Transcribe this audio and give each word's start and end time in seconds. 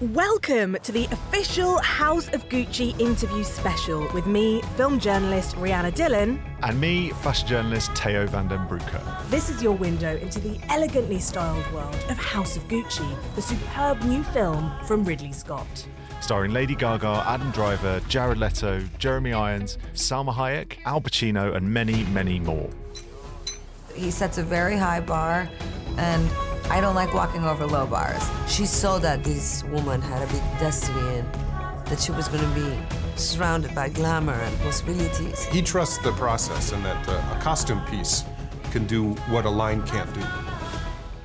Welcome 0.00 0.78
to 0.82 0.92
the 0.92 1.04
official 1.12 1.76
House 1.80 2.28
of 2.28 2.48
Gucci 2.48 2.98
interview 2.98 3.44
special 3.44 4.10
with 4.14 4.24
me, 4.26 4.62
film 4.74 4.98
journalist 4.98 5.56
Rhianna 5.56 5.94
Dillon. 5.94 6.42
And 6.62 6.80
me, 6.80 7.10
fashion 7.10 7.46
journalist 7.46 7.94
Theo 7.94 8.26
van 8.26 8.48
den 8.48 8.66
Broeke. 8.66 9.28
This 9.28 9.50
is 9.50 9.62
your 9.62 9.74
window 9.74 10.16
into 10.16 10.40
the 10.40 10.58
elegantly 10.70 11.18
styled 11.18 11.70
world 11.70 11.94
of 12.08 12.16
House 12.16 12.56
of 12.56 12.66
Gucci, 12.68 13.06
the 13.34 13.42
superb 13.42 14.02
new 14.04 14.22
film 14.22 14.72
from 14.86 15.04
Ridley 15.04 15.32
Scott. 15.34 15.86
Starring 16.22 16.52
Lady 16.52 16.74
Gaga, 16.74 17.22
Adam 17.26 17.50
Driver, 17.50 18.00
Jared 18.08 18.38
Leto, 18.38 18.80
Jeremy 18.98 19.34
Irons, 19.34 19.76
Salma 19.92 20.32
Hayek, 20.32 20.78
Al 20.86 21.02
Pacino, 21.02 21.54
and 21.54 21.70
many, 21.70 22.04
many 22.04 22.40
more. 22.40 22.70
He 23.94 24.10
sets 24.10 24.38
a 24.38 24.42
very 24.42 24.78
high 24.78 25.00
bar, 25.00 25.46
and 25.98 26.30
I 26.70 26.80
don't 26.80 26.94
like 26.94 27.12
walking 27.12 27.44
over 27.44 27.66
low 27.66 27.84
bars. 27.84 28.22
She 28.46 28.64
saw 28.64 28.98
that 29.00 29.24
this 29.24 29.64
woman 29.64 30.00
had 30.00 30.22
a 30.22 30.32
big 30.32 30.42
destiny 30.60 31.18
and 31.18 31.34
that 31.86 31.98
she 31.98 32.12
was 32.12 32.28
going 32.28 32.44
to 32.48 32.60
be 32.60 32.78
surrounded 33.16 33.74
by 33.74 33.88
glamour 33.88 34.34
and 34.34 34.58
possibilities. 34.60 35.44
He 35.46 35.62
trusts 35.62 35.98
the 35.98 36.12
process 36.12 36.70
and 36.70 36.84
that 36.84 37.08
uh, 37.08 37.36
a 37.36 37.40
costume 37.42 37.84
piece 37.86 38.24
can 38.70 38.86
do 38.86 39.14
what 39.30 39.46
a 39.46 39.50
line 39.50 39.84
can't 39.84 40.14
do. 40.14 40.20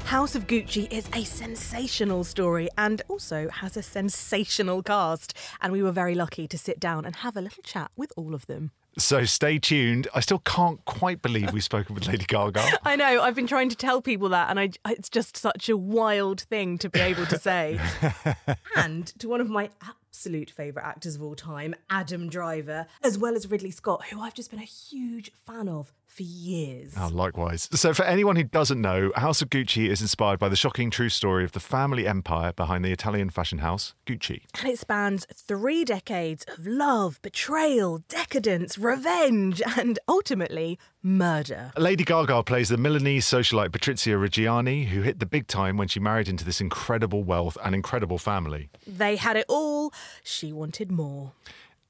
House 0.06 0.34
of 0.34 0.48
Gucci 0.48 0.92
is 0.92 1.08
a 1.14 1.24
sensational 1.24 2.24
story 2.24 2.68
and 2.76 3.04
also 3.08 3.50
has 3.50 3.78
a 3.78 3.84
sensational 3.84 4.82
cast. 4.82 5.38
And 5.62 5.72
we 5.72 5.84
were 5.84 5.92
very 5.92 6.16
lucky 6.16 6.48
to 6.48 6.58
sit 6.58 6.80
down 6.80 7.06
and 7.06 7.18
have 7.18 7.38
a 7.38 7.42
little 7.42 7.62
chat 7.62 7.92
with 7.96 8.12
all 8.18 8.34
of 8.34 8.48
them. 8.48 8.72
So 8.98 9.26
stay 9.26 9.60
tuned. 9.60 10.08
I 10.16 10.22
still 10.22 10.40
can't 10.40 10.84
quite 10.86 11.22
believe 11.22 11.52
we've 11.52 11.64
spoken 11.64 11.96
with 11.96 12.08
Lady 12.08 12.26
Gaga. 12.26 12.64
I 12.86 12.96
know. 12.96 13.22
I've 13.22 13.36
been 13.36 13.48
trying 13.48 13.70
to 13.70 13.76
tell 13.76 14.02
people 14.02 14.30
that, 14.30 14.50
and 14.50 14.60
I, 14.60 14.70
it's 14.88 15.10
just 15.10 15.36
such 15.36 15.68
a 15.68 15.76
wild 15.76 16.42
thing 16.42 16.78
to 16.78 16.90
be 16.90 17.00
able 17.00 17.26
to 17.26 17.38
say. 17.38 17.80
and 18.76 19.08
to 19.20 19.28
one 19.28 19.42
of 19.42 19.50
my 19.50 19.70
absolute 19.82 20.50
favourite 20.50 20.86
actors 20.88 21.16
of 21.16 21.24
all 21.24 21.36
time, 21.36 21.76
Adam 21.90 22.30
Driver, 22.30 22.88
as 23.04 23.18
well 23.18 23.36
as 23.36 23.52
Ridley 23.52 23.72
Scott, 23.72 24.06
who 24.06 24.22
I've 24.22 24.34
just 24.34 24.50
been 24.50 24.62
a 24.62 24.64
huge 24.64 25.32
fan 25.46 25.68
of 25.68 25.92
for 26.16 26.24
years. 26.24 26.94
Oh, 26.98 27.10
likewise. 27.12 27.68
So, 27.74 27.94
for 27.94 28.04
anyone 28.06 28.38
who 28.38 28.44
doesn't 28.44 28.80
know, 28.80 29.12
House 29.16 29.42
of 29.42 29.50
Gucci 29.50 29.90
is 29.90 30.02
inspired 30.02 30.40
by 30.40 30.48
the 30.48 30.56
shocking 30.56 30.90
true 30.90 31.10
story 31.10 31.44
of 31.44 31.52
the 31.52 31.60
family 31.60 32.08
empire 32.08 32.54
behind 32.54 32.86
the 32.86 32.92
Italian 32.92 33.30
fashion 33.30 33.60
house, 33.60 33.94
Gucci. 34.06 34.44
And 34.60 34.70
it 34.70 34.80
spans 34.80 35.28
three 35.34 35.84
decades 35.84 36.46
of 36.58 36.66
love, 36.66 37.22
betrayal, 37.22 38.00
decadence, 38.08 38.78
revenge, 38.78 39.62
and 39.78 40.00
ultimately 40.08 40.80
murder. 41.04 41.72
Lady 41.78 42.06
Gaga 42.06 42.44
plays 42.44 42.70
the 42.70 42.78
Milanese 42.78 43.26
socialite 43.26 43.70
Patrizia 43.70 44.18
Reggiani, 44.18 44.88
who 44.88 45.02
hit 45.02 45.20
the 45.20 45.26
big 45.26 45.48
time 45.48 45.76
when 45.76 45.88
she 45.90 46.00
married 46.00 46.30
into 46.30 46.46
this 46.46 46.62
incredible 46.62 47.24
wealth 47.24 47.58
and 47.64 47.76
incredible 47.76 48.18
family. 48.18 48.70
They 48.88 49.18
had 49.18 49.36
it 49.36 49.46
all. 49.50 49.94
She 50.24 50.54
wanted 50.54 50.92
more 50.92 51.34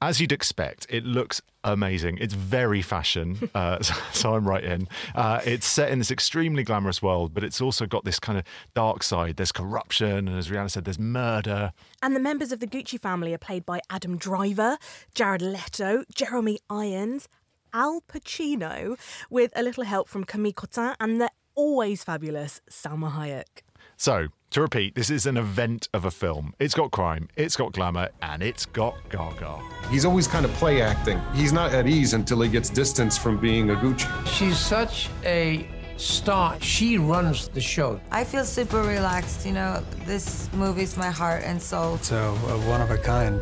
as 0.00 0.20
you'd 0.20 0.32
expect, 0.32 0.86
it 0.90 1.04
looks 1.04 1.40
amazing. 1.64 2.18
It's 2.20 2.34
very 2.34 2.82
fashion, 2.82 3.50
uh, 3.54 3.82
so 4.12 4.34
I'm 4.34 4.46
right 4.46 4.62
in. 4.62 4.88
Uh, 5.14 5.40
it's 5.44 5.66
set 5.66 5.90
in 5.90 5.98
this 5.98 6.10
extremely 6.10 6.62
glamorous 6.62 7.02
world, 7.02 7.32
but 7.34 7.42
it's 7.44 7.60
also 7.60 7.86
got 7.86 8.04
this 8.04 8.18
kind 8.18 8.38
of 8.38 8.44
dark 8.74 9.02
side. 9.02 9.36
There's 9.36 9.52
corruption, 9.52 10.28
and 10.28 10.36
as 10.36 10.48
Rhianna 10.48 10.70
said, 10.70 10.84
there's 10.84 10.98
murder. 10.98 11.72
And 12.02 12.14
the 12.14 12.20
members 12.20 12.52
of 12.52 12.60
the 12.60 12.66
Gucci 12.66 13.00
family 13.00 13.32
are 13.34 13.38
played 13.38 13.64
by 13.64 13.80
Adam 13.90 14.16
Driver, 14.16 14.78
Jared 15.14 15.42
Leto, 15.42 16.04
Jeremy 16.14 16.58
Irons, 16.68 17.28
Al 17.72 18.02
Pacino, 18.08 18.98
with 19.30 19.52
a 19.56 19.62
little 19.62 19.84
help 19.84 20.08
from 20.08 20.24
Camille 20.24 20.52
Cottin 20.52 20.94
and 21.00 21.20
the 21.20 21.30
always 21.54 22.04
fabulous 22.04 22.60
Salma 22.70 23.12
Hayek. 23.12 23.62
So, 23.96 24.28
to 24.56 24.62
repeat, 24.62 24.94
this 24.94 25.10
is 25.10 25.26
an 25.26 25.36
event 25.36 25.86
of 25.92 26.06
a 26.06 26.10
film. 26.10 26.54
It's 26.58 26.72
got 26.72 26.90
crime, 26.90 27.28
it's 27.36 27.56
got 27.56 27.72
glamour, 27.72 28.08
and 28.22 28.42
it's 28.42 28.64
got 28.64 28.94
Gaga. 29.10 29.60
He's 29.90 30.06
always 30.06 30.26
kind 30.26 30.46
of 30.46 30.50
play 30.52 30.80
acting. 30.80 31.20
He's 31.34 31.52
not 31.52 31.74
at 31.74 31.86
ease 31.86 32.14
until 32.14 32.40
he 32.40 32.48
gets 32.48 32.70
distance 32.70 33.18
from 33.18 33.38
being 33.38 33.68
a 33.68 33.74
Gucci. 33.74 34.08
She's 34.26 34.58
such 34.58 35.10
a 35.24 35.68
star. 35.98 36.56
She 36.62 36.96
runs 36.96 37.48
the 37.48 37.60
show. 37.60 38.00
I 38.10 38.24
feel 38.24 38.46
super 38.46 38.82
relaxed. 38.82 39.44
You 39.44 39.52
know, 39.52 39.84
this 40.06 40.50
movie's 40.54 40.96
my 40.96 41.10
heart 41.10 41.42
and 41.44 41.60
soul. 41.60 41.98
So, 41.98 42.16
uh, 42.16 42.56
one 42.66 42.80
of 42.80 42.90
a 42.90 42.96
kind. 42.96 43.38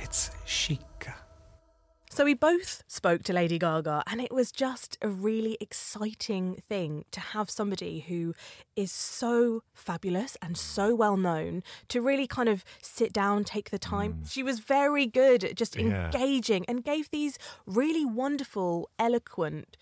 It's 0.00 0.30
chic. 0.44 0.78
So 2.18 2.24
we 2.24 2.34
both 2.34 2.82
spoke 2.88 3.22
to 3.22 3.32
Lady 3.32 3.60
Gaga, 3.60 4.02
and 4.08 4.20
it 4.20 4.32
was 4.32 4.50
just 4.50 4.98
a 5.00 5.08
really 5.08 5.56
exciting 5.60 6.56
thing 6.68 7.04
to 7.12 7.20
have 7.20 7.48
somebody 7.48 8.00
who 8.08 8.34
is 8.74 8.90
so 8.90 9.62
fabulous 9.72 10.36
and 10.42 10.58
so 10.58 10.96
well 10.96 11.16
known 11.16 11.62
to 11.86 12.00
really 12.00 12.26
kind 12.26 12.48
of 12.48 12.64
sit 12.82 13.12
down, 13.12 13.44
take 13.44 13.70
the 13.70 13.78
time. 13.78 14.14
Mm. 14.14 14.32
She 14.32 14.42
was 14.42 14.58
very 14.58 15.06
good 15.06 15.44
at 15.44 15.54
just 15.54 15.76
yeah. 15.76 16.06
engaging 16.06 16.64
and 16.66 16.82
gave 16.82 17.08
these 17.10 17.38
really 17.66 18.04
wonderful, 18.04 18.90
eloquent 18.98 19.76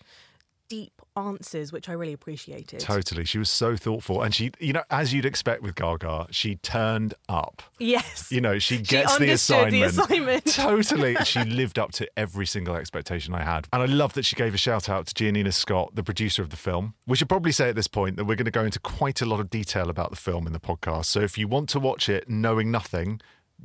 deep 0.69 1.01
answers, 1.15 1.71
which 1.71 1.89
I 1.89 1.93
really 1.93 2.13
appreciated. 2.13 2.79
Totally. 2.79 3.25
She 3.25 3.37
was 3.37 3.49
so 3.49 3.75
thoughtful. 3.75 4.21
And 4.21 4.33
she, 4.33 4.51
you 4.59 4.73
know, 4.73 4.83
as 4.89 5.13
you'd 5.13 5.25
expect 5.25 5.61
with 5.61 5.75
Gaga, 5.75 6.27
she 6.31 6.55
turned 6.55 7.13
up. 7.27 7.63
Yes. 7.79 8.31
You 8.31 8.41
know, 8.41 8.59
she 8.59 8.77
gets 8.77 9.17
she 9.17 9.25
the, 9.25 9.31
assignment. 9.31 9.71
the 9.71 9.83
assignment. 9.83 10.45
totally. 10.45 11.15
she 11.23 11.43
lived 11.43 11.79
up 11.79 11.91
to 11.93 12.07
every 12.17 12.45
single 12.45 12.75
expectation 12.75 13.33
I 13.33 13.43
had. 13.43 13.67
And 13.73 13.81
I 13.81 13.85
love 13.85 14.13
that 14.13 14.25
she 14.25 14.35
gave 14.35 14.53
a 14.53 14.57
shout 14.57 14.89
out 14.89 15.07
to 15.07 15.13
Giannina 15.13 15.53
Scott, 15.53 15.95
the 15.95 16.03
producer 16.03 16.41
of 16.41 16.49
the 16.49 16.57
film. 16.57 16.93
We 17.05 17.17
should 17.17 17.29
probably 17.29 17.51
say 17.51 17.69
at 17.69 17.75
this 17.75 17.87
point 17.87 18.17
that 18.17 18.25
we're 18.25 18.35
going 18.35 18.45
to 18.45 18.51
go 18.51 18.65
into 18.65 18.79
quite 18.79 19.21
a 19.21 19.25
lot 19.25 19.39
of 19.39 19.49
detail 19.49 19.89
about 19.89 20.11
the 20.11 20.17
film 20.17 20.47
in 20.47 20.53
the 20.53 20.59
podcast. 20.59 21.05
So 21.05 21.21
if 21.21 21.37
you 21.37 21.47
want 21.47 21.69
to 21.69 21.79
watch 21.79 22.09
it 22.09 22.29
knowing 22.29 22.71
nothing, 22.71 23.21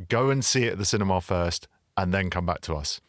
go 0.09 0.31
and 0.31 0.45
see 0.45 0.65
it 0.65 0.73
at 0.73 0.79
the 0.79 0.85
cinema 0.85 1.21
first 1.21 1.69
and 1.97 2.13
then 2.15 2.31
come 2.31 2.47
back 2.47 2.61
to 2.63 2.75
us. 2.75 3.01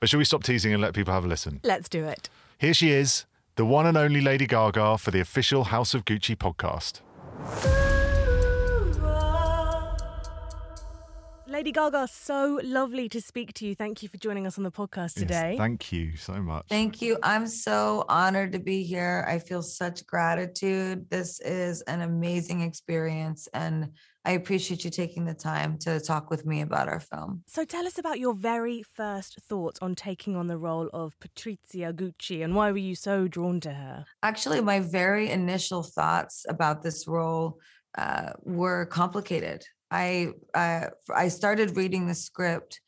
But 0.00 0.08
should 0.08 0.18
we 0.18 0.24
stop 0.24 0.44
teasing 0.44 0.72
and 0.72 0.80
let 0.80 0.94
people 0.94 1.12
have 1.12 1.24
a 1.24 1.28
listen? 1.28 1.60
Let's 1.64 1.88
do 1.88 2.04
it. 2.04 2.28
Here 2.58 2.74
she 2.74 2.90
is, 2.90 3.26
the 3.58 3.64
one 3.64 3.86
and 3.86 3.96
only 3.96 4.20
Lady 4.20 4.46
Gaga 4.46 4.98
for 4.98 5.10
the 5.10 5.18
official 5.18 5.64
House 5.64 5.92
of 5.92 6.04
Gucci 6.04 6.36
podcast. 6.36 7.00
Lady 11.48 11.72
Gaga, 11.72 12.06
so 12.06 12.60
lovely 12.62 13.08
to 13.08 13.20
speak 13.20 13.52
to 13.54 13.66
you. 13.66 13.74
Thank 13.74 14.00
you 14.00 14.08
for 14.08 14.16
joining 14.16 14.46
us 14.46 14.58
on 14.58 14.62
the 14.62 14.70
podcast 14.70 15.14
today. 15.14 15.50
Yes, 15.50 15.58
thank 15.58 15.90
you 15.90 16.16
so 16.16 16.34
much. 16.34 16.66
Thank 16.68 17.02
you. 17.02 17.18
I'm 17.24 17.48
so 17.48 18.04
honored 18.08 18.52
to 18.52 18.60
be 18.60 18.84
here. 18.84 19.26
I 19.26 19.40
feel 19.40 19.62
such 19.62 20.06
gratitude. 20.06 21.10
This 21.10 21.40
is 21.40 21.82
an 21.82 22.02
amazing 22.02 22.60
experience, 22.60 23.48
and 23.54 23.88
I 24.28 24.32
appreciate 24.32 24.84
you 24.84 24.90
taking 24.90 25.24
the 25.24 25.32
time 25.32 25.78
to 25.78 25.98
talk 25.98 26.28
with 26.28 26.44
me 26.44 26.60
about 26.60 26.86
our 26.86 27.00
film. 27.00 27.44
So, 27.46 27.64
tell 27.64 27.86
us 27.86 27.96
about 27.96 28.18
your 28.18 28.34
very 28.34 28.82
first 28.82 29.40
thoughts 29.48 29.78
on 29.80 29.94
taking 29.94 30.36
on 30.36 30.48
the 30.48 30.58
role 30.58 30.90
of 30.92 31.18
Patrizia 31.18 31.94
Gucci 31.94 32.44
and 32.44 32.54
why 32.54 32.70
were 32.70 32.76
you 32.76 32.94
so 32.94 33.26
drawn 33.26 33.58
to 33.60 33.72
her? 33.72 34.04
Actually, 34.22 34.60
my 34.60 34.80
very 34.80 35.30
initial 35.30 35.82
thoughts 35.82 36.44
about 36.46 36.82
this 36.82 37.08
role 37.08 37.58
uh, 37.96 38.32
were 38.42 38.84
complicated. 38.84 39.64
I 39.90 40.32
uh, 40.52 40.88
I 41.14 41.28
started 41.28 41.78
reading 41.78 42.06
the 42.06 42.14
script, 42.14 42.82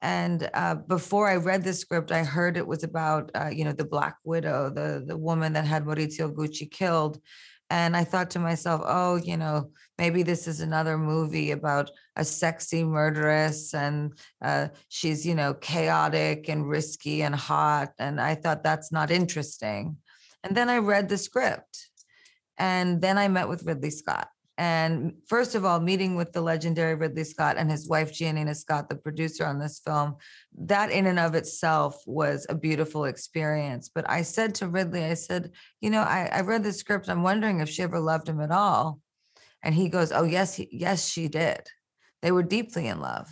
and 0.00 0.48
uh, 0.54 0.76
before 0.76 1.28
I 1.28 1.36
read 1.36 1.62
the 1.62 1.74
script, 1.74 2.10
I 2.10 2.24
heard 2.24 2.56
it 2.56 2.66
was 2.66 2.84
about 2.84 3.30
uh, 3.34 3.50
you 3.52 3.66
know 3.66 3.72
the 3.72 3.84
Black 3.84 4.16
Widow, 4.24 4.70
the 4.70 5.04
the 5.06 5.18
woman 5.18 5.52
that 5.52 5.66
had 5.66 5.84
Maurizio 5.84 6.32
Gucci 6.32 6.70
killed, 6.70 7.20
and 7.70 7.96
I 7.96 8.04
thought 8.04 8.30
to 8.30 8.38
myself, 8.38 8.82
oh, 8.84 9.16
you 9.16 9.36
know, 9.36 9.70
maybe 9.98 10.22
this 10.22 10.46
is 10.46 10.60
another 10.60 10.96
movie 10.98 11.50
about 11.50 11.90
a 12.14 12.24
sexy 12.24 12.84
murderess, 12.84 13.74
and 13.74 14.12
uh, 14.42 14.68
she's 14.88 15.26
you 15.26 15.34
know 15.34 15.54
chaotic 15.54 16.48
and 16.48 16.68
risky 16.68 17.22
and 17.22 17.34
hot, 17.34 17.90
and 17.98 18.20
I 18.20 18.34
thought 18.34 18.62
that's 18.62 18.92
not 18.92 19.10
interesting, 19.10 19.96
and 20.42 20.56
then 20.56 20.68
I 20.68 20.78
read 20.78 21.08
the 21.08 21.18
script, 21.18 21.88
and 22.58 23.00
then 23.00 23.18
I 23.18 23.28
met 23.28 23.48
with 23.48 23.64
Ridley 23.64 23.90
Scott 23.90 24.28
and 24.58 25.12
first 25.28 25.54
of 25.54 25.66
all, 25.66 25.80
meeting 25.80 26.16
with 26.16 26.32
the 26.32 26.40
legendary 26.40 26.94
Ridley 26.94 27.24
Scott 27.24 27.56
and 27.58 27.70
his 27.70 27.88
wife, 27.88 28.12
Giannina 28.12 28.56
Scott, 28.56 28.88
the 28.88 28.96
producer 28.96 29.44
on 29.44 29.58
this 29.58 29.80
film, 29.80 30.16
that 30.58 30.90
in 30.90 31.06
and 31.06 31.18
of 31.18 31.34
itself 31.34 32.02
was 32.06 32.46
a 32.48 32.54
beautiful 32.54 33.04
experience. 33.04 33.90
But 33.94 34.08
I 34.08 34.22
said 34.22 34.54
to 34.56 34.68
Ridley, 34.68 35.04
I 35.04 35.14
said, 35.14 35.50
you 35.82 35.90
know, 35.90 36.00
I, 36.00 36.30
I 36.32 36.40
read 36.40 36.64
the 36.64 36.72
script. 36.72 37.10
I'm 37.10 37.22
wondering 37.22 37.60
if 37.60 37.68
she 37.68 37.82
ever 37.82 38.00
loved 38.00 38.28
him 38.28 38.40
at 38.40 38.50
all. 38.50 39.00
And 39.62 39.74
he 39.74 39.90
goes, 39.90 40.10
oh, 40.10 40.24
yes, 40.24 40.54
he, 40.54 40.68
yes, 40.72 41.06
she 41.06 41.28
did. 41.28 41.60
They 42.22 42.32
were 42.32 42.42
deeply 42.42 42.86
in 42.86 43.00
love. 43.00 43.28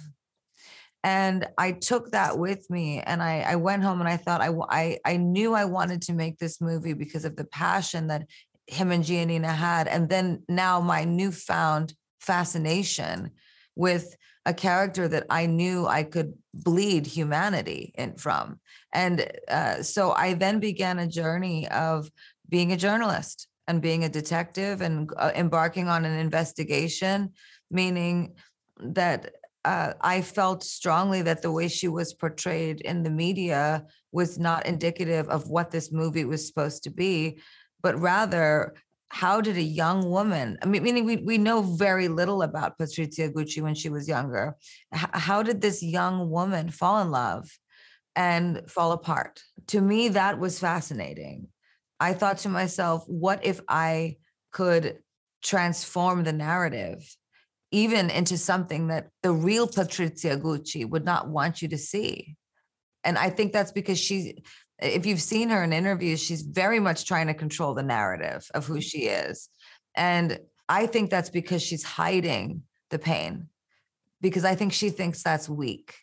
And 1.02 1.46
I 1.58 1.72
took 1.72 2.10
that 2.12 2.38
with 2.38 2.68
me 2.70 3.00
and 3.00 3.22
I, 3.22 3.40
I 3.40 3.56
went 3.56 3.82
home 3.82 4.00
and 4.00 4.08
I 4.08 4.16
thought 4.16 4.40
I, 4.40 4.50
I, 4.70 4.98
I 5.04 5.16
knew 5.18 5.52
I 5.52 5.66
wanted 5.66 6.00
to 6.02 6.14
make 6.14 6.38
this 6.38 6.62
movie 6.62 6.94
because 6.94 7.26
of 7.26 7.36
the 7.36 7.44
passion 7.44 8.06
that 8.06 8.26
him 8.66 8.90
and 8.90 9.04
Giannina 9.04 9.54
had. 9.54 9.88
And 9.88 10.08
then 10.08 10.42
now 10.48 10.80
my 10.80 11.04
newfound 11.04 11.94
fascination 12.20 13.30
with 13.76 14.16
a 14.46 14.54
character 14.54 15.08
that 15.08 15.26
I 15.30 15.46
knew 15.46 15.86
I 15.86 16.02
could 16.02 16.34
bleed 16.52 17.06
humanity 17.06 17.92
in 17.96 18.16
from. 18.16 18.60
And 18.92 19.26
uh, 19.48 19.82
so 19.82 20.12
I 20.12 20.34
then 20.34 20.60
began 20.60 20.98
a 20.98 21.08
journey 21.08 21.68
of 21.68 22.10
being 22.48 22.72
a 22.72 22.76
journalist 22.76 23.48
and 23.66 23.80
being 23.80 24.04
a 24.04 24.08
detective 24.08 24.82
and 24.82 25.10
uh, 25.16 25.32
embarking 25.34 25.88
on 25.88 26.04
an 26.04 26.18
investigation, 26.18 27.30
meaning 27.70 28.34
that 28.78 29.32
uh, 29.64 29.94
I 30.00 30.20
felt 30.20 30.62
strongly 30.62 31.22
that 31.22 31.40
the 31.40 31.50
way 31.50 31.68
she 31.68 31.88
was 31.88 32.12
portrayed 32.12 32.82
in 32.82 33.02
the 33.02 33.10
media 33.10 33.86
was 34.12 34.38
not 34.38 34.66
indicative 34.66 35.28
of 35.30 35.48
what 35.48 35.70
this 35.70 35.90
movie 35.90 36.26
was 36.26 36.46
supposed 36.46 36.82
to 36.84 36.90
be, 36.90 37.38
but 37.84 38.00
rather 38.00 38.74
how 39.10 39.40
did 39.40 39.56
a 39.56 39.62
young 39.62 40.10
woman 40.10 40.58
i 40.62 40.66
mean 40.66 40.82
meaning 40.82 41.04
we, 41.04 41.18
we 41.18 41.38
know 41.38 41.62
very 41.62 42.08
little 42.08 42.42
about 42.42 42.76
patrizia 42.78 43.32
gucci 43.32 43.62
when 43.62 43.76
she 43.76 43.90
was 43.90 44.08
younger. 44.08 44.56
H- 44.92 45.14
how 45.28 45.44
did 45.44 45.60
this 45.60 45.80
young 45.82 46.30
woman 46.30 46.70
fall 46.70 47.00
in 47.00 47.12
love 47.12 47.48
and 48.16 48.62
fall 48.68 48.90
apart? 48.92 49.42
To 49.68 49.80
me 49.80 50.08
that 50.08 50.40
was 50.40 50.58
fascinating. 50.58 51.48
I 52.00 52.14
thought 52.14 52.38
to 52.38 52.48
myself 52.48 53.04
what 53.06 53.46
if 53.46 53.60
i 53.68 54.16
could 54.50 54.98
transform 55.42 56.24
the 56.24 56.32
narrative 56.32 56.98
even 57.70 58.08
into 58.08 58.38
something 58.38 58.88
that 58.88 59.10
the 59.22 59.32
real 59.32 59.66
patrizia 59.68 60.40
gucci 60.40 60.88
would 60.88 61.04
not 61.04 61.28
want 61.28 61.60
you 61.60 61.68
to 61.68 61.78
see? 61.78 62.36
And 63.04 63.18
i 63.18 63.28
think 63.30 63.52
that's 63.52 63.72
because 63.72 64.00
she 64.00 64.42
if 64.84 65.06
you've 65.06 65.22
seen 65.22 65.48
her 65.48 65.64
in 65.64 65.72
interviews, 65.72 66.22
she's 66.22 66.42
very 66.42 66.80
much 66.80 67.06
trying 67.06 67.26
to 67.28 67.34
control 67.34 67.74
the 67.74 67.82
narrative 67.82 68.48
of 68.54 68.66
who 68.66 68.74
mm-hmm. 68.74 68.80
she 68.80 69.06
is. 69.06 69.48
And 69.96 70.38
I 70.68 70.86
think 70.86 71.10
that's 71.10 71.30
because 71.30 71.62
she's 71.62 71.84
hiding 71.84 72.62
the 72.90 72.98
pain, 72.98 73.48
because 74.20 74.44
I 74.44 74.54
think 74.54 74.72
she 74.72 74.90
thinks 74.90 75.22
that's 75.22 75.48
weak. 75.48 75.94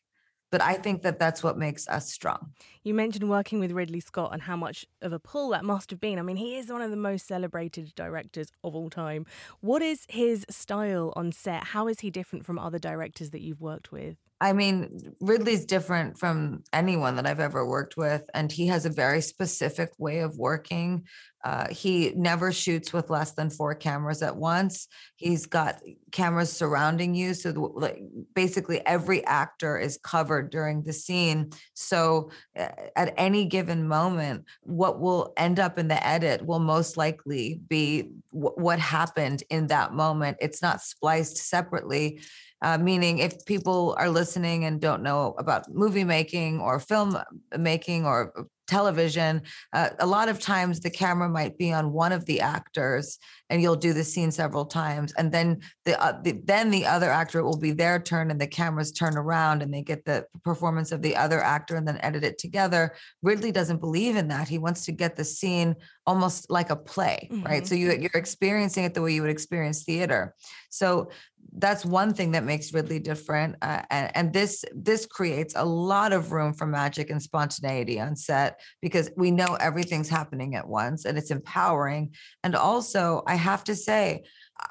But 0.52 0.62
I 0.62 0.74
think 0.74 1.04
that 1.04 1.18
that's 1.18 1.42
what 1.42 1.58
makes 1.58 1.88
us 1.88 2.12
strong. 2.12 2.52
You 2.84 2.94
mentioned 2.94 3.30
working 3.30 3.62
with 3.62 3.72
Ridley 3.72 4.02
Scott 4.02 4.32
and 4.34 4.42
how 4.42 4.58
much 4.58 4.86
of 5.02 5.14
a 5.14 5.20
pull 5.20 5.50
that 5.52 5.64
must 5.64 5.90
have 5.92 6.02
been. 6.02 6.20
I 6.20 6.24
mean, 6.24 6.36
he 6.36 6.58
is 6.58 6.70
one 6.70 6.82
of 6.82 6.92
the 6.92 6.98
most 6.98 7.26
celebrated 7.26 7.96
directors 7.96 8.52
of 8.62 8.76
all 8.76 8.90
time. 8.90 9.26
What 9.62 9.82
is 9.82 10.06
his 10.10 10.46
style 10.50 11.14
on 11.16 11.32
set? 11.32 11.64
How 11.68 11.88
is 11.88 12.02
he 12.02 12.10
different 12.10 12.46
from 12.46 12.60
other 12.60 12.80
directors 12.80 13.30
that 13.30 13.40
you've 13.40 13.62
worked 13.62 13.94
with? 13.94 14.18
I 14.42 14.54
mean, 14.54 15.14
Ridley's 15.22 15.66
different 15.66 16.18
from 16.18 16.64
anyone 16.74 17.16
that 17.18 17.28
I've 17.28 17.40
ever 17.40 17.64
worked 17.64 17.96
with, 17.96 18.28
and 18.34 18.52
he 18.52 18.66
has 18.68 18.88
a 18.88 18.90
very 18.90 19.22
specific 19.22 19.92
way 20.00 20.22
of 20.22 20.36
working. 20.36 21.06
Uh, 21.44 21.68
he 21.70 22.12
never 22.16 22.52
shoots 22.52 22.92
with 22.92 23.12
less 23.12 23.34
than 23.34 23.52
four 23.52 23.76
cameras 23.76 24.24
at 24.24 24.36
once. 24.36 24.88
He's 25.16 25.46
got 25.46 25.80
cameras 26.12 26.52
surrounding 26.52 27.14
you, 27.14 27.36
so 27.36 27.52
the, 27.52 27.60
like 27.60 28.02
basically 28.34 28.84
every 28.86 29.24
actor 29.26 29.78
is 29.78 30.00
covered 30.04 30.50
during 30.50 30.84
the 30.84 30.94
scene. 30.94 31.52
So 31.76 32.32
uh, 32.58 32.70
at 32.96 33.14
any 33.18 33.46
given 33.46 33.88
moment, 33.88 34.46
what 34.62 35.00
will 35.00 35.34
end 35.38 35.60
up 35.60 35.78
in 35.78 35.88
the 35.88 36.06
edit 36.06 36.44
will 36.44 36.60
most 36.60 36.98
likely 36.98 37.62
be 37.68 38.10
w- 38.34 38.56
what 38.56 38.80
happened 38.80 39.44
in 39.52 39.68
that 39.68 39.94
moment. 39.94 40.38
It's 40.42 40.64
not 40.64 40.82
spliced 40.82 41.38
separately 41.38 42.22
uh, 42.62 42.78
meaning 42.78 43.20
if 43.20 43.46
people 43.46 43.96
are 43.98 44.10
listening 44.10 44.66
and 44.66 44.80
don't 44.80 45.04
know 45.04 45.36
about 45.38 45.72
movie 45.74 46.04
making 46.04 46.60
or 46.60 46.80
film 46.80 47.18
making 47.58 48.06
or 48.06 48.32
uh, 48.38 48.44
television, 48.68 49.42
uh, 49.74 49.90
a 50.00 50.06
lot 50.06 50.30
of 50.30 50.40
times 50.40 50.80
the 50.80 50.90
camera 50.90 51.28
might 51.28 51.58
be 51.58 51.74
on 51.74 51.92
one 51.92 52.14
of 52.14 52.26
the 52.26 52.40
actors, 52.40 53.20
and 53.50 53.62
you'll 53.62 53.76
do 53.76 53.92
the 53.92 54.04
scene 54.04 54.32
several 54.32 54.66
times, 54.66 55.12
and 55.18 55.30
then 55.30 55.60
the, 55.84 56.02
uh, 56.02 56.14
the, 56.22 56.40
then 56.46 56.72
the 56.72 56.86
other 56.86 57.10
actor 57.10 57.40
it 57.40 57.44
will 57.44 57.58
be 57.58 57.72
their 57.72 58.00
turn, 58.00 58.32
and 58.32 58.40
the 58.40 58.48
cameras 58.48 58.94
turn 58.94 59.18
around, 59.18 59.62
and 59.62 59.74
they 59.74 59.82
get 59.82 60.06
the 60.06 60.26
performance 60.46 60.94
of 60.94 61.02
the 61.02 61.18
other 61.18 61.44
actor, 61.44 61.76
and 61.76 61.86
then 61.86 62.00
edit 62.02 62.24
it 62.24 62.38
together. 62.38 62.96
Ridley 63.22 63.52
doesn't 63.52 63.82
believe 63.82 64.16
in 64.16 64.30
that. 64.30 64.48
He 64.48 64.58
wants 64.58 64.86
to 64.86 64.94
get 64.94 65.18
the 65.18 65.26
scene 65.26 65.76
almost 66.08 66.50
like 66.50 66.70
a 66.70 66.76
play, 66.76 67.28
mm-hmm. 67.30 67.44
right? 67.44 67.68
So 67.68 67.76
you, 67.76 67.92
you're 67.92 68.12
experiencing 68.14 68.86
it 68.86 68.94
the 68.94 69.02
way 69.02 69.14
you 69.14 69.22
would 69.22 69.32
experience 69.32 69.84
theater. 69.84 70.34
So 70.72 71.12
that's 71.58 71.86
one 71.86 72.14
thing 72.14 72.32
that 72.32 72.46
makes 72.46 72.74
Ridley 72.74 73.00
different, 73.00 73.58
uh, 73.62 73.82
and, 73.92 74.12
and 74.16 74.34
this 74.34 74.64
this 74.74 75.06
creates 75.06 75.54
a 75.58 75.66
lot 75.66 76.14
of 76.14 76.32
room 76.32 76.54
for 76.54 76.66
magic 76.66 77.10
and 77.10 77.22
spontaneity 77.22 78.00
on 78.00 78.16
set 78.16 78.62
because 78.82 79.12
we 79.18 79.32
know 79.32 79.58
everything's 79.60 80.08
happening 80.08 80.56
at 80.56 80.68
once, 80.68 81.04
and 81.04 81.18
it's 81.18 81.30
empowering. 81.30 82.16
And 82.44 82.56
also, 82.56 83.22
I 83.28 83.36
have 83.36 83.66
to 83.66 83.76
say, 83.76 84.24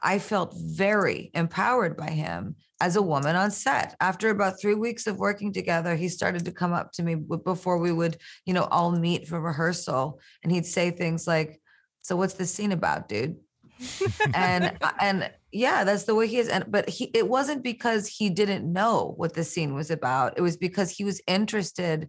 I 0.02 0.19
felt 0.19 0.55
very 0.56 1.31
empowered 1.35 1.99
by 1.99 2.11
him 2.11 2.56
as 2.81 2.97
a 2.97 3.02
woman 3.02 3.37
on 3.37 3.50
set. 3.50 3.94
After 4.00 4.31
about 4.31 4.58
three 4.58 4.75
weeks 4.75 5.06
of 5.06 5.19
working 5.19 5.52
together, 5.52 5.97
he 5.97 6.08
started 6.08 6.47
to 6.47 6.52
come 6.52 6.73
up 6.73 6.93
to 6.93 7.02
me 7.02 7.14
before 7.14 7.76
we 7.76 7.93
would, 7.93 8.17
you 8.47 8.55
know, 8.55 8.64
all 8.64 8.91
meet 8.91 9.29
for 9.29 9.38
rehearsal, 9.38 10.19
and 10.43 10.50
he'd 10.50 10.67
say 10.67 10.91
things 10.91 11.26
like, 11.26 11.61
"So 12.00 12.17
what's 12.17 12.35
the 12.35 12.47
scene 12.47 12.73
about, 12.73 13.06
dude?" 13.06 13.37
And 14.34 14.76
and 15.00 15.30
yeah 15.52 15.84
that's 15.84 16.04
the 16.04 16.14
way 16.14 16.26
he 16.26 16.38
is. 16.38 16.48
And 16.48 16.64
but 16.68 16.88
he 16.88 17.04
it 17.14 17.28
wasn't 17.28 17.62
because 17.62 18.06
he 18.06 18.30
didn't 18.30 18.70
know 18.70 19.14
what 19.16 19.34
the 19.34 19.44
scene 19.44 19.74
was 19.74 19.90
about. 19.90 20.34
It 20.36 20.42
was 20.42 20.56
because 20.56 20.90
he 20.90 21.04
was 21.04 21.20
interested 21.26 22.08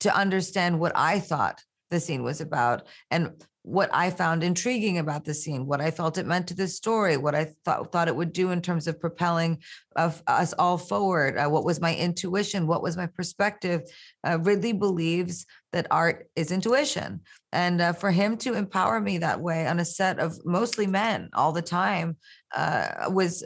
to 0.00 0.16
understand 0.16 0.78
what 0.78 0.92
i 0.94 1.18
thought 1.18 1.60
the 1.90 2.00
scene 2.00 2.22
was 2.22 2.40
about. 2.40 2.86
And 3.10 3.32
what 3.68 3.90
I 3.92 4.08
found 4.08 4.42
intriguing 4.42 4.96
about 4.96 5.26
the 5.26 5.34
scene, 5.34 5.66
what 5.66 5.82
I 5.82 5.90
felt 5.90 6.16
it 6.16 6.24
meant 6.24 6.46
to 6.48 6.54
the 6.54 6.66
story, 6.66 7.18
what 7.18 7.34
I 7.34 7.52
thought 7.66 7.92
thought 7.92 8.08
it 8.08 8.16
would 8.16 8.32
do 8.32 8.50
in 8.50 8.62
terms 8.62 8.86
of 8.86 8.98
propelling 8.98 9.58
of 9.94 10.22
us 10.26 10.54
all 10.58 10.78
forward. 10.78 11.36
Uh, 11.36 11.50
what 11.50 11.66
was 11.66 11.78
my 11.78 11.94
intuition? 11.94 12.66
What 12.66 12.82
was 12.82 12.96
my 12.96 13.06
perspective? 13.06 13.82
Uh, 14.26 14.38
Ridley 14.40 14.72
believes 14.72 15.44
that 15.74 15.86
art 15.90 16.30
is 16.34 16.50
intuition, 16.50 17.20
and 17.52 17.82
uh, 17.82 17.92
for 17.92 18.10
him 18.10 18.38
to 18.38 18.54
empower 18.54 19.02
me 19.02 19.18
that 19.18 19.40
way 19.40 19.66
on 19.66 19.80
a 19.80 19.84
set 19.84 20.18
of 20.18 20.42
mostly 20.46 20.86
men 20.86 21.28
all 21.34 21.52
the 21.52 21.60
time 21.60 22.16
uh, 22.56 23.10
was 23.10 23.44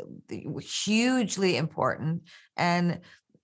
hugely 0.60 1.56
important, 1.56 2.22
and 2.56 3.00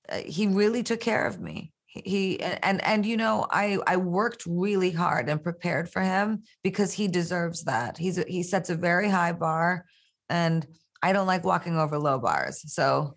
uh, 0.08 0.19
he 0.19 0.46
really 0.46 0.84
took 0.84 1.00
care 1.00 1.26
of 1.26 1.40
me 1.40 1.72
he 1.88 2.38
and 2.40 2.85
and 2.85 3.06
you 3.06 3.17
know 3.17 3.46
i 3.50 3.79
i 3.87 3.96
worked 3.96 4.44
really 4.46 4.90
hard 4.90 5.29
and 5.29 5.43
prepared 5.43 5.88
for 5.88 6.02
him 6.02 6.43
because 6.62 6.93
he 6.93 7.08
deserves 7.08 7.64
that. 7.64 7.96
He's 7.96 8.23
he 8.25 8.43
sets 8.43 8.70
a 8.70 8.75
very 8.75 9.08
high 9.08 9.32
bar 9.32 9.87
and 10.29 10.67
i 11.02 11.12
don't 11.12 11.26
like 11.26 11.44
walking 11.44 11.79
over 11.79 11.99
low 11.99 12.19
bars 12.19 12.62
so 12.73 13.17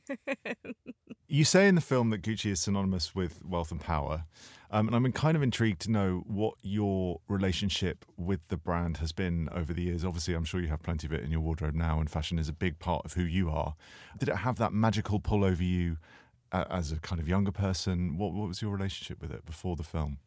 you 1.27 1.43
say 1.43 1.67
in 1.67 1.75
the 1.75 1.81
film 1.81 2.09
that 2.11 2.21
gucci 2.21 2.51
is 2.51 2.61
synonymous 2.61 3.13
with 3.13 3.43
wealth 3.43 3.71
and 3.71 3.81
power 3.81 4.23
um, 4.71 4.87
and 4.87 4.95
i'm 4.95 5.11
kind 5.11 5.35
of 5.35 5.43
intrigued 5.43 5.81
to 5.81 5.91
know 5.91 6.23
what 6.25 6.53
your 6.61 7.19
relationship 7.27 8.05
with 8.15 8.39
the 8.47 8.55
brand 8.55 8.97
has 8.97 9.11
been 9.11 9.49
over 9.53 9.73
the 9.73 9.83
years. 9.83 10.05
Obviously 10.05 10.33
i'm 10.33 10.45
sure 10.45 10.61
you 10.61 10.69
have 10.69 10.81
plenty 10.81 11.07
of 11.07 11.13
it 11.13 11.23
in 11.23 11.31
your 11.31 11.41
wardrobe 11.41 11.75
now 11.75 11.99
and 11.99 12.09
fashion 12.09 12.39
is 12.39 12.47
a 12.47 12.53
big 12.53 12.79
part 12.79 13.03
of 13.03 13.13
who 13.13 13.23
you 13.23 13.49
are. 13.49 13.75
Did 14.17 14.29
it 14.29 14.37
have 14.37 14.57
that 14.59 14.71
magical 14.71 15.19
pull 15.19 15.43
over 15.43 15.63
you 15.63 15.97
as 16.51 16.91
a 16.91 16.99
kind 16.99 17.21
of 17.21 17.27
younger 17.27 17.51
person? 17.51 18.17
What 18.17 18.33
what 18.33 18.47
was 18.47 18.61
your 18.61 18.71
relationship 18.71 19.21
with 19.21 19.31
it 19.31 19.45
before 19.45 19.75
the 19.75 19.83
film? 19.83 20.17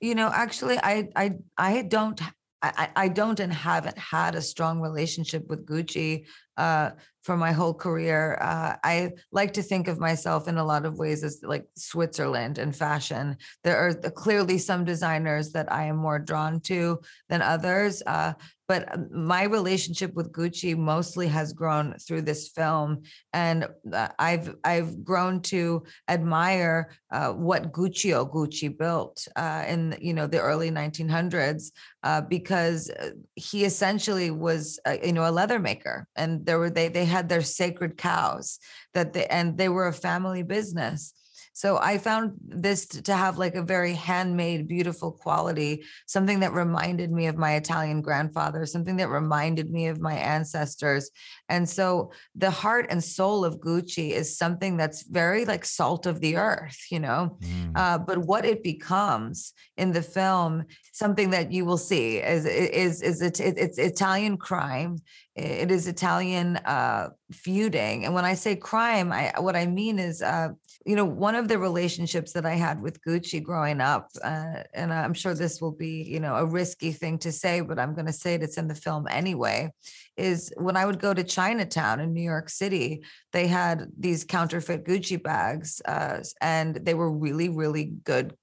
You 0.00 0.14
know, 0.14 0.30
actually, 0.32 0.78
I 0.78 1.08
I 1.16 1.32
I 1.56 1.82
don't 1.82 2.20
I, 2.64 2.88
I 2.96 3.08
don't 3.08 3.40
and 3.40 3.52
haven't 3.52 3.98
had 3.98 4.34
a 4.34 4.40
strong 4.40 4.80
relationship 4.80 5.48
with 5.48 5.66
Gucci 5.66 6.24
uh, 6.56 6.90
for 7.22 7.36
my 7.36 7.52
whole 7.52 7.74
career. 7.74 8.38
Uh, 8.40 8.76
I 8.82 9.10
like 9.32 9.52
to 9.54 9.62
think 9.62 9.86
of 9.86 9.98
myself 9.98 10.48
in 10.48 10.56
a 10.56 10.64
lot 10.64 10.86
of 10.86 10.98
ways 10.98 11.22
as 11.24 11.40
like 11.42 11.66
Switzerland 11.76 12.56
and 12.58 12.74
fashion. 12.74 13.36
There 13.64 13.76
are 13.76 13.92
clearly 13.94 14.56
some 14.56 14.84
designers 14.84 15.52
that 15.52 15.70
I 15.70 15.84
am 15.84 15.96
more 15.96 16.18
drawn 16.18 16.60
to 16.60 17.00
than 17.28 17.42
others. 17.42 18.02
Uh, 18.06 18.32
but 18.66 18.92
um, 18.94 19.08
my 19.12 19.44
relationship 19.44 20.14
with 20.14 20.32
Gucci 20.32 20.76
mostly 20.76 21.28
has 21.28 21.52
grown 21.52 21.94
through 21.98 22.22
this 22.22 22.48
film, 22.48 23.02
and 23.32 23.68
uh, 23.92 24.08
I've 24.18 24.54
I've 24.64 25.04
grown 25.04 25.40
to 25.42 25.84
admire 26.08 26.96
uh, 27.10 27.32
what 27.32 27.72
Guccio 27.72 28.30
Gucci 28.32 28.76
built 28.76 29.26
uh, 29.36 29.64
in 29.68 29.96
you 30.00 30.14
know 30.14 30.26
the 30.26 30.40
early 30.40 30.70
1900s 30.70 31.72
uh, 32.02 32.20
because 32.22 32.90
uh, 32.90 33.10
he 33.34 33.64
essentially 33.64 34.30
was 34.30 34.78
uh, 34.86 34.96
you 35.02 35.12
know 35.12 35.28
a 35.28 35.32
leather 35.32 35.58
maker, 35.58 36.06
and 36.16 36.44
there 36.46 36.58
were 36.58 36.70
they 36.70 36.88
they 36.88 37.04
had 37.04 37.28
their 37.28 37.42
sacred 37.42 37.96
cows 37.96 38.58
that 38.94 39.12
they 39.12 39.26
and 39.26 39.58
they 39.58 39.68
were 39.68 39.88
a 39.88 39.92
family 39.92 40.42
business 40.42 41.12
so 41.54 41.78
I 41.78 41.98
found 41.98 42.32
this 42.40 42.84
to 42.86 43.14
have 43.14 43.38
like 43.38 43.54
a 43.54 43.62
very 43.62 43.92
handmade, 43.92 44.66
beautiful 44.66 45.12
quality, 45.12 45.84
something 46.04 46.40
that 46.40 46.52
reminded 46.52 47.12
me 47.12 47.28
of 47.28 47.36
my 47.36 47.54
Italian 47.54 48.02
grandfather, 48.02 48.66
something 48.66 48.96
that 48.96 49.08
reminded 49.08 49.70
me 49.70 49.86
of 49.86 50.00
my 50.00 50.14
ancestors. 50.14 51.12
And 51.48 51.68
so 51.68 52.10
the 52.34 52.50
heart 52.50 52.86
and 52.90 53.02
soul 53.02 53.44
of 53.44 53.60
Gucci 53.60 54.10
is 54.10 54.36
something 54.36 54.76
that's 54.76 55.04
very 55.04 55.44
like 55.44 55.64
salt 55.64 56.06
of 56.06 56.20
the 56.20 56.36
earth, 56.36 56.86
you 56.90 56.98
know. 56.98 57.38
Mm. 57.40 57.72
Uh, 57.76 57.98
but 57.98 58.18
what 58.18 58.44
it 58.44 58.64
becomes 58.64 59.52
in 59.76 59.92
the 59.92 60.02
film, 60.02 60.64
something 60.92 61.30
that 61.30 61.52
you 61.52 61.64
will 61.64 61.78
see 61.78 62.16
is 62.16 62.46
is 62.46 63.00
is 63.00 63.22
it, 63.22 63.38
it's 63.38 63.78
Italian 63.78 64.38
crime. 64.38 64.98
It 65.36 65.70
is 65.70 65.86
Italian 65.86 66.56
uh, 66.58 67.10
feuding, 67.32 68.04
and 68.04 68.14
when 68.14 68.24
I 68.24 68.34
say 68.34 68.54
crime, 68.54 69.12
I 69.12 69.32
what 69.38 69.56
I 69.56 69.66
mean 69.66 69.98
is 69.98 70.22
uh, 70.22 70.50
you 70.84 70.96
know, 70.96 71.04
one 71.04 71.34
of 71.34 71.48
the 71.48 71.58
relationships 71.58 72.32
that 72.32 72.44
I 72.44 72.54
had 72.54 72.82
with 72.82 73.02
Gucci 73.02 73.42
growing 73.42 73.80
up, 73.80 74.10
uh, 74.22 74.64
and 74.74 74.92
I'm 74.92 75.14
sure 75.14 75.34
this 75.34 75.60
will 75.60 75.72
be, 75.72 76.02
you 76.02 76.20
know, 76.20 76.34
a 76.36 76.44
risky 76.44 76.92
thing 76.92 77.18
to 77.20 77.32
say, 77.32 77.62
but 77.62 77.78
I'm 77.78 77.94
going 77.94 78.06
to 78.06 78.12
say 78.12 78.34
it, 78.34 78.42
it's 78.42 78.58
in 78.58 78.68
the 78.68 78.74
film 78.74 79.06
anyway, 79.08 79.72
is 80.18 80.52
when 80.58 80.76
I 80.76 80.84
would 80.84 81.00
go 81.00 81.14
to 81.14 81.24
Chinatown 81.24 82.00
in 82.00 82.12
New 82.12 82.22
York 82.22 82.50
City, 82.50 83.02
they 83.32 83.46
had 83.46 83.86
these 83.98 84.24
counterfeit 84.24 84.84
Gucci 84.84 85.22
bags, 85.22 85.80
uh, 85.86 86.18
and 86.42 86.76
they 86.76 86.94
were 86.94 87.10
really, 87.10 87.48
really 87.48 87.84
good, 88.04 88.34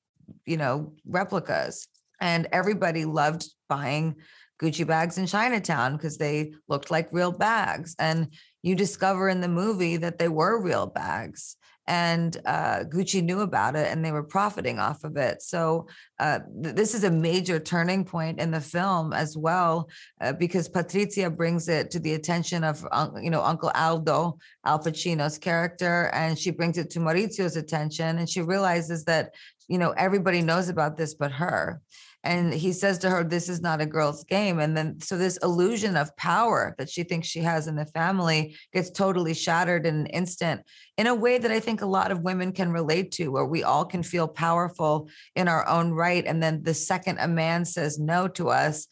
you 0.45 0.57
know, 0.57 0.93
replicas. 1.05 1.87
And 2.19 2.47
everybody 2.51 3.05
loved 3.05 3.47
buying 3.69 4.15
Gucci 4.59 4.85
bags 4.85 5.19
in 5.19 5.27
Chinatown 5.27 5.95
because 5.95 6.17
they 6.17 6.53
looked 6.67 6.89
like 6.89 7.09
real 7.11 7.31
bags. 7.31 7.95
And 7.99 8.33
you 8.63 8.75
discover 8.75 9.29
in 9.29 9.41
the 9.41 9.47
movie 9.47 9.97
that 9.97 10.17
they 10.17 10.27
were 10.27 10.61
real 10.61 10.87
bags 10.87 11.55
and 11.87 12.37
uh, 12.45 12.83
Gucci 12.83 13.23
knew 13.23 13.41
about 13.41 13.75
it 13.75 13.87
and 13.87 14.03
they 14.05 14.11
were 14.11 14.23
profiting 14.23 14.79
off 14.79 15.03
of 15.03 15.17
it. 15.17 15.41
So 15.41 15.87
uh, 16.19 16.39
th- 16.63 16.75
this 16.75 16.93
is 16.93 17.03
a 17.03 17.11
major 17.11 17.59
turning 17.59 18.05
point 18.05 18.39
in 18.39 18.51
the 18.51 18.61
film 18.61 19.13
as 19.13 19.35
well, 19.35 19.89
uh, 20.21 20.33
because 20.33 20.69
Patrizia 20.69 21.35
brings 21.35 21.67
it 21.67 21.91
to 21.91 21.99
the 21.99 22.13
attention 22.13 22.63
of 22.63 22.85
you 23.21 23.29
know 23.29 23.41
Uncle 23.43 23.71
Aldo, 23.73 24.37
Al 24.65 24.79
Pacino's 24.79 25.37
character, 25.37 26.11
and 26.13 26.37
she 26.37 26.51
brings 26.51 26.77
it 26.77 26.89
to 26.91 26.99
Maurizio's 26.99 27.57
attention, 27.57 28.19
and 28.19 28.29
she 28.29 28.41
realizes 28.41 29.03
that 29.05 29.33
you 29.67 29.77
know 29.77 29.91
everybody 29.91 30.41
knows 30.41 30.69
about 30.69 30.97
this 30.97 31.13
but 31.13 31.31
her 31.31 31.81
and 32.23 32.53
he 32.53 32.71
says 32.71 32.99
to 32.99 33.09
her 33.09 33.23
this 33.23 33.49
is 33.49 33.61
not 33.61 33.81
a 33.81 33.85
girl's 33.85 34.23
game 34.25 34.59
and 34.59 34.77
then 34.77 34.99
so 34.99 35.17
this 35.17 35.37
illusion 35.37 35.97
of 35.97 36.15
power 36.17 36.75
that 36.77 36.89
she 36.89 37.03
thinks 37.03 37.27
she 37.27 37.39
has 37.39 37.67
in 37.67 37.75
the 37.75 37.85
family 37.85 38.55
gets 38.73 38.91
totally 38.91 39.33
shattered 39.33 39.85
in 39.85 39.95
an 39.95 40.05
instant 40.07 40.61
in 40.97 41.07
a 41.07 41.15
way 41.15 41.37
that 41.37 41.51
i 41.51 41.59
think 41.59 41.81
a 41.81 41.85
lot 41.85 42.11
of 42.11 42.21
women 42.21 42.51
can 42.51 42.71
relate 42.71 43.11
to 43.11 43.29
where 43.29 43.45
we 43.45 43.63
all 43.63 43.85
can 43.85 44.03
feel 44.03 44.27
powerful 44.27 45.09
in 45.35 45.47
our 45.47 45.67
own 45.67 45.91
right 45.91 46.25
and 46.25 46.41
then 46.41 46.61
the 46.63 46.73
second 46.73 47.17
a 47.19 47.27
man 47.27 47.65
says 47.65 47.99
no 47.99 48.27
to 48.27 48.49
us 48.49 48.87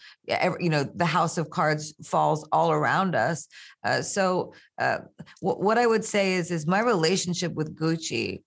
you 0.60 0.70
know 0.70 0.84
the 0.96 1.06
house 1.06 1.38
of 1.38 1.50
cards 1.50 1.94
falls 2.04 2.48
all 2.52 2.72
around 2.72 3.16
us 3.16 3.48
uh, 3.84 4.02
so 4.02 4.54
uh, 4.80 5.00
w- 5.42 5.64
what 5.64 5.78
i 5.78 5.86
would 5.86 6.06
say 6.06 6.34
is 6.34 6.52
is 6.52 6.66
my 6.66 6.80
relationship 6.80 7.54
with 7.54 7.78
gucci 7.78 8.42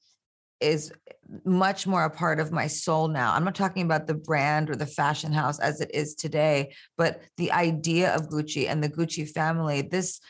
is 0.63 0.93
much 1.45 1.87
more 1.87 2.05
a 2.05 2.11
part 2.11 2.41
of 2.41 2.53
my 2.53 2.67
soul 2.67 3.09
now. 3.09 3.33
I'm 3.35 3.45
not 3.45 3.55
talking 3.55 3.85
about 3.85 4.07
the 4.07 4.15
brand 4.15 4.71
or 4.71 4.77
the 4.77 4.87
fashion 4.87 5.33
house 5.33 5.59
as 5.59 5.81
it 5.81 5.91
is 5.95 6.15
today, 6.15 6.75
but 6.97 7.23
the 7.37 7.53
idea 7.53 8.15
of 8.15 8.29
Gucci 8.29 8.69
and 8.69 8.83
the 8.83 8.89
Gucci 8.89 9.29
family. 9.29 9.83
This 9.83 10.21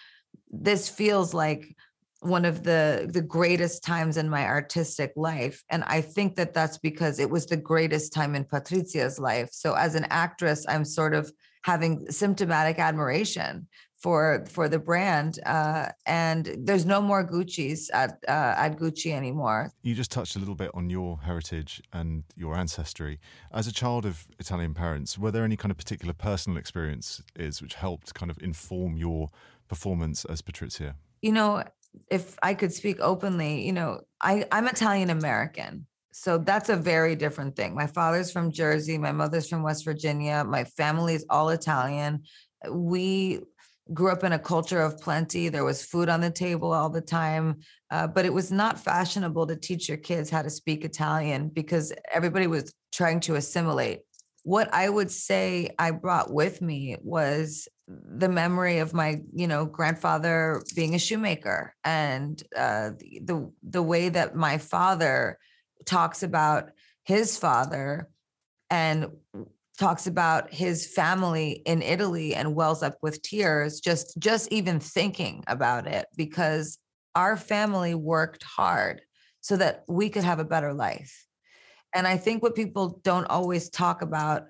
this 0.50 0.88
feels 0.88 1.34
like 1.34 1.74
one 2.20 2.44
of 2.44 2.62
the 2.62 3.10
the 3.12 3.22
greatest 3.22 3.82
times 3.82 4.16
in 4.16 4.30
my 4.30 4.46
artistic 4.46 5.12
life 5.16 5.64
and 5.70 5.82
i 5.88 6.00
think 6.00 6.36
that 6.36 6.54
that's 6.54 6.78
because 6.78 7.18
it 7.18 7.28
was 7.28 7.46
the 7.46 7.56
greatest 7.56 8.12
time 8.12 8.36
in 8.36 8.44
patrizia's 8.44 9.18
life 9.18 9.48
so 9.50 9.74
as 9.74 9.96
an 9.96 10.06
actress 10.08 10.64
i'm 10.68 10.84
sort 10.84 11.14
of 11.14 11.32
having 11.64 12.08
symptomatic 12.10 12.78
admiration 12.78 13.66
for 14.02 14.44
for 14.48 14.68
the 14.68 14.78
brand 14.78 15.38
uh, 15.46 15.88
and 16.06 16.54
there's 16.58 16.84
no 16.84 17.00
more 17.00 17.24
gucci's 17.24 17.88
at 17.90 18.18
uh, 18.28 18.54
at 18.64 18.76
gucci 18.76 19.12
anymore 19.12 19.70
you 19.82 19.94
just 19.94 20.10
touched 20.10 20.34
a 20.36 20.38
little 20.38 20.54
bit 20.56 20.70
on 20.74 20.90
your 20.90 21.18
heritage 21.18 21.80
and 21.92 22.24
your 22.36 22.54
ancestry 22.56 23.20
as 23.52 23.66
a 23.66 23.72
child 23.72 24.04
of 24.04 24.26
italian 24.38 24.74
parents 24.74 25.16
were 25.16 25.30
there 25.30 25.44
any 25.44 25.56
kind 25.56 25.70
of 25.70 25.76
particular 25.76 26.12
personal 26.12 26.58
experiences 26.58 27.62
which 27.62 27.74
helped 27.74 28.12
kind 28.14 28.30
of 28.30 28.38
inform 28.42 28.96
your 28.96 29.28
performance 29.68 30.24
as 30.24 30.42
patrizia 30.42 30.94
you 31.22 31.32
know 31.32 31.62
if 32.10 32.36
i 32.42 32.52
could 32.54 32.72
speak 32.72 32.98
openly 33.00 33.64
you 33.64 33.72
know 33.72 34.00
i 34.20 34.44
i'm 34.50 34.66
italian 34.66 35.10
american 35.10 35.86
so 36.12 36.36
that's 36.36 36.68
a 36.68 36.76
very 36.76 37.16
different 37.16 37.56
thing. 37.56 37.74
My 37.74 37.86
father's 37.86 38.30
from 38.30 38.52
Jersey, 38.52 38.98
my 38.98 39.12
mother's 39.12 39.48
from 39.48 39.62
West 39.62 39.84
Virginia, 39.84 40.44
my 40.44 40.64
family 40.64 41.14
is 41.14 41.24
all 41.30 41.48
Italian. 41.48 42.24
We 42.70 43.40
grew 43.92 44.10
up 44.10 44.24
in 44.24 44.32
a 44.32 44.38
culture 44.38 44.80
of 44.80 45.00
plenty. 45.00 45.48
There 45.48 45.64
was 45.64 45.84
food 45.84 46.08
on 46.08 46.20
the 46.20 46.30
table 46.30 46.72
all 46.72 46.90
the 46.90 47.00
time, 47.00 47.60
uh, 47.90 48.06
but 48.06 48.24
it 48.24 48.32
was 48.32 48.52
not 48.52 48.78
fashionable 48.78 49.46
to 49.46 49.56
teach 49.56 49.88
your 49.88 49.98
kids 49.98 50.30
how 50.30 50.42
to 50.42 50.50
speak 50.50 50.84
Italian 50.84 51.48
because 51.48 51.92
everybody 52.12 52.46
was 52.46 52.72
trying 52.92 53.20
to 53.20 53.34
assimilate. 53.34 54.00
What 54.44 54.72
I 54.72 54.88
would 54.88 55.10
say 55.10 55.70
I 55.78 55.92
brought 55.92 56.32
with 56.32 56.60
me 56.60 56.96
was 57.00 57.68
the 57.88 58.28
memory 58.28 58.78
of 58.78 58.94
my, 58.94 59.20
you 59.34 59.46
know, 59.46 59.66
grandfather 59.66 60.62
being 60.74 60.94
a 60.94 60.98
shoemaker 60.98 61.74
and 61.84 62.42
uh, 62.56 62.90
the, 62.98 63.20
the 63.24 63.52
the 63.62 63.82
way 63.82 64.08
that 64.08 64.34
my 64.34 64.58
father 64.58 65.38
talks 65.84 66.22
about 66.22 66.70
his 67.04 67.36
father 67.38 68.08
and 68.70 69.08
talks 69.78 70.06
about 70.06 70.52
his 70.52 70.86
family 70.86 71.62
in 71.64 71.82
Italy 71.82 72.34
and 72.34 72.54
wells 72.54 72.82
up 72.82 72.96
with 73.02 73.22
tears 73.22 73.80
just 73.80 74.18
just 74.18 74.52
even 74.52 74.78
thinking 74.78 75.42
about 75.46 75.86
it 75.86 76.06
because 76.16 76.78
our 77.14 77.36
family 77.36 77.94
worked 77.94 78.42
hard 78.42 79.02
so 79.40 79.56
that 79.56 79.84
we 79.88 80.08
could 80.08 80.24
have 80.24 80.38
a 80.38 80.44
better 80.44 80.72
life. 80.72 81.26
And 81.94 82.06
I 82.06 82.16
think 82.16 82.42
what 82.42 82.54
people 82.54 83.00
don't 83.02 83.26
always 83.26 83.68
talk 83.68 84.02
about 84.02 84.44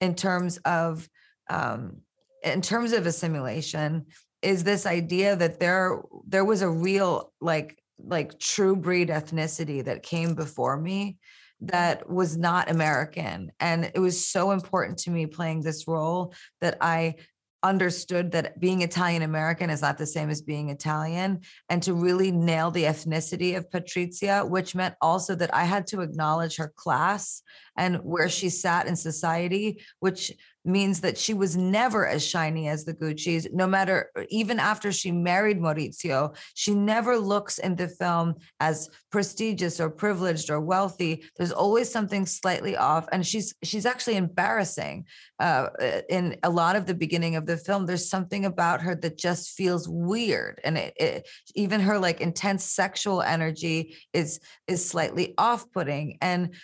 in 0.00 0.14
terms 0.14 0.58
of 0.58 1.08
um, 1.48 1.98
in 2.42 2.60
terms 2.60 2.92
of 2.92 3.06
assimilation 3.06 4.06
is 4.42 4.64
this 4.64 4.84
idea 4.84 5.36
that 5.36 5.60
there 5.60 6.02
there 6.26 6.44
was 6.44 6.62
a 6.62 6.68
real 6.68 7.32
like 7.40 7.78
like 7.98 8.38
true 8.38 8.74
breed 8.74 9.08
ethnicity 9.08 9.84
that 9.84 10.02
came 10.02 10.34
before 10.34 10.76
me 10.76 11.18
that 11.62 12.10
was 12.10 12.36
not 12.36 12.70
American. 12.70 13.52
And 13.60 13.90
it 13.94 13.98
was 14.00 14.26
so 14.26 14.50
important 14.50 14.98
to 15.00 15.10
me 15.10 15.26
playing 15.26 15.62
this 15.62 15.86
role 15.86 16.34
that 16.60 16.78
I 16.80 17.16
understood 17.62 18.32
that 18.32 18.58
being 18.58 18.82
Italian 18.82 19.22
American 19.22 19.70
is 19.70 19.82
not 19.82 19.96
the 19.96 20.06
same 20.06 20.30
as 20.30 20.42
being 20.42 20.70
Italian, 20.70 21.40
and 21.68 21.80
to 21.84 21.94
really 21.94 22.32
nail 22.32 22.72
the 22.72 22.84
ethnicity 22.84 23.56
of 23.56 23.70
Patrizia, 23.70 24.48
which 24.48 24.74
meant 24.74 24.96
also 25.00 25.36
that 25.36 25.54
I 25.54 25.64
had 25.64 25.86
to 25.88 26.00
acknowledge 26.00 26.56
her 26.56 26.72
class 26.74 27.42
and 27.76 27.98
where 27.98 28.28
she 28.28 28.48
sat 28.48 28.88
in 28.88 28.96
society, 28.96 29.80
which 30.00 30.32
means 30.64 31.00
that 31.00 31.18
she 31.18 31.34
was 31.34 31.56
never 31.56 32.06
as 32.06 32.26
shiny 32.26 32.68
as 32.68 32.84
the 32.84 32.94
Gucci's, 32.94 33.48
no 33.52 33.66
matter, 33.66 34.10
even 34.28 34.58
after 34.58 34.92
she 34.92 35.10
married 35.10 35.58
Maurizio, 35.58 36.36
she 36.54 36.74
never 36.74 37.18
looks 37.18 37.58
in 37.58 37.76
the 37.76 37.88
film 37.88 38.34
as 38.60 38.88
prestigious 39.10 39.80
or 39.80 39.90
privileged 39.90 40.50
or 40.50 40.60
wealthy. 40.60 41.24
There's 41.36 41.52
always 41.52 41.90
something 41.90 42.26
slightly 42.26 42.76
off. 42.76 43.06
And 43.12 43.26
she's 43.26 43.54
she's 43.62 43.86
actually 43.86 44.16
embarrassing. 44.16 45.06
Uh, 45.38 45.68
in 46.08 46.36
a 46.44 46.50
lot 46.50 46.76
of 46.76 46.86
the 46.86 46.94
beginning 46.94 47.34
of 47.34 47.46
the 47.46 47.56
film, 47.56 47.84
there's 47.84 48.08
something 48.08 48.44
about 48.44 48.80
her 48.80 48.94
that 48.94 49.18
just 49.18 49.56
feels 49.56 49.88
weird. 49.88 50.60
And 50.62 50.78
it, 50.78 50.94
it, 50.96 51.28
even 51.56 51.80
her 51.80 51.98
like 51.98 52.20
intense 52.20 52.64
sexual 52.64 53.22
energy 53.22 53.96
is 54.12 54.38
is 54.68 54.88
slightly 54.88 55.34
off-putting. 55.38 56.18
And 56.20 56.54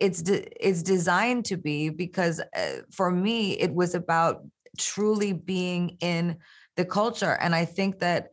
it's 0.00 0.22
de- 0.22 0.46
it's 0.66 0.82
designed 0.82 1.44
to 1.46 1.56
be 1.56 1.88
because 1.88 2.40
uh, 2.40 2.82
for 2.90 3.10
me 3.10 3.52
it 3.58 3.72
was 3.72 3.94
about 3.94 4.44
truly 4.78 5.32
being 5.32 5.96
in 6.00 6.36
the 6.76 6.84
culture 6.84 7.36
and 7.40 7.54
i 7.56 7.64
think 7.64 7.98
that 7.98 8.28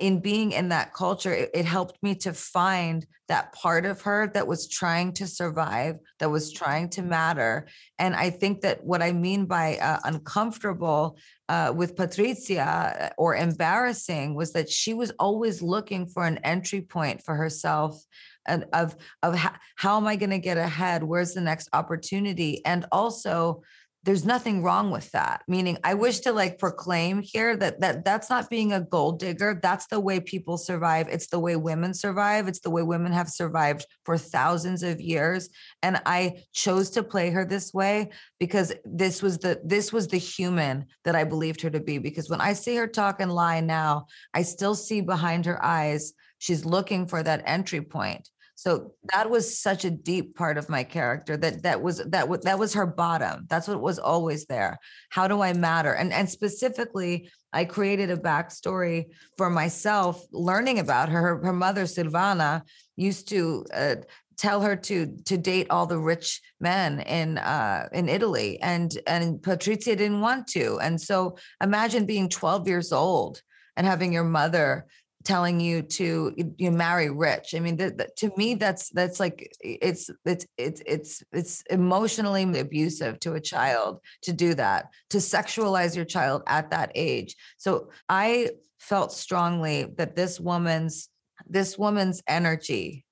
in 0.00 0.20
being 0.20 0.52
in 0.52 0.70
that 0.70 0.94
culture 0.94 1.34
it, 1.34 1.50
it, 1.52 1.66
helped 1.66 2.02
me 2.02 2.14
to 2.14 2.32
find 2.32 3.06
that 3.28 3.52
part 3.52 3.84
of 3.84 4.00
her 4.00 4.30
that 4.32 4.46
was 4.46 4.66
trying 4.68 5.12
to 5.12 5.26
survive 5.26 5.96
that 6.18 6.30
was 6.30 6.50
trying 6.50 6.88
to 6.88 7.02
matter 7.02 7.68
and 7.98 8.16
i 8.16 8.30
think 8.30 8.62
that 8.62 8.82
what 8.82 9.02
i 9.02 9.12
mean 9.12 9.44
by 9.44 9.76
uh, 9.76 9.98
uncomfortable 10.04 11.18
uh, 11.50 11.72
with 11.76 11.94
patrizia 11.94 13.02
uh, 13.02 13.10
or 13.18 13.36
embarrassing 13.36 14.34
was 14.34 14.52
that 14.52 14.70
she 14.70 14.94
was 14.94 15.12
always 15.18 15.60
looking 15.60 16.06
for 16.06 16.24
an 16.24 16.38
entry 16.38 16.80
point 16.80 17.22
for 17.22 17.34
herself 17.34 18.02
and 18.50 18.64
of 18.72 18.96
of 19.22 19.34
how, 19.34 19.52
how 19.76 19.96
am 19.96 20.06
I 20.06 20.16
going 20.16 20.30
to 20.30 20.38
get 20.38 20.58
ahead? 20.58 21.02
Where's 21.02 21.32
the 21.32 21.40
next 21.40 21.68
opportunity? 21.72 22.64
And 22.64 22.84
also 22.92 23.62
there's 24.02 24.24
nothing 24.24 24.62
wrong 24.62 24.90
with 24.90 25.10
that 25.10 25.42
meaning 25.46 25.76
i 25.84 25.92
wish 25.92 26.20
to 26.20 26.32
like 26.32 26.58
proclaim 26.58 27.20
here 27.22 27.56
that 27.56 27.80
that 27.80 28.04
that's 28.04 28.30
not 28.30 28.48
being 28.48 28.72
a 28.72 28.80
gold 28.80 29.18
digger. 29.18 29.58
That's 29.62 29.86
the 29.88 30.00
way 30.00 30.20
people 30.20 30.56
survive. 30.56 31.08
It's 31.08 31.28
the 31.28 31.38
way 31.38 31.56
women 31.56 31.92
survive. 31.92 32.48
It's 32.48 32.60
the 32.60 32.70
way 32.70 32.82
women 32.82 33.12
have 33.12 33.28
survived 33.28 33.84
for 34.04 34.16
thousands 34.16 34.82
of 34.82 35.00
years. 35.00 35.50
And 35.82 36.00
i 36.06 36.42
chose 36.52 36.90
to 36.90 37.02
play 37.02 37.30
her 37.30 37.44
this 37.44 37.74
way 37.74 38.10
because 38.38 38.72
this 38.84 39.22
was 39.22 39.38
the 39.38 39.60
this 39.64 39.92
was 39.92 40.08
the 40.08 40.18
human 40.18 40.86
that 41.04 41.14
i 41.14 41.24
believed 41.24 41.60
her 41.62 41.70
to 41.70 41.80
be. 41.80 41.98
Because 41.98 42.30
when 42.30 42.40
i 42.40 42.52
see 42.54 42.76
her 42.76 42.86
talk 42.86 43.20
and 43.20 43.32
lie 43.32 43.60
now 43.60 44.06
i 44.32 44.42
still 44.42 44.74
see 44.74 45.00
behind 45.00 45.44
her 45.46 45.62
eyes 45.64 46.12
she's 46.38 46.64
looking 46.64 47.06
for 47.06 47.22
that 47.22 47.42
entry 47.44 47.82
point 47.82 48.28
So 48.60 48.92
that 49.14 49.30
was 49.30 49.58
such 49.58 49.86
a 49.86 49.90
deep 49.90 50.36
part 50.36 50.58
of 50.58 50.68
my 50.68 50.84
character 50.84 51.34
that 51.38 51.62
that 51.62 51.80
was 51.80 52.04
that 52.08 52.28
was 52.28 52.40
that 52.40 52.58
was 52.58 52.74
her 52.74 52.84
bottom. 52.84 53.46
That's 53.48 53.66
what 53.66 53.80
was 53.80 53.98
always 53.98 54.44
there. 54.44 54.78
How 55.08 55.26
do 55.28 55.40
I 55.40 55.54
matter? 55.54 55.94
And 55.94 56.12
and 56.12 56.28
specifically, 56.28 57.30
I 57.54 57.64
created 57.64 58.10
a 58.10 58.18
backstory 58.18 59.06
for 59.38 59.48
myself, 59.48 60.22
learning 60.30 60.78
about 60.78 61.08
her. 61.08 61.22
Her, 61.22 61.44
her 61.46 61.52
mother 61.54 61.84
Silvana 61.84 62.60
used 62.96 63.30
to 63.30 63.64
uh, 63.72 63.96
tell 64.36 64.60
her 64.60 64.76
to 64.76 65.06
to 65.24 65.38
date 65.38 65.68
all 65.70 65.86
the 65.86 65.98
rich 65.98 66.42
men 66.60 67.00
in 67.00 67.38
uh, 67.38 67.88
in 67.92 68.10
Italy, 68.10 68.60
and 68.60 68.92
and 69.06 69.40
Patrizia 69.40 69.96
didn't 69.96 70.20
want 70.20 70.46
to. 70.48 70.78
And 70.80 71.00
so 71.00 71.38
imagine 71.62 72.04
being 72.04 72.28
12 72.28 72.68
years 72.68 72.92
old 72.92 73.40
and 73.74 73.86
having 73.86 74.12
your 74.12 74.24
mother 74.24 74.84
telling 75.24 75.60
you 75.60 75.82
to 75.82 76.34
you 76.56 76.70
marry 76.70 77.10
rich. 77.10 77.54
I 77.54 77.60
mean 77.60 77.76
that, 77.76 77.98
that, 77.98 78.16
to 78.16 78.32
me 78.36 78.54
that's 78.54 78.88
that's 78.90 79.20
like 79.20 79.52
it's 79.60 80.10
it's 80.24 80.46
it's 80.56 80.82
it's 80.86 81.22
it's 81.32 81.62
emotionally 81.70 82.58
abusive 82.58 83.20
to 83.20 83.34
a 83.34 83.40
child 83.40 84.00
to 84.22 84.32
do 84.32 84.54
that 84.54 84.86
to 85.10 85.18
sexualize 85.18 85.94
your 85.94 86.06
child 86.06 86.42
at 86.46 86.70
that 86.70 86.92
age. 86.94 87.36
So 87.58 87.90
i 88.08 88.50
felt 88.78 89.12
strongly 89.12 89.86
that 89.98 90.16
this 90.16 90.40
woman's 90.40 91.08
this 91.46 91.78
woman's 91.78 92.22
energy 92.26 93.04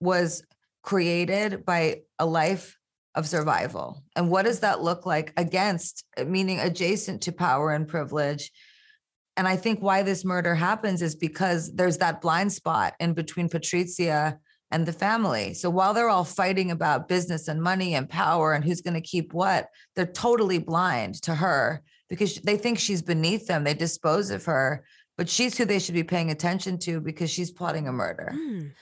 was 0.00 0.44
created 0.82 1.64
by 1.64 2.02
a 2.18 2.26
life 2.26 2.76
of 3.14 3.26
survival. 3.26 4.02
And 4.16 4.30
what 4.30 4.44
does 4.44 4.60
that 4.60 4.82
look 4.82 5.04
like 5.04 5.32
against 5.36 6.04
meaning 6.26 6.60
adjacent 6.60 7.22
to 7.22 7.32
power 7.32 7.72
and 7.72 7.86
privilege 7.86 8.50
and 9.36 9.48
I 9.48 9.56
think 9.56 9.80
why 9.80 10.02
this 10.02 10.24
murder 10.24 10.54
happens 10.54 11.00
is 11.02 11.14
because 11.14 11.72
there's 11.74 11.98
that 11.98 12.20
blind 12.20 12.52
spot 12.52 12.94
in 13.00 13.14
between 13.14 13.48
Patrizia 13.48 14.38
and 14.70 14.86
the 14.86 14.92
family. 14.92 15.54
So 15.54 15.70
while 15.70 15.94
they're 15.94 16.08
all 16.08 16.24
fighting 16.24 16.70
about 16.70 17.08
business 17.08 17.48
and 17.48 17.62
money 17.62 17.94
and 17.94 18.08
power 18.08 18.52
and 18.52 18.64
who's 18.64 18.80
going 18.80 18.94
to 18.94 19.00
keep 19.00 19.32
what, 19.32 19.68
they're 19.94 20.06
totally 20.06 20.58
blind 20.58 21.22
to 21.22 21.34
her 21.34 21.82
because 22.08 22.36
they 22.36 22.56
think 22.56 22.78
she's 22.78 23.02
beneath 23.02 23.46
them. 23.46 23.64
They 23.64 23.74
dispose 23.74 24.30
of 24.30 24.44
her, 24.44 24.84
but 25.16 25.28
she's 25.28 25.56
who 25.56 25.64
they 25.64 25.78
should 25.78 25.94
be 25.94 26.04
paying 26.04 26.30
attention 26.30 26.78
to 26.80 27.00
because 27.00 27.30
she's 27.30 27.50
plotting 27.50 27.88
a 27.88 27.92
murder. 27.92 28.32
Mm. 28.34 28.72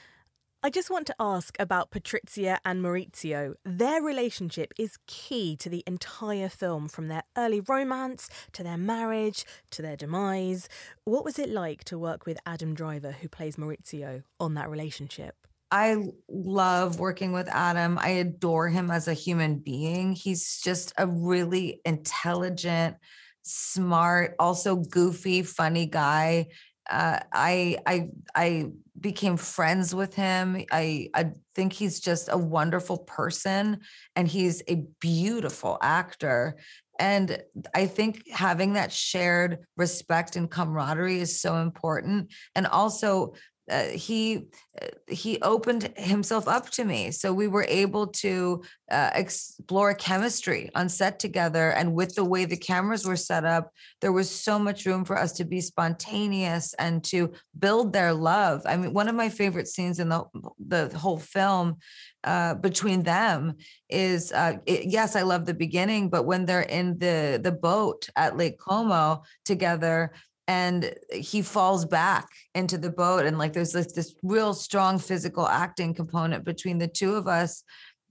I 0.62 0.68
just 0.68 0.90
want 0.90 1.06
to 1.06 1.14
ask 1.18 1.56
about 1.58 1.90
Patrizia 1.90 2.58
and 2.66 2.84
Maurizio. 2.84 3.54
Their 3.64 4.02
relationship 4.02 4.74
is 4.78 4.98
key 5.06 5.56
to 5.56 5.70
the 5.70 5.82
entire 5.86 6.50
film, 6.50 6.86
from 6.86 7.08
their 7.08 7.22
early 7.34 7.62
romance 7.62 8.28
to 8.52 8.62
their 8.62 8.76
marriage 8.76 9.46
to 9.70 9.80
their 9.80 9.96
demise. 9.96 10.68
What 11.04 11.24
was 11.24 11.38
it 11.38 11.48
like 11.48 11.84
to 11.84 11.98
work 11.98 12.26
with 12.26 12.38
Adam 12.44 12.74
Driver, 12.74 13.12
who 13.12 13.26
plays 13.26 13.56
Maurizio, 13.56 14.24
on 14.38 14.52
that 14.52 14.68
relationship? 14.68 15.34
I 15.70 15.96
love 16.28 17.00
working 17.00 17.32
with 17.32 17.48
Adam. 17.48 17.98
I 17.98 18.08
adore 18.08 18.68
him 18.68 18.90
as 18.90 19.08
a 19.08 19.14
human 19.14 19.60
being. 19.60 20.12
He's 20.12 20.60
just 20.60 20.92
a 20.98 21.06
really 21.06 21.80
intelligent, 21.86 22.96
smart, 23.40 24.34
also 24.38 24.76
goofy, 24.76 25.42
funny 25.42 25.86
guy. 25.86 26.48
Uh, 26.90 27.20
I 27.32 27.78
I 27.86 28.08
I 28.34 28.66
became 29.00 29.36
friends 29.36 29.94
with 29.94 30.14
him. 30.14 30.64
I 30.72 31.08
I 31.14 31.32
think 31.54 31.72
he's 31.72 32.00
just 32.00 32.28
a 32.30 32.36
wonderful 32.36 32.98
person, 32.98 33.80
and 34.16 34.26
he's 34.28 34.62
a 34.68 34.84
beautiful 35.00 35.78
actor. 35.80 36.56
And 36.98 37.42
I 37.74 37.86
think 37.86 38.28
having 38.30 38.74
that 38.74 38.92
shared 38.92 39.60
respect 39.76 40.36
and 40.36 40.50
camaraderie 40.50 41.20
is 41.20 41.40
so 41.40 41.56
important. 41.56 42.30
And 42.54 42.66
also, 42.66 43.32
uh, 43.70 43.84
he 43.84 44.48
uh, 44.80 44.86
he 45.08 45.40
opened 45.42 45.92
himself 45.96 46.48
up 46.48 46.70
to 46.70 46.84
me. 46.84 47.10
So 47.10 47.32
we 47.32 47.48
were 47.48 47.66
able 47.68 48.08
to 48.08 48.62
uh, 48.90 49.10
explore 49.14 49.94
chemistry 49.94 50.70
on 50.74 50.88
set 50.88 51.18
together 51.18 51.70
and 51.70 51.94
with 51.94 52.14
the 52.14 52.24
way 52.24 52.44
the 52.44 52.56
cameras 52.56 53.06
were 53.06 53.16
set 53.16 53.44
up 53.44 53.72
there 54.00 54.12
was 54.12 54.30
so 54.30 54.58
much 54.58 54.86
room 54.86 55.04
for 55.04 55.16
us 55.16 55.32
to 55.32 55.44
be 55.44 55.60
spontaneous 55.60 56.74
and 56.74 57.04
to 57.04 57.32
build 57.58 57.92
their 57.92 58.12
love. 58.12 58.62
I 58.66 58.76
mean 58.76 58.92
one 58.92 59.08
of 59.08 59.14
my 59.14 59.28
favorite 59.28 59.68
scenes 59.68 60.00
in 60.00 60.08
the 60.08 60.24
the 60.58 60.98
whole 60.98 61.18
film 61.18 61.76
uh, 62.24 62.54
between 62.54 63.02
them 63.02 63.54
is 63.88 64.30
uh, 64.32 64.58
it, 64.66 64.84
yes 64.84 65.16
i 65.16 65.22
love 65.22 65.46
the 65.46 65.54
beginning 65.54 66.10
but 66.10 66.24
when 66.24 66.44
they're 66.44 66.60
in 66.60 66.98
the 66.98 67.40
the 67.42 67.50
boat 67.50 68.08
at 68.14 68.36
lake 68.36 68.58
como 68.58 69.22
together 69.44 70.12
and 70.50 70.92
he 71.12 71.42
falls 71.42 71.84
back 71.84 72.26
into 72.56 72.76
the 72.76 72.90
boat 72.90 73.24
and 73.24 73.38
like 73.38 73.52
there's 73.52 73.70
this, 73.70 73.92
this 73.92 74.16
real 74.24 74.52
strong 74.52 74.98
physical 74.98 75.46
acting 75.46 75.94
component 75.94 76.44
between 76.44 76.78
the 76.78 76.88
two 76.88 77.14
of 77.14 77.28
us. 77.28 77.62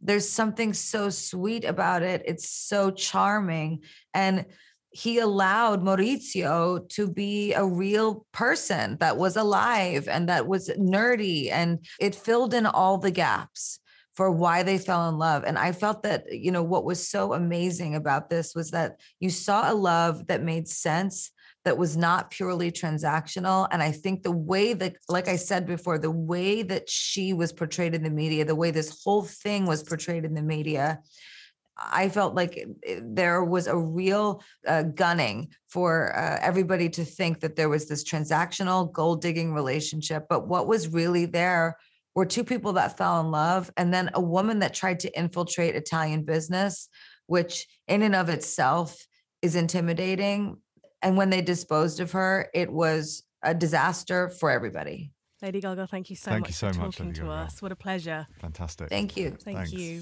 There's 0.02 0.30
something 0.30 0.72
so 0.72 1.10
sweet 1.10 1.66
about 1.66 2.02
it. 2.02 2.22
It's 2.26 2.50
so 2.50 2.92
charming. 2.92 3.84
And 4.14 4.46
he 4.90 5.20
allowed 5.20 5.84
Maurizio 5.84 6.88
to 6.88 7.10
be 7.12 7.54
a 7.56 7.66
real 7.66 8.26
person 8.32 8.96
that 9.02 9.18
was 9.18 9.36
alive 9.36 10.08
and 10.08 10.30
that 10.30 10.48
was 10.48 10.70
nerdy 10.80 11.52
and 11.52 11.86
it 12.00 12.16
filled 12.16 12.54
in 12.54 12.66
all 12.66 12.98
the 12.98 13.12
gaps 13.12 13.82
for 14.14 14.32
why 14.32 14.64
they 14.64 14.78
fell 14.78 15.10
in 15.10 15.18
love. 15.18 15.44
And 15.44 15.60
i 15.60 15.74
felt 15.74 16.04
that 16.04 16.32
you 16.32 16.54
know 16.54 16.64
what 16.64 16.86
was 16.86 17.06
so 17.06 17.34
amazing 17.34 17.96
about 17.96 18.30
this 18.30 18.56
was 18.56 18.72
that 18.72 19.02
you 19.20 19.30
saw 19.30 19.70
a 19.70 19.76
love 19.76 20.28
that 20.28 20.42
made 20.42 20.70
sense 20.70 21.32
that 21.70 21.78
was 21.78 21.96
not 21.96 22.32
purely 22.32 22.72
transactional. 22.72 23.68
And 23.70 23.84
I 23.84 23.92
think 23.92 24.24
the 24.24 24.32
way 24.32 24.74
that, 24.74 24.96
like 25.08 25.28
I 25.28 25.36
said 25.36 25.68
before, 25.68 26.00
the 26.00 26.10
way 26.10 26.64
that 26.64 26.90
she 26.90 27.32
was 27.32 27.54
portrayed 27.54 27.94
in 27.94 28.02
the 28.02 28.10
media, 28.10 28.44
the 28.44 28.56
way 28.56 28.72
this 28.72 29.04
whole 29.04 29.22
thing 29.22 29.68
was 29.68 29.84
portrayed 29.84 30.26
in 30.26 30.34
the 30.34 30.42
media, 30.42 31.00
I 31.78 32.10
felt 32.10 32.34
like 32.34 32.66
there 33.04 33.44
was 33.44 33.68
a 33.68 33.78
real 33.78 34.42
uh, 34.68 34.82
gunning 34.82 35.50
for 35.68 36.18
uh, 36.18 36.40
everybody 36.42 36.90
to 36.90 37.06
think 37.06 37.42
that 37.42 37.56
there 37.56 37.70
was 37.70 37.88
this 37.88 38.04
transactional 38.04 38.92
gold 38.92 39.22
digging 39.22 39.54
relationship. 39.54 40.26
But 40.28 40.48
what 40.48 40.66
was 40.66 40.88
really 40.88 41.28
there 41.28 41.78
were 42.16 42.26
two 42.26 42.44
people 42.44 42.74
that 42.74 42.98
fell 42.98 43.22
in 43.22 43.30
love 43.30 43.70
and 43.78 43.94
then 43.94 44.10
a 44.16 44.22
woman 44.22 44.58
that 44.60 44.74
tried 44.74 45.02
to 45.02 45.16
infiltrate 45.16 45.76
Italian 45.76 46.24
business, 46.24 46.90
which 47.28 47.68
in 47.88 48.02
and 48.02 48.16
of 48.16 48.28
itself 48.28 49.06
is 49.44 49.56
intimidating 49.56 50.58
and 51.02 51.18
when 51.18 51.30
they 51.30 51.42
disposed 51.42 52.00
of 52.00 52.12
her, 52.12 52.50
it 52.54 52.72
was 52.72 53.24
a 53.44 53.54
disaster 53.54 54.30
for 54.30 54.50
everybody. 54.52 55.14
Lady 55.42 55.62
Gaga, 55.62 55.88
thank 55.88 56.10
you 56.10 56.16
so 56.18 56.32
thank 56.32 56.42
much 56.42 56.50
you 56.50 56.54
so 56.54 56.74
for 56.74 56.80
much, 56.80 56.96
talking 56.98 57.06
Lady 57.08 57.20
to 57.22 57.26
Gaga. 57.26 57.34
us. 57.34 57.62
What 57.62 57.72
a 57.72 57.76
pleasure. 57.78 58.28
Fantastic. 58.42 58.90
Thank 58.90 59.16
you. 59.16 59.32
Thank 59.32 59.70
Thanks. 59.70 59.72
you. 59.72 60.02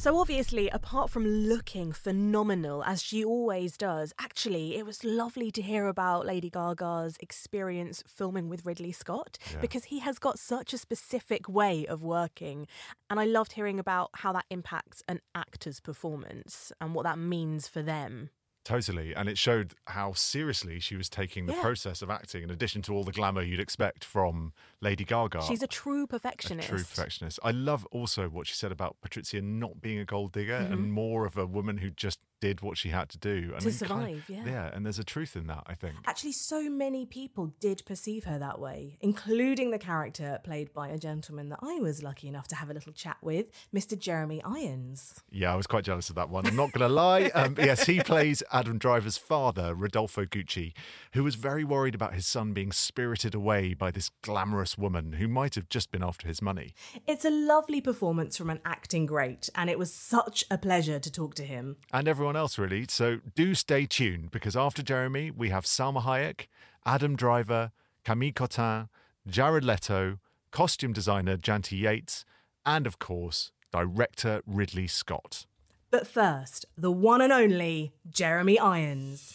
So, 0.00 0.16
obviously, 0.16 0.68
apart 0.68 1.10
from 1.10 1.26
looking 1.26 1.90
phenomenal, 1.92 2.84
as 2.84 3.02
she 3.02 3.24
always 3.24 3.76
does, 3.76 4.12
actually, 4.20 4.76
it 4.76 4.86
was 4.86 5.02
lovely 5.02 5.50
to 5.50 5.60
hear 5.60 5.88
about 5.88 6.24
Lady 6.24 6.48
Gaga's 6.48 7.16
experience 7.18 8.04
filming 8.06 8.48
with 8.48 8.64
Ridley 8.64 8.92
Scott 8.92 9.38
Yeah. 9.52 9.58
because 9.60 9.86
he 9.86 9.98
has 9.98 10.20
got 10.20 10.38
such 10.38 10.72
a 10.72 10.78
specific 10.78 11.48
way 11.48 11.84
of 11.84 12.04
working. 12.04 12.68
And 13.10 13.18
I 13.18 13.24
loved 13.24 13.52
hearing 13.54 13.80
about 13.80 14.10
how 14.14 14.32
that 14.34 14.44
impacts 14.50 15.02
an 15.08 15.20
actor's 15.34 15.80
performance 15.80 16.70
and 16.80 16.94
what 16.94 17.02
that 17.02 17.18
means 17.18 17.66
for 17.66 17.82
them. 17.82 18.30
Totally. 18.68 19.14
And 19.14 19.30
it 19.30 19.38
showed 19.38 19.72
how 19.86 20.12
seriously 20.12 20.78
she 20.78 20.94
was 20.94 21.08
taking 21.08 21.46
the 21.46 21.54
Yeah. 21.54 21.62
process 21.62 22.02
of 22.02 22.10
acting, 22.10 22.42
in 22.42 22.50
addition 22.50 22.82
to 22.82 22.92
all 22.92 23.02
the 23.02 23.12
glamour 23.12 23.40
you'd 23.40 23.60
expect 23.60 24.04
from 24.04 24.52
Lady 24.80 25.04
Gaga. 25.04 25.42
She's 25.42 25.62
a 25.62 25.66
true 25.66 26.04
a 26.04 26.06
perfectionist. 26.06 26.68
true 26.68 26.78
perfectionist. 26.78 27.38
I 27.42 27.50
love 27.50 27.84
also 27.90 28.28
what 28.28 28.46
she 28.46 28.54
said 28.54 28.70
about 28.72 28.96
Patrizia 29.04 29.42
not 29.42 29.80
being 29.80 29.98
a 29.98 30.04
gold 30.04 30.32
digger 30.32 30.60
Mhm. 30.60 30.72
and 30.72 30.92
more 30.92 31.24
of 31.26 31.36
a 31.36 31.46
woman 31.46 31.78
who 31.78 31.90
just 31.90 32.20
did 32.40 32.60
what 32.60 32.78
she 32.78 32.90
had 32.90 33.08
to 33.08 33.18
do. 33.18 33.50
And 33.52 33.60
To 33.62 33.68
then 33.70 33.88
kind 33.88 34.14
of- 34.16 34.24
survive, 34.24 34.24
yeah. 34.28 34.44
Yeah, 34.52 34.70
and 34.72 34.86
there's 34.86 35.00
a 35.00 35.04
truth 35.04 35.34
in 35.34 35.48
that, 35.48 35.64
I 35.66 35.74
think. 35.74 35.96
Actually, 36.06 36.30
so 36.32 36.70
many 36.70 37.04
people 37.04 37.48
did 37.58 37.82
perceive 37.84 38.22
her 38.26 38.38
that 38.38 38.60
way, 38.60 38.96
including 39.00 39.72
the 39.72 39.78
character 39.80 40.38
played 40.44 40.72
by 40.72 40.86
a 40.86 40.98
gentleman 40.98 41.48
that 41.48 41.58
I 41.62 41.80
was 41.80 42.00
lucky 42.04 42.28
enough 42.28 42.46
to 42.48 42.54
have 42.54 42.70
a 42.70 42.72
little 42.74 42.92
chat 42.92 43.16
with, 43.22 43.46
Mr. 43.74 43.98
Jeremy 43.98 44.40
Irons. 44.44 45.20
Yeah, 45.32 45.52
I 45.52 45.56
was 45.56 45.66
quite 45.66 45.82
jealous 45.84 46.10
of 46.10 46.14
that 46.14 46.28
one. 46.30 46.46
I'm 46.46 46.54
not 46.54 46.70
going 46.70 46.88
to 46.88 46.94
lie. 46.94 47.32
Um, 47.38 47.54
yes, 47.58 47.86
he 47.86 48.00
plays 48.00 48.42
Adam 48.52 48.78
Driver's 48.78 49.16
father, 49.18 49.74
Rodolfo 49.74 50.24
Gucci, 50.24 50.72
who 51.14 51.24
was 51.24 51.34
very 51.34 51.64
worried 51.64 51.94
about 51.96 52.14
his 52.14 52.26
son 52.26 52.52
being 52.52 52.70
spirited 52.72 53.34
away 53.34 53.74
by 53.74 53.90
this 53.90 54.10
glamorous 54.22 54.67
woman 54.76 55.12
who 55.14 55.28
might 55.28 55.54
have 55.54 55.68
just 55.68 55.90
been 55.90 56.02
after 56.02 56.26
his 56.28 56.42
money. 56.42 56.74
It's 57.06 57.24
a 57.24 57.30
lovely 57.30 57.80
performance 57.80 58.36
from 58.36 58.50
an 58.50 58.60
acting 58.64 59.06
great, 59.06 59.48
and 59.54 59.70
it 59.70 59.78
was 59.78 59.94
such 59.94 60.44
a 60.50 60.58
pleasure 60.58 60.98
to 60.98 61.10
talk 61.12 61.34
to 61.36 61.44
him. 61.44 61.76
and 61.92 62.08
everyone 62.08 62.36
else 62.36 62.58
really. 62.58 62.84
So 62.88 63.20
do 63.34 63.54
stay 63.54 63.86
tuned 63.86 64.30
because 64.30 64.56
after 64.56 64.82
Jeremy, 64.82 65.30
we 65.30 65.50
have 65.50 65.64
Salma 65.64 66.02
Hayek, 66.02 66.46
Adam 66.84 67.16
Driver, 67.16 67.70
Camille 68.04 68.32
Cottin, 68.32 68.88
Jared 69.26 69.64
Leto, 69.64 70.18
costume 70.50 70.92
designer 70.92 71.36
Janty 71.36 71.80
Yates, 71.80 72.24
and 72.66 72.86
of 72.86 72.98
course, 72.98 73.52
director 73.72 74.42
Ridley 74.46 74.86
Scott. 74.88 75.46
But 75.90 76.06
first, 76.06 76.66
the 76.76 76.90
one 76.92 77.20
and 77.22 77.32
only 77.32 77.92
Jeremy 78.10 78.58
Irons. 78.58 79.34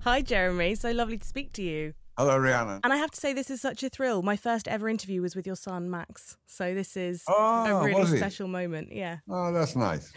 Hi, 0.00 0.20
Jeremy. 0.22 0.74
So 0.76 0.90
lovely 0.92 1.18
to 1.18 1.26
speak 1.26 1.52
to 1.54 1.62
you. 1.62 1.94
Hello, 2.18 2.38
Rhianna. 2.38 2.80
And 2.82 2.94
I 2.94 2.96
have 2.96 3.10
to 3.10 3.20
say, 3.20 3.34
this 3.34 3.50
is 3.50 3.60
such 3.60 3.82
a 3.82 3.90
thrill. 3.90 4.22
My 4.22 4.36
first 4.36 4.66
ever 4.68 4.88
interview 4.88 5.20
was 5.20 5.36
with 5.36 5.46
your 5.46 5.54
son, 5.56 5.90
Max. 5.90 6.38
So 6.46 6.74
this 6.74 6.96
is 6.96 7.22
Oh, 7.28 7.76
a 7.76 7.84
really 7.84 8.16
special 8.16 8.48
moment. 8.48 8.90
Yeah. 8.90 9.18
Oh, 9.28 9.52
that's 9.52 9.76
nice. 9.76 10.10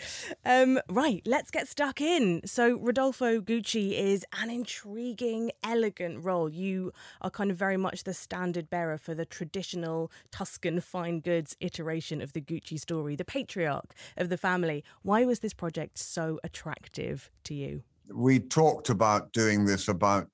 Um, 0.46 0.80
right, 0.88 1.22
let's 1.26 1.52
get 1.52 1.68
stuck 1.68 2.00
in. 2.00 2.42
So, 2.46 2.78
Rodolfo 2.80 3.42
Gucci 3.42 4.00
is 4.00 4.26
an 4.42 4.50
intriguing, 4.50 5.52
elegant 5.62 6.24
role. 6.24 6.50
You 6.50 6.94
are 7.22 7.30
kind 7.30 7.52
of 7.52 7.58
very 7.58 7.76
much 7.76 8.06
the 8.06 8.14
standard 8.14 8.70
bearer 8.70 8.98
for 8.98 9.14
the 9.14 9.26
traditional 9.26 10.10
Tuscan 10.32 10.80
fine 10.80 11.20
goods 11.20 11.58
iteration 11.60 12.22
of 12.22 12.32
the 12.32 12.42
Gucci 12.42 12.80
story, 12.80 13.18
the 13.18 13.26
patriarch 13.26 13.94
of 14.16 14.30
the 14.30 14.38
family. 14.38 14.86
Why 15.02 15.26
was 15.26 15.40
this 15.40 15.54
project 15.54 15.98
so 15.98 16.40
attractive 16.46 17.30
to 17.44 17.54
you? 17.54 17.84
We 18.12 18.40
talked 18.40 18.90
about 18.90 19.34
doing 19.34 19.66
this 19.66 19.88
about 19.90 20.30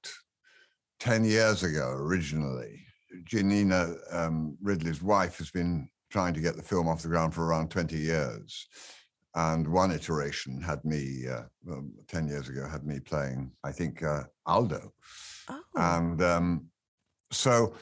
10 1.00 1.26
years 1.26 1.64
ago 1.64 1.92
originally. 1.92 2.82
Giannina 3.24 3.96
um, 4.14 4.58
Ridley's 4.62 5.02
wife 5.02 5.38
has 5.38 5.52
been 5.52 5.90
trying 6.12 6.34
to 6.34 6.42
get 6.42 6.56
the 6.56 6.64
film 6.64 6.88
off 6.88 7.02
the 7.02 7.08
ground 7.08 7.34
for 7.34 7.46
around 7.46 7.70
20 7.70 7.98
years. 7.98 8.68
And 9.36 9.68
one 9.68 9.92
iteration 9.92 10.62
had 10.62 10.84
me, 10.86 11.26
uh, 11.28 11.44
um, 11.70 11.94
10 12.08 12.28
years 12.28 12.48
ago, 12.48 12.68
had 12.68 12.86
me 12.86 13.00
playing, 13.00 13.52
I 13.64 13.72
think, 13.72 14.02
uh, 14.02 14.24
Aldo. 14.46 14.94
Oh, 15.50 15.62
And 15.76 16.22
um, 16.22 16.68
so 17.32 17.74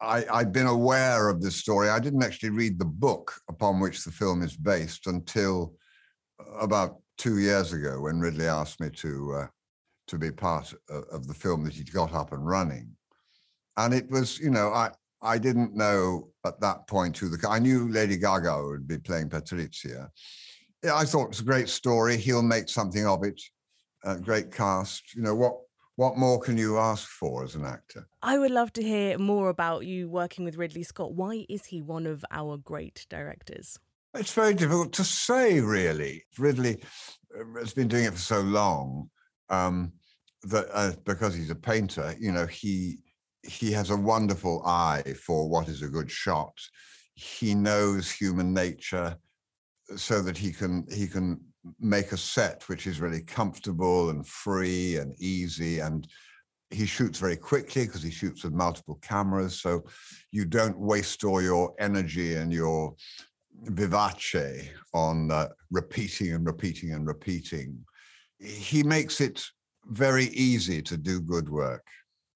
I, 0.00 0.24
I'd 0.32 0.52
been 0.52 0.66
aware 0.66 1.28
of 1.28 1.40
this 1.40 1.56
story. 1.56 1.88
I 1.88 2.00
didn't 2.00 2.24
actually 2.24 2.50
read 2.50 2.78
the 2.78 2.84
book 2.84 3.32
upon 3.48 3.78
which 3.78 4.02
the 4.02 4.10
film 4.10 4.42
is 4.42 4.56
based 4.56 5.06
until 5.06 5.74
about 6.60 6.96
two 7.16 7.38
years 7.38 7.72
ago 7.72 8.00
when 8.00 8.18
Ridley 8.18 8.48
asked 8.48 8.80
me 8.80 8.90
to 8.90 9.34
uh, 9.42 9.46
to 10.08 10.18
be 10.18 10.30
part 10.30 10.72
of, 10.88 11.26
the 11.26 11.34
film 11.34 11.64
that 11.64 11.74
he'd 11.74 11.92
got 11.92 12.12
up 12.12 12.32
and 12.32 12.46
running. 12.46 12.90
And 13.76 13.94
it 13.94 14.10
was, 14.10 14.38
you 14.38 14.50
know, 14.50 14.68
I 14.68 14.90
I 15.22 15.38
didn't 15.38 15.74
know 15.74 16.30
at 16.44 16.60
that 16.60 16.86
point 16.88 17.16
who 17.16 17.28
the 17.28 17.48
I 17.48 17.58
knew 17.58 17.88
Lady 17.88 18.16
Gaga 18.16 18.62
would 18.62 18.88
be 18.88 18.98
playing 18.98 19.30
Patrizia. 19.30 20.08
I 20.84 21.04
thought 21.04 21.28
it's 21.28 21.40
a 21.40 21.44
great 21.44 21.68
story. 21.68 22.16
He'll 22.16 22.42
make 22.42 22.68
something 22.68 23.06
of 23.06 23.22
it. 23.22 23.40
A 24.04 24.18
great 24.18 24.50
cast. 24.50 25.14
You 25.14 25.22
know 25.22 25.34
what? 25.34 25.54
What 25.96 26.16
more 26.16 26.40
can 26.40 26.56
you 26.56 26.78
ask 26.78 27.06
for 27.06 27.44
as 27.44 27.54
an 27.54 27.64
actor? 27.64 28.08
I 28.22 28.38
would 28.38 28.50
love 28.50 28.72
to 28.72 28.82
hear 28.82 29.18
more 29.18 29.50
about 29.50 29.84
you 29.84 30.08
working 30.08 30.44
with 30.44 30.56
Ridley 30.56 30.82
Scott. 30.82 31.12
Why 31.12 31.44
is 31.48 31.66
he 31.66 31.82
one 31.82 32.06
of 32.06 32.24
our 32.30 32.56
great 32.56 33.06
directors? 33.10 33.78
It's 34.14 34.32
very 34.32 34.54
difficult 34.54 34.92
to 34.94 35.04
say, 35.04 35.60
really. 35.60 36.24
Ridley 36.38 36.82
uh, 37.38 37.60
has 37.60 37.74
been 37.74 37.88
doing 37.88 38.04
it 38.04 38.14
for 38.14 38.18
so 38.18 38.40
long 38.40 39.10
um, 39.52 39.92
that 40.44 40.66
uh, 40.72 40.92
because 41.04 41.34
he's 41.34 41.50
a 41.50 41.54
painter, 41.54 42.14
you 42.18 42.32
know, 42.32 42.46
he 42.46 42.98
he 43.44 43.70
has 43.72 43.90
a 43.90 43.96
wonderful 43.96 44.62
eye 44.64 45.14
for 45.24 45.48
what 45.48 45.68
is 45.68 45.82
a 45.82 45.88
good 45.88 46.10
shot. 46.10 46.56
He 47.14 47.54
knows 47.54 48.10
human 48.10 48.52
nature, 48.52 49.16
so 49.96 50.22
that 50.22 50.36
he 50.36 50.52
can 50.52 50.86
he 50.92 51.06
can 51.06 51.40
make 51.78 52.10
a 52.10 52.16
set 52.16 52.68
which 52.68 52.86
is 52.86 53.00
really 53.00 53.22
comfortable 53.22 54.10
and 54.10 54.26
free 54.26 54.96
and 54.96 55.14
easy 55.20 55.78
and 55.78 56.08
he 56.72 56.86
shoots 56.86 57.18
very 57.18 57.36
quickly 57.36 57.86
because 57.86 58.02
he 58.02 58.10
shoots 58.10 58.42
with 58.42 58.52
multiple 58.52 58.98
cameras 59.02 59.60
so 59.60 59.84
you 60.30 60.44
don't 60.44 60.78
waste 60.78 61.22
all 61.22 61.40
your 61.40 61.74
energy 61.78 62.34
and 62.34 62.52
your 62.52 62.94
vivace 63.66 64.68
on 64.94 65.30
uh, 65.30 65.48
repeating 65.70 66.32
and 66.32 66.46
repeating 66.46 66.92
and 66.92 67.06
repeating. 67.06 67.78
He 68.42 68.82
makes 68.82 69.20
it 69.20 69.44
very 69.86 70.26
easy 70.26 70.82
to 70.82 70.96
do 70.96 71.20
good 71.20 71.48
work, 71.48 71.86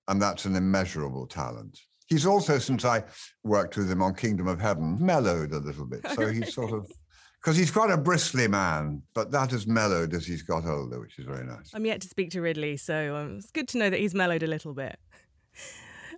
and 0.08 0.20
that's 0.20 0.44
an 0.44 0.56
immeasurable 0.56 1.26
talent. 1.26 1.78
He's 2.08 2.26
also, 2.26 2.58
since 2.58 2.84
I 2.84 3.04
worked 3.42 3.76
with 3.76 3.90
him 3.90 4.02
on 4.02 4.14
Kingdom 4.14 4.46
of 4.46 4.60
Heaven, 4.60 4.96
mellowed 5.04 5.52
a 5.52 5.58
little 5.58 5.86
bit. 5.86 6.06
So 6.14 6.28
he's 6.28 6.54
sort 6.54 6.72
of, 6.72 6.88
because 7.40 7.56
he's 7.56 7.70
quite 7.70 7.90
a 7.90 7.96
bristly 7.96 8.46
man, 8.46 9.02
but 9.14 9.32
that 9.32 9.50
has 9.50 9.66
mellowed 9.66 10.14
as 10.14 10.26
he's 10.26 10.42
got 10.42 10.64
older, 10.66 11.00
which 11.00 11.18
is 11.18 11.26
very 11.26 11.44
nice. 11.44 11.70
I'm 11.74 11.84
yet 11.84 12.00
to 12.02 12.08
speak 12.08 12.30
to 12.30 12.40
Ridley, 12.40 12.76
so 12.76 13.16
um, 13.16 13.38
it's 13.38 13.50
good 13.50 13.66
to 13.68 13.78
know 13.78 13.90
that 13.90 13.98
he's 13.98 14.14
mellowed 14.14 14.44
a 14.44 14.48
little 14.48 14.74
bit. 14.74 14.98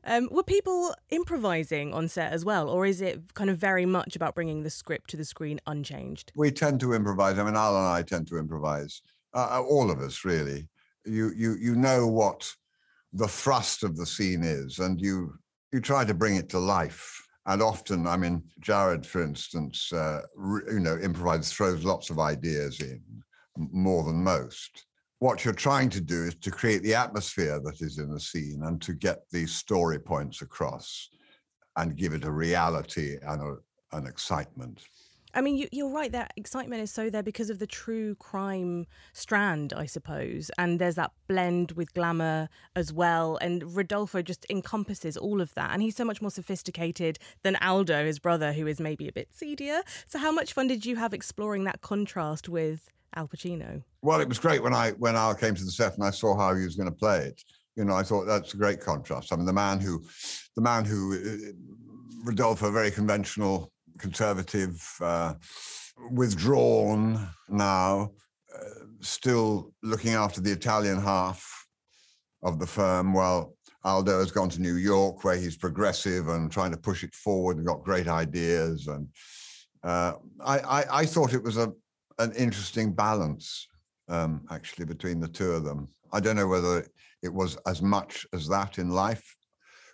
Um, 0.05 0.29
were 0.31 0.45
people 0.45 0.95
improvising 1.11 1.93
on 1.93 2.09
set 2.09 2.33
as 2.33 2.45
well, 2.45 2.69
or 2.71 2.87
is 2.87 3.01
it 3.01 3.35
kind 3.35 3.51
of 3.51 3.59
very 3.59 3.85
much 3.85 4.17
about 4.17 4.35
bringing 4.35 4.63
the 4.63 4.71
script 4.71 5.11
to 5.11 5.17
the 5.17 5.25
screen 5.25 5.61
unchanged? 5.67 6.33
we 6.35 6.51
tend 6.51 6.81
to 6.81 6.93
improvise. 6.93 7.39
I 7.39 7.43
mean, 7.43 7.57
Al 7.57 7.77
and 7.77 7.87
I 7.87 8.03
tend 8.03 8.29
to 8.29 8.39
improvise. 8.39 9.03
Uh, 9.39 9.63
all 9.63 9.89
of 9.89 10.01
us, 10.01 10.25
really. 10.25 10.69
You 11.05 11.31
you 11.37 11.57
you 11.61 11.77
know 11.77 12.09
what 12.09 12.53
the 13.13 13.29
thrust 13.29 13.85
of 13.85 13.97
the 13.97 14.07
scene 14.07 14.43
is, 14.43 14.81
and 14.81 15.01
you 15.01 15.35
you 15.73 15.81
try 15.81 16.05
to 16.05 16.15
bring 16.15 16.37
it 16.37 16.49
to 16.51 16.59
life. 16.59 17.23
And 17.47 17.63
often, 17.63 18.07
I 18.07 18.17
mean, 18.17 18.43
Jared, 18.61 19.07
for 19.07 19.23
instance, 19.23 19.93
uh, 19.93 20.23
you 20.71 20.81
know, 20.81 20.97
improvises, 20.99 21.53
throws 21.53 21.85
lots 21.85 22.11
of 22.11 22.19
ideas 22.19 22.81
in, 22.81 23.01
more 23.57 24.03
than 24.03 24.23
most. 24.23 24.87
What 25.21 25.45
you're 25.45 25.55
trying 25.55 25.91
to 25.91 26.01
do 26.01 26.25
is 26.25 26.35
to 26.35 26.51
create 26.51 26.83
the 26.83 26.95
atmosphere 26.95 27.61
that 27.65 27.81
is 27.81 27.99
in 27.99 28.13
the 28.13 28.21
scene 28.21 28.61
and 28.65 28.83
to 28.83 28.93
get 28.93 29.21
these 29.31 29.55
story 29.55 29.99
points 29.99 30.43
across 30.43 31.09
and 31.77 31.97
give 31.97 32.13
it 32.13 32.25
a 32.25 32.31
reality 32.31 33.17
and 33.23 33.41
a, 33.41 33.97
an 33.97 34.07
excitement. 34.07 34.83
I 35.35 35.41
mean, 35.41 35.57
you, 35.57 35.69
you're 35.71 35.91
right. 35.91 36.11
That 36.11 36.33
excitement 36.37 36.83
is 36.83 36.91
so 36.91 37.11
there 37.11 37.23
because 37.23 37.51
of 37.51 37.59
the 37.59 37.67
true 37.67 38.15
crime 38.15 38.87
strand, 39.13 39.73
I 39.73 39.87
suppose, 39.87 40.51
and 40.57 40.79
there's 40.79 40.95
that 40.95 41.13
blend 41.29 41.73
with 41.73 41.93
glamour 41.95 42.49
as 42.75 42.93
well. 42.93 43.37
And 43.41 43.77
Rodolfo 43.77 44.23
just 44.23 44.47
encompasses 44.49 45.17
all 45.17 45.41
of 45.41 45.55
that, 45.55 45.71
and 45.73 45.83
he's 45.83 45.97
so 45.97 46.05
much 46.05 46.23
more 46.23 46.31
sophisticated 46.31 47.19
than 47.43 47.57
Aldo, 47.57 48.07
his 48.07 48.19
brother, 48.19 48.53
who 48.53 48.67
is 48.67 48.81
maybe 48.81 49.09
a 49.09 49.13
bit 49.13 49.29
seedier. 49.33 49.83
So, 50.07 50.19
how 50.19 50.33
much 50.33 50.53
fun 50.53 50.69
did 50.69 50.87
you 50.87 50.97
have 50.97 51.13
exploring 51.13 51.65
that 51.65 51.81
contrast 51.81 52.49
with 52.49 52.89
Al 53.15 53.29
Pacino? 53.29 53.83
Well, 54.03 54.21
it 54.21 54.29
was 54.29 54.39
great 54.39 54.63
when 54.63 54.75
I 54.75 54.93
when 54.93 55.17
Al 55.17 55.35
came 55.35 55.55
to 55.55 55.65
the 55.65 55.71
set 55.71 55.95
and 55.95 56.05
I 56.05 56.11
saw 56.11 56.37
how 56.37 56.55
he 56.55 56.65
was 56.65 56.77
going 56.77 56.91
to 56.91 56.95
play 56.95 57.27
it. 57.27 57.43
You 57.77 57.85
know, 57.85 57.95
I 57.95 58.03
thought 58.03 58.25
that's 58.25 58.55
a 58.55 58.57
great 58.57 58.81
contrast. 58.81 59.33
I 59.33 59.37
mean, 59.37 59.47
the 59.47 59.53
man 59.53 59.79
who, 59.79 60.03
the 60.57 60.63
man 60.63 60.85
who, 60.85 61.15
uh, 61.15 61.53
Rodolfo, 62.25 62.73
very 62.73 62.91
conventional, 62.91 63.71
conservative, 63.99 64.83
uh, 65.01 65.35
withdrawn 66.11 67.29
now, 67.49 68.13
uh, 68.55 68.85
still 69.01 69.73
looking 69.83 70.15
after 70.15 70.41
the 70.41 70.53
Italian 70.53 71.01
half 71.01 71.67
of 72.43 72.59
the 72.59 72.67
firm, 72.67 73.13
while 73.13 73.55
Aldo 73.85 74.19
has 74.21 74.31
gone 74.31 74.49
to 74.51 74.61
New 74.61 74.77
York, 74.77 75.25
where 75.25 75.37
he's 75.37 75.57
progressive 75.57 76.29
and 76.29 76.51
trying 76.51 76.71
to 76.73 76.77
push 76.77 77.05
it 77.05 77.15
forward 77.15 77.57
and 77.57 77.67
got 77.67 77.83
great 77.83 78.09
ideas. 78.09 78.87
And 78.87 79.09
uh, 79.83 80.15
I, 80.45 80.59
I, 80.59 80.85
I 81.01 81.07
thought 81.07 81.35
it 81.35 81.43
was 81.43 81.57
a 81.57 81.73
an 82.19 82.33
interesting 82.33 82.93
balance, 82.93 83.69
um, 84.09 84.45
actually, 84.51 84.85
between 84.85 85.21
the 85.21 85.29
two 85.29 85.53
of 85.53 85.65
them. 85.65 85.89
I 86.13 86.21
don't 86.21 86.37
know 86.37 86.49
whether 86.49 86.87
it 87.23 87.33
was 87.33 87.57
as 87.67 87.81
much 87.81 88.27
as 88.33 88.49
that 88.49 88.79
in 88.79 88.91
life. 88.91 89.37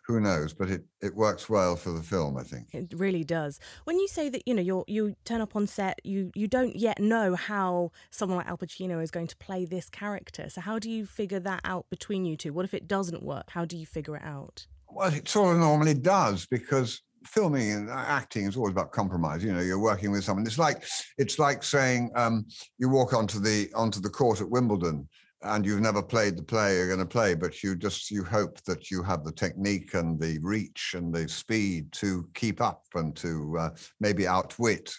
Who 0.07 0.21
knows? 0.21 0.53
But 0.53 0.69
it, 0.69 0.85
it 1.01 1.15
works 1.15 1.49
well 1.49 1.77
for 1.77 1.91
the 1.91 2.03
film, 2.03 2.37
I 2.37 2.43
think. 2.43 2.69
It 2.73 2.93
really 2.95 3.25
does. 3.25 3.59
When 3.85 3.99
you 3.99 4.07
say 4.07 4.29
that, 4.29 4.47
you 4.47 4.55
know, 4.55 4.61
you 4.61 4.85
you 4.87 5.17
turn 5.25 5.41
up 5.41 5.57
on 5.57 5.67
set, 5.67 6.01
you 6.05 6.31
you 6.35 6.47
don't 6.47 6.77
yet 6.77 7.01
know 7.01 7.35
how 7.35 7.91
someone 8.11 8.39
like 8.39 8.47
Al 8.47 8.59
Pacino 8.59 9.03
is 9.03 9.11
going 9.11 9.29
to 9.29 9.37
play 9.37 9.65
this 9.65 9.89
character. 9.89 10.51
So 10.51 10.61
how 10.61 10.79
do 10.79 10.91
you 10.91 11.07
figure 11.07 11.41
that 11.41 11.61
out 11.65 11.87
between 11.89 12.27
you 12.27 12.37
two? 12.37 12.53
What 12.53 12.67
if 12.67 12.75
it 12.75 12.87
doesn't 12.87 13.23
work? 13.23 13.51
How 13.51 13.65
do 13.65 13.77
you 13.79 13.87
figure 13.87 14.17
it 14.17 14.23
out? 14.23 14.67
Well, 14.91 15.13
it 15.13 15.29
sort 15.29 15.55
of 15.55 15.61
normally 15.61 15.95
does 15.95 16.47
because 16.47 17.03
filming 17.27 17.73
and 17.73 17.91
acting 17.91 18.45
is 18.45 18.57
always 18.57 18.73
about 18.73 18.93
compromise. 18.93 19.43
You 19.43 19.53
know, 19.53 19.61
you're 19.61 19.79
working 19.79 20.11
with 20.11 20.25
someone. 20.25 20.47
It's 20.47 20.59
like 20.59 20.85
it's 21.17 21.39
like 21.39 21.63
saying 21.63 22.11
um, 22.15 22.47
you 22.79 22.89
walk 22.89 23.15
onto 23.15 23.41
the 23.41 23.71
onto 23.75 24.01
the 24.01 24.11
court 24.11 24.41
at 24.41 24.51
Wimbledon 24.51 25.09
and 25.45 25.65
you've 25.65 25.81
never 25.81 26.03
played 26.03 26.37
the 26.37 26.43
play 26.43 26.77
you're 26.77 26.89
going 26.89 26.99
to 26.99 27.07
play, 27.07 27.35
but 27.35 27.63
you 27.63 27.77
just 27.77 28.11
you 28.11 28.25
hope 28.25 28.61
that 28.65 28.91
you 28.91 29.03
have 29.03 29.25
the 29.25 29.33
technique 29.33 29.95
and 29.95 30.19
the 30.19 30.39
reach 30.41 30.95
and 30.97 31.15
the 31.15 31.29
speed 31.29 31.93
to 31.93 32.29
keep 32.35 32.61
up 32.61 32.83
and 32.95 33.15
to 33.17 33.57
uh, 33.59 33.71
maybe 34.01 34.27
outwit. 34.27 34.95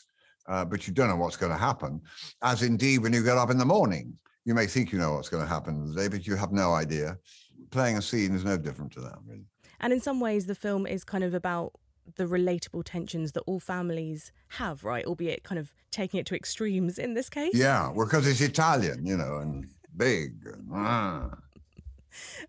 Uh, 0.48 0.64
but 0.64 0.88
you 0.88 0.94
don't 0.94 1.10
know 1.10 1.16
what's 1.16 1.38
going 1.38 1.52
to 1.52 1.58
happen. 1.58 2.00
As 2.44 2.62
indeed, 2.62 3.00
when 3.00 3.14
you 3.14 3.24
get 3.24 3.38
up 3.38 3.50
in 3.50 3.58
the 3.58 3.66
morning, 3.66 4.14
you 4.46 4.54
may 4.54 4.68
think 4.68 4.92
you 4.92 5.00
know 5.00 5.14
what's 5.14 5.30
going 5.30 5.42
to 5.42 5.50
happen 5.50 5.76
in 5.76 5.90
the 5.92 6.00
day, 6.00 6.08
but 6.08 6.28
you 6.28 6.36
have 6.36 6.52
no 6.52 6.74
idea. 6.74 7.18
Playing 7.72 7.98
a 7.98 8.02
scene 8.02 8.36
is 8.36 8.46
no 8.46 8.58
different 8.58 8.92
to 8.94 9.02
that, 9.02 9.16
really. 9.26 9.46
And 9.80 9.92
in 9.92 10.00
some 10.00 10.20
ways, 10.20 10.46
the 10.46 10.56
film 10.56 10.86
is 10.86 11.04
kind 11.04 11.24
of 11.24 11.34
about 11.34 11.74
the 12.16 12.26
relatable 12.26 12.84
tensions 12.86 13.32
that 13.32 13.42
all 13.42 13.60
families 13.60 14.32
have, 14.50 14.84
right? 14.84 15.04
Albeit 15.06 15.44
kind 15.44 15.58
of 15.58 15.74
taking 15.92 16.20
it 16.20 16.26
to 16.28 16.36
extremes 16.36 17.00
in 17.00 17.16
this 17.16 17.30
case. 17.30 17.56
Yeah, 17.56 17.90
well, 17.90 18.06
because 18.06 18.28
it's 18.28 18.42
Italian, 18.42 19.06
you 19.06 19.18
know, 19.18 19.38
and 19.38 19.66
big. 19.98 20.34
And, 20.46 20.70
ah. 20.74 21.30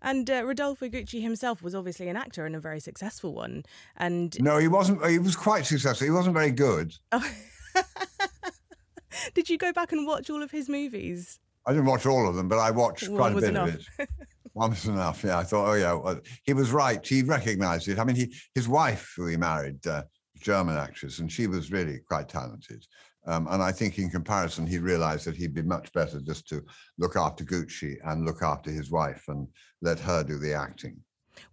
And 0.01 0.29
uh, 0.29 0.45
Rodolfo 0.45 0.87
Gucci 0.87 1.21
himself 1.21 1.61
was 1.61 1.75
obviously 1.75 2.07
an 2.07 2.15
actor 2.15 2.45
and 2.45 2.55
a 2.55 2.59
very 2.59 2.79
successful 2.79 3.33
one. 3.33 3.63
And 3.97 4.39
No, 4.41 4.57
he 4.57 4.67
wasn't. 4.67 5.05
He 5.05 5.19
was 5.19 5.35
quite 5.35 5.65
successful. 5.65 6.05
He 6.05 6.11
wasn't 6.11 6.35
very 6.35 6.51
good. 6.51 6.93
did 9.33 9.49
you 9.49 9.57
go 9.57 9.73
back 9.73 9.91
and 9.91 10.07
watch 10.07 10.29
all 10.29 10.41
of 10.41 10.51
his 10.51 10.69
movies? 10.69 11.39
I 11.65 11.71
didn't 11.71 11.85
watch 11.85 12.05
all 12.05 12.29
of 12.29 12.35
them, 12.35 12.47
but 12.47 12.59
I 12.59 12.71
watched 12.71 13.09
One 13.09 13.17
quite 13.17 13.31
a 13.33 13.41
bit 13.41 13.49
enough. 13.49 13.69
of 13.69 13.87
it. 13.99 14.09
One 14.53 14.71
was 14.71 14.85
enough. 14.85 15.23
Yeah, 15.23 15.37
I 15.37 15.43
thought, 15.43 15.69
oh 15.69 15.73
yeah, 15.73 15.93
well, 15.93 16.19
he 16.43 16.53
was 16.53 16.71
right. 16.71 17.05
He 17.05 17.21
recognised 17.21 17.89
it. 17.89 17.99
I 17.99 18.05
mean, 18.05 18.15
he 18.15 18.33
his 18.55 18.67
wife, 18.67 19.13
who 19.15 19.27
he 19.27 19.37
married, 19.37 19.85
uh, 19.85 20.03
German 20.39 20.77
actress, 20.77 21.19
and 21.19 21.31
she 21.31 21.45
was 21.45 21.71
really 21.71 21.99
quite 22.07 22.29
talented. 22.29 22.85
Um, 23.27 23.47
and 23.49 23.61
I 23.61 23.73
think, 23.73 23.99
in 23.99 24.09
comparison, 24.09 24.65
he 24.65 24.77
realised 24.77 25.25
that 25.25 25.35
he'd 25.35 25.53
be 25.53 25.61
much 25.61 25.91
better 25.91 26.21
just 26.21 26.47
to 26.49 26.63
look 26.97 27.17
after 27.17 27.43
Gucci 27.43 27.97
and 28.05 28.25
look 28.25 28.41
after 28.41 28.71
his 28.71 28.89
wife 28.89 29.25
and 29.27 29.47
let 29.81 29.99
her 29.99 30.23
do 30.23 30.39
the 30.39 30.53
acting. 30.53 30.97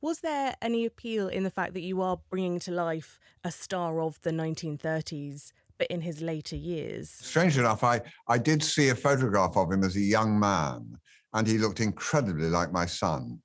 Was 0.00 0.20
there 0.20 0.54
any 0.62 0.86
appeal 0.86 1.28
in 1.28 1.42
the 1.42 1.50
fact 1.50 1.74
that 1.74 1.82
you 1.82 2.00
are 2.00 2.20
bringing 2.30 2.58
to 2.60 2.70
life 2.70 3.18
a 3.42 3.50
star 3.50 4.00
of 4.00 4.20
the 4.22 4.30
1930s, 4.30 5.52
but 5.76 5.88
in 5.88 6.00
his 6.00 6.22
later 6.22 6.56
years? 6.56 7.10
Strange 7.10 7.58
enough, 7.58 7.82
I, 7.82 8.00
I 8.28 8.38
did 8.38 8.62
see 8.62 8.90
a 8.90 8.94
photograph 8.94 9.56
of 9.56 9.72
him 9.72 9.82
as 9.82 9.96
a 9.96 10.00
young 10.00 10.38
man, 10.38 10.96
and 11.32 11.46
he 11.46 11.58
looked 11.58 11.80
incredibly 11.80 12.48
like 12.48 12.72
my 12.72 12.86
son. 12.86 13.40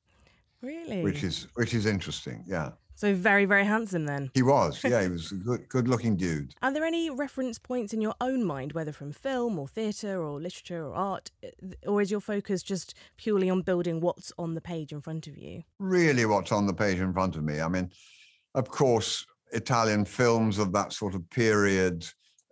Really? 0.62 1.04
Which 1.04 1.24
is 1.24 1.48
which 1.56 1.74
is 1.74 1.86
interesting, 1.86 2.44
yeah. 2.46 2.72
So 3.00 3.16
very, 3.16 3.46
very 3.46 3.64
handsome 3.64 4.06
then. 4.06 4.30
He 4.34 4.42
was, 4.42 4.84
yeah, 4.84 5.04
he 5.04 5.08
was 5.08 5.32
a 5.32 5.36
good, 5.36 5.70
good-looking 5.70 6.18
dude. 6.18 6.54
Are 6.62 6.74
there 6.74 6.84
any 6.84 7.10
reference 7.10 7.58
points 7.58 7.94
in 7.94 8.02
your 8.02 8.14
own 8.20 8.44
mind, 8.44 8.74
whether 8.74 8.92
from 8.92 9.14
film 9.14 9.58
or 9.58 9.70
theatre 9.70 10.22
or 10.22 10.42
literature 10.42 10.86
or 10.86 10.94
art, 10.96 11.32
eh, 11.42 11.52
or 11.88 12.02
is 12.02 12.12
your 12.12 12.20
focus 12.20 12.62
just 12.62 12.94
purely 13.16 13.50
on 13.50 13.62
building 13.62 14.02
what's 14.02 14.34
on 14.38 14.54
the 14.54 14.60
page 14.60 14.92
in 14.92 15.00
front 15.00 15.28
of 15.28 15.38
you? 15.38 15.64
Really, 15.80 16.26
what's 16.26 16.52
on 16.52 16.68
the 16.68 16.74
page 16.74 17.00
in 17.00 17.14
front 17.14 17.38
of 17.38 17.44
me. 17.46 17.62
I 17.62 17.70
mean, 17.70 17.90
of 18.54 18.68
course, 18.68 19.26
Italian 19.54 20.04
films 20.04 20.58
of 20.58 20.74
that 20.74 20.92
sort 20.92 21.16
of 21.16 21.30
period, 21.30 22.06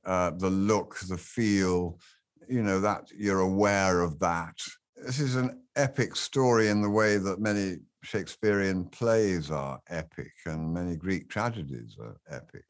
uh, 0.06 0.32
the 0.38 0.50
look, 0.50 0.98
the 1.10 1.18
feel, 1.18 2.00
you 2.48 2.64
know, 2.64 2.80
that 2.80 3.12
you're 3.14 3.42
aware 3.42 4.00
of 4.00 4.18
that. 4.20 4.56
This 4.96 5.20
is 5.20 5.36
an 5.36 5.62
epic 5.76 6.16
story 6.16 6.70
in 6.70 6.82
the 6.82 6.90
way 6.90 7.18
that 7.18 7.42
many 7.42 7.80
Shakespearean 8.08 8.86
plays 8.86 9.52
are 9.52 9.82
epic 9.90 10.32
and 10.46 10.74
many 10.74 10.96
Greek 10.96 11.30
tragedies 11.30 11.98
are 12.02 12.16
epic. 12.30 12.64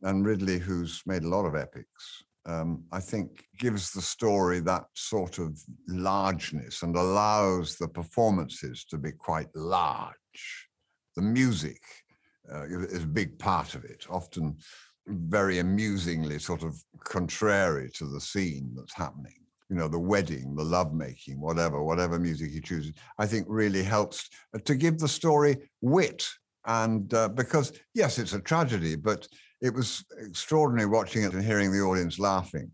And 0.00 0.24
Ridley, 0.24 0.58
who's 0.58 1.02
made 1.04 1.22
a 1.22 1.28
lot 1.28 1.44
of 1.44 1.54
epics, 1.54 2.24
um, 2.46 2.84
I 2.90 3.00
think 3.00 3.44
gives 3.58 3.92
the 3.92 4.00
story 4.00 4.60
that 4.60 4.84
sort 4.94 5.38
of 5.38 5.60
largeness 5.86 6.82
and 6.82 6.96
allows 6.96 7.76
the 7.76 7.88
performances 7.88 8.86
to 8.86 8.96
be 8.96 9.12
quite 9.12 9.54
large. 9.54 10.68
The 11.14 11.22
music 11.22 11.82
uh, 12.50 12.64
is 12.64 13.04
a 13.04 13.06
big 13.06 13.38
part 13.38 13.74
of 13.74 13.84
it, 13.84 14.06
often 14.08 14.56
very 15.06 15.58
amusingly 15.58 16.38
sort 16.38 16.62
of 16.62 16.82
contrary 17.04 17.90
to 17.96 18.06
the 18.06 18.20
scene 18.20 18.72
that's 18.74 18.94
happening 18.94 19.43
you 19.68 19.76
know, 19.76 19.88
the 19.88 19.98
wedding, 19.98 20.54
the 20.54 20.64
lovemaking, 20.64 21.40
whatever, 21.40 21.82
whatever 21.82 22.18
music 22.18 22.50
he 22.50 22.60
chooses, 22.60 22.92
I 23.18 23.26
think 23.26 23.46
really 23.48 23.82
helps 23.82 24.28
uh, 24.54 24.58
to 24.64 24.74
give 24.74 24.98
the 24.98 25.08
story 25.08 25.70
wit. 25.80 26.26
And 26.66 27.12
uh, 27.12 27.28
because, 27.28 27.72
yes, 27.94 28.18
it's 28.18 28.32
a 28.32 28.40
tragedy, 28.40 28.96
but 28.96 29.28
it 29.60 29.72
was 29.74 30.04
extraordinary 30.18 30.88
watching 30.88 31.24
it 31.24 31.32
and 31.32 31.44
hearing 31.44 31.72
the 31.72 31.80
audience 31.80 32.18
laughing. 32.18 32.70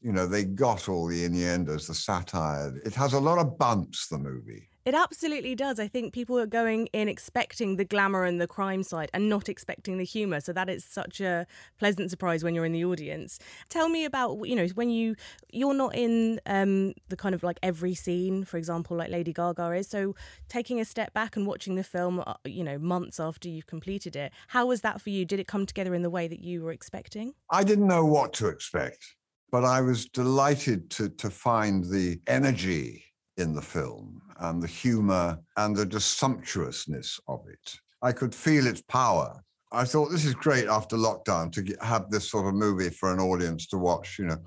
You 0.00 0.12
know, 0.12 0.26
they 0.26 0.44
got 0.44 0.88
all 0.88 1.06
the 1.06 1.24
innuendos, 1.24 1.86
the 1.86 1.94
satire. 1.94 2.74
It 2.84 2.94
has 2.94 3.12
a 3.12 3.20
lot 3.20 3.38
of 3.38 3.58
bumps, 3.58 4.08
the 4.08 4.18
movie. 4.18 4.69
It 4.86 4.94
absolutely 4.94 5.54
does. 5.54 5.78
I 5.78 5.88
think 5.88 6.14
people 6.14 6.38
are 6.38 6.46
going 6.46 6.86
in 6.94 7.06
expecting 7.06 7.76
the 7.76 7.84
glamour 7.84 8.24
and 8.24 8.40
the 8.40 8.46
crime 8.46 8.82
side 8.82 9.10
and 9.12 9.28
not 9.28 9.48
expecting 9.48 9.98
the 9.98 10.04
humour. 10.04 10.40
So 10.40 10.54
that 10.54 10.70
is 10.70 10.84
such 10.84 11.20
a 11.20 11.46
pleasant 11.78 12.10
surprise 12.10 12.42
when 12.42 12.54
you're 12.54 12.64
in 12.64 12.72
the 12.72 12.86
audience. 12.86 13.38
Tell 13.68 13.90
me 13.90 14.06
about, 14.06 14.38
you 14.48 14.56
know, 14.56 14.66
when 14.68 14.88
you 14.88 15.16
you're 15.52 15.74
not 15.74 15.94
in 15.94 16.40
um, 16.46 16.94
the 17.10 17.16
kind 17.16 17.34
of 17.34 17.42
like 17.42 17.58
every 17.62 17.94
scene, 17.94 18.44
for 18.44 18.56
example, 18.56 18.96
like 18.96 19.10
Lady 19.10 19.34
Gaga 19.34 19.72
is. 19.72 19.86
So 19.86 20.14
taking 20.48 20.80
a 20.80 20.84
step 20.86 21.12
back 21.12 21.36
and 21.36 21.46
watching 21.46 21.74
the 21.74 21.84
film, 21.84 22.22
uh, 22.26 22.34
you 22.46 22.64
know, 22.64 22.78
months 22.78 23.20
after 23.20 23.50
you've 23.50 23.66
completed 23.66 24.16
it, 24.16 24.32
how 24.48 24.66
was 24.66 24.80
that 24.80 25.02
for 25.02 25.10
you? 25.10 25.26
Did 25.26 25.40
it 25.40 25.46
come 25.46 25.66
together 25.66 25.94
in 25.94 26.02
the 26.02 26.10
way 26.10 26.26
that 26.26 26.40
you 26.40 26.62
were 26.62 26.72
expecting? 26.72 27.34
I 27.50 27.64
didn't 27.64 27.86
know 27.86 28.06
what 28.06 28.32
to 28.34 28.48
expect, 28.48 29.04
but 29.50 29.62
I 29.62 29.82
was 29.82 30.06
delighted 30.06 30.90
to 30.92 31.10
to 31.10 31.28
find 31.28 31.84
the 31.84 32.18
energy 32.26 33.04
in 33.36 33.54
the 33.54 33.62
film 33.62 34.22
and 34.40 34.62
the 34.62 34.66
humor 34.66 35.38
and 35.56 35.76
the 35.76 35.86
just 35.86 36.18
sumptuousness 36.18 37.20
of 37.28 37.46
it. 37.48 37.74
I 38.02 38.12
could 38.12 38.34
feel 38.34 38.66
its 38.66 38.82
power. 38.82 39.42
I 39.72 39.84
thought 39.84 40.10
this 40.10 40.24
is 40.24 40.34
great 40.34 40.66
after 40.66 40.96
lockdown 40.96 41.52
to 41.52 41.62
get, 41.62 41.82
have 41.82 42.10
this 42.10 42.28
sort 42.28 42.46
of 42.46 42.54
movie 42.54 42.90
for 42.90 43.12
an 43.12 43.20
audience 43.20 43.66
to 43.68 43.78
watch, 43.78 44.18
you 44.18 44.26
know. 44.26 44.38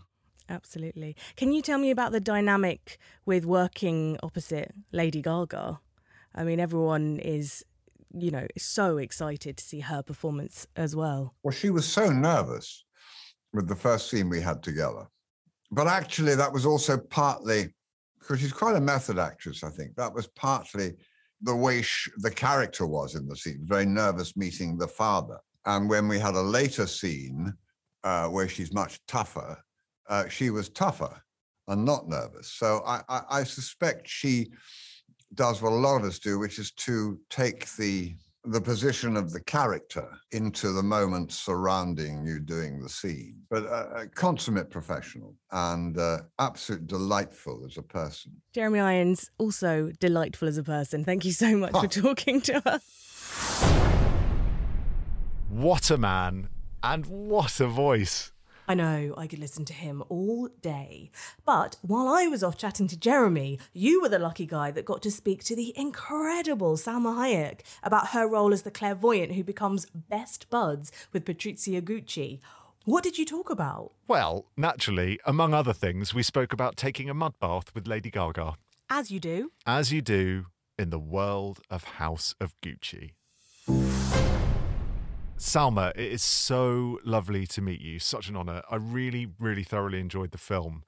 Absolutely. 0.50 1.16
Can 1.38 1.54
you 1.54 1.62
tell 1.62 1.78
me 1.78 1.92
about 1.92 2.12
the 2.12 2.20
dynamic 2.20 2.98
with 3.26 3.46
working 3.46 4.18
opposite 4.22 4.74
Lady 4.92 5.22
Gaga? 5.22 5.80
I 6.36 6.44
mean, 6.44 6.60
everyone 6.60 7.20
is, 7.20 7.64
you 8.14 8.32
know, 8.32 8.48
so 8.58 8.98
excited 8.98 9.58
to 9.58 9.64
see 9.64 9.80
her 9.80 10.02
performance 10.02 10.68
as 10.76 10.96
well. 10.96 11.36
Well, 11.44 11.54
she 11.54 11.70
was 11.70 11.86
so 11.86 12.10
nervous 12.10 12.84
with 13.54 13.68
the 13.68 13.76
first 13.76 14.10
scene 14.10 14.30
we 14.30 14.42
had 14.42 14.62
together. 14.64 15.08
But 15.72 15.88
actually, 15.88 16.36
that 16.36 16.52
was 16.52 16.66
also 16.66 16.98
partly 16.98 17.74
because 18.24 18.40
she's 18.40 18.54
quite 18.54 18.76
a 18.76 18.82
method 18.82 19.20
actress, 19.20 19.64
I 19.64 19.70
think. 19.70 19.96
That 19.96 20.14
was 20.14 20.28
partly 20.28 20.94
the 21.42 21.56
way 21.56 21.82
she, 21.82 22.10
the 22.18 22.32
character 22.32 22.86
was 22.88 23.16
in 23.16 23.28
the 23.28 23.36
scene, 23.36 23.60
very 23.64 23.86
nervous 23.86 24.38
meeting 24.38 24.78
the 24.78 24.88
father. 24.88 25.38
And 25.66 25.90
when 25.90 26.08
we 26.08 26.20
had 26.20 26.36
a 26.36 26.42
later 26.42 26.88
scene 26.88 27.54
uh, 28.04 28.28
where 28.28 28.48
she's 28.48 28.74
much 28.74 29.00
tougher, 29.08 29.58
uh, 30.10 30.30
she 30.30 30.50
was 30.50 30.70
tougher 30.70 31.22
and 31.68 31.84
not 31.84 32.08
nervous. 32.08 32.54
So 32.54 32.82
I, 32.86 33.02
I, 33.10 33.22
I 33.30 33.44
suspect 33.44 34.08
she 34.08 34.52
does 35.34 35.62
what 35.62 35.74
a 35.74 35.76
lot 35.76 35.98
of 35.98 36.06
us 36.06 36.20
do, 36.20 36.40
which 36.40 36.60
is 36.60 36.72
to 36.72 37.20
take 37.30 37.70
the 37.76 38.16
the 38.46 38.60
position 38.60 39.16
of 39.16 39.32
the 39.32 39.40
character 39.42 40.10
into 40.32 40.74
the 40.74 40.84
moment 40.84 41.32
surrounding 41.32 42.26
you 42.26 42.40
doing 42.40 42.82
the 42.82 42.90
scene. 42.90 43.36
But 43.50 43.64
a, 43.64 44.02
a 44.02 44.08
consummate 44.08 44.70
professional 44.70 45.36
and 45.52 45.98
uh, 45.98 46.20
absolute 46.40 46.88
delightful 46.88 47.64
as 47.66 47.78
a 47.78 47.82
person. 47.82 48.34
Jeremy 48.54 48.80
Irons, 48.82 49.32
also 49.38 49.92
delightful 50.00 50.48
as 50.48 50.58
a 50.58 50.64
person. 50.64 51.06
Thank 51.06 51.24
you 51.24 51.32
so 51.32 51.56
much 51.56 51.72
for 51.72 51.88
talking 51.88 52.42
to 52.42 52.62
us. 52.70 52.84
What 55.50 55.90
a 55.90 55.98
man 55.98 56.50
and 56.82 57.06
what 57.06 57.60
a 57.62 57.68
voice. 57.68 58.33
I 58.68 58.76
know, 58.76 59.14
I 59.18 59.28
could 59.28 59.40
listen 59.40 59.66
to 59.66 59.74
him 59.74 60.04
all 60.08 60.48
day. 60.62 61.12
But 61.46 61.76
while 61.82 62.08
I 62.08 62.28
was 62.28 62.44
off 62.44 62.58
chatting 62.58 62.88
to 62.88 62.98
Jeremy, 62.98 63.60
you 63.74 64.02
were 64.02 64.08
the 64.08 64.20
lucky 64.20 64.46
guy 64.46 64.72
that 64.72 64.86
got 64.86 65.02
to 65.02 65.12
speak 65.12 65.44
to 65.46 65.56
the 65.56 65.74
incredible 65.78 66.78
Salma 66.78 67.16
Hayek 67.16 67.60
about 67.84 68.10
her 68.10 68.28
role 68.28 68.54
as 68.54 68.62
the 68.62 68.72
clairvoyant 68.72 69.34
who 69.34 69.44
becomes 69.44 69.88
best 69.88 70.50
buds 70.50 70.92
with 71.12 71.26
Patrizia 71.26 71.82
Gucci. 71.82 72.40
What 72.86 73.04
did 73.04 73.18
you 73.18 73.26
talk 73.26 73.50
about? 73.50 73.92
Well, 74.08 74.46
naturally, 74.56 75.20
among 75.26 75.54
other 75.54 75.74
things, 75.74 76.14
we 76.14 76.24
spoke 76.24 76.54
about 76.54 76.78
taking 76.78 77.10
a 77.10 77.14
mud 77.14 77.34
bath 77.40 77.74
with 77.76 77.88
Lady 77.88 78.12
Gaga. 78.12 78.56
As 78.90 79.12
you 79.12 79.20
do. 79.20 79.52
As 79.66 79.92
you 79.92 80.02
do 80.02 80.46
in 80.78 80.90
the 80.90 81.00
world 81.00 81.60
of 81.70 81.84
House 81.84 82.34
of 82.40 82.56
Gucci. 82.62 83.12
Salma, 85.44 85.92
it 85.92 86.10
is 86.10 86.24
so 86.24 87.00
lovely 87.04 87.46
to 87.48 87.62
meet 87.62 87.82
you. 87.82 88.00
Such 88.00 88.30
an 88.30 88.38
honour. 88.38 88.62
I 88.72 88.78
really, 88.78 89.28
really 89.38 89.64
thoroughly 89.64 90.00
enjoyed 90.00 90.32
the 90.32 90.38
film. 90.38 90.84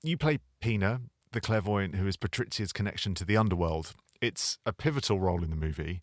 You 0.00 0.16
play 0.16 0.38
Pina, 0.60 1.00
the 1.32 1.40
clairvoyant 1.40 1.96
who 1.96 2.06
is 2.06 2.16
Patrizia's 2.16 2.72
connection 2.72 3.16
to 3.16 3.24
the 3.24 3.36
underworld. 3.36 3.94
It's 4.22 4.58
a 4.64 4.72
pivotal 4.72 5.18
role 5.18 5.42
in 5.42 5.50
the 5.50 5.56
movie. 5.56 6.02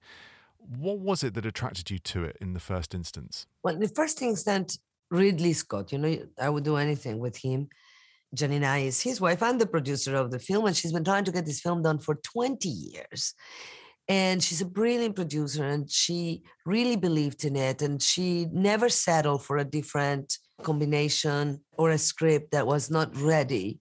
What 0.58 1.00
was 1.00 1.24
it 1.24 1.34
that 1.36 1.46
attracted 1.46 1.90
you 1.90 1.98
to 2.00 2.26
it 2.26 2.38
in 2.42 2.52
the 2.52 2.60
first 2.60 2.94
instance? 2.94 3.48
Well, 3.64 3.80
the 3.80 3.88
first 3.88 4.22
instant, 4.22 4.80
Ridley 5.10 5.54
Scott, 5.54 5.94
you 5.94 5.98
know, 5.98 6.18
I 6.38 6.50
would 6.50 6.66
do 6.66 6.76
anything 6.76 7.20
with 7.20 7.38
him. 7.38 7.70
Giannina 8.36 8.86
is 8.86 9.02
his 9.02 9.22
wife 9.22 9.42
and 9.42 9.62
the 9.62 9.66
producer 9.66 10.16
of 10.16 10.30
the 10.30 10.40
film, 10.40 10.66
and 10.66 10.76
she's 10.76 10.92
been 10.92 11.06
trying 11.06 11.24
to 11.24 11.32
get 11.32 11.46
this 11.46 11.62
film 11.62 11.82
done 11.82 12.00
for 12.00 12.16
20 12.16 12.68
years 12.68 13.34
and 14.08 14.44
she's 14.44 14.62
a 14.62 14.66
brilliant 14.66 15.16
producer 15.16 15.64
and 15.64 15.90
she 15.90 16.44
really 16.66 16.96
believed 16.96 17.46
in 17.46 17.56
it 17.56 17.82
and 17.82 18.02
she 18.02 18.48
never 18.52 18.90
settled 18.90 19.44
for 19.44 19.58
a 19.58 19.66
different 19.66 20.38
combination 20.62 21.62
or 21.78 21.92
a 21.92 21.98
script 21.98 22.52
that 22.52 22.68
was 22.68 22.90
not 22.90 23.16
ready. 23.16 23.80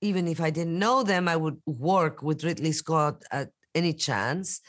Even 0.00 0.28
if 0.28 0.40
i 0.40 0.50
didn't 0.50 0.78
know 0.78 1.02
them 1.02 1.28
i 1.28 1.36
would 1.36 1.58
work 1.66 2.22
with 2.22 2.44
ridley 2.44 2.72
scott 2.72 3.22
at 3.30 3.48
any 3.74 3.92
chance. 3.92 4.60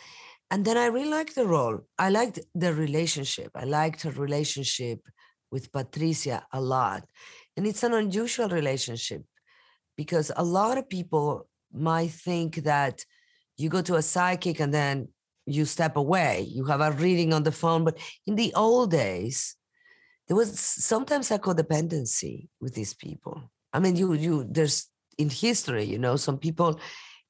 And 0.50 0.63
then 0.63 0.78
i 0.78 0.86
really 0.86 1.10
liked 1.10 1.36
the 1.36 1.48
role. 1.48 1.80
I 1.98 2.10
liked 2.10 2.39
the 2.56 2.74
relationship. 2.74 3.52
I 3.56 3.66
liked 3.66 4.04
her 4.04 4.12
relationship 4.12 5.00
with 5.52 5.72
patrizia 5.72 6.44
a 6.52 6.62
lot. 6.62 7.06
And 7.58 7.68
it's 7.68 7.84
an 7.84 7.94
unusual 7.94 8.50
relationship 8.50 9.24
because 9.96 10.32
a 10.36 10.44
lot 10.44 10.78
of 10.78 10.89
people 10.89 11.48
might 11.72 12.12
think 12.12 12.56
that 12.63 13.06
you 13.63 13.69
go 13.69 13.82
to 13.82 13.95
a 13.95 14.02
psychic 14.02 14.60
and 14.60 14.73
then 14.73 15.08
you 15.45 15.65
step 15.65 15.95
away. 15.95 16.45
You 16.49 16.65
have 16.65 16.82
a 16.82 16.91
reading 16.91 17.34
on 17.34 17.43
the 17.43 17.52
phone. 17.52 17.84
But 17.84 17.97
in 18.28 18.36
the 18.36 18.54
old 18.54 18.91
days 18.91 19.56
there 20.28 20.38
was 20.38 20.58
sometimes 20.60 21.32
a 21.32 21.39
codependency 21.39 22.47
with 22.62 22.73
these 22.76 22.93
people. 22.93 23.52
I 23.71 23.80
mean 23.80 23.95
you 23.95 24.13
you 24.13 24.45
there's 24.49 24.88
in 25.17 25.30
history 25.30 25.84
you 25.84 25.99
know 25.99 26.15
some 26.15 26.39
people 26.39 26.80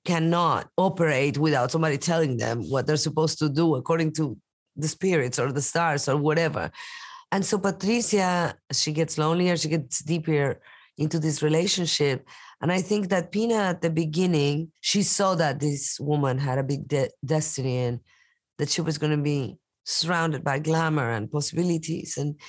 cannot 0.05 0.69
operate 0.77 1.37
without 1.37 1.71
somebody 1.71 1.97
telling 1.97 2.37
them 2.37 2.61
what 2.69 2.85
they're 2.85 2.97
supposed 2.97 3.39
to 3.39 3.49
do 3.49 3.75
according 3.75 4.11
to 4.13 4.37
the 4.75 4.87
spirits 4.87 5.39
or 5.39 5.51
the 5.51 5.61
stars 5.61 6.09
or 6.09 6.17
whatever. 6.17 6.71
And 7.31 7.45
so 7.45 7.57
Patrizia, 7.57 8.53
she 8.71 8.91
gets 8.91 9.17
lonelier, 9.17 9.57
she 9.57 9.69
gets 9.69 9.99
deeper 10.03 10.59
into 10.97 11.19
this 11.19 11.41
relationship. 11.41 12.27
And 12.61 12.71
I 12.71 12.81
think 12.81 13.09
that 13.09 13.31
Pina 13.31 13.55
at 13.55 13.81
the 13.81 13.89
beginning, 13.89 14.71
she 14.81 15.03
saw 15.03 15.35
that 15.35 15.59
this 15.59 15.99
woman 15.99 16.37
had 16.37 16.59
a 16.59 16.63
big 16.63 16.87
de- 16.87 17.09
destiny 17.25 17.77
and 17.79 17.99
that 18.57 18.69
she 18.69 18.81
was 18.81 18.97
going 18.97 19.15
to 19.15 19.23
be 19.23 19.57
surrounded 19.85 20.43
by 20.43 20.59
glamour 20.59 21.11
and 21.11 21.31
possibilities. 21.31 22.17
And 22.17 22.39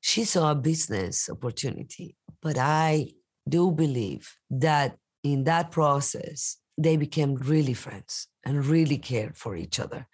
she 0.00 0.24
saw 0.24 0.50
a 0.50 0.54
business 0.54 1.28
opportunity. 1.28 2.16
But 2.42 2.58
I 2.58 3.08
do 3.48 3.72
believe 3.72 4.32
that 4.50 4.96
in 5.24 5.44
that 5.44 5.70
process, 5.70 6.58
they 6.76 6.96
became 6.96 7.34
really 7.34 7.74
friends 7.74 8.28
and 8.44 8.64
really 8.64 8.98
cared 8.98 9.36
for 9.36 9.56
each 9.56 9.80
other. 9.80 10.06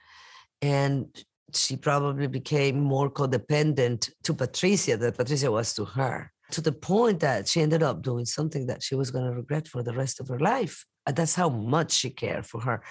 And 0.62 1.06
she 1.52 1.76
probably 1.76 2.26
became 2.26 2.80
more 2.80 3.10
codependent 3.10 4.10
to 4.24 4.34
Patrizia 4.34 4.98
than 4.98 5.12
Patrizia 5.12 5.52
was 5.52 5.74
to 5.74 5.84
her, 5.84 6.32
to 6.54 6.60
the 6.60 6.72
point 6.72 7.20
that 7.20 7.48
she 7.48 7.60
ended 7.60 7.82
up 7.82 8.02
doing 8.02 8.24
something 8.24 8.66
that 8.66 8.82
she 8.82 8.94
was 8.94 9.10
going 9.10 9.26
to 9.26 9.32
regret 9.32 9.68
for 9.68 9.82
the 9.82 9.92
rest 9.92 10.20
of 10.20 10.28
her 10.28 10.38
life. 10.38 10.84
That's 11.06 11.34
how 11.34 11.48
much 11.48 11.92
she 11.92 12.10
cared 12.10 12.46
for 12.46 12.60
her. 12.62 12.82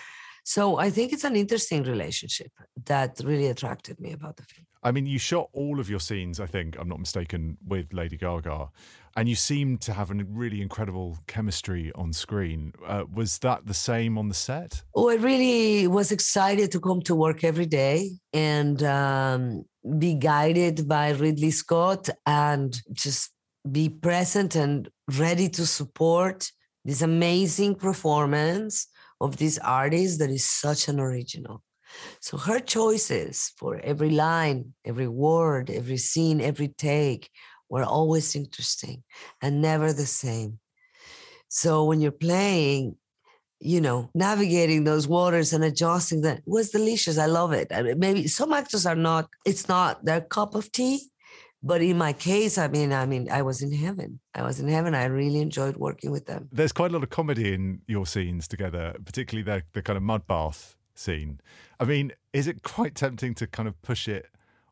So 0.45 0.77
I 0.77 0.89
think 0.89 1.13
it's 1.13 1.23
an 1.23 1.37
interesting 1.37 1.83
relationship 1.83 2.51
that 2.85 3.21
really 3.23 3.47
attracted 3.47 3.99
me 3.99 4.11
about 4.11 4.35
the 4.35 4.43
film. 4.43 4.65
I 4.83 4.91
mean, 4.91 5.05
you 5.05 5.17
shot 5.17 5.47
all 5.53 5.79
of 5.79 5.89
your 5.89 6.01
scenes, 6.01 6.41
I 6.41 6.45
think, 6.45 6.75
I'm 6.77 6.89
not 6.89 6.99
mistaken, 6.99 7.57
with 7.65 7.93
Lady 7.93 8.17
Gaga, 8.17 8.69
and 9.15 9.29
you 9.29 9.35
seemed 9.35 9.79
to 9.81 9.93
have 9.93 10.11
a 10.11 10.15
really 10.15 10.61
incredible 10.61 11.17
chemistry 11.27 11.93
on 11.95 12.11
screen. 12.11 12.73
Uh, 12.85 13.05
was 13.13 13.39
that 13.39 13.65
the 13.65 13.73
same 13.73 14.17
on 14.17 14.27
the 14.27 14.33
set? 14.33 14.83
Oh, 14.93 15.09
I 15.09 15.15
really 15.15 15.87
was 15.87 16.11
excited 16.11 16.71
to 16.73 16.81
come 16.81 17.01
to 17.03 17.15
work 17.15 17.45
every 17.45 17.65
day 17.65 18.11
and 18.33 18.83
um, 18.83 19.63
be 19.97 20.15
guided 20.15 20.89
by 20.89 21.11
Ridley 21.11 21.51
Scott 21.51 22.09
and 22.25 22.75
just 22.91 23.32
be 23.69 23.89
present 23.89 24.55
and 24.55 24.89
ready 25.17 25.49
to 25.49 25.65
support 25.65 26.51
this 26.85 27.01
amazing 27.01 27.75
performance 27.75 28.87
of 29.21 29.37
this 29.37 29.57
artist 29.59 30.19
that 30.19 30.29
is 30.29 30.43
such 30.43 30.87
an 30.87 30.99
original. 30.99 31.63
So 32.19 32.37
her 32.37 32.59
choices 32.59 33.51
for 33.57 33.79
every 33.79 34.09
line, 34.09 34.73
every 34.83 35.07
word, 35.07 35.69
every 35.69 35.97
scene, 35.97 36.41
every 36.41 36.67
take 36.67 37.29
were 37.69 37.83
always 37.83 38.35
interesting 38.35 39.03
and 39.41 39.61
never 39.61 39.93
the 39.93 40.05
same. 40.05 40.59
So 41.47 41.85
when 41.85 42.01
you're 42.01 42.11
playing, 42.11 42.97
you 43.59 43.79
know, 43.79 44.09
navigating 44.13 44.83
those 44.83 45.07
waters 45.07 45.53
and 45.53 45.63
adjusting 45.63 46.21
that 46.21 46.41
was 46.45 46.71
delicious. 46.71 47.17
I 47.17 47.27
love 47.27 47.53
it. 47.53 47.71
I 47.71 47.81
mean, 47.81 47.97
maybe 47.97 48.27
some 48.27 48.51
actors 48.51 48.85
are 48.85 48.95
not, 48.95 49.29
it's 49.45 49.69
not 49.69 50.03
their 50.03 50.19
cup 50.19 50.53
of 50.53 50.69
tea. 50.71 51.09
But 51.65 51.81
in 51.81 51.97
my 51.97 52.11
case, 52.11 52.57
I 52.57 52.67
mean, 52.67 52.91
I 52.91 53.05
mean, 53.05 53.31
I 53.31 53.41
was 53.41 53.61
in 53.61 53.71
heaven. 53.71 54.19
I 54.35 54.43
was 54.43 54.59
in 54.59 54.67
heaven. 54.67 54.93
I 54.93 55.05
really 55.05 55.39
enjoyed 55.39 55.77
working 55.77 56.11
with 56.11 56.25
them. 56.25 56.49
There's 56.51 56.73
quite 56.73 56.91
a 56.91 56.93
lot 56.93 57.03
of 57.03 57.09
comedy 57.09 57.53
in 57.53 57.81
your 57.87 58.05
scenes 58.05 58.47
together, 58.47 58.95
particularly 59.05 59.43
the 59.43 59.63
the 59.71 59.81
kind 59.81 59.95
of 59.97 60.03
mud 60.03 60.27
bath 60.27 60.75
scene. 60.93 61.39
I 61.79 61.85
mean, 61.85 62.11
is 62.33 62.47
it 62.47 62.63
quite 62.63 62.95
tempting 62.95 63.33
to 63.35 63.47
kind 63.47 63.67
of 63.67 63.81
push 63.81 64.07
it 64.07 64.27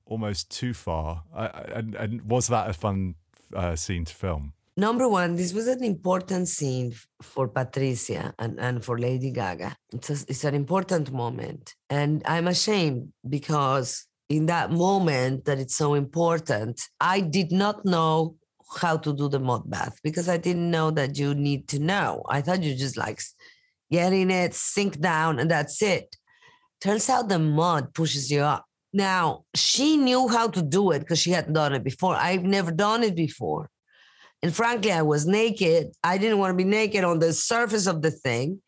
almost 0.05 0.51
too 0.51 0.73
far? 0.73 1.23
Uh, 1.33 1.49
and, 1.73 1.95
and 1.95 2.21
was 2.23 2.47
that 2.47 2.69
a 2.69 2.73
fun 2.73 3.15
uh, 3.55 3.75
scene 3.75 4.05
to 4.05 4.13
film? 4.13 4.53
Number 4.77 5.07
one, 5.07 5.35
this 5.35 5.53
was 5.53 5.67
an 5.67 5.83
important 5.83 6.47
scene 6.47 6.93
for 7.21 7.47
Patrizia 7.49 8.33
and, 8.39 8.59
and 8.59 8.83
for 8.83 8.97
Lady 8.97 9.31
Gaga. 9.31 9.75
It's, 9.93 10.09
a, 10.09 10.13
it's 10.29 10.43
an 10.43 10.55
important 10.55 11.11
moment. 11.11 11.75
And 11.89 12.21
I'm 12.25 12.47
ashamed 12.47 13.11
because 13.27 14.07
in 14.31 14.45
that 14.45 14.71
moment 14.71 15.43
that 15.45 15.59
it's 15.59 15.75
so 15.75 15.93
important, 15.93 16.81
I 17.01 17.19
did 17.19 17.51
not 17.51 17.83
know 17.83 18.35
how 18.79 18.95
to 18.95 19.13
do 19.13 19.27
the 19.27 19.39
mud 19.39 19.69
bath 19.69 19.99
because 20.03 20.29
I 20.29 20.37
didn't 20.37 20.71
know 20.71 20.89
that 20.91 21.17
you 21.17 21.33
need 21.35 21.67
to 21.69 21.79
know. 21.79 22.23
I 22.29 22.41
thought 22.41 22.63
you 22.63 22.73
just 22.73 22.95
like 22.95 23.19
get 23.91 24.13
in 24.13 24.31
it, 24.31 24.53
sink 24.53 25.01
down, 25.01 25.37
and 25.39 25.51
that's 25.51 25.81
it. 25.81 26.15
Turns 26.79 27.09
out 27.09 27.27
the 27.27 27.39
mud 27.39 27.93
pushes 27.93 28.31
you 28.31 28.39
up. 28.39 28.65
Now, 28.93 29.43
she 29.53 29.97
knew 29.97 30.29
how 30.29 30.47
to 30.47 30.61
do 30.61 30.91
it 30.91 30.99
because 30.99 31.19
she 31.19 31.31
hadn't 31.31 31.53
done 31.53 31.73
it 31.73 31.83
before. 31.83 32.15
I've 32.15 32.43
never 32.43 32.71
done 32.71 33.03
it 33.03 33.15
before. 33.15 33.69
And 34.41 34.55
frankly, 34.55 34.93
I 34.93 35.01
was 35.01 35.27
naked. 35.27 35.91
I 36.05 36.17
didn't 36.17 36.39
want 36.39 36.51
to 36.51 36.63
be 36.63 36.69
naked 36.69 37.03
on 37.03 37.19
the 37.19 37.33
surface 37.33 37.85
of 37.85 38.01
the 38.01 38.11
thing. 38.11 38.61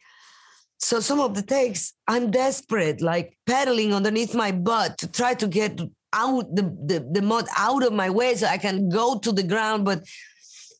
So 0.83 0.99
some 0.99 1.21
of 1.21 1.33
the 1.33 1.41
takes, 1.41 1.93
I'm 2.09 2.29
desperate, 2.29 3.01
like 3.01 3.37
pedaling 3.45 3.93
underneath 3.93 4.35
my 4.35 4.51
butt 4.51 4.97
to 4.97 5.07
try 5.09 5.33
to 5.35 5.47
get 5.47 5.79
out 6.11 6.53
the, 6.53 6.63
the, 6.63 7.09
the 7.09 7.21
mud 7.21 7.47
out 7.57 7.83
of 7.83 7.93
my 7.93 8.09
way 8.09 8.35
so 8.35 8.47
I 8.47 8.57
can 8.57 8.89
go 8.89 9.17
to 9.17 9.31
the 9.31 9.43
ground. 9.43 9.85
But 9.85 10.03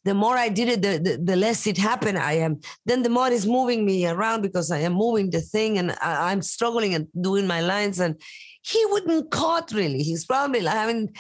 the 0.04 0.14
more 0.14 0.36
I 0.38 0.50
did 0.50 0.68
it, 0.68 0.82
the, 0.82 1.00
the, 1.00 1.24
the, 1.24 1.36
less 1.38 1.66
it 1.68 1.78
happened. 1.78 2.18
I 2.18 2.34
am 2.34 2.60
then 2.86 3.04
the 3.04 3.10
mud 3.10 3.32
is 3.32 3.48
moving 3.48 3.86
me 3.86 4.06
around 4.06 4.42
because 4.42 4.72
I 4.72 4.80
am 4.80 4.94
moving 4.94 5.30
the 5.30 5.40
thing 5.40 5.78
and 5.78 5.96
I, 6.02 6.34
am 6.34 6.42
struggling 6.42 6.94
and 6.94 7.08
doing 7.22 7.48
my 7.48 7.62
lines. 7.62 8.02
And 8.02 8.20
he 8.62 8.86
wouldn't 8.88 9.32
cut 9.32 9.72
really. 9.72 10.04
He's 10.04 10.26
probably 10.26 10.60
like 10.60 10.76
having 10.76 11.16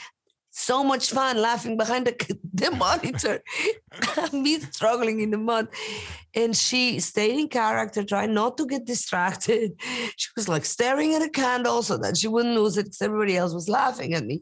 so 0.55 0.83
much 0.83 1.09
fun 1.09 1.41
laughing 1.41 1.77
behind 1.77 2.05
the, 2.05 2.37
the 2.53 2.69
monitor, 2.71 3.41
me 4.33 4.59
struggling 4.59 5.19
in 5.19 5.31
the 5.31 5.37
mud. 5.37 5.67
And 6.35 6.55
she 6.55 6.99
stayed 6.99 7.39
in 7.39 7.49
character, 7.49 8.03
trying 8.03 8.35
not 8.35 8.57
to 8.57 8.67
get 8.67 8.85
distracted. 8.85 9.73
She 10.15 10.29
was 10.35 10.47
like 10.47 10.63
staring 10.63 11.15
at 11.15 11.23
a 11.23 11.29
candle 11.29 11.81
so 11.81 11.97
that 11.97 12.17
she 12.17 12.27
wouldn't 12.27 12.55
lose 12.55 12.77
it 12.77 12.83
because 12.83 13.01
everybody 13.01 13.35
else 13.35 13.53
was 13.53 13.67
laughing 13.67 14.13
at 14.13 14.25
me. 14.25 14.41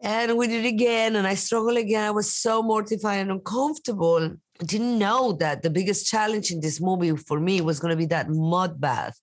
And 0.00 0.36
we 0.36 0.48
did 0.48 0.66
again, 0.66 1.14
and 1.16 1.26
I 1.26 1.34
struggled 1.34 1.78
again. 1.78 2.04
I 2.04 2.10
was 2.10 2.34
so 2.34 2.62
mortified 2.62 3.20
and 3.20 3.30
uncomfortable. 3.30 4.36
I 4.60 4.64
didn't 4.64 4.98
know 4.98 5.32
that 5.34 5.62
the 5.62 5.70
biggest 5.70 6.10
challenge 6.10 6.50
in 6.50 6.60
this 6.60 6.80
movie 6.80 7.16
for 7.16 7.38
me 7.38 7.60
was 7.60 7.78
going 7.78 7.92
to 7.92 7.96
be 7.96 8.06
that 8.06 8.28
mud 8.28 8.80
bath. 8.80 9.18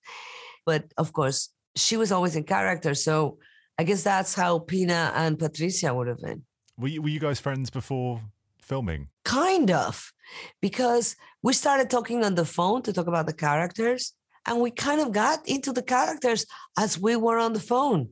But 0.64 0.84
of 0.96 1.12
course, 1.12 1.50
she 1.76 1.96
was 1.96 2.10
always 2.10 2.36
in 2.36 2.44
character. 2.44 2.94
So 2.94 3.38
I 3.78 3.84
guess 3.84 4.02
that's 4.02 4.34
how 4.34 4.60
Pina 4.60 5.12
and 5.14 5.38
Patrizia 5.38 5.94
would 5.94 6.08
have 6.08 6.18
been. 6.18 6.42
Were 6.78 6.88
you, 6.88 7.02
were 7.02 7.08
you 7.08 7.20
guys 7.20 7.40
friends 7.40 7.70
before 7.70 8.20
filming? 8.60 9.08
Kind 9.24 9.70
of, 9.70 10.12
because 10.60 11.16
we 11.42 11.52
started 11.52 11.90
talking 11.90 12.24
on 12.24 12.34
the 12.34 12.44
phone 12.44 12.82
to 12.82 12.92
talk 12.92 13.06
about 13.06 13.26
the 13.26 13.32
characters, 13.32 14.12
and 14.46 14.60
we 14.60 14.70
kind 14.70 15.00
of 15.00 15.12
got 15.12 15.46
into 15.48 15.72
the 15.72 15.82
characters 15.82 16.46
as 16.78 16.98
we 16.98 17.16
were 17.16 17.38
on 17.38 17.52
the 17.52 17.60
phone. 17.60 18.10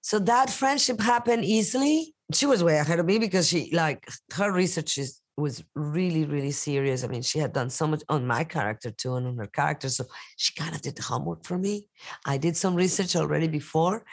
So 0.00 0.18
that 0.20 0.50
friendship 0.50 1.00
happened 1.00 1.44
easily. 1.44 2.14
She 2.32 2.46
was 2.46 2.62
way 2.62 2.76
ahead 2.78 3.00
of 3.00 3.06
me 3.06 3.18
because 3.18 3.48
she 3.48 3.70
like 3.72 4.06
her 4.34 4.52
research 4.52 4.98
is 4.98 5.20
was 5.36 5.64
really 5.74 6.24
really 6.24 6.52
serious. 6.52 7.04
I 7.04 7.08
mean, 7.08 7.22
she 7.22 7.38
had 7.38 7.52
done 7.52 7.70
so 7.70 7.86
much 7.86 8.02
on 8.08 8.26
my 8.26 8.44
character 8.44 8.90
too 8.90 9.16
and 9.16 9.26
on 9.26 9.38
her 9.38 9.46
character, 9.46 9.88
so 9.88 10.04
she 10.36 10.54
kind 10.54 10.74
of 10.74 10.82
did 10.82 10.96
the 10.96 11.02
homework 11.02 11.44
for 11.44 11.58
me. 11.58 11.88
I 12.26 12.36
did 12.36 12.56
some 12.56 12.74
research 12.74 13.16
already 13.16 13.48
before, 13.48 14.04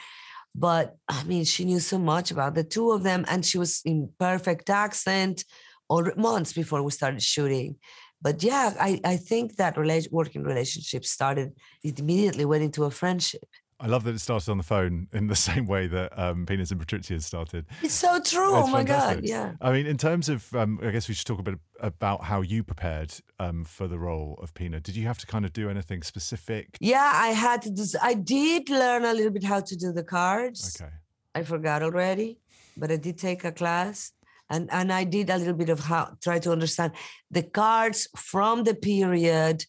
but 0.54 0.96
I 1.08 1.24
mean, 1.24 1.46
she 1.46 1.66
knew 1.66 1.80
so 1.80 1.98
much 1.98 2.32
about 2.32 2.56
the 2.56 2.64
two 2.64 2.92
of 2.92 3.04
them, 3.04 3.26
and 3.28 3.46
she 3.46 3.58
was 3.58 3.82
in 3.86 4.10
perfect 4.20 4.70
accent 4.70 5.46
or 5.90 6.14
months 6.16 6.54
before 6.54 6.82
we 6.84 6.92
started 6.92 7.22
shooting. 7.22 7.76
But 8.22 8.44
yeah, 8.44 8.74
I, 8.80 9.00
I 9.04 9.18
think 9.18 9.56
that 9.56 9.76
rela- 9.76 10.12
working 10.12 10.44
relationship 10.44 11.06
started, 11.06 11.54
it 11.84 12.00
immediately 12.00 12.46
went 12.46 12.64
into 12.64 12.84
a 12.84 12.92
friendship. 12.92 13.48
I 13.82 13.88
love 13.88 14.04
that 14.04 14.14
it 14.14 14.20
started 14.20 14.52
on 14.52 14.58
the 14.58 14.64
phone 14.64 15.08
in 15.12 15.26
the 15.26 15.36
same 15.50 15.66
way 15.66 15.88
that 15.88 16.18
um, 16.18 16.46
Penis 16.46 16.70
and 16.72 16.80
Patrizia 16.80 17.22
started. 17.22 17.66
It's 17.82 17.96
so 17.96 18.22
true. 18.22 18.60
It's 18.60 18.68
oh 18.68 18.72
my 18.72 18.80
fantastic. 18.80 19.22
God. 19.22 19.28
Yeah. 19.28 19.54
I 19.60 19.72
mean, 19.72 19.88
in 19.88 19.98
terms 19.98 20.30
of, 20.30 20.54
um, 20.56 20.80
I 20.84 20.92
guess 20.92 21.08
we 21.08 21.16
should 21.16 21.26
talk 21.26 21.40
a 21.40 21.44
bit 21.44 21.56
about 21.80 22.24
how 22.24 22.42
you 22.42 22.64
prepared 22.64 23.14
um, 23.40 23.64
for 23.64 23.88
the 23.88 23.98
role 23.98 24.40
of 24.42 24.54
Pina. 24.54 24.80
Did 24.80 24.96
you 24.96 25.08
have 25.08 25.18
to 25.18 25.26
kind 25.26 25.46
of 25.46 25.52
do 25.52 25.68
anything 25.68 26.04
specific? 26.04 26.78
Yeah, 26.80 27.12
I 27.14 27.30
had 27.30 27.64
to 27.64 27.72
do, 27.72 27.84
I 28.02 28.14
did 28.14 28.70
learn 28.70 29.04
a 29.04 29.14
little 29.14 29.32
bit 29.32 29.44
how 29.44 29.62
to 29.62 29.76
do 29.76 29.92
the 29.92 30.04
cards. 30.04 30.80
Okay. 30.80 30.92
I 31.34 31.44
forgot 31.44 31.82
already, 31.82 32.40
but 32.78 32.92
I 32.92 32.98
did 32.98 33.18
take 33.18 33.44
a 33.44 33.52
class. 33.52 34.12
And, 34.50 34.70
and 34.72 34.92
I 34.92 35.06
did 35.06 35.30
a 35.30 35.38
little 35.38 35.54
bit 35.54 35.70
of 35.70 35.80
how 35.80 36.18
try 36.22 36.38
to 36.40 36.52
understand 36.52 36.92
the 37.32 37.42
cards 37.42 38.10
from 38.18 38.66
the 38.66 38.76
period 38.76 39.66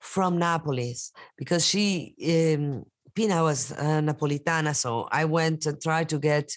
from 0.00 0.36
Naples 0.36 1.12
because 1.38 1.66
she 1.66 2.14
um, 2.58 2.84
Pina 3.14 3.42
was 3.42 3.72
uh, 3.72 4.00
Napolitana, 4.00 4.74
so 4.74 5.08
I 5.10 5.24
went 5.24 5.66
and 5.66 5.80
tried 5.80 6.08
to 6.10 6.18
get 6.18 6.56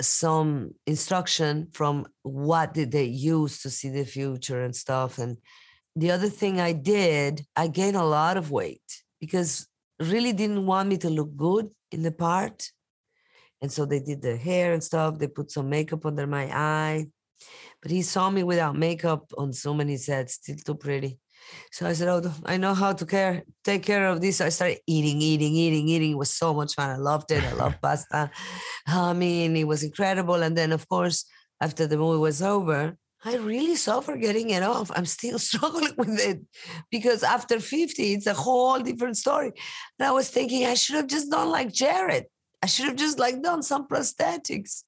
some 0.00 0.74
instruction 0.86 1.68
from 1.72 2.06
what 2.22 2.72
did 2.72 2.92
they 2.92 3.04
use 3.04 3.60
to 3.62 3.70
see 3.70 3.90
the 3.90 4.04
future 4.04 4.62
and 4.62 4.74
stuff. 4.74 5.18
And 5.18 5.36
the 5.94 6.10
other 6.10 6.28
thing 6.28 6.60
I 6.60 6.72
did, 6.72 7.44
I 7.54 7.68
gained 7.68 7.96
a 7.96 8.04
lot 8.04 8.36
of 8.36 8.50
weight 8.50 9.02
because 9.20 9.68
really 10.00 10.32
didn't 10.32 10.66
want 10.66 10.88
me 10.88 10.96
to 10.98 11.10
look 11.10 11.36
good 11.36 11.70
in 11.90 12.02
the 12.02 12.12
part. 12.12 12.70
And 13.60 13.70
so 13.70 13.84
they 13.84 14.00
did 14.00 14.22
the 14.22 14.36
hair 14.36 14.72
and 14.72 14.82
stuff. 14.82 15.18
They 15.18 15.28
put 15.28 15.50
some 15.50 15.68
makeup 15.68 16.06
under 16.06 16.26
my 16.26 16.44
eye. 16.46 17.06
But 17.80 17.90
he 17.90 18.02
saw 18.02 18.30
me 18.30 18.42
without 18.42 18.76
makeup 18.76 19.30
on 19.36 19.52
so 19.52 19.74
many 19.74 19.96
sets, 19.96 20.34
still 20.34 20.56
too 20.56 20.74
pretty. 20.74 21.18
So 21.70 21.86
I 21.86 21.92
said, 21.94 22.08
"Oh, 22.08 22.32
I 22.44 22.56
know 22.56 22.74
how 22.74 22.92
to 22.92 23.06
care, 23.06 23.42
take 23.64 23.82
care 23.82 24.06
of 24.08 24.20
this." 24.20 24.38
So 24.38 24.46
I 24.46 24.50
started 24.50 24.78
eating, 24.86 25.20
eating, 25.20 25.54
eating, 25.54 25.88
eating. 25.88 26.12
It 26.12 26.18
was 26.18 26.32
so 26.34 26.52
much 26.54 26.74
fun. 26.74 26.90
I 26.90 26.96
loved 26.96 27.30
it. 27.30 27.42
I 27.44 27.52
loved 27.52 27.80
pasta. 27.82 28.30
I 28.86 29.12
mean, 29.12 29.56
it 29.56 29.66
was 29.66 29.82
incredible. 29.82 30.42
And 30.42 30.56
then, 30.56 30.72
of 30.72 30.88
course, 30.88 31.24
after 31.60 31.86
the 31.86 31.96
movie 31.96 32.18
was 32.18 32.42
over, 32.42 32.96
I 33.24 33.36
really 33.36 33.76
suffer 33.76 34.16
getting 34.16 34.50
it 34.50 34.62
off. 34.62 34.90
I'm 34.94 35.06
still 35.06 35.38
struggling 35.50 35.94
with 35.96 36.18
it 36.20 36.40
because 36.90 37.22
after 37.22 37.60
50, 37.60 38.14
it's 38.14 38.26
a 38.26 38.34
whole 38.34 38.80
different 38.80 39.16
story. 39.16 39.52
And 39.98 40.08
I 40.08 40.12
was 40.12 40.28
thinking 40.28 40.66
I 40.66 40.74
should 40.74 40.96
have 40.96 41.06
just 41.06 41.30
done 41.30 41.50
like 41.50 41.72
Jared. 41.72 42.26
I 42.62 42.66
should 42.66 42.86
have 42.86 42.96
just 42.96 43.18
like 43.18 43.42
done 43.42 43.62
some 43.62 43.88
prosthetics. 43.88 44.84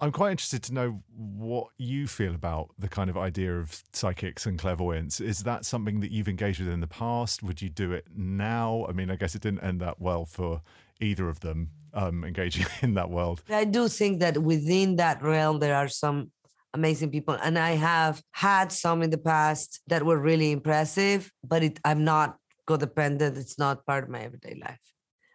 I'm 0.00 0.12
quite 0.12 0.32
interested 0.32 0.62
to 0.64 0.74
know 0.74 1.02
what 1.14 1.68
you 1.78 2.06
feel 2.06 2.34
about 2.34 2.70
the 2.78 2.88
kind 2.88 3.10
of 3.10 3.16
idea 3.16 3.58
of 3.58 3.82
psychics 3.92 4.46
and 4.46 4.58
clairvoyance. 4.58 5.20
Is 5.20 5.42
that 5.44 5.64
something 5.64 6.00
that 6.00 6.10
you've 6.10 6.28
engaged 6.28 6.60
with 6.60 6.68
in 6.68 6.80
the 6.80 6.86
past? 6.86 7.42
Would 7.42 7.62
you 7.62 7.68
do 7.68 7.92
it 7.92 8.06
now? 8.14 8.86
I 8.88 8.92
mean, 8.92 9.10
I 9.10 9.16
guess 9.16 9.34
it 9.34 9.42
didn't 9.42 9.60
end 9.60 9.80
that 9.80 10.00
well 10.00 10.24
for 10.24 10.62
either 11.00 11.28
of 11.28 11.40
them 11.40 11.70
um, 11.94 12.24
engaging 12.24 12.66
in 12.82 12.94
that 12.94 13.10
world. 13.10 13.42
I 13.48 13.64
do 13.64 13.88
think 13.88 14.20
that 14.20 14.38
within 14.38 14.96
that 14.96 15.22
realm, 15.22 15.58
there 15.58 15.74
are 15.74 15.88
some 15.88 16.30
amazing 16.74 17.10
people. 17.10 17.36
And 17.42 17.58
I 17.58 17.72
have 17.72 18.22
had 18.32 18.70
some 18.70 19.02
in 19.02 19.10
the 19.10 19.18
past 19.18 19.80
that 19.88 20.04
were 20.04 20.18
really 20.18 20.52
impressive, 20.52 21.30
but 21.42 21.62
it, 21.62 21.80
I'm 21.84 22.04
not 22.04 22.36
codependent. 22.68 23.36
It's 23.36 23.58
not 23.58 23.84
part 23.86 24.04
of 24.04 24.10
my 24.10 24.20
everyday 24.20 24.60
life. 24.62 24.80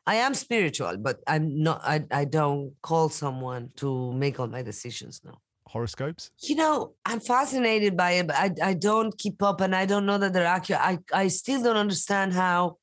I 0.07 0.15
am 0.15 0.33
spiritual, 0.33 0.97
but 0.97 1.19
I'm 1.27 1.61
not. 1.61 1.81
I, 1.83 2.03
I 2.11 2.25
don't 2.25 2.73
call 2.81 3.09
someone 3.09 3.69
to 3.77 4.11
make 4.13 4.39
all 4.39 4.47
my 4.47 4.63
decisions 4.63 5.21
now. 5.23 5.37
Horoscopes? 5.67 6.31
You 6.41 6.55
know, 6.55 6.95
I'm 7.05 7.19
fascinated 7.19 7.95
by 7.95 8.11
it, 8.13 8.27
but 8.27 8.35
I, 8.35 8.51
I 8.61 8.73
don't 8.73 9.17
keep 9.17 9.41
up 9.41 9.61
and 9.61 9.75
I 9.75 9.85
don't 9.85 10.05
know 10.05 10.17
that 10.17 10.33
they're 10.33 10.45
accurate. 10.45 10.81
I, 10.81 10.99
I 11.13 11.27
still 11.29 11.63
don't 11.63 11.77
understand 11.77 12.33
how 12.33 12.77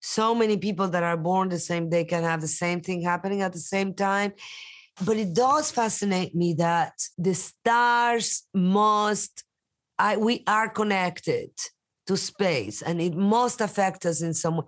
so 0.00 0.34
many 0.34 0.56
people 0.56 0.88
that 0.88 1.04
are 1.04 1.16
born 1.16 1.50
the 1.50 1.58
same 1.58 1.88
day 1.88 2.04
can 2.04 2.24
have 2.24 2.40
the 2.40 2.48
same 2.48 2.80
thing 2.80 3.02
happening 3.02 3.42
at 3.42 3.52
the 3.52 3.60
same 3.60 3.94
time. 3.94 4.32
But 5.04 5.16
it 5.16 5.34
does 5.34 5.70
fascinate 5.70 6.34
me 6.34 6.54
that 6.54 6.94
the 7.16 7.34
stars 7.34 8.44
must, 8.52 9.44
I, 9.98 10.16
we 10.16 10.42
are 10.46 10.68
connected 10.68 11.50
to 12.06 12.16
space 12.16 12.82
and 12.82 13.00
it 13.00 13.14
must 13.14 13.60
affect 13.60 14.04
us 14.04 14.22
in 14.22 14.34
some 14.34 14.56
way 14.56 14.64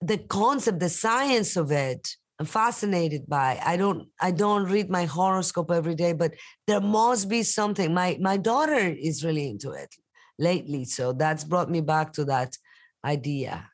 the 0.00 0.18
concept, 0.18 0.80
the 0.80 0.88
science 0.88 1.56
of 1.56 1.70
it, 1.70 2.08
I'm 2.38 2.46
fascinated 2.46 3.26
by. 3.26 3.60
I 3.64 3.76
don't 3.76 4.08
I 4.20 4.30
don't 4.30 4.70
read 4.70 4.88
my 4.90 5.06
horoscope 5.06 5.70
every 5.72 5.96
day, 5.96 6.12
but 6.12 6.34
there 6.66 6.80
must 6.80 7.28
be 7.28 7.42
something. 7.42 7.92
My 7.92 8.16
my 8.20 8.36
daughter 8.36 8.78
is 8.78 9.24
really 9.24 9.48
into 9.48 9.72
it 9.72 9.92
lately, 10.38 10.84
so 10.84 11.12
that's 11.12 11.42
brought 11.42 11.70
me 11.70 11.80
back 11.80 12.12
to 12.12 12.24
that 12.26 12.56
idea. 13.04 13.68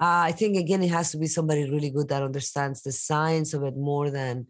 Uh, 0.00 0.28
I 0.28 0.32
think 0.32 0.56
again, 0.56 0.82
it 0.82 0.90
has 0.90 1.10
to 1.12 1.18
be 1.18 1.26
somebody 1.26 1.68
really 1.68 1.90
good 1.90 2.08
that 2.08 2.22
understands 2.22 2.82
the 2.82 2.92
science 2.92 3.54
of 3.54 3.64
it 3.64 3.76
more 3.76 4.10
than 4.10 4.46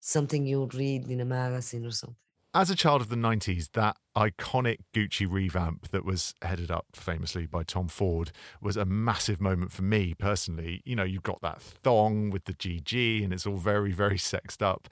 something 0.00 0.46
you 0.46 0.68
read 0.72 1.08
in 1.08 1.20
a 1.20 1.24
magazine 1.24 1.84
or 1.84 1.90
something 1.90 2.16
as 2.54 2.70
a 2.70 2.74
child 2.74 3.00
of 3.00 3.08
the 3.08 3.16
90s, 3.16 3.72
that 3.72 3.96
iconic 4.16 4.78
Gucci 4.94 5.30
revamp 5.30 5.88
that 5.88 6.04
was 6.04 6.34
headed 6.42 6.70
up 6.70 6.86
famously 6.94 7.46
by 7.46 7.62
Tom 7.62 7.88
Ford 7.88 8.32
was 8.60 8.76
a 8.76 8.84
massive 8.84 9.40
moment 9.40 9.70
for 9.70 9.82
me 9.82 10.14
personally. 10.14 10.82
You 10.84 10.96
know, 10.96 11.04
you've 11.04 11.22
got 11.22 11.40
that 11.42 11.60
thong 11.60 12.30
with 12.30 12.44
the 12.44 12.54
GG 12.54 13.22
and 13.22 13.32
it's 13.32 13.46
all 13.46 13.56
very, 13.56 13.92
very 13.92 14.18
sexed 14.18 14.62
up. 14.62 14.88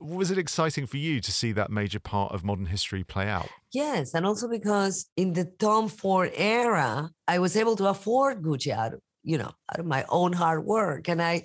Was 0.00 0.30
it 0.30 0.38
exciting 0.38 0.86
for 0.86 0.96
you 0.96 1.20
to 1.20 1.32
see 1.32 1.52
that 1.52 1.70
major 1.70 1.98
part 1.98 2.32
of 2.32 2.44
modern 2.44 2.66
history 2.66 3.02
play 3.02 3.28
out? 3.28 3.48
Yes, 3.72 4.14
and 4.14 4.24
also 4.24 4.48
because 4.48 5.06
in 5.16 5.32
the 5.32 5.44
Tom 5.58 5.88
Ford 5.88 6.30
era, 6.36 7.10
I 7.26 7.38
was 7.38 7.56
able 7.56 7.74
to 7.76 7.86
afford 7.86 8.42
Gucci 8.42 8.70
out 8.70 8.94
of, 8.94 9.00
you 9.24 9.38
know, 9.38 9.52
out 9.72 9.80
of 9.80 9.86
my 9.86 10.04
own 10.08 10.32
hard 10.32 10.64
work. 10.64 11.08
And 11.08 11.20
I 11.20 11.44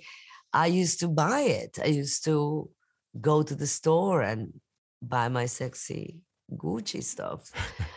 I 0.52 0.68
used 0.68 1.00
to 1.00 1.08
buy 1.08 1.42
it. 1.42 1.80
I 1.82 1.88
used 1.88 2.24
to 2.26 2.70
go 3.20 3.42
to 3.42 3.56
the 3.56 3.66
store 3.66 4.22
and 4.22 4.54
buy 5.08 5.28
my 5.30 5.46
sexy 5.46 6.18
Gucci 6.52 7.04
stuff. 7.04 7.52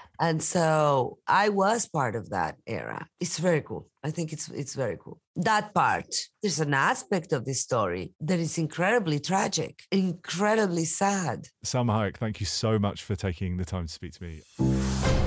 and 0.20 0.42
so 0.42 1.18
I 1.26 1.48
was 1.48 1.86
part 1.86 2.16
of 2.16 2.30
that 2.30 2.56
era. 2.66 3.06
It's 3.20 3.38
very 3.38 3.60
cool. 3.60 3.88
I 4.02 4.10
think 4.10 4.32
it's 4.32 4.48
it's 4.48 4.74
very 4.74 4.96
cool. 4.96 5.20
That 5.36 5.74
part, 5.74 6.14
there's 6.42 6.60
an 6.60 6.74
aspect 6.74 7.32
of 7.32 7.44
this 7.44 7.60
story 7.60 8.12
that 8.20 8.38
is 8.38 8.58
incredibly 8.58 9.20
tragic, 9.20 9.82
incredibly 9.90 10.84
sad. 10.84 11.48
Salma 11.64 11.92
Hayek, 11.98 12.16
thank 12.16 12.40
you 12.40 12.46
so 12.46 12.78
much 12.78 13.02
for 13.02 13.16
taking 13.16 13.56
the 13.56 13.64
time 13.64 13.86
to 13.86 13.92
speak 13.92 14.12
to 14.12 14.22
me. 14.22 15.25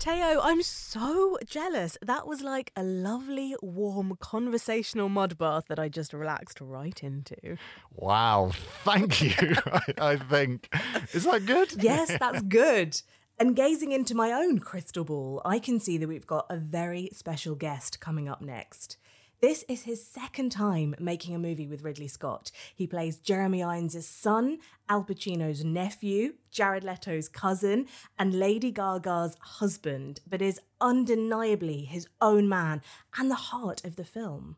Teo, 0.00 0.40
I'm 0.40 0.62
so 0.62 1.36
jealous. 1.46 1.98
That 2.00 2.26
was 2.26 2.40
like 2.40 2.72
a 2.74 2.82
lovely, 2.82 3.54
warm, 3.60 4.16
conversational 4.18 5.10
mud 5.10 5.36
bath 5.36 5.64
that 5.68 5.78
I 5.78 5.90
just 5.90 6.14
relaxed 6.14 6.58
right 6.58 6.98
into. 7.02 7.58
Wow, 7.94 8.52
thank 8.82 9.20
you. 9.20 9.34
I, 9.66 9.82
I 9.98 10.16
think. 10.16 10.74
Is 11.12 11.24
that 11.24 11.44
good? 11.44 11.74
Yes, 11.82 12.16
that's 12.20 12.40
good. 12.40 12.98
And 13.38 13.54
gazing 13.54 13.92
into 13.92 14.14
my 14.14 14.32
own 14.32 14.58
crystal 14.58 15.04
ball, 15.04 15.42
I 15.44 15.58
can 15.58 15.78
see 15.78 15.98
that 15.98 16.08
we've 16.08 16.26
got 16.26 16.46
a 16.48 16.56
very 16.56 17.10
special 17.12 17.54
guest 17.54 18.00
coming 18.00 18.26
up 18.26 18.40
next. 18.40 18.96
This 19.40 19.64
is 19.68 19.84
his 19.84 20.04
second 20.04 20.52
time 20.52 20.94
making 20.98 21.34
a 21.34 21.38
movie 21.38 21.66
with 21.66 21.82
Ridley 21.82 22.08
Scott. 22.08 22.50
He 22.74 22.86
plays 22.86 23.16
Jeremy 23.16 23.62
Irons' 23.62 24.06
son, 24.06 24.58
Al 24.86 25.02
Pacino's 25.02 25.64
nephew, 25.64 26.34
Jared 26.50 26.84
Leto's 26.84 27.26
cousin, 27.26 27.86
and 28.18 28.38
Lady 28.38 28.70
Gaga's 28.70 29.38
husband, 29.40 30.20
but 30.28 30.42
is 30.42 30.60
undeniably 30.78 31.86
his 31.86 32.06
own 32.20 32.50
man 32.50 32.82
and 33.16 33.30
the 33.30 33.34
heart 33.34 33.82
of 33.82 33.96
the 33.96 34.04
film. 34.04 34.56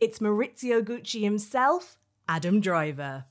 It's 0.00 0.20
Maurizio 0.20 0.80
Gucci 0.82 1.20
himself, 1.20 1.98
Adam 2.26 2.62
Driver. 2.62 3.26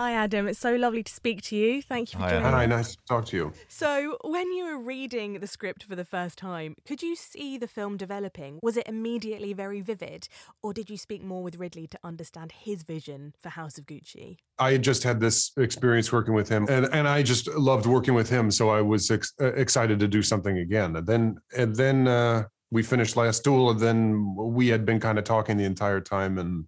Hi, 0.00 0.12
Adam. 0.12 0.48
It's 0.48 0.58
so 0.58 0.76
lovely 0.76 1.02
to 1.02 1.12
speak 1.12 1.42
to 1.42 1.56
you. 1.56 1.82
Thank 1.82 2.14
you 2.14 2.20
for 2.20 2.24
Hi, 2.24 2.30
joining 2.30 2.52
Hi, 2.52 2.64
nice 2.64 2.92
to 2.92 3.02
talk 3.06 3.26
to 3.26 3.36
you. 3.36 3.52
So, 3.68 4.16
when 4.24 4.50
you 4.50 4.64
were 4.64 4.78
reading 4.78 5.40
the 5.40 5.46
script 5.46 5.82
for 5.84 5.94
the 5.94 6.06
first 6.06 6.38
time, 6.38 6.74
could 6.86 7.02
you 7.02 7.14
see 7.14 7.58
the 7.58 7.66
film 7.68 7.98
developing? 7.98 8.60
Was 8.62 8.78
it 8.78 8.88
immediately 8.88 9.52
very 9.52 9.82
vivid, 9.82 10.26
or 10.62 10.72
did 10.72 10.88
you 10.88 10.96
speak 10.96 11.22
more 11.22 11.42
with 11.42 11.56
Ridley 11.56 11.86
to 11.88 11.98
understand 12.02 12.52
his 12.52 12.82
vision 12.82 13.34
for 13.38 13.50
House 13.50 13.76
of 13.76 13.84
Gucci? 13.84 14.38
I 14.58 14.72
had 14.72 14.82
just 14.82 15.02
had 15.02 15.20
this 15.20 15.52
experience 15.58 16.10
working 16.10 16.32
with 16.32 16.48
him, 16.48 16.66
and, 16.70 16.88
and 16.94 17.06
I 17.06 17.22
just 17.22 17.46
loved 17.48 17.84
working 17.84 18.14
with 18.14 18.30
him. 18.30 18.50
So 18.50 18.70
I 18.70 18.80
was 18.80 19.10
ex- 19.10 19.34
uh, 19.38 19.52
excited 19.52 20.00
to 20.00 20.08
do 20.08 20.22
something 20.22 20.56
again. 20.56 20.96
And 20.96 21.06
then 21.06 21.36
and 21.54 21.76
then 21.76 22.08
uh, 22.08 22.44
we 22.70 22.82
finished 22.82 23.18
Last 23.18 23.44
Duel, 23.44 23.72
and 23.72 23.80
then 23.80 24.34
we 24.34 24.68
had 24.68 24.86
been 24.86 24.98
kind 24.98 25.18
of 25.18 25.24
talking 25.24 25.58
the 25.58 25.64
entire 25.64 26.00
time 26.00 26.38
and 26.38 26.64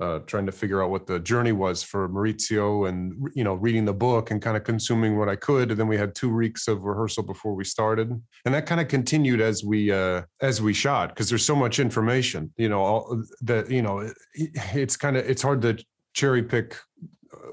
uh, 0.00 0.18
trying 0.20 0.46
to 0.46 0.52
figure 0.52 0.82
out 0.82 0.90
what 0.90 1.06
the 1.06 1.20
journey 1.20 1.52
was 1.52 1.82
for 1.82 2.08
Maurizio, 2.08 2.88
and 2.88 3.28
you 3.34 3.44
know, 3.44 3.54
reading 3.54 3.84
the 3.84 3.92
book 3.92 4.30
and 4.30 4.42
kind 4.42 4.56
of 4.56 4.64
consuming 4.64 5.18
what 5.18 5.28
I 5.28 5.36
could. 5.36 5.70
And 5.70 5.78
then 5.78 5.88
we 5.88 5.96
had 5.96 6.14
two 6.14 6.34
weeks 6.34 6.68
of 6.68 6.82
rehearsal 6.82 7.22
before 7.22 7.54
we 7.54 7.64
started, 7.64 8.10
and 8.44 8.54
that 8.54 8.66
kind 8.66 8.80
of 8.80 8.88
continued 8.88 9.40
as 9.40 9.64
we 9.64 9.92
uh, 9.92 10.22
as 10.40 10.60
we 10.60 10.72
shot 10.72 11.10
because 11.10 11.28
there's 11.28 11.44
so 11.44 11.56
much 11.56 11.78
information. 11.78 12.52
You 12.56 12.68
know, 12.68 12.80
all 12.80 13.22
that 13.42 13.70
you 13.70 13.82
know, 13.82 14.00
it, 14.00 14.16
it's 14.34 14.96
kind 14.96 15.16
of 15.16 15.28
it's 15.28 15.42
hard 15.42 15.62
to 15.62 15.78
cherry 16.14 16.42
pick 16.42 16.76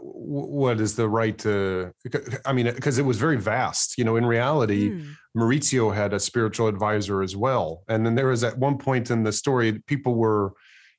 what 0.02 0.80
is 0.80 0.96
the 0.96 1.08
right 1.08 1.38
to 1.38 1.92
i 2.46 2.52
mean 2.52 2.66
because 2.66 2.98
it 2.98 3.04
was 3.06 3.18
very 3.18 3.38
vast 3.38 3.98
you 3.98 4.04
know 4.04 4.18
in 4.18 4.26
reality 4.26 4.90
Hmm. 4.90 5.12
maurizio 5.38 5.94
had 5.94 6.14
a 6.14 6.20
spiritual 6.20 6.68
advisor 6.68 7.22
as 7.22 7.36
well 7.36 7.84
and 7.88 8.06
then 8.06 8.16
there 8.16 8.28
was 8.28 8.44
at 8.44 8.58
one 8.58 8.78
point 8.78 9.10
in 9.10 9.24
the 9.24 9.32
story 9.32 9.80
people 9.88 10.16
were 10.16 10.54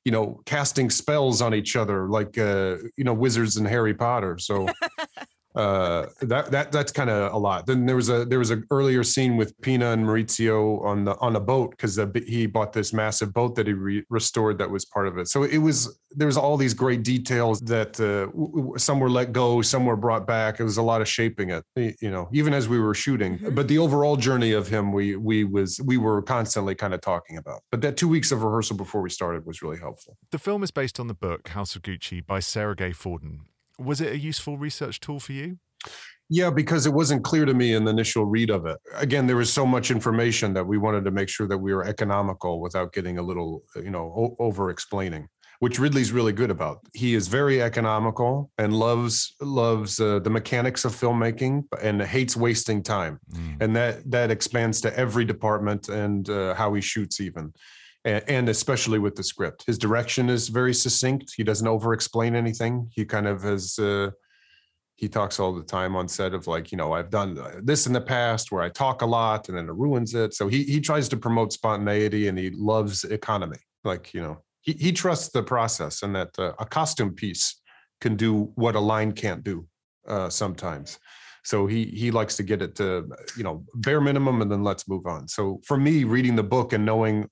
you 0.05 0.11
know 0.11 0.41
casting 0.45 0.89
spells 0.89 1.41
on 1.41 1.53
each 1.53 1.75
other 1.75 2.07
like 2.09 2.37
uh 2.37 2.77
you 2.97 3.03
know 3.03 3.13
wizards 3.13 3.57
and 3.57 3.67
harry 3.67 3.93
potter. 3.93 4.37
So 4.37 4.67
uh 5.55 6.05
that 6.21 6.49
that 6.51 6.71
that's 6.71 6.91
kind 6.91 7.09
of 7.09 7.33
a 7.33 7.37
lot. 7.37 7.65
Then 7.65 7.85
there 7.85 7.95
was 7.95 8.09
a 8.09 8.25
there 8.25 8.39
was 8.39 8.51
an 8.51 8.65
earlier 8.71 9.03
scene 9.03 9.35
with 9.37 9.59
pina 9.61 9.87
and 9.91 10.05
maurizio 10.05 10.83
on 10.83 11.03
the 11.05 11.17
on 11.19 11.35
a 11.35 11.39
boat 11.39 11.71
because 11.71 11.99
he 12.27 12.45
bought 12.45 12.71
this 12.73 12.93
massive 12.93 13.33
boat 13.33 13.55
that 13.55 13.67
he 13.67 13.73
re- 13.73 14.03
restored 14.09 14.57
that 14.59 14.69
was 14.69 14.85
part 14.85 15.07
of 15.07 15.17
it. 15.17 15.27
So 15.27 15.43
it 15.43 15.57
was 15.57 15.99
there 16.11 16.27
was 16.27 16.37
all 16.37 16.57
these 16.57 16.73
great 16.73 17.03
details 17.03 17.59
that 17.61 17.99
uh, 17.99 18.25
w- 18.31 18.51
w- 18.55 18.77
some 18.77 18.99
were 18.99 19.09
let 19.09 19.31
go 19.33 19.61
some 19.61 19.85
were 19.85 19.95
brought 19.97 20.25
back. 20.27 20.59
It 20.59 20.63
was 20.63 20.77
a 20.77 20.81
lot 20.81 21.01
of 21.01 21.07
shaping 21.07 21.49
it 21.49 21.63
you 21.75 22.09
know 22.11 22.29
even 22.31 22.53
as 22.53 22.69
we 22.69 22.79
were 22.79 22.93
shooting. 22.93 23.39
Mhm. 23.39 23.55
but 23.55 23.67
the 23.67 23.77
overall 23.77 24.15
journey 24.15 24.51
of 24.53 24.67
him 24.69 24.93
we 24.93 25.15
we 25.15 25.43
was 25.43 25.81
we 25.85 25.97
were 25.97 26.21
constantly 26.21 26.75
kind 26.75 26.93
of 26.93 27.01
talking 27.01 27.37
about. 27.37 27.61
But 27.71 27.81
that 27.81 27.97
two 27.97 28.07
weeks 28.07 28.31
of 28.31 28.41
rehearsal 28.43 28.77
before 28.77 29.01
we 29.01 29.09
started 29.09 29.45
was 29.45 29.61
really 29.61 29.79
helpful. 29.79 30.17
The 30.31 30.39
film 30.39 30.63
is 30.63 30.71
based 30.71 30.99
on 30.99 31.07
the 31.07 31.13
book 31.13 31.49
House 31.49 31.75
of 31.75 31.81
Gucci 31.81 32.25
by 32.25 32.39
Sara 32.39 32.75
Gay 32.75 32.91
Forden. 32.93 33.41
Was 33.79 34.01
it 34.01 34.11
a 34.13 34.17
useful 34.17 34.57
research 34.57 34.99
tool 34.99 35.19
for 35.19 35.33
you? 35.33 35.57
Yeah, 36.29 36.49
because 36.49 36.85
it 36.85 36.93
wasn't 36.93 37.23
clear 37.23 37.45
to 37.45 37.53
me 37.53 37.73
in 37.73 37.83
the 37.83 37.91
initial 37.91 38.25
read 38.25 38.49
of 38.51 38.65
it. 38.65 38.77
Again, 38.95 39.27
there 39.27 39.35
was 39.35 39.51
so 39.51 39.65
much 39.65 39.91
information 39.91 40.53
that 40.53 40.65
we 40.65 40.77
wanted 40.77 41.03
to 41.05 41.11
make 41.11 41.27
sure 41.27 41.47
that 41.47 41.57
we 41.57 41.73
were 41.73 41.83
economical 41.83 42.61
without 42.61 42.93
getting 42.93 43.17
a 43.17 43.21
little, 43.21 43.63
you 43.75 43.89
know, 43.89 44.13
o- 44.15 44.35
over 44.39 44.69
explaining. 44.69 45.27
which 45.59 45.77
Ridley's 45.77 46.11
really 46.11 46.33
good 46.33 46.49
about. 46.49 46.79
He 46.93 47.13
is 47.13 47.27
very 47.27 47.61
economical 47.61 48.49
and 48.57 48.73
loves 48.73 49.35
loves 49.41 49.99
uh, 49.99 50.17
the 50.17 50.29
mechanics 50.31 50.85
of 50.85 50.91
filmmaking 50.95 51.65
and 51.83 52.01
hates 52.01 52.35
wasting 52.35 52.81
time, 52.81 53.19
Mm. 53.31 53.57
and 53.61 53.75
that 53.75 54.09
that 54.09 54.31
expands 54.31 54.81
to 54.81 54.89
every 54.97 55.23
department 55.23 55.87
and 55.89 56.27
uh, 56.29 56.55
how 56.55 56.73
he 56.73 56.81
shoots 56.81 57.21
even. 57.21 57.53
And, 58.03 58.49
especially 58.49 58.97
with 58.97 59.15
the 59.15 59.23
script, 59.23 59.63
his 59.67 59.77
direction 59.77 60.27
is 60.27 60.47
very 60.47 60.73
succinct. 60.73 61.33
He 61.37 61.43
doesn't 61.43 61.67
over-explain 61.67 62.35
anything. 62.35 62.89
He 62.91 63.05
kind 63.05 63.27
of 63.27 63.43
has. 63.43 63.77
Uh, 63.77 64.11
he 64.95 65.07
talks 65.07 65.39
all 65.39 65.53
the 65.53 65.63
time 65.63 65.95
on 65.95 66.07
set 66.07 66.35
of 66.35 66.45
like, 66.45 66.71
you 66.71 66.77
know, 66.77 66.93
I've 66.93 67.09
done 67.09 67.35
this 67.63 67.87
in 67.87 67.93
the 67.93 68.01
past 68.01 68.51
where 68.51 68.61
I 68.61 68.69
talk 68.69 69.01
a 69.01 69.05
lot 69.05 69.49
and 69.49 69.57
then 69.57 69.67
it 69.67 69.73
ruins 69.73 70.13
it. 70.13 70.35
So 70.35 70.47
he 70.47 70.63
he 70.63 70.79
tries 70.79 71.09
to 71.09 71.17
promote 71.17 71.51
spontaneity 71.53 72.27
and 72.27 72.37
he 72.37 72.51
loves 72.51 73.03
economy. 73.03 73.57
Like, 73.83 74.13
you 74.13 74.21
know, 74.21 74.43
he, 74.61 74.73
he 74.73 74.91
trusts 74.91 75.29
the 75.29 75.41
process 75.41 76.03
and 76.03 76.15
that 76.15 76.37
uh, 76.37 76.53
a 76.59 76.65
costume 76.65 77.15
piece 77.15 77.61
can 77.99 78.15
do 78.15 78.51
what 78.55 78.75
a 78.75 78.79
line 78.79 79.11
can't 79.11 79.43
do 79.43 79.67
uh, 80.07 80.29
sometimes. 80.29 80.99
So 81.43 81.65
he 81.65 81.85
he 81.85 82.11
likes 82.11 82.37
to 82.37 82.43
get 82.43 82.61
it 82.61 82.75
to 82.75 83.09
you 83.35 83.43
know 83.43 83.65
bare 83.73 84.01
minimum 84.01 84.43
and 84.43 84.51
then 84.51 84.63
let's 84.63 84.87
move 84.87 85.07
on. 85.07 85.27
So 85.27 85.61
for 85.65 85.77
me, 85.77 86.03
reading 86.03 86.35
the 86.35 86.43
book 86.43 86.73
and 86.73 86.85
knowing 86.85 87.27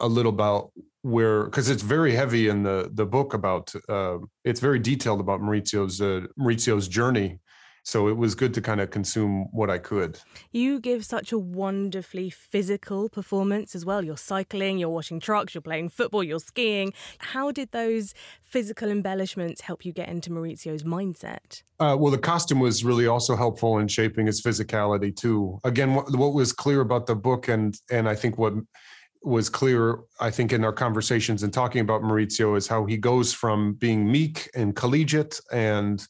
a 0.00 0.08
little 0.08 0.32
about 0.32 0.72
where 1.02 1.44
because 1.44 1.68
it's 1.68 1.82
very 1.82 2.14
heavy 2.14 2.48
in 2.48 2.62
the 2.62 2.90
the 2.92 3.06
book 3.06 3.34
about 3.34 3.72
uh, 3.88 4.18
it's 4.44 4.60
very 4.60 4.78
detailed 4.78 5.20
about 5.20 5.40
Maurizio's 5.40 6.00
uh, 6.00 6.26
Maurizio's 6.38 6.88
journey. 6.88 7.38
So 7.86 8.08
it 8.08 8.16
was 8.16 8.34
good 8.34 8.52
to 8.54 8.60
kind 8.60 8.80
of 8.80 8.90
consume 8.90 9.46
what 9.52 9.70
I 9.70 9.78
could. 9.78 10.18
You 10.50 10.80
give 10.80 11.04
such 11.04 11.30
a 11.30 11.38
wonderfully 11.38 12.30
physical 12.30 13.08
performance 13.08 13.76
as 13.76 13.84
well. 13.84 14.04
You're 14.04 14.16
cycling, 14.16 14.78
you're 14.78 14.88
washing 14.88 15.20
trucks, 15.20 15.54
you're 15.54 15.62
playing 15.62 15.90
football, 15.90 16.24
you're 16.24 16.40
skiing. 16.40 16.92
How 17.18 17.52
did 17.52 17.70
those 17.70 18.12
physical 18.42 18.90
embellishments 18.90 19.60
help 19.60 19.84
you 19.84 19.92
get 19.92 20.08
into 20.08 20.30
Maurizio's 20.30 20.82
mindset? 20.82 21.62
Uh, 21.78 21.96
well, 21.96 22.10
the 22.10 22.18
costume 22.18 22.58
was 22.58 22.82
really 22.82 23.06
also 23.06 23.36
helpful 23.36 23.78
in 23.78 23.86
shaping 23.86 24.26
his 24.26 24.42
physicality 24.42 25.14
too. 25.14 25.60
Again, 25.62 25.94
what, 25.94 26.10
what 26.16 26.34
was 26.34 26.52
clear 26.52 26.80
about 26.80 27.06
the 27.06 27.14
book, 27.14 27.46
and 27.46 27.78
and 27.88 28.08
I 28.08 28.16
think 28.16 28.36
what 28.36 28.54
was 29.22 29.48
clear, 29.48 30.00
I 30.20 30.30
think, 30.30 30.52
in 30.52 30.64
our 30.64 30.72
conversations 30.72 31.42
and 31.42 31.52
talking 31.52 31.80
about 31.80 32.02
Maurizio 32.02 32.56
is 32.56 32.66
how 32.66 32.84
he 32.84 32.96
goes 32.96 33.32
from 33.32 33.74
being 33.74 34.10
meek 34.10 34.48
and 34.54 34.74
collegiate 34.74 35.40
and 35.52 36.06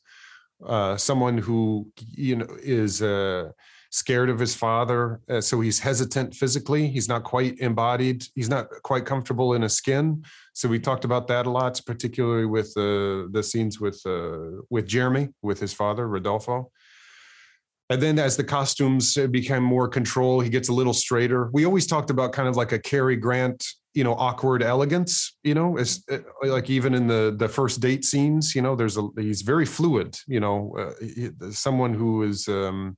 uh, 0.64 0.96
someone 0.96 1.38
who 1.38 1.90
you 1.98 2.36
know 2.36 2.46
is 2.62 3.02
uh, 3.02 3.50
scared 3.90 4.28
of 4.28 4.38
his 4.38 4.54
father, 4.54 5.20
uh, 5.28 5.40
so 5.40 5.60
he's 5.60 5.78
hesitant 5.78 6.34
physically. 6.34 6.88
He's 6.88 7.08
not 7.08 7.24
quite 7.24 7.58
embodied. 7.58 8.24
He's 8.34 8.48
not 8.48 8.68
quite 8.82 9.06
comfortable 9.06 9.54
in 9.54 9.62
his 9.62 9.74
skin. 9.74 10.24
So 10.52 10.68
we 10.68 10.78
talked 10.78 11.04
about 11.04 11.28
that 11.28 11.46
a 11.46 11.50
lot, 11.50 11.80
particularly 11.86 12.46
with 12.46 12.72
uh, 12.76 13.28
the 13.30 13.42
scenes 13.42 13.80
with 13.80 14.00
uh, 14.06 14.62
with 14.70 14.86
Jeremy, 14.86 15.28
with 15.42 15.60
his 15.60 15.72
father 15.72 16.08
Rodolfo. 16.08 16.70
And 17.88 18.02
then 18.02 18.18
as 18.18 18.36
the 18.36 18.44
costumes 18.44 19.16
uh, 19.16 19.28
became 19.28 19.62
more 19.62 19.88
control, 19.88 20.40
he 20.40 20.50
gets 20.50 20.68
a 20.68 20.72
little 20.72 20.92
straighter. 20.92 21.50
We 21.52 21.64
always 21.64 21.86
talked 21.86 22.10
about 22.10 22.32
kind 22.32 22.48
of 22.48 22.56
like 22.56 22.72
a 22.72 22.78
Cary 22.78 23.16
Grant, 23.16 23.64
you 23.94 24.02
know, 24.02 24.14
awkward 24.14 24.62
elegance, 24.62 25.36
you 25.44 25.54
know, 25.54 25.78
as 25.78 26.02
uh, 26.10 26.18
like 26.42 26.68
even 26.68 26.94
in 26.94 27.06
the 27.06 27.34
the 27.36 27.48
first 27.48 27.80
date 27.80 28.04
scenes, 28.04 28.54
you 28.54 28.62
know, 28.62 28.74
there's 28.74 28.96
a 28.96 29.08
he's 29.16 29.42
very 29.42 29.64
fluid, 29.64 30.16
you 30.26 30.40
know, 30.40 30.76
uh, 30.78 31.50
someone 31.52 31.94
who 31.94 32.24
is 32.24 32.48
um 32.48 32.96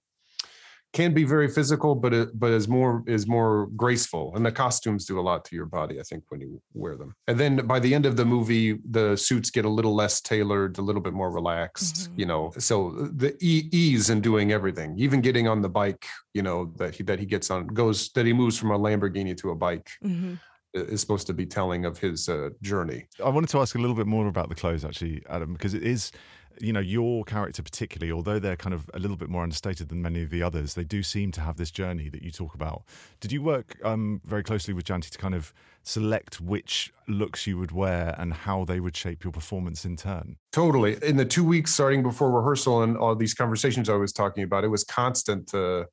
can 0.92 1.12
be 1.12 1.24
very 1.24 1.48
physical, 1.48 1.94
but 1.94 2.14
it, 2.14 2.38
but 2.38 2.50
is 2.50 2.66
more 2.66 3.02
is 3.06 3.26
more 3.26 3.66
graceful, 3.76 4.32
and 4.34 4.44
the 4.44 4.52
costumes 4.52 5.04
do 5.04 5.20
a 5.20 5.22
lot 5.22 5.44
to 5.44 5.54
your 5.54 5.66
body. 5.66 6.00
I 6.00 6.02
think 6.02 6.24
when 6.28 6.40
you 6.40 6.60
wear 6.72 6.96
them, 6.96 7.14
and 7.26 7.38
then 7.38 7.66
by 7.66 7.78
the 7.78 7.94
end 7.94 8.06
of 8.06 8.16
the 8.16 8.24
movie, 8.24 8.78
the 8.90 9.16
suits 9.16 9.50
get 9.50 9.64
a 9.64 9.68
little 9.68 9.94
less 9.94 10.20
tailored, 10.20 10.78
a 10.78 10.82
little 10.82 11.02
bit 11.02 11.12
more 11.12 11.30
relaxed. 11.30 12.08
Mhm. 12.10 12.18
You 12.18 12.26
know, 12.26 12.52
so 12.58 13.08
the 13.14 13.36
e- 13.40 13.68
ease 13.72 14.10
in 14.10 14.20
doing 14.20 14.52
everything, 14.52 14.94
even 14.98 15.20
getting 15.20 15.46
on 15.46 15.60
the 15.62 15.68
bike, 15.68 16.06
you 16.32 16.42
know 16.42 16.72
that 16.78 16.94
he 16.94 17.02
that 17.04 17.18
he 17.18 17.26
gets 17.26 17.50
on 17.50 17.66
goes 17.66 18.10
that 18.12 18.24
he 18.26 18.32
moves 18.32 18.58
from 18.58 18.70
a 18.70 18.78
Lamborghini 18.78 19.36
to 19.38 19.50
a 19.50 19.54
bike 19.56 19.88
hmm 20.02 20.34
is 20.74 21.00
supposed 21.00 21.26
to 21.26 21.32
be 21.32 21.46
telling 21.46 21.86
of 21.86 21.98
his 21.98 22.28
uh, 22.28 22.50
journey. 22.60 23.08
I 23.24 23.30
wanted 23.30 23.48
to 23.50 23.58
ask 23.58 23.74
a 23.74 23.78
little 23.78 23.96
bit 23.96 24.06
more 24.06 24.28
about 24.28 24.48
the 24.50 24.54
clothes, 24.54 24.84
actually, 24.84 25.24
Adam, 25.28 25.54
because 25.54 25.72
it 25.72 25.82
is, 25.82 26.12
you 26.60 26.72
know, 26.72 26.80
your 26.80 27.24
character 27.24 27.62
particularly, 27.62 28.12
although 28.12 28.38
they're 28.38 28.56
kind 28.56 28.74
of 28.74 28.90
a 28.94 28.98
little 28.98 29.16
bit 29.16 29.28
more 29.28 29.42
understated 29.42 29.88
than 29.88 30.02
many 30.02 30.22
of 30.22 30.30
the 30.30 30.42
others, 30.42 30.74
they 30.74 30.84
do 30.84 31.02
seem 31.02 31.32
to 31.32 31.40
have 31.40 31.56
this 31.56 31.70
journey 31.70 32.08
that 32.08 32.22
you 32.22 32.30
talk 32.30 32.54
about. 32.54 32.82
Did 33.20 33.32
you 33.32 33.42
work 33.42 33.76
um, 33.84 34.20
very 34.24 34.42
closely 34.42 34.74
with 34.74 34.84
Janty 34.84 35.10
to 35.10 35.18
kind 35.18 35.34
of 35.34 35.52
select 35.82 36.40
which 36.40 36.92
looks 37.06 37.46
you 37.46 37.56
would 37.58 37.72
wear 37.72 38.14
and 38.18 38.34
how 38.34 38.64
they 38.64 38.80
would 38.80 38.96
shape 38.96 39.24
your 39.24 39.32
performance 39.32 39.84
in 39.84 39.96
turn? 39.96 40.36
Totally. 40.52 40.96
In 41.02 41.16
the 41.16 41.24
two 41.24 41.44
weeks 41.44 41.72
starting 41.72 42.02
before 42.02 42.30
rehearsal 42.30 42.82
and 42.82 42.96
all 42.96 43.14
these 43.14 43.34
conversations 43.34 43.88
I 43.88 43.94
was 43.94 44.12
talking 44.12 44.42
about, 44.42 44.64
it 44.64 44.68
was 44.68 44.84
constant, 44.84 45.54
uh, 45.54 45.84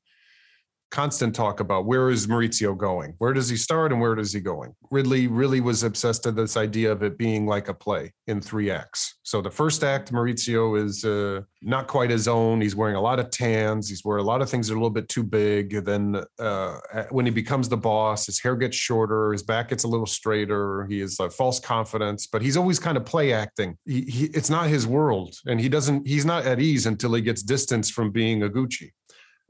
constant 0.90 1.34
talk 1.34 1.60
about 1.60 1.86
where 1.86 2.10
is 2.10 2.26
Maurizio 2.26 2.76
going? 2.76 3.14
Where 3.18 3.32
does 3.32 3.48
he 3.48 3.56
start 3.56 3.92
and 3.92 4.00
where 4.00 4.14
does 4.14 4.32
he 4.32 4.40
going? 4.40 4.74
Ridley 4.90 5.26
really 5.26 5.60
was 5.60 5.82
obsessed 5.82 6.24
with 6.26 6.36
this 6.36 6.56
idea 6.56 6.92
of 6.92 7.02
it 7.02 7.18
being 7.18 7.46
like 7.46 7.68
a 7.68 7.74
play 7.74 8.12
in 8.26 8.40
three 8.40 8.70
acts. 8.70 9.18
So 9.22 9.40
the 9.40 9.50
first 9.50 9.82
act, 9.82 10.12
Maurizio 10.12 10.82
is 10.82 11.04
uh, 11.04 11.42
not 11.62 11.88
quite 11.88 12.10
his 12.10 12.28
own. 12.28 12.60
He's 12.60 12.76
wearing 12.76 12.96
a 12.96 13.00
lot 13.00 13.18
of 13.18 13.30
tans. 13.30 13.88
He's 13.88 14.04
wearing 14.04 14.22
a 14.22 14.26
lot 14.26 14.42
of 14.42 14.48
things 14.48 14.68
that 14.68 14.74
are 14.74 14.76
a 14.76 14.80
little 14.80 14.90
bit 14.90 15.08
too 15.08 15.24
big. 15.24 15.84
Then 15.84 16.22
uh, 16.38 16.78
when 17.10 17.26
he 17.26 17.32
becomes 17.32 17.68
the 17.68 17.76
boss, 17.76 18.26
his 18.26 18.40
hair 18.40 18.56
gets 18.56 18.76
shorter, 18.76 19.32
his 19.32 19.42
back 19.42 19.68
gets 19.70 19.84
a 19.84 19.88
little 19.88 20.06
straighter. 20.06 20.86
He 20.86 21.00
has 21.00 21.18
uh, 21.18 21.28
false 21.28 21.58
confidence, 21.58 22.26
but 22.26 22.42
he's 22.42 22.56
always 22.56 22.78
kind 22.78 22.96
of 22.96 23.04
play 23.04 23.32
acting. 23.32 23.76
He, 23.84 24.02
he, 24.02 24.24
it's 24.26 24.50
not 24.50 24.68
his 24.68 24.86
world, 24.86 25.34
and 25.46 25.60
he 25.60 25.68
doesn't. 25.68 26.06
He's 26.06 26.24
not 26.24 26.46
at 26.46 26.60
ease 26.60 26.86
until 26.86 27.14
he 27.14 27.22
gets 27.22 27.42
distance 27.42 27.90
from 27.90 28.10
being 28.10 28.42
a 28.42 28.48
Gucci. 28.48 28.90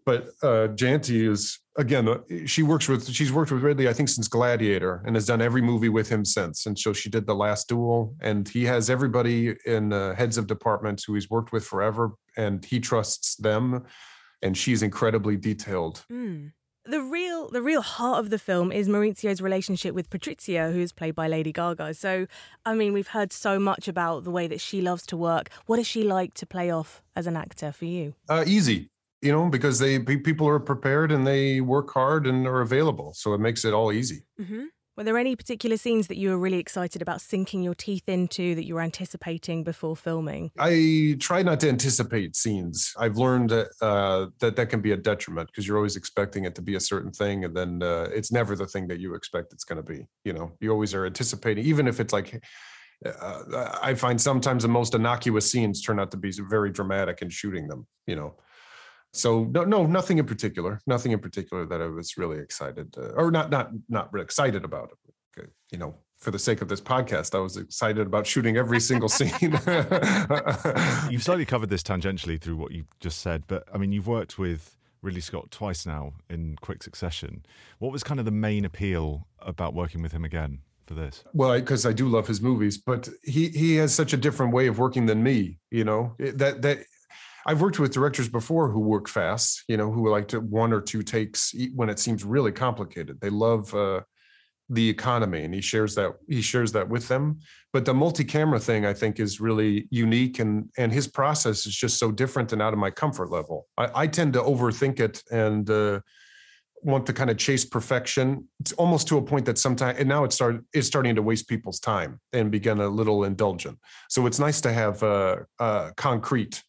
But 0.07 0.29
uh, 0.43 0.69
Janty 0.69 1.29
is 1.29 1.59
again. 1.77 2.09
uh, 2.09 2.19
She 2.47 2.63
works 2.63 2.89
with. 2.89 3.09
She's 3.11 3.33
worked 3.33 3.51
with 3.51 3.63
Ridley, 3.63 3.89
I 3.89 3.93
think, 3.93 4.09
since 4.09 4.29
Gladiator, 4.29 5.03
and 5.05 5.17
has 5.17 5.27
done 5.27 5.43
every 5.43 5.61
movie 5.61 5.89
with 5.89 6.09
him 6.09 6.25
since. 6.25 6.65
And 6.67 6.79
so 6.79 6.93
she 6.93 7.11
did 7.11 7.27
the 7.27 7.35
Last 7.35 7.69
Duel, 7.69 8.15
and 8.21 8.49
he 8.49 8.65
has 8.65 8.89
everybody 8.89 9.57
in 9.67 9.93
uh, 9.93 10.15
heads 10.15 10.39
of 10.39 10.47
departments 10.47 11.03
who 11.05 11.15
he's 11.15 11.29
worked 11.29 11.53
with 11.53 11.65
forever, 11.65 12.13
and 12.37 12.65
he 12.65 12.79
trusts 12.81 13.37
them. 13.37 13.85
And 14.43 14.57
she's 14.57 14.83
incredibly 14.83 15.37
detailed. 15.37 16.05
Mm. 16.13 16.53
The 16.85 17.01
real, 17.03 17.51
the 17.51 17.63
real 17.63 17.83
heart 17.83 18.21
of 18.21 18.31
the 18.31 18.39
film 18.39 18.71
is 18.71 18.87
Maurizio's 18.87 19.41
relationship 19.43 19.93
with 19.93 20.09
Patrizia, 20.09 20.73
who 20.73 20.79
is 20.79 20.93
played 20.93 21.17
by 21.17 21.27
Lady 21.27 21.53
Gaga. 21.53 21.95
So, 21.95 22.29
I 22.65 22.77
mean, 22.77 22.93
we've 22.93 23.09
heard 23.09 23.33
so 23.33 23.59
much 23.59 23.89
about 23.89 24.23
the 24.23 24.31
way 24.31 24.47
that 24.47 24.61
she 24.61 24.81
loves 24.81 25.05
to 25.07 25.17
work. 25.17 25.49
What 25.65 25.81
is 25.81 25.87
she 25.89 26.05
like 26.05 26.35
to 26.35 26.47
play 26.47 26.71
off 26.71 27.03
as 27.17 27.27
an 27.27 27.37
actor 27.37 27.73
for 27.73 27.87
you? 27.87 28.15
Uh, 28.29 28.45
easy, 28.47 28.91
you 29.27 29.33
know, 29.33 29.49
because 29.51 29.79
they 29.79 29.99
people 29.99 30.49
are 30.49 30.61
prepared 30.61 31.11
and 31.13 31.27
they 31.27 31.61
work 31.61 31.93
hard 31.93 32.27
and 32.27 32.47
are 32.47 32.61
available, 32.61 33.13
so 33.15 33.35
it 33.35 33.41
makes 33.41 33.65
it 33.65 33.75
all 33.75 33.93
easy. 33.93 34.21
hmm 34.39 34.67
Were 34.97 35.05
there 35.05 35.19
any 35.19 35.37
particular 35.37 35.77
scenes 35.77 36.07
that 36.07 36.17
you 36.17 36.31
were 36.31 36.39
really 36.39 36.59
excited 36.59 37.03
about 37.03 37.21
sinking 37.21 37.63
your 37.63 37.75
teeth 37.75 38.09
into 38.09 38.55
that 38.55 38.65
you 38.65 38.75
were 38.77 38.87
anticipating 38.91 39.65
before 39.65 39.97
filming? 39.97 40.51
I 40.59 41.17
try 41.19 41.43
not 41.43 41.61
to 41.61 41.69
anticipate 41.69 42.37
scenes. 42.37 42.95
I've 43.05 43.19
learned 43.19 43.51
that 43.51 43.69
uh, 43.83 44.27
that 44.41 44.57
that 44.57 44.69
can 44.71 44.81
be 44.81 44.93
a 44.93 44.97
detriment 44.97 45.49
because 45.49 45.67
you're 45.67 45.77
always 45.77 45.97
expecting 45.97 46.45
it 46.47 46.55
to 46.55 46.63
be 46.63 46.77
a 46.77 46.81
certain 46.93 47.13
thing, 47.13 47.45
and 47.45 47.55
then 47.55 47.83
uh, 47.83 48.09
it's 48.19 48.31
never 48.33 48.57
the 48.57 48.69
thing 48.73 48.89
that 48.91 49.01
you 49.01 49.15
expect 49.15 49.53
it's 49.53 49.65
going 49.65 49.83
to 49.85 49.89
be. 49.95 50.07
You 50.25 50.35
know, 50.37 50.47
you 50.61 50.71
always 50.71 50.95
are 50.95 51.05
anticipating, 51.05 51.65
even 51.67 51.89
if 51.89 52.01
it's 52.01 52.13
like. 52.13 52.43
Uh, 53.05 53.79
I 53.83 53.95
find 53.95 54.19
sometimes 54.19 54.63
the 54.63 54.71
most 54.71 54.95
innocuous 54.95 55.51
scenes 55.53 55.83
turn 55.83 56.01
out 56.01 56.11
to 56.13 56.17
be 56.17 56.33
very 56.49 56.71
dramatic 56.71 57.21
in 57.21 57.29
shooting 57.29 57.69
them. 57.69 57.87
You 58.07 58.17
know, 58.17 58.37
so 59.17 59.45
no, 59.45 59.65
no, 59.65 59.87
nothing 59.87 60.19
in 60.19 60.27
particular. 60.27 60.81
Nothing 60.87 61.13
in 61.13 61.19
particular 61.21 61.65
that 61.67 61.81
I 61.81 61.87
was 61.87 62.17
really 62.17 62.39
excited, 62.39 62.95
uh, 62.99 63.13
or 63.17 63.31
not, 63.31 63.51
not, 63.51 63.71
not 63.89 64.13
really 64.13 64.25
excited 64.25 64.65
about 64.65 64.91
it. 64.93 65.51
You 65.73 65.79
know, 65.79 65.95
for 66.19 66.31
the 66.31 66.39
sake 66.39 66.63
of 66.63 66.69
this 66.69 66.81
podcast, 66.81 67.35
I 67.35 67.41
was 67.41 67.57
excited 67.57 68.07
about 68.07 68.27
shooting 68.27 68.57
every 68.57 68.81
single 68.81 69.09
scene. 69.17 69.31
You've 71.11 71.23
slightly 71.23 71.45
covered 71.45 71.69
this 71.71 71.83
tangentially 71.83 72.41
through 72.41 72.57
what 72.57 72.73
you 72.73 72.85
just 73.01 73.19
said, 73.21 73.45
but 73.47 73.65
I 73.73 73.79
mean, 73.79 73.93
you've 73.93 74.07
worked 74.07 74.39
with 74.39 74.77
Ridley 75.03 75.21
Scott 75.21 75.51
twice 75.51 75.85
now 75.87 76.15
in 76.31 76.57
quick 76.61 76.83
succession. 76.83 77.45
What 77.79 77.93
was 77.93 78.03
kind 78.03 78.19
of 78.19 78.27
the 78.27 78.33
main 78.33 78.65
appeal 78.65 79.27
about 79.41 79.75
working 79.75 80.03
with 80.03 80.13
him 80.13 80.25
again 80.25 80.61
for 80.87 80.95
this? 80.95 81.25
well, 81.35 81.53
because 81.59 81.85
I 81.85 81.93
do 81.93 82.09
love 82.09 82.27
his 82.27 82.41
movies, 82.41 82.79
but 82.79 83.09
he 83.25 83.49
he 83.49 83.77
has 83.77 83.95
such 83.95 84.13
a 84.13 84.17
different 84.17 84.53
way 84.53 84.69
of 84.69 84.79
working 84.79 85.07
than 85.07 85.23
me. 85.23 85.59
You 85.71 85.85
know 85.85 86.15
It- 86.19 86.39
that 86.39 86.63
that. 86.63 86.79
I've 87.47 87.61
worked 87.61 87.79
with 87.79 87.93
directors 87.93 88.29
before 88.29 88.71
who 88.71 88.81
work 88.81 89.09
fast, 89.09 89.63
you 89.69 89.77
know, 89.77 89.93
who 89.93 90.11
like 90.11 90.27
to 90.29 90.41
one 90.41 90.73
or 90.73 90.81
two 90.81 91.03
takes 91.03 91.55
when 91.75 91.89
it 91.89 92.01
seems 92.01 92.25
really 92.25 92.51
complicated. 92.51 93.21
They 93.21 93.31
love 93.31 93.73
uh, 93.73 94.01
the 94.69 94.89
economy, 94.89 95.45
and 95.45 95.55
he 95.55 95.61
shares 95.61 95.95
that 95.95 96.15
he 96.29 96.43
shares 96.43 96.73
that 96.73 96.89
with 96.89 97.07
them. 97.07 97.39
But 97.73 97.85
the 97.85 97.95
multi-camera 97.95 98.59
thing, 98.59 98.85
I 98.85 98.93
think, 98.93 99.21
is 99.21 99.41
really 99.41 99.87
unique, 99.91 100.41
and 100.41 100.69
and 100.77 100.93
his 100.93 101.07
process 101.07 101.67
is 101.67 101.77
just 101.77 101.99
so 101.99 102.11
different 102.11 102.53
and 102.53 102.61
out 102.61 102.73
of 102.73 102.81
my 102.81 102.91
comfort 102.91 103.31
level. 103.31 103.69
I, 103.79 104.03
I 104.03 104.07
tend 104.09 104.33
to 104.33 104.43
overthink 104.43 104.99
it 104.99 105.23
and 105.31 105.71
uh, 105.71 106.01
want 106.83 107.07
to 107.07 107.13
kind 107.13 107.31
of 107.31 107.37
chase 107.37 107.65
perfection. 107.65 108.49
It's 108.59 108.73
almost 108.73 109.07
to 109.09 109.19
a 109.19 109.23
point 109.23 109.47
that 109.47 109.59
sometimes, 109.59 110.01
and 110.01 110.09
now 110.09 110.25
it's 110.25 110.35
start 110.35 110.65
is 110.75 110.89
starting 110.89 111.15
to 111.15 111.23
waste 111.23 111.49
people's 111.49 111.79
time 111.79 112.19
and 112.33 112.51
begin 112.51 112.81
a 112.81 112.89
little 112.89 113.23
indulgent. 113.23 113.79
So 114.09 114.27
it's 114.27 114.41
nice 114.41 114.61
to 114.63 114.73
have 114.73 115.01
uh, 115.05 115.37
uh, 115.61 115.91
concrete 115.97 116.65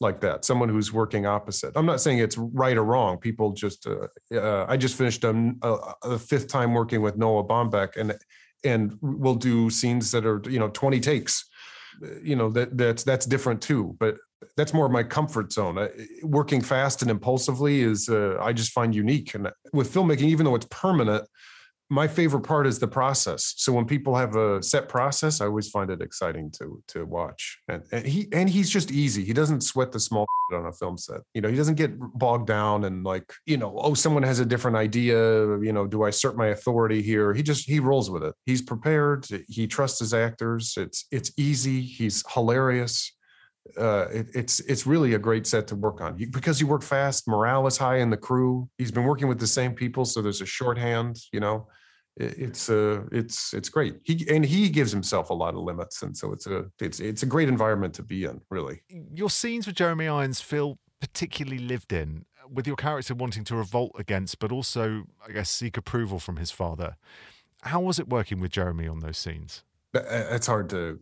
like 0.00 0.20
that, 0.20 0.44
someone 0.44 0.68
who's 0.68 0.92
working 0.92 1.26
opposite. 1.26 1.72
I'm 1.74 1.86
not 1.86 2.00
saying 2.00 2.18
it's 2.18 2.38
right 2.38 2.76
or 2.76 2.84
wrong. 2.84 3.18
People 3.18 3.52
just, 3.52 3.86
uh, 3.86 4.06
uh, 4.34 4.66
I 4.68 4.76
just 4.76 4.96
finished 4.96 5.24
a, 5.24 5.52
a, 5.62 5.94
a 6.04 6.18
fifth 6.18 6.48
time 6.48 6.72
working 6.72 7.02
with 7.02 7.16
Noah 7.16 7.44
Baumbach, 7.44 7.96
and 7.96 8.16
and 8.64 8.96
we'll 9.00 9.34
do 9.34 9.70
scenes 9.70 10.10
that 10.12 10.24
are 10.24 10.42
you 10.48 10.58
know 10.58 10.68
20 10.68 11.00
takes. 11.00 11.48
You 12.22 12.36
know 12.36 12.48
that 12.50 12.76
that's 12.78 13.02
that's 13.02 13.26
different 13.26 13.60
too, 13.60 13.96
but 13.98 14.16
that's 14.56 14.72
more 14.72 14.88
my 14.88 15.02
comfort 15.02 15.52
zone. 15.52 15.88
Working 16.22 16.60
fast 16.60 17.02
and 17.02 17.10
impulsively 17.10 17.80
is 17.80 18.08
uh, 18.08 18.38
I 18.40 18.52
just 18.52 18.70
find 18.72 18.94
unique, 18.94 19.34
and 19.34 19.50
with 19.72 19.92
filmmaking, 19.92 20.22
even 20.22 20.44
though 20.44 20.54
it's 20.54 20.68
permanent, 20.70 21.26
my 21.90 22.06
favorite 22.06 22.42
part 22.42 22.66
is 22.66 22.78
the 22.78 22.88
process. 22.88 23.54
So 23.56 23.72
when 23.72 23.86
people 23.86 24.14
have 24.14 24.36
a 24.36 24.62
set 24.62 24.88
process, 24.88 25.40
I 25.40 25.46
always 25.46 25.70
find 25.70 25.90
it 25.90 26.02
exciting 26.02 26.50
to 26.52 26.82
to 26.88 27.06
watch. 27.06 27.58
And, 27.68 27.82
and 27.92 28.06
he 28.06 28.28
and 28.32 28.48
he's 28.48 28.68
just 28.68 28.90
easy. 28.90 29.24
He 29.24 29.32
doesn't 29.32 29.62
sweat 29.62 29.92
the 29.92 30.00
small 30.00 30.26
on 30.52 30.66
a 30.66 30.72
film 30.72 30.98
set. 30.98 31.20
You 31.34 31.40
know, 31.40 31.48
he 31.48 31.56
doesn't 31.56 31.76
get 31.76 31.98
bogged 31.98 32.46
down 32.46 32.84
and 32.84 33.04
like, 33.04 33.32
you 33.46 33.56
know, 33.56 33.74
oh, 33.78 33.94
someone 33.94 34.22
has 34.22 34.38
a 34.38 34.44
different 34.44 34.76
idea. 34.76 35.16
You 35.58 35.72
know, 35.72 35.86
do 35.86 36.02
I 36.02 36.10
assert 36.10 36.36
my 36.36 36.48
authority 36.48 37.00
here? 37.00 37.32
He 37.32 37.42
just 37.42 37.68
he 37.68 37.80
rolls 37.80 38.10
with 38.10 38.22
it. 38.22 38.34
He's 38.44 38.62
prepared. 38.62 39.26
He 39.48 39.66
trusts 39.66 40.00
his 40.00 40.12
actors. 40.12 40.74
It's 40.76 41.06
it's 41.10 41.32
easy. 41.36 41.80
He's 41.80 42.22
hilarious. 42.32 43.12
Uh, 43.76 44.06
it, 44.12 44.26
it's 44.34 44.60
it's 44.60 44.86
really 44.86 45.14
a 45.14 45.18
great 45.18 45.46
set 45.46 45.66
to 45.68 45.76
work 45.76 46.00
on 46.00 46.16
because 46.30 46.60
you 46.60 46.66
work 46.66 46.82
fast. 46.82 47.28
Morale 47.28 47.66
is 47.66 47.76
high 47.76 47.98
in 47.98 48.10
the 48.10 48.16
crew. 48.16 48.68
He's 48.78 48.90
been 48.90 49.04
working 49.04 49.28
with 49.28 49.38
the 49.38 49.46
same 49.46 49.74
people, 49.74 50.04
so 50.04 50.22
there's 50.22 50.40
a 50.40 50.46
shorthand. 50.46 51.18
You 51.32 51.40
know, 51.40 51.68
it's 52.18 52.68
uh 52.68 53.02
it's 53.12 53.54
it's 53.54 53.68
great 53.68 53.96
he 54.02 54.26
and 54.28 54.44
he 54.44 54.68
gives 54.68 54.90
himself 54.90 55.30
a 55.30 55.34
lot 55.34 55.54
of 55.54 55.60
limits 55.60 56.02
and 56.02 56.16
so 56.16 56.32
it's 56.32 56.46
a 56.46 56.64
it's 56.80 56.98
it's 56.98 57.22
a 57.22 57.26
great 57.26 57.48
environment 57.48 57.94
to 57.94 58.02
be 58.02 58.24
in 58.24 58.40
really 58.50 58.82
your 59.14 59.30
scenes 59.30 59.66
with 59.66 59.76
jeremy 59.76 60.08
irons 60.08 60.40
feel 60.40 60.78
particularly 61.00 61.58
lived 61.58 61.92
in 61.92 62.24
with 62.50 62.66
your 62.66 62.74
character 62.74 63.14
wanting 63.14 63.44
to 63.44 63.54
revolt 63.54 63.92
against 63.96 64.40
but 64.40 64.50
also 64.50 65.04
i 65.26 65.32
guess 65.32 65.48
seek 65.48 65.76
approval 65.76 66.18
from 66.18 66.36
his 66.38 66.50
father 66.50 66.96
how 67.62 67.80
was 67.80 68.00
it 68.00 68.08
working 68.08 68.40
with 68.40 68.50
jeremy 68.50 68.88
on 68.88 68.98
those 68.98 69.16
scenes 69.16 69.62
it's 69.94 70.46
hard 70.46 70.68
to 70.70 70.98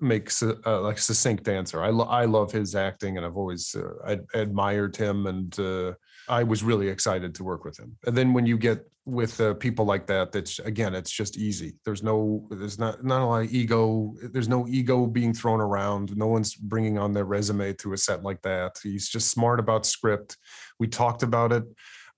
make 0.00 0.30
uh, 0.42 0.80
like 0.80 0.98
succinct 0.98 1.48
answer 1.48 1.82
i, 1.82 1.88
lo- 1.88 2.04
I 2.04 2.26
love 2.26 2.52
his 2.52 2.74
acting 2.74 3.16
and 3.16 3.24
i've 3.24 3.36
always 3.36 3.74
uh, 3.74 3.92
I 4.04 4.18
admired 4.38 4.96
him 4.96 5.26
and 5.26 5.58
uh, 5.58 5.92
I 6.28 6.42
was 6.42 6.62
really 6.62 6.88
excited 6.88 7.34
to 7.34 7.44
work 7.44 7.64
with 7.64 7.78
him. 7.78 7.96
And 8.06 8.16
then 8.16 8.32
when 8.32 8.46
you 8.46 8.56
get 8.56 8.88
with 9.06 9.38
uh, 9.40 9.54
people 9.54 9.84
like 9.84 10.06
that, 10.06 10.32
that's 10.32 10.58
again, 10.60 10.94
it's 10.94 11.10
just 11.10 11.36
easy. 11.36 11.74
There's 11.84 12.02
no, 12.02 12.46
there's 12.50 12.78
not 12.78 13.04
not 13.04 13.20
a 13.20 13.26
lot 13.26 13.42
of 13.44 13.52
ego. 13.52 14.14
There's 14.32 14.48
no 14.48 14.66
ego 14.66 15.06
being 15.06 15.34
thrown 15.34 15.60
around. 15.60 16.16
No 16.16 16.26
one's 16.26 16.54
bringing 16.54 16.98
on 16.98 17.12
their 17.12 17.26
resume 17.26 17.74
to 17.74 17.92
a 17.92 17.98
set 17.98 18.22
like 18.22 18.40
that. 18.42 18.78
He's 18.82 19.08
just 19.08 19.30
smart 19.30 19.60
about 19.60 19.86
script. 19.86 20.38
We 20.78 20.86
talked 20.86 21.22
about 21.22 21.52
it, 21.52 21.64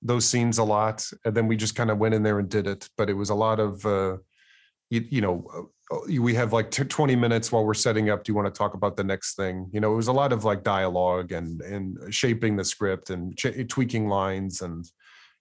those 0.00 0.26
scenes 0.26 0.58
a 0.58 0.64
lot, 0.64 1.04
and 1.24 1.34
then 1.34 1.48
we 1.48 1.56
just 1.56 1.74
kind 1.74 1.90
of 1.90 1.98
went 1.98 2.14
in 2.14 2.22
there 2.22 2.38
and 2.38 2.48
did 2.48 2.66
it. 2.66 2.88
But 2.96 3.10
it 3.10 3.14
was 3.14 3.30
a 3.30 3.34
lot 3.34 3.58
of, 3.58 3.84
uh, 3.84 4.18
you, 4.90 5.04
you 5.10 5.20
know, 5.20 5.70
we 6.18 6.34
have 6.34 6.52
like 6.52 6.70
20 6.70 7.14
minutes 7.14 7.52
while 7.52 7.64
we're 7.64 7.74
setting 7.74 8.10
up. 8.10 8.24
Do 8.24 8.32
you 8.32 8.36
want 8.36 8.52
to 8.52 8.56
talk 8.56 8.74
about 8.74 8.96
the 8.96 9.04
next 9.04 9.36
thing? 9.36 9.68
You 9.72 9.80
know 9.80 9.92
it 9.92 9.96
was 9.96 10.08
a 10.08 10.12
lot 10.12 10.32
of 10.32 10.44
like 10.44 10.64
dialogue 10.64 11.32
and 11.32 11.60
and 11.62 12.12
shaping 12.12 12.56
the 12.56 12.64
script 12.64 13.10
and 13.10 13.36
ch- 13.36 13.68
tweaking 13.68 14.08
lines 14.08 14.62
and 14.62 14.84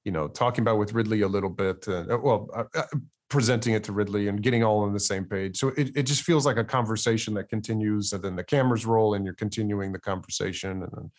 you 0.03 0.11
know 0.11 0.27
talking 0.27 0.61
about 0.61 0.77
with 0.77 0.93
ridley 0.93 1.21
a 1.21 1.27
little 1.27 1.49
bit 1.49 1.87
uh, 1.87 2.05
uh 2.11 2.17
well 2.21 2.49
uh, 2.55 2.63
uh, 2.75 2.83
presenting 3.29 3.73
it 3.73 3.83
to 3.83 3.91
ridley 3.91 4.27
and 4.27 4.43
getting 4.43 4.63
all 4.63 4.81
on 4.81 4.93
the 4.93 4.99
same 4.99 5.25
page. 5.25 5.57
So 5.57 5.69
it, 5.69 5.91
it 5.95 6.03
just 6.03 6.21
feels 6.21 6.45
like 6.45 6.57
a 6.57 6.63
conversation 6.63 7.33
that 7.33 7.49
continues 7.49 8.13
and 8.13 8.23
then 8.23 8.35
the 8.35 8.43
cameras 8.43 8.85
roll 8.85 9.15
and 9.15 9.25
you're 9.25 9.33
continuing 9.33 9.91
the 9.91 9.99
conversation 9.99 10.83
and 10.83 11.11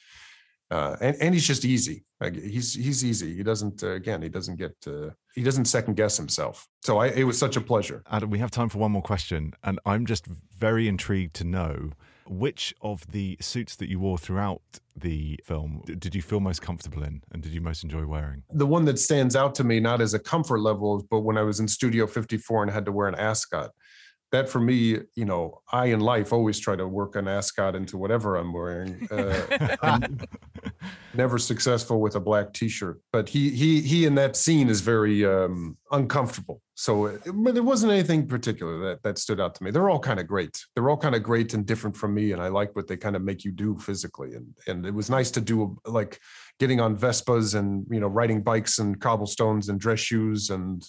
uh, 0.70 0.96
and 1.00 1.16
and 1.20 1.34
he's 1.34 1.46
just 1.46 1.64
easy. 1.64 2.04
Like 2.20 2.34
he's 2.34 2.74
he's 2.74 3.04
easy. 3.04 3.34
He 3.36 3.42
doesn't 3.42 3.82
uh, 3.82 3.90
again. 3.90 4.22
He 4.22 4.28
doesn't 4.28 4.56
get 4.56 4.74
uh, 4.86 5.10
he 5.34 5.42
doesn't 5.42 5.66
second 5.66 5.94
guess 5.94 6.16
himself. 6.16 6.66
So 6.82 6.98
I, 6.98 7.08
it 7.08 7.24
was 7.24 7.38
such 7.38 7.56
a 7.56 7.60
pleasure. 7.60 8.02
Adam, 8.10 8.30
we 8.30 8.38
have 8.38 8.50
time 8.50 8.68
for 8.68 8.78
one 8.78 8.92
more 8.92 9.02
question, 9.02 9.52
and 9.62 9.78
I'm 9.84 10.06
just 10.06 10.26
very 10.58 10.88
intrigued 10.88 11.34
to 11.36 11.44
know 11.44 11.90
which 12.28 12.74
of 12.82 13.06
the 13.12 13.36
suits 13.40 13.76
that 13.76 13.88
you 13.88 14.00
wore 14.00 14.18
throughout 14.18 14.62
the 14.96 15.38
film 15.44 15.82
did 15.98 16.14
you 16.14 16.22
feel 16.22 16.40
most 16.40 16.62
comfortable 16.62 17.02
in, 17.02 17.22
and 17.32 17.42
did 17.42 17.52
you 17.52 17.60
most 17.60 17.84
enjoy 17.84 18.04
wearing? 18.04 18.42
The 18.50 18.66
one 18.66 18.84
that 18.86 18.98
stands 18.98 19.36
out 19.36 19.54
to 19.56 19.64
me, 19.64 19.78
not 19.78 20.00
as 20.00 20.14
a 20.14 20.18
comfort 20.18 20.60
level, 20.60 21.06
but 21.10 21.20
when 21.20 21.38
I 21.38 21.42
was 21.42 21.60
in 21.60 21.68
Studio 21.68 22.06
54 22.06 22.64
and 22.64 22.72
had 22.72 22.84
to 22.86 22.92
wear 22.92 23.06
an 23.08 23.14
ascot 23.14 23.70
that 24.33 24.49
for 24.49 24.61
me, 24.61 24.99
you 25.14 25.24
know, 25.24 25.61
I 25.70 25.87
in 25.87 26.01
life 26.01 26.33
always 26.33 26.59
try 26.59 26.77
to 26.77 26.87
work 26.87 27.16
an 27.16 27.29
ascot 27.29 27.77
into 27.77 27.97
whatever 27.97 28.37
I'm 28.37 28.53
wearing. 28.53 29.07
Uh, 29.11 29.77
I'm 29.83 30.18
never 31.14 31.39
successful 31.39 32.01
with 32.01 32.16
a 32.16 32.20
black 32.20 32.53
T-shirt, 32.53 33.01
but 33.12 33.29
he 33.29 33.51
he 33.51 33.81
he 33.81 34.05
in 34.05 34.16
that 34.16 34.37
scene 34.37 34.68
is 34.68 34.81
very 34.81 35.24
um, 35.24 35.77
uncomfortable. 35.93 36.61
So, 36.74 37.07
uh, 37.07 37.18
but 37.33 37.55
there 37.55 37.62
wasn't 37.62 37.93
anything 37.93 38.27
particular 38.27 38.79
that 38.81 39.03
that 39.05 39.18
stood 39.18 39.41
out 39.41 39.55
to 39.55 39.64
me. 39.64 39.70
They're 39.70 39.89
all 39.89 40.01
kind 40.01 40.18
of 40.18 40.27
great. 40.27 40.61
They're 40.74 40.91
all 40.91 40.97
kind 40.97 41.14
of 41.14 41.22
great 41.22 41.55
and 41.55 41.64
different 41.64 41.97
from 41.97 42.12
me, 42.12 42.33
and 42.33 42.43
I 42.43 42.49
like 42.49 42.74
what 42.74 42.89
they 42.89 42.97
kind 42.97 43.16
of 43.16 43.22
make 43.22 43.45
you 43.45 43.53
do 43.53 43.79
physically. 43.79 44.35
And 44.35 44.55
and 44.66 44.85
it 44.85 44.95
was 44.95 45.09
nice 45.09 45.31
to 45.33 45.41
do 45.41 45.79
like 45.87 46.18
getting 46.59 46.81
on 46.81 46.97
Vespas 46.97 47.55
and 47.55 47.87
you 47.91 48.01
know 48.01 48.09
riding 48.09 48.43
bikes 48.43 48.81
and 48.81 49.01
cobblestones 49.01 49.68
and 49.68 49.79
dress 49.79 50.01
shoes 50.01 50.51
and 50.51 50.85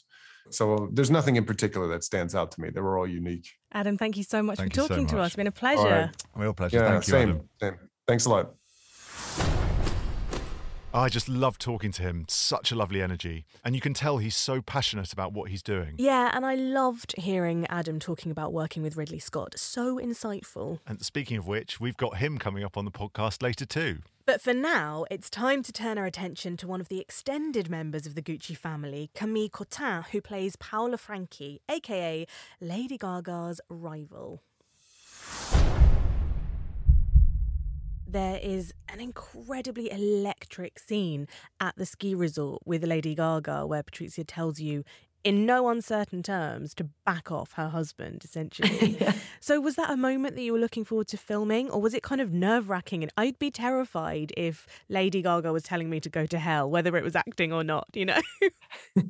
so 0.49 0.89
there's 0.91 1.11
nothing 1.11 1.35
in 1.35 1.45
particular 1.45 1.87
that 1.89 2.03
stands 2.03 2.35
out 2.35 2.51
to 2.51 2.61
me. 2.61 2.69
They 2.69 2.81
were 2.81 2.97
all 2.97 3.07
unique. 3.07 3.49
Adam, 3.71 3.97
thank 3.97 4.17
you 4.17 4.23
so 4.23 4.41
much 4.41 4.57
thank 4.57 4.73
for 4.73 4.87
talking 4.87 5.07
so 5.07 5.15
to 5.15 5.21
us. 5.21 5.27
It's 5.27 5.35
been 5.35 5.47
a 5.47 5.51
pleasure. 5.51 6.11
Right. 6.11 6.23
Real 6.35 6.53
pleasure. 6.53 6.77
Yeah, 6.77 6.89
thank 6.89 7.07
you, 7.07 7.11
same, 7.11 7.29
Adam. 7.29 7.49
Same. 7.61 7.75
Thanks 8.07 8.25
a 8.25 8.29
lot. 8.29 8.53
I 10.93 11.09
just 11.09 11.29
love 11.29 11.59
talking 11.59 11.91
to 11.91 12.01
him. 12.01 12.25
Such 12.27 12.71
a 12.71 12.75
lovely 12.75 13.01
energy. 13.01 13.45
And 13.63 13.75
you 13.75 13.81
can 13.81 13.93
tell 13.93 14.17
he's 14.17 14.35
so 14.35 14.61
passionate 14.61 15.13
about 15.13 15.31
what 15.31 15.51
he's 15.51 15.61
doing. 15.61 15.93
Yeah, 15.97 16.31
and 16.33 16.45
I 16.45 16.55
loved 16.55 17.13
hearing 17.17 17.67
Adam 17.67 17.99
talking 17.99 18.31
about 18.31 18.51
working 18.51 18.81
with 18.81 18.95
Ridley 18.95 19.19
Scott. 19.19 19.53
So 19.57 19.97
insightful. 19.99 20.79
And 20.87 21.01
speaking 21.03 21.37
of 21.37 21.45
which, 21.45 21.79
we've 21.79 21.97
got 21.97 22.17
him 22.17 22.39
coming 22.39 22.63
up 22.63 22.77
on 22.77 22.85
the 22.85 22.91
podcast 22.91 23.43
later 23.43 23.65
too. 23.65 23.99
But 24.27 24.41
for 24.41 24.53
now, 24.53 25.05
it's 25.09 25.29
time 25.29 25.63
to 25.63 25.71
turn 25.71 25.97
our 25.97 26.05
attention 26.05 26.57
to 26.57 26.67
one 26.67 26.81
of 26.81 26.89
the 26.89 26.99
extended 26.99 27.69
members 27.69 28.05
of 28.05 28.13
the 28.13 28.21
Gucci 28.21 28.57
family, 28.57 29.09
Camille 29.15 29.47
Cottin, 29.47 30.03
who 30.09 30.19
plays 30.19 30.57
Paola 30.57 30.97
Franchi, 30.97 31.61
aka 31.69 32.27
Lady 32.59 32.97
Gaga's 32.97 33.61
rival. 33.69 34.43
There 38.05 38.37
is 38.43 38.73
an 38.89 38.99
incredibly 38.99 39.89
electric 39.89 40.77
scene 40.77 41.29
at 41.61 41.77
the 41.77 41.85
ski 41.85 42.13
resort 42.13 42.63
with 42.65 42.83
Lady 42.83 43.15
Gaga 43.15 43.65
where 43.65 43.83
Patrizia 43.83 44.25
tells 44.27 44.59
you 44.59 44.83
in 45.23 45.45
no 45.45 45.69
uncertain 45.69 46.23
terms 46.23 46.73
to 46.75 46.85
back 47.05 47.31
off 47.31 47.53
her 47.53 47.69
husband 47.69 48.23
essentially. 48.23 48.97
So 49.39 49.61
was 49.61 49.75
that 49.75 49.89
a 49.89 49.97
moment 49.97 50.35
that 50.35 50.41
you 50.41 50.51
were 50.51 50.59
looking 50.59 50.83
forward 50.83 51.07
to 51.09 51.17
filming 51.17 51.69
or 51.69 51.79
was 51.79 51.93
it 51.93 52.03
kind 52.03 52.19
of 52.19 52.33
nerve-wracking? 52.33 53.03
And 53.03 53.11
i'd 53.17 53.39
be 53.39 53.51
terrified 53.51 54.33
if 54.35 54.67
lady 54.89 55.21
gaga 55.21 55.53
was 55.53 55.63
telling 55.63 55.89
me 55.89 55.99
to 55.99 56.09
go 56.09 56.25
to 56.25 56.39
hell 56.39 56.69
whether 56.69 56.97
it 56.97 57.03
was 57.03 57.15
acting 57.15 57.53
or 57.53 57.63
not 57.63 57.87
you 57.93 58.05
know? 58.05 58.21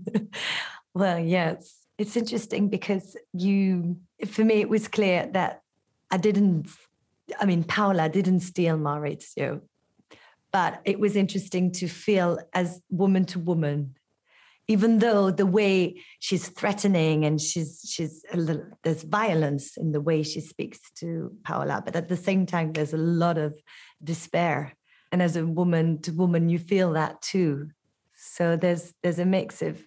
Well 0.94 1.20
yes 1.20 1.88
it's 1.98 2.16
interesting 2.16 2.70
because 2.70 3.16
you 3.34 3.98
for 4.28 4.44
me 4.44 4.56
it 4.56 4.70
was 4.70 4.88
clear 4.88 5.30
that 5.34 5.62
i 6.12 6.18
didn't 6.18 6.70
i 7.40 7.46
mean 7.46 7.64
paola 7.64 8.10
didn't 8.10 8.42
steal 8.42 8.78
maurizio 8.78 9.62
but 10.52 10.82
it 10.86 11.00
was 11.00 11.16
interesting 11.16 11.72
to 11.72 11.88
feel 11.88 12.40
as 12.54 12.82
woman 12.90 13.26
to 13.26 13.40
woman 13.40 13.96
even 14.68 15.00
though 15.00 15.32
the 15.32 15.46
way 15.46 16.02
she's 16.20 16.50
threatening 16.50 17.24
and 17.24 17.40
she's 17.40 17.82
she's 17.90 18.24
little, 18.34 18.66
there's 18.84 19.04
violence 19.04 19.78
in 19.78 19.92
the 19.94 20.02
way 20.02 20.24
she 20.24 20.42
speaks 20.42 20.80
to 21.00 21.32
Paola, 21.44 21.82
but 21.84 21.96
at 21.96 22.10
the 22.10 22.18
same 22.18 22.46
time 22.46 22.74
there's 22.74 22.94
a 22.94 22.98
lot 22.98 23.38
of 23.38 23.54
despair. 24.04 24.74
And 25.12 25.22
as 25.22 25.38
a 25.38 25.46
woman 25.46 26.02
to 26.02 26.12
woman, 26.12 26.50
you 26.50 26.60
feel 26.60 26.94
that 26.94 27.22
too. 27.22 27.70
So 28.14 28.58
there's 28.58 28.94
there's 29.02 29.20
a 29.20 29.26
mix 29.26 29.62
of 29.62 29.80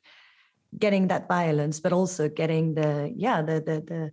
getting 0.79 1.09
that 1.09 1.29
violence, 1.29 1.79
but 1.81 1.93
also 1.93 2.29
getting 2.29 2.75
the 2.75 3.13
yeah 3.15 3.43
the 3.43 3.61
the 3.61 3.81
the 3.87 4.11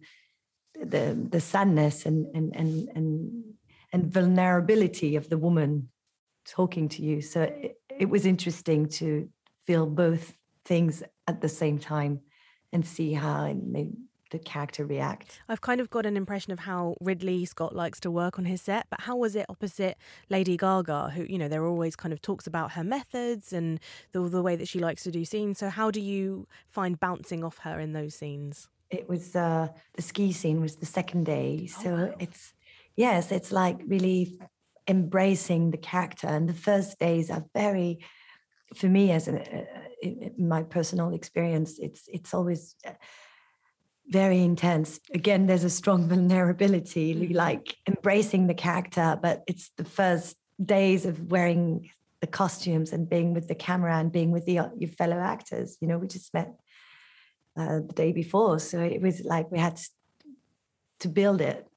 the, 0.86 1.28
the 1.30 1.40
sadness 1.40 2.06
and 2.06 2.28
and 2.36 2.56
and 2.56 2.90
and 2.94 3.44
and 3.94 4.14
vulnerability 4.14 5.16
of 5.16 5.30
the 5.30 5.38
woman 5.38 5.90
talking 6.46 6.90
to 6.90 7.02
you. 7.02 7.22
So 7.22 7.44
it, 7.44 7.80
it 7.90 8.10
was 8.10 8.26
interesting 8.26 8.90
to 8.90 9.30
feel 9.66 9.86
both 9.86 10.37
things 10.68 11.02
at 11.28 11.42
the 11.42 11.50
same 11.50 11.80
time 11.80 12.22
and 12.72 12.86
see 12.86 13.14
how 13.14 13.56
they 13.74 13.90
the 14.30 14.40
character 14.40 14.86
reacts. 14.86 15.40
I've 15.48 15.62
kind 15.62 15.80
of 15.80 15.90
got 15.90 16.06
an 16.06 16.18
impression 16.18 16.52
of 16.52 16.60
how 16.60 16.98
Ridley 17.00 17.46
Scott 17.46 17.76
likes 17.76 18.00
to 18.02 18.12
work 18.12 18.38
on 18.38 18.46
his 18.46 18.62
set, 18.62 18.88
but 18.90 19.02
how 19.02 19.16
was 19.16 19.36
it 19.36 19.46
opposite 19.48 19.98
Lady 20.30 20.58
Gaga, 20.58 21.12
who, 21.16 21.24
you 21.24 21.38
know, 21.38 21.48
there 21.48 21.64
are 21.64 21.68
always 21.68 21.96
kind 21.96 22.12
of 22.12 22.22
talks 22.22 22.46
about 22.46 22.74
her 22.74 22.84
methods 22.84 23.54
and 23.54 23.80
the, 24.12 24.20
the 24.28 24.42
way 24.42 24.56
that 24.56 24.68
she 24.68 24.80
likes 24.80 25.04
to 25.04 25.12
do 25.12 25.24
scenes. 25.24 25.60
So, 25.60 25.70
how 25.70 25.92
do 25.92 26.02
you 26.02 26.48
find 26.68 27.00
bouncing 27.00 27.44
off 27.44 27.60
her 27.60 27.80
in 27.80 27.94
those 27.94 28.16
scenes? 28.16 28.68
It 28.90 29.08
was 29.08 29.36
uh, 29.36 29.70
the 29.94 30.02
ski 30.02 30.32
scene 30.32 30.62
was 30.62 30.76
the 30.76 30.86
second 30.86 31.26
day. 31.26 31.70
Oh, 31.70 31.82
So 31.82 31.96
wow. 31.96 32.16
it's, 32.20 32.54
yes, 32.96 33.32
it's 33.32 33.52
like 33.52 33.80
really 33.88 34.38
embracing 34.88 35.72
the 35.72 35.78
character. 35.78 36.28
And 36.28 36.48
the 36.48 36.54
first 36.54 37.00
days 37.00 37.30
are 37.30 37.46
very, 37.54 38.00
for 38.76 38.88
me, 38.88 39.12
as 39.12 39.28
a, 39.28 39.42
uh, 39.42 39.66
in 40.02 40.48
my 40.48 40.64
personal 40.64 41.14
experience, 41.14 41.80
it's 41.80 42.08
it's 42.08 42.34
always 42.34 42.76
uh, 42.86 42.92
very 44.08 44.42
intense. 44.42 45.00
Again, 45.14 45.48
there's 45.48 45.64
a 45.64 45.70
strong 45.70 46.08
vulnerability, 46.14 47.14
Mhm. 47.14 47.36
like 47.36 47.76
embracing 47.88 48.48
the 48.48 48.54
character, 48.54 49.18
but 49.22 49.44
it's 49.48 49.72
the 49.78 49.86
first 49.86 50.38
days 50.64 51.06
of 51.06 51.32
wearing 51.32 51.90
the 52.22 52.28
costumes 52.28 52.94
and 52.94 53.10
being 53.10 53.34
with 53.34 53.48
the 53.48 53.56
camera 53.56 53.96
and 53.98 54.12
being 54.12 54.32
with 54.32 54.46
the, 54.46 54.60
uh, 54.60 54.70
your 54.78 54.90
fellow 54.90 55.18
actors. 55.18 55.78
You 55.82 55.88
know, 55.88 56.00
we 56.00 56.08
just 56.08 56.34
met 56.34 56.50
uh, 57.56 57.80
the 57.88 57.94
day 57.94 58.12
before, 58.12 58.60
so 58.60 58.80
it 58.80 59.02
was 59.02 59.22
like 59.24 59.52
we 59.52 59.60
had 59.60 59.80
to 61.00 61.10
build 61.10 61.42
it. 61.42 61.68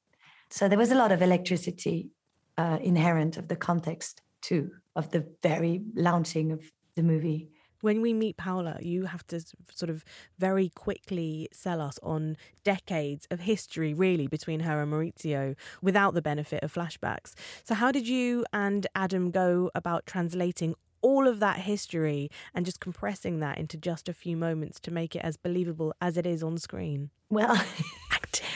So 0.51 0.69
there 0.69 0.79
was 0.79 0.91
a 0.91 0.95
lot 0.95 1.13
of 1.13 1.23
electricity 1.23 2.11
uh, 2.57 2.79
inherent 2.81 3.37
of 3.37 3.49
the 3.49 3.57
context 3.57 4.23
too, 4.41 4.71
of 4.97 5.11
the 5.11 5.27
very 5.43 5.83
launching 5.95 6.53
of 6.53 6.63
the 6.95 7.03
movie. 7.03 7.51
When 7.81 8.03
we 8.03 8.13
meet 8.13 8.37
Paola, 8.37 8.77
you 8.83 9.07
have 9.07 9.27
to 9.29 9.41
sort 9.75 9.89
of 9.89 10.05
very 10.39 10.69
quickly 10.69 11.49
sell 11.51 11.81
us 11.81 11.99
on 12.03 12.37
decades 12.63 13.27
of 13.31 13.41
history, 13.41 13.95
really, 13.95 14.27
between 14.27 14.61
her 14.61 14.83
and 14.83 14.93
Maurizio 14.93 15.57
without 15.81 16.13
the 16.13 16.21
benefit 16.21 16.63
of 16.63 16.75
flashbacks. 16.75 17.33
So, 17.65 17.75
how 17.75 17.91
did 17.91 18.07
you 18.07 18.45
and 18.53 18.87
Adam 18.95 19.31
go 19.31 19.71
about 19.75 20.05
translating 20.05 20.75
all 21.03 21.27
of 21.27 21.41
that 21.41 21.57
history 21.61 22.31
and 22.55 22.67
just 22.67 22.81
compressing 22.81 23.41
that 23.41 23.57
into 23.57 23.79
just 23.79 24.11
a 24.11 24.13
few 24.13 24.37
moments 24.37 24.79
to 24.81 24.91
make 24.91 25.17
it 25.17 25.21
as 25.25 25.39
believable 25.39 25.95
as 26.03 26.19
it 26.19 26.27
is 26.27 26.43
on 26.43 26.59
screen? 26.59 27.09
Well, 27.31 27.57
Acting. 28.13 28.47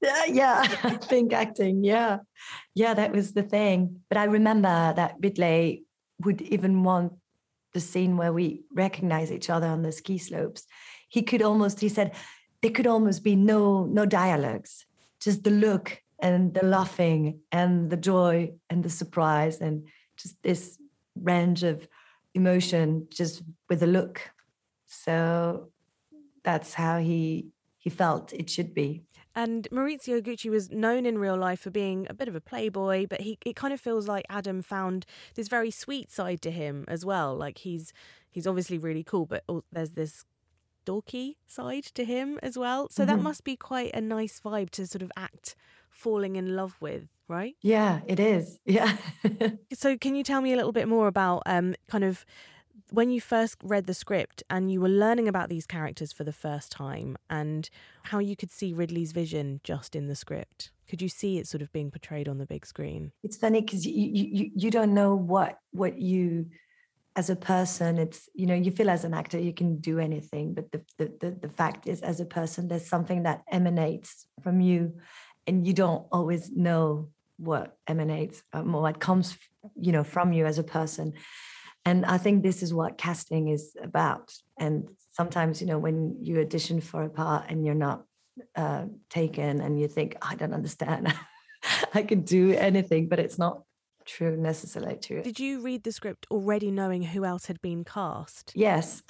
yeah, 0.00 0.08
uh, 0.20 0.32
yeah, 0.32 0.76
I 0.84 0.90
think 0.96 1.34
acting, 1.34 1.84
yeah, 1.84 2.18
yeah, 2.74 2.94
that 2.94 3.12
was 3.12 3.32
the 3.34 3.42
thing. 3.42 4.00
But 4.08 4.16
I 4.16 4.24
remember 4.24 4.94
that 4.96 5.16
Ridley 5.20 5.84
would 6.24 6.40
even 6.40 6.82
want 6.82 7.12
the 7.74 7.80
scene 7.80 8.16
where 8.16 8.32
we 8.32 8.62
recognize 8.72 9.30
each 9.30 9.50
other 9.50 9.66
on 9.66 9.82
the 9.82 9.92
ski 9.92 10.18
slopes. 10.18 10.66
He 11.08 11.22
could 11.22 11.42
almost, 11.42 11.80
he 11.80 11.88
said, 11.88 12.14
there 12.62 12.70
could 12.70 12.86
almost 12.86 13.22
be 13.22 13.36
no 13.36 13.84
no 13.84 14.04
dialogues, 14.04 14.84
just 15.20 15.44
the 15.44 15.50
look 15.50 16.02
and 16.20 16.54
the 16.54 16.64
laughing 16.64 17.40
and 17.52 17.90
the 17.90 17.96
joy 17.96 18.52
and 18.68 18.82
the 18.82 18.90
surprise 18.90 19.60
and 19.60 19.86
just 20.16 20.42
this 20.42 20.78
range 21.14 21.62
of 21.62 21.86
emotion 22.34 23.06
just 23.10 23.42
with 23.68 23.82
a 23.82 23.86
look. 23.86 24.30
So 24.86 25.70
that's 26.42 26.74
how 26.74 26.98
he 26.98 27.48
he 27.78 27.90
felt 27.90 28.32
it 28.32 28.50
should 28.50 28.74
be. 28.74 29.04
And 29.38 29.68
Maurizio 29.70 30.20
Gucci 30.20 30.50
was 30.50 30.68
known 30.70 31.06
in 31.06 31.16
real 31.16 31.36
life 31.36 31.60
for 31.60 31.70
being 31.70 32.08
a 32.10 32.14
bit 32.14 32.26
of 32.26 32.34
a 32.34 32.40
playboy, 32.40 33.06
but 33.08 33.20
he 33.20 33.38
it 33.46 33.54
kind 33.54 33.72
of 33.72 33.80
feels 33.80 34.08
like 34.08 34.24
Adam 34.28 34.62
found 34.62 35.06
this 35.36 35.46
very 35.46 35.70
sweet 35.70 36.10
side 36.10 36.40
to 36.42 36.50
him 36.50 36.84
as 36.88 37.04
well. 37.04 37.36
Like 37.36 37.58
he's 37.58 37.92
he's 38.28 38.48
obviously 38.48 38.78
really 38.78 39.04
cool, 39.04 39.26
but 39.26 39.44
there's 39.70 39.92
this 39.92 40.24
dorky 40.86 41.36
side 41.46 41.84
to 41.94 42.04
him 42.04 42.38
as 42.42 42.58
well. 42.58 42.88
So 42.90 43.04
that 43.06 43.18
Mhm. 43.18 43.22
must 43.28 43.44
be 43.44 43.56
quite 43.56 43.94
a 43.94 44.00
nice 44.00 44.40
vibe 44.40 44.70
to 44.70 44.86
sort 44.88 45.02
of 45.02 45.12
act 45.16 45.54
falling 45.90 46.34
in 46.36 46.56
love 46.56 46.74
with, 46.80 47.08
right? 47.28 47.56
Yeah, 47.62 48.00
it 48.06 48.18
is. 48.20 48.58
Yeah. 48.66 48.96
So 49.72 49.98
can 49.98 50.14
you 50.14 50.24
tell 50.24 50.40
me 50.40 50.52
a 50.52 50.56
little 50.56 50.72
bit 50.72 50.88
more 50.88 51.08
about 51.08 51.42
um 51.46 51.74
kind 51.88 52.04
of 52.04 52.24
when 52.90 53.10
you 53.10 53.20
first 53.20 53.56
read 53.62 53.86
the 53.86 53.94
script 53.94 54.42
and 54.48 54.70
you 54.70 54.80
were 54.80 54.88
learning 54.88 55.28
about 55.28 55.48
these 55.48 55.66
characters 55.66 56.12
for 56.12 56.24
the 56.24 56.32
first 56.32 56.72
time 56.72 57.16
and 57.28 57.68
how 58.04 58.18
you 58.18 58.36
could 58.36 58.50
see 58.50 58.72
Ridley's 58.72 59.12
vision 59.12 59.60
just 59.62 59.94
in 59.94 60.08
the 60.08 60.14
script? 60.14 60.70
Could 60.88 61.02
you 61.02 61.08
see 61.08 61.38
it 61.38 61.46
sort 61.46 61.60
of 61.60 61.70
being 61.72 61.90
portrayed 61.90 62.28
on 62.28 62.38
the 62.38 62.46
big 62.46 62.64
screen? 62.64 63.12
it's 63.22 63.36
funny 63.36 63.60
because 63.60 63.86
you, 63.86 63.92
you 63.94 64.50
you 64.54 64.70
don't 64.70 64.94
know 64.94 65.14
what 65.14 65.58
what 65.72 65.98
you 65.98 66.46
as 67.16 67.28
a 67.30 67.36
person 67.36 67.98
it's 67.98 68.28
you 68.34 68.46
know 68.46 68.54
you 68.54 68.70
feel 68.70 68.88
as 68.88 69.04
an 69.04 69.12
actor 69.12 69.38
you 69.38 69.52
can 69.52 69.78
do 69.80 69.98
anything 69.98 70.54
but 70.54 70.70
the 70.72 70.80
the 70.98 71.12
the, 71.20 71.30
the 71.32 71.48
fact 71.48 71.86
is 71.86 72.00
as 72.00 72.20
a 72.20 72.24
person 72.24 72.68
there's 72.68 72.86
something 72.86 73.24
that 73.24 73.42
emanates 73.50 74.26
from 74.42 74.60
you 74.60 74.94
and 75.46 75.66
you 75.66 75.72
don't 75.72 76.06
always 76.12 76.50
know 76.52 77.08
what 77.38 77.76
emanates 77.86 78.42
um, 78.52 78.74
or 78.74 78.82
what 78.82 79.00
comes 79.00 79.36
you 79.76 79.92
know 79.92 80.04
from 80.04 80.32
you 80.32 80.46
as 80.46 80.58
a 80.58 80.62
person 80.62 81.12
and 81.88 81.98
i 82.14 82.18
think 82.24 82.36
this 82.42 82.62
is 82.64 82.70
what 82.78 82.92
casting 83.06 83.44
is 83.56 83.64
about 83.88 84.26
and 84.64 84.74
sometimes 85.18 85.60
you 85.60 85.66
know 85.70 85.78
when 85.86 85.96
you 86.26 86.32
audition 86.40 86.80
for 86.90 87.00
a 87.02 87.12
part 87.22 87.42
and 87.48 87.56
you're 87.64 87.82
not 87.88 87.98
uh, 88.62 88.84
taken 89.20 89.52
and 89.64 89.72
you 89.80 89.88
think 89.96 90.10
i 90.30 90.32
don't 90.38 90.54
understand 90.62 91.02
i 91.94 92.02
can 92.10 92.20
do 92.22 92.52
anything 92.68 93.02
but 93.10 93.18
it's 93.24 93.38
not 93.38 93.62
true 94.04 94.36
necessarily 94.36 94.96
true 94.96 95.22
Did 95.22 95.40
you 95.46 95.60
read 95.60 95.82
the 95.84 95.92
script 95.92 96.26
already 96.30 96.70
knowing 96.70 97.02
who 97.12 97.24
else 97.32 97.44
had 97.50 97.60
been 97.60 97.84
cast? 97.84 98.52
yes 98.54 99.02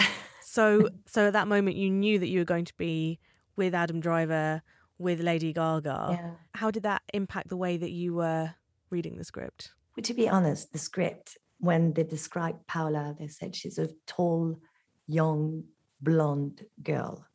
So 0.57 0.65
so 1.15 1.27
at 1.29 1.35
that 1.39 1.47
moment 1.55 1.77
you 1.77 1.89
knew 2.03 2.17
that 2.19 2.29
you 2.33 2.39
were 2.41 2.53
going 2.55 2.65
to 2.73 2.77
be 2.77 3.21
with 3.61 3.75
Adam 3.75 4.01
Driver, 4.01 4.63
with 5.07 5.21
Lady 5.31 5.53
Gaga. 5.53 5.99
yeah 6.19 6.31
How 6.61 6.71
did 6.77 6.83
that 6.91 7.03
impact 7.21 7.47
the 7.49 7.57
way 7.65 7.77
that 7.77 7.93
you 8.01 8.09
were 8.15 8.55
reading 8.91 9.15
the 9.19 9.25
script? 9.25 9.61
Well, 9.97 10.03
to 10.11 10.15
be 10.15 10.29
honest, 10.29 10.73
the 10.73 10.79
script, 10.79 11.37
when 11.59 11.93
they 11.93 12.05
described 12.05 12.67
Paola, 12.67 13.15
they 13.19 13.29
said 13.29 13.55
she's 13.55 13.79
a 13.79 13.89
tall, 14.07 14.59
young, 15.07 15.65
blonde 16.01 16.65
girl. 16.83 17.27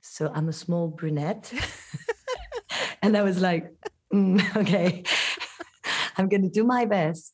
So 0.00 0.30
I'm 0.34 0.48
a 0.48 0.52
small 0.52 0.88
brunette. 0.88 1.52
and 3.02 3.16
I 3.16 3.22
was 3.22 3.40
like, 3.40 3.72
"Mm, 4.12 4.56
okay, 4.56 5.04
I'm 6.16 6.28
going 6.28 6.42
to 6.42 6.48
do 6.48 6.64
my 6.64 6.84
best, 6.84 7.32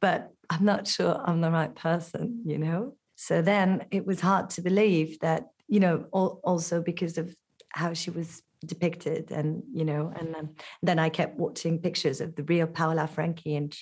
but 0.00 0.30
I'm 0.48 0.64
not 0.64 0.88
sure 0.88 1.20
I'm 1.24 1.40
the 1.40 1.50
right 1.50 1.74
person, 1.74 2.42
you 2.44 2.58
know? 2.58 2.94
So 3.14 3.42
then 3.42 3.86
it 3.90 4.06
was 4.06 4.20
hard 4.20 4.50
to 4.50 4.62
believe 4.62 5.20
that, 5.20 5.48
you 5.68 5.78
know, 5.78 6.06
also 6.10 6.82
because 6.82 7.18
of 7.18 7.34
how 7.68 7.92
she 7.92 8.10
was 8.10 8.42
depicted 8.64 9.30
and, 9.30 9.62
you 9.72 9.84
know, 9.84 10.12
and 10.18 10.34
um, 10.34 10.50
then 10.82 10.98
I 10.98 11.10
kept 11.10 11.38
watching 11.38 11.78
pictures 11.78 12.20
of 12.20 12.34
the 12.34 12.42
real 12.42 12.66
Paola 12.66 13.06
Franchi 13.06 13.54
and 13.54 13.76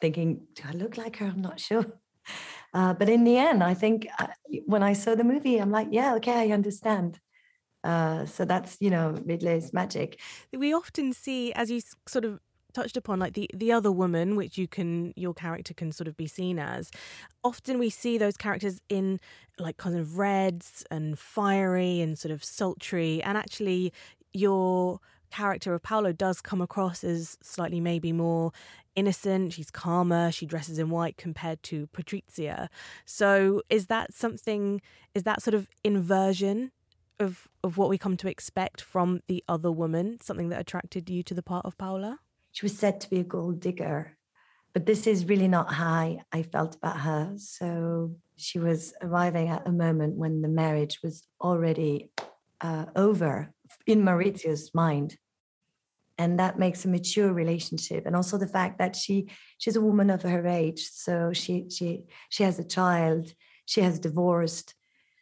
thinking, 0.00 0.46
do 0.54 0.62
I 0.68 0.72
look 0.72 0.96
like 0.96 1.16
her? 1.18 1.26
I'm 1.26 1.42
not 1.42 1.60
sure. 1.60 1.86
Uh, 2.72 2.92
but 2.92 3.08
in 3.08 3.22
the 3.22 3.36
end, 3.36 3.62
I 3.62 3.72
think 3.72 4.08
uh, 4.18 4.26
when 4.66 4.82
I 4.82 4.94
saw 4.94 5.14
the 5.14 5.22
movie, 5.22 5.58
I'm 5.58 5.70
like, 5.70 5.88
yeah, 5.92 6.14
okay, 6.16 6.50
I 6.50 6.52
understand. 6.52 7.20
Uh, 7.84 8.24
so 8.26 8.44
that's, 8.44 8.78
you 8.80 8.90
know, 8.90 9.16
Ridley's 9.24 9.72
magic. 9.72 10.18
We 10.52 10.72
often 10.72 11.12
see, 11.12 11.52
as 11.52 11.70
you 11.70 11.82
sort 12.08 12.24
of 12.24 12.40
touched 12.72 12.96
upon, 12.96 13.20
like 13.20 13.34
the, 13.34 13.48
the 13.54 13.70
other 13.70 13.92
woman, 13.92 14.36
which 14.36 14.58
you 14.58 14.66
can, 14.66 15.12
your 15.16 15.34
character 15.34 15.74
can 15.74 15.92
sort 15.92 16.08
of 16.08 16.16
be 16.16 16.26
seen 16.26 16.58
as. 16.58 16.90
Often 17.44 17.78
we 17.78 17.90
see 17.90 18.18
those 18.18 18.36
characters 18.36 18.80
in 18.88 19.20
like 19.58 19.76
kind 19.76 19.96
of 19.96 20.18
reds 20.18 20.84
and 20.90 21.18
fiery 21.18 22.00
and 22.00 22.18
sort 22.18 22.32
of 22.32 22.42
sultry. 22.42 23.22
And 23.22 23.38
actually, 23.38 23.92
your 24.32 24.98
character 25.34 25.74
of 25.74 25.82
Paolo 25.82 26.12
does 26.12 26.40
come 26.40 26.60
across 26.60 27.02
as 27.02 27.36
slightly 27.42 27.80
maybe 27.80 28.12
more 28.12 28.52
innocent. 28.94 29.52
She's 29.52 29.70
calmer. 29.70 30.30
She 30.30 30.46
dresses 30.46 30.78
in 30.78 30.90
white 30.90 31.16
compared 31.16 31.62
to 31.64 31.88
Patrizia. 31.88 32.68
So 33.04 33.62
is 33.68 33.86
that 33.86 34.14
something, 34.14 34.80
is 35.12 35.24
that 35.24 35.42
sort 35.42 35.54
of 35.54 35.68
inversion 35.82 36.70
of 37.20 37.48
of 37.62 37.78
what 37.78 37.88
we 37.88 37.96
come 37.96 38.16
to 38.16 38.28
expect 38.28 38.80
from 38.80 39.20
the 39.28 39.42
other 39.48 39.70
woman 39.70 40.18
something 40.20 40.48
that 40.50 40.60
attracted 40.60 41.08
you 41.08 41.22
to 41.24 41.34
the 41.34 41.42
part 41.42 41.64
of 41.64 41.76
Paola? 41.78 42.18
She 42.52 42.64
was 42.66 42.76
said 42.78 43.00
to 43.00 43.10
be 43.10 43.20
a 43.20 43.24
gold 43.24 43.60
digger, 43.60 44.16
but 44.72 44.86
this 44.86 45.06
is 45.06 45.24
really 45.24 45.48
not 45.48 45.72
how 45.72 46.20
I 46.32 46.42
felt 46.42 46.76
about 46.76 47.00
her. 47.00 47.32
So 47.36 48.16
she 48.36 48.58
was 48.58 48.94
arriving 49.00 49.48
at 49.48 49.66
a 49.66 49.72
moment 49.72 50.16
when 50.16 50.42
the 50.42 50.48
marriage 50.48 51.00
was 51.02 51.26
already 51.40 52.10
uh, 52.60 52.86
over 52.94 53.52
in 53.86 54.02
Maurizio's 54.02 54.70
mind. 54.74 55.16
And 56.16 56.38
that 56.38 56.58
makes 56.58 56.84
a 56.84 56.88
mature 56.88 57.32
relationship. 57.32 58.06
And 58.06 58.14
also 58.14 58.38
the 58.38 58.46
fact 58.46 58.78
that 58.78 58.94
she 58.94 59.28
she's 59.58 59.76
a 59.76 59.80
woman 59.80 60.10
of 60.10 60.22
her 60.22 60.46
age. 60.46 60.88
So 60.92 61.32
she 61.32 61.66
she 61.70 62.04
she 62.28 62.44
has 62.44 62.58
a 62.58 62.64
child, 62.64 63.32
she 63.66 63.80
has 63.80 63.98
divorced. 63.98 64.74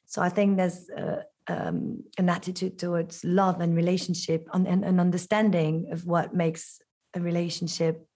So 0.07 0.21
I 0.21 0.29
think 0.29 0.59
there's 0.59 0.91
uh, 0.91 1.23
um, 1.49 2.05
an 2.19 2.29
attitude 2.29 2.79
towards 2.79 3.25
love 3.25 3.61
and 3.61 3.75
relationship 3.75 4.47
and 4.53 4.69
and 4.69 4.85
an 4.85 5.01
understanding 5.01 5.89
of 5.91 6.05
what 6.05 6.35
makes 6.35 6.81
a 7.15 7.21
relationship 7.21 8.07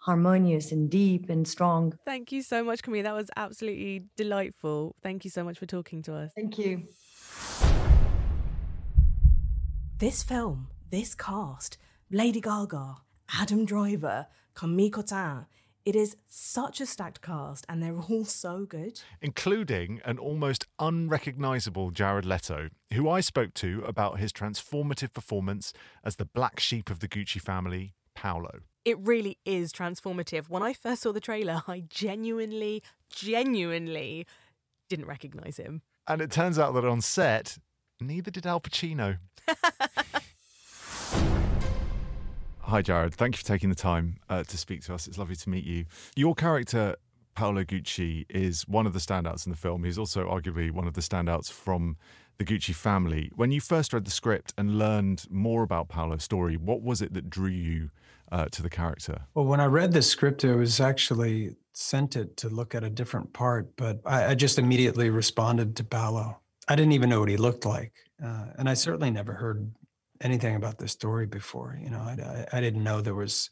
harmonious 0.00 0.72
and 0.72 0.90
deep 0.90 1.28
and 1.28 1.46
strong. 1.46 1.94
Thank 2.06 2.32
you 2.32 2.42
so 2.42 2.64
much, 2.64 2.82
Camille. 2.82 3.02
That 3.02 3.14
was 3.14 3.30
absolutely 3.36 4.04
delightful. 4.16 4.96
Thank 5.02 5.24
you 5.24 5.30
so 5.30 5.44
much 5.44 5.58
for 5.58 5.66
talking 5.66 6.02
to 6.02 6.14
us. 6.14 6.32
Thank 6.34 6.58
you. 6.58 6.84
This 10.00 10.22
film, 10.22 10.68
this 10.90 11.14
cast, 11.14 11.76
Lady 12.10 12.40
Gaga, 12.40 13.02
Adam 13.38 13.66
Driver, 13.66 14.28
Camille 14.54 14.88
Cottin, 14.88 15.44
it 15.84 15.94
is 15.94 16.16
such 16.26 16.80
a 16.80 16.86
stacked 16.86 17.20
cast 17.20 17.66
and 17.68 17.82
they're 17.82 18.00
all 18.08 18.24
so 18.24 18.64
good. 18.64 19.02
including 19.20 20.00
an 20.06 20.18
almost 20.18 20.66
unrecognizable 20.78 21.90
Jared 21.90 22.24
Leto, 22.24 22.70
who 22.94 23.10
I 23.10 23.20
spoke 23.20 23.52
to 23.56 23.84
about 23.86 24.18
his 24.18 24.32
transformative 24.32 25.12
performance 25.12 25.74
as 26.02 26.16
the 26.16 26.24
black 26.24 26.60
sheep 26.60 26.88
of 26.88 27.00
the 27.00 27.08
Gucci 27.08 27.38
family, 27.38 27.92
Paolo. 28.14 28.60
It 28.86 28.98
really 29.00 29.36
is 29.44 29.70
transformative. 29.70 30.48
When 30.48 30.62
I 30.62 30.72
first 30.72 31.02
saw 31.02 31.12
the 31.12 31.20
trailer, 31.20 31.60
I 31.68 31.84
genuinely, 31.90 32.82
genuinely 33.10 34.26
didn't 34.88 35.04
recognize 35.04 35.58
him. 35.58 35.82
And 36.08 36.22
it 36.22 36.30
turns 36.30 36.58
out 36.58 36.72
that 36.72 36.86
on 36.86 37.02
set, 37.02 37.58
neither 38.00 38.30
did 38.30 38.46
Al 38.46 38.60
Pacino. 38.60 39.18
Hi, 42.60 42.82
Jared. 42.82 43.14
Thank 43.14 43.34
you 43.34 43.38
for 43.38 43.44
taking 43.44 43.68
the 43.68 43.74
time 43.74 44.18
uh, 44.28 44.44
to 44.44 44.56
speak 44.56 44.84
to 44.84 44.94
us. 44.94 45.08
It's 45.08 45.18
lovely 45.18 45.36
to 45.36 45.50
meet 45.50 45.64
you. 45.64 45.86
Your 46.14 46.34
character, 46.34 46.94
Paolo 47.34 47.64
Gucci, 47.64 48.26
is 48.28 48.68
one 48.68 48.86
of 48.86 48.92
the 48.92 49.00
standouts 49.00 49.44
in 49.44 49.50
the 49.50 49.58
film. 49.58 49.82
He's 49.84 49.98
also 49.98 50.28
arguably 50.28 50.70
one 50.70 50.86
of 50.86 50.94
the 50.94 51.00
standouts 51.00 51.50
from 51.50 51.96
the 52.38 52.44
Gucci 52.44 52.74
family. 52.74 53.30
When 53.34 53.50
you 53.50 53.60
first 53.60 53.92
read 53.92 54.04
the 54.04 54.10
script 54.10 54.54
and 54.56 54.78
learned 54.78 55.26
more 55.28 55.62
about 55.62 55.88
Paolo's 55.88 56.22
story, 56.22 56.56
what 56.56 56.80
was 56.80 57.02
it 57.02 57.12
that 57.14 57.28
drew 57.28 57.48
you 57.50 57.90
uh, 58.30 58.46
to 58.52 58.62
the 58.62 58.70
character? 58.70 59.22
Well, 59.34 59.46
when 59.46 59.60
I 59.60 59.66
read 59.66 59.92
the 59.92 60.02
script, 60.02 60.44
I 60.44 60.54
was 60.54 60.80
actually 60.80 61.56
sent 61.72 62.16
it 62.16 62.36
to 62.38 62.48
look 62.48 62.74
at 62.74 62.84
a 62.84 62.90
different 62.90 63.32
part, 63.32 63.74
but 63.76 64.00
I, 64.06 64.26
I 64.26 64.34
just 64.34 64.58
immediately 64.58 65.10
responded 65.10 65.76
to 65.76 65.84
Paolo. 65.84 66.38
I 66.70 66.76
didn't 66.76 66.92
even 66.92 67.10
know 67.10 67.18
what 67.18 67.28
he 67.28 67.36
looked 67.36 67.66
like. 67.66 67.92
Uh, 68.24 68.46
and 68.56 68.68
I 68.68 68.74
certainly 68.74 69.10
never 69.10 69.32
heard 69.32 69.72
anything 70.20 70.54
about 70.54 70.78
this 70.78 70.92
story 70.92 71.26
before. 71.26 71.76
You 71.82 71.90
know, 71.90 71.98
I, 71.98 72.46
I, 72.52 72.58
I 72.58 72.60
didn't 72.60 72.84
know 72.84 73.00
there 73.00 73.16
was 73.16 73.50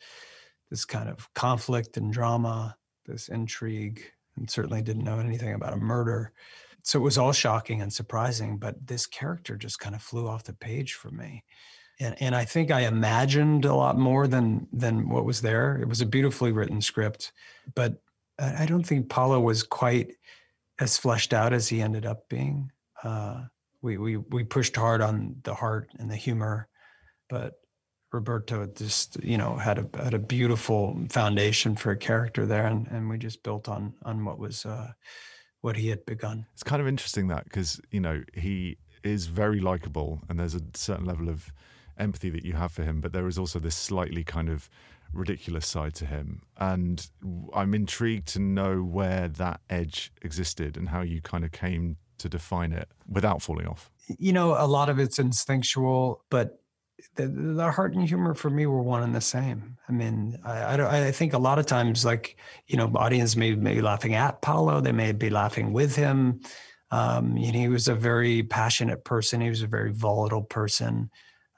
this 0.70 0.84
kind 0.84 1.08
of 1.08 1.28
conflict 1.34 1.96
and 1.96 2.12
drama, 2.12 2.76
this 3.06 3.28
intrigue, 3.28 4.04
and 4.36 4.48
certainly 4.48 4.82
didn't 4.82 5.04
know 5.04 5.18
anything 5.18 5.54
about 5.54 5.72
a 5.72 5.78
murder. 5.78 6.32
So 6.84 7.00
it 7.00 7.02
was 7.02 7.18
all 7.18 7.32
shocking 7.32 7.82
and 7.82 7.92
surprising, 7.92 8.56
but 8.56 8.86
this 8.86 9.04
character 9.04 9.56
just 9.56 9.80
kind 9.80 9.96
of 9.96 10.02
flew 10.02 10.28
off 10.28 10.44
the 10.44 10.52
page 10.52 10.94
for 10.94 11.10
me. 11.10 11.42
And, 11.98 12.14
and 12.20 12.36
I 12.36 12.44
think 12.44 12.70
I 12.70 12.82
imagined 12.82 13.64
a 13.64 13.74
lot 13.74 13.98
more 13.98 14.28
than 14.28 14.68
than 14.72 15.08
what 15.08 15.24
was 15.24 15.40
there. 15.40 15.76
It 15.82 15.88
was 15.88 16.00
a 16.00 16.06
beautifully 16.06 16.52
written 16.52 16.80
script, 16.80 17.32
but 17.74 18.00
I 18.38 18.66
don't 18.66 18.86
think 18.86 19.08
Paolo 19.10 19.40
was 19.40 19.64
quite 19.64 20.12
as 20.78 20.96
fleshed 20.96 21.32
out 21.34 21.52
as 21.52 21.66
he 21.66 21.82
ended 21.82 22.06
up 22.06 22.28
being. 22.28 22.70
Uh, 23.04 23.42
we 23.82 23.96
we 23.96 24.16
we 24.16 24.44
pushed 24.44 24.76
hard 24.76 25.00
on 25.00 25.36
the 25.44 25.54
heart 25.54 25.88
and 25.98 26.10
the 26.10 26.16
humor, 26.16 26.68
but 27.28 27.54
Roberto 28.12 28.66
just 28.66 29.22
you 29.22 29.38
know 29.38 29.56
had 29.56 29.78
a 29.78 30.02
had 30.02 30.14
a 30.14 30.18
beautiful 30.18 30.98
foundation 31.10 31.76
for 31.76 31.92
a 31.92 31.96
character 31.96 32.46
there, 32.46 32.66
and 32.66 32.86
and 32.88 33.08
we 33.08 33.18
just 33.18 33.42
built 33.42 33.68
on 33.68 33.94
on 34.04 34.24
what 34.24 34.38
was 34.38 34.66
uh, 34.66 34.92
what 35.60 35.76
he 35.76 35.88
had 35.88 36.04
begun. 36.06 36.46
It's 36.54 36.62
kind 36.62 36.80
of 36.80 36.88
interesting 36.88 37.28
that 37.28 37.44
because, 37.44 37.80
you 37.90 38.00
know, 38.00 38.22
he 38.34 38.78
is 39.02 39.26
very 39.26 39.60
likable 39.60 40.22
and 40.28 40.38
there's 40.38 40.54
a 40.54 40.62
certain 40.74 41.04
level 41.04 41.28
of 41.28 41.52
empathy 41.98 42.30
that 42.30 42.44
you 42.44 42.54
have 42.54 42.72
for 42.72 42.84
him, 42.84 43.00
but 43.00 43.12
there 43.12 43.26
is 43.26 43.38
also 43.38 43.58
this 43.58 43.74
slightly 43.74 44.22
kind 44.22 44.48
of 44.48 44.68
ridiculous 45.12 45.66
side 45.66 45.94
to 45.94 46.06
him. 46.06 46.42
And 46.56 47.08
I'm 47.54 47.74
intrigued 47.74 48.28
to 48.28 48.40
know 48.40 48.82
where 48.82 49.28
that 49.28 49.60
edge 49.68 50.12
existed 50.22 50.76
and 50.76 50.90
how 50.90 51.00
you 51.00 51.20
kind 51.20 51.44
of 51.44 51.50
came 51.50 51.96
to 52.18 52.28
define 52.28 52.72
it 52.72 52.88
without 53.08 53.42
falling 53.42 53.66
off. 53.66 53.90
you 54.18 54.32
know, 54.32 54.56
a 54.58 54.66
lot 54.66 54.88
of 54.88 54.98
it's 54.98 55.18
instinctual, 55.18 56.24
but 56.30 56.60
the, 57.16 57.28
the 57.28 57.70
heart 57.70 57.94
and 57.94 58.08
humor 58.08 58.34
for 58.34 58.50
me 58.50 58.66
were 58.66 58.82
one 58.82 59.02
and 59.02 59.14
the 59.14 59.20
same. 59.20 59.76
I 59.88 59.92
mean, 59.92 60.38
I, 60.44 60.76
I, 60.76 61.06
I 61.06 61.12
think 61.12 61.32
a 61.32 61.38
lot 61.38 61.58
of 61.58 61.66
times, 61.66 62.04
like, 62.04 62.36
you 62.66 62.76
know, 62.76 62.90
audience 62.94 63.36
may, 63.36 63.54
may 63.54 63.74
be 63.74 63.82
laughing 63.82 64.14
at 64.14 64.42
Paolo, 64.42 64.80
they 64.80 64.92
may 64.92 65.12
be 65.12 65.30
laughing 65.30 65.72
with 65.72 65.94
him. 65.94 66.40
Um, 66.90 67.36
you 67.36 67.52
know, 67.52 67.58
he 67.58 67.68
was 67.68 67.88
a 67.88 67.94
very 67.94 68.42
passionate 68.42 69.04
person. 69.04 69.40
He 69.40 69.50
was 69.50 69.62
a 69.62 69.66
very 69.66 69.92
volatile 69.92 70.42
person, 70.42 71.10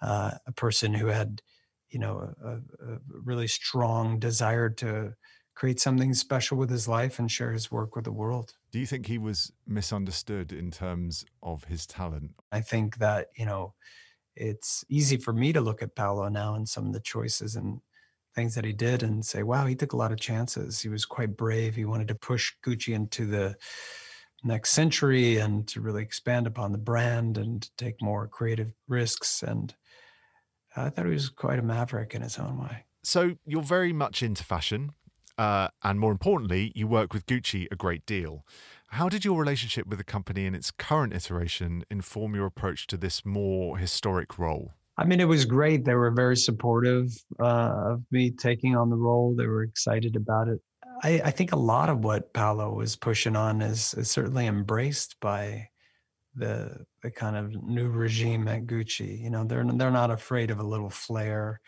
uh, 0.03 0.33
a 0.47 0.53
person 0.53 0.93
who 0.93 1.07
had, 1.07 1.41
you 1.89 2.01
know, 2.01 2.35
a, 2.45 2.51
a 2.55 2.99
really 3.25 3.47
strong 3.47 4.19
desire 4.19 4.69
to 4.71 5.15
create 5.55 5.81
something 5.81 6.15
special 6.15 6.59
with 6.59 6.71
his 6.71 6.89
life 6.89 7.19
and 7.19 7.31
share 7.31 7.53
his 7.53 7.71
work 7.71 7.95
with 7.95 8.05
the 8.05 8.13
world. 8.13 8.55
Do 8.73 8.79
you 8.79 8.87
think 8.87 9.07
he 9.07 9.19
was 9.19 9.53
misunderstood 9.67 10.53
in 10.53 10.71
terms 10.71 11.25
of 11.43 11.65
his 11.65 11.87
talent? 11.87 12.33
I 12.53 12.61
think 12.61 12.99
that, 12.99 13.29
you 13.37 13.45
know, 13.45 13.75
it's 14.37 14.85
easy 14.89 15.17
for 15.17 15.33
me 15.33 15.53
to 15.53 15.61
look 15.61 15.83
at 15.83 15.97
Paolo 15.97 16.29
now 16.29 16.55
and 16.55 16.69
some 16.69 16.87
of 16.87 16.93
the 16.93 17.01
choices 17.01 17.57
and 17.57 17.81
things 18.35 18.55
that 18.55 18.65
he 18.65 18.73
did 18.73 19.03
and 19.03 19.25
say, 19.27 19.43
wow, 19.43 19.67
he 19.67 19.75
took 19.75 19.93
a 19.93 19.97
lot 19.97 20.13
of 20.13 20.21
chances. 20.21 20.81
He 20.81 20.89
was 20.89 21.05
quite 21.05 21.37
brave. 21.37 21.75
He 21.75 21.85
wanted 21.85 22.09
to 22.09 22.15
push 22.15 22.53
Gucci 22.65 22.95
into 22.95 23.27
the 23.27 23.57
next 24.45 24.71
century 24.71 25.39
and 25.39 25.67
to 25.69 25.81
really 25.81 26.03
expand 26.03 26.47
upon 26.47 26.73
the 26.73 26.79
brand 26.79 27.39
and 27.39 27.69
take 27.77 28.01
more 28.01 28.29
creative 28.29 28.73
risks. 28.89 29.43
And 29.43 29.75
I 30.77 30.91
thought 30.91 31.07
he 31.07 31.13
was 31.13 31.29
quite 31.29 31.59
a 31.59 31.63
maverick 31.63 32.15
in 32.15 32.23
his 32.23 32.39
own 32.39 32.59
way. 32.59 32.85
So 33.03 33.37
you're 33.45 33.63
very 33.63 33.93
much 33.93 34.23
into 34.23 34.45
fashion. 34.45 34.93
Uh, 35.41 35.69
and 35.83 35.99
more 35.99 36.13
importantly, 36.13 36.71
you 36.75 36.87
work 36.87 37.15
with 37.15 37.25
Gucci 37.25 37.67
a 37.71 37.75
great 37.75 38.05
deal. 38.05 38.45
How 38.89 39.09
did 39.09 39.25
your 39.25 39.39
relationship 39.39 39.87
with 39.87 39.97
the 39.97 40.05
company 40.05 40.45
in 40.45 40.55
its 40.55 40.71
current 40.71 41.15
iteration 41.15 41.83
inform 41.91 42.35
your 42.35 42.45
approach 42.45 42.87
to 42.89 42.99
this 42.99 43.25
more 43.25 43.79
historic 43.79 44.39
role? 44.39 44.75
I 44.99 45.07
mean, 45.07 45.19
it 45.19 45.29
was 45.29 45.47
great. 45.47 45.87
They 45.87 45.95
were 45.95 46.11
very 46.11 46.37
supportive 46.37 47.07
uh, 47.43 47.93
of 47.93 48.03
me 48.11 48.33
taking 48.33 48.77
on 48.77 48.91
the 48.91 48.99
role. 48.99 49.35
They 49.35 49.47
were 49.47 49.63
excited 49.63 50.15
about 50.15 50.49
it. 50.49 50.61
I, 51.03 51.23
I 51.25 51.31
think 51.31 51.53
a 51.53 51.57
lot 51.57 51.89
of 51.89 52.05
what 52.05 52.35
Paolo 52.35 52.75
was 52.75 52.97
pushing 52.97 53.35
on 53.35 53.63
is, 53.63 53.95
is 53.95 54.11
certainly 54.11 54.47
embraced 54.47 55.17
by 55.21 55.69
the 56.35 56.85
the 57.03 57.11
kind 57.11 57.37
of 57.37 57.51
new 57.65 57.89
regime 57.89 58.47
at 58.47 58.67
Gucci. 58.67 59.19
You 59.19 59.31
know, 59.31 59.45
they're 59.45 59.65
they're 59.65 59.91
not 59.91 60.11
afraid 60.11 60.51
of 60.51 60.59
a 60.59 60.67
little 60.67 60.91
flair. 60.91 61.63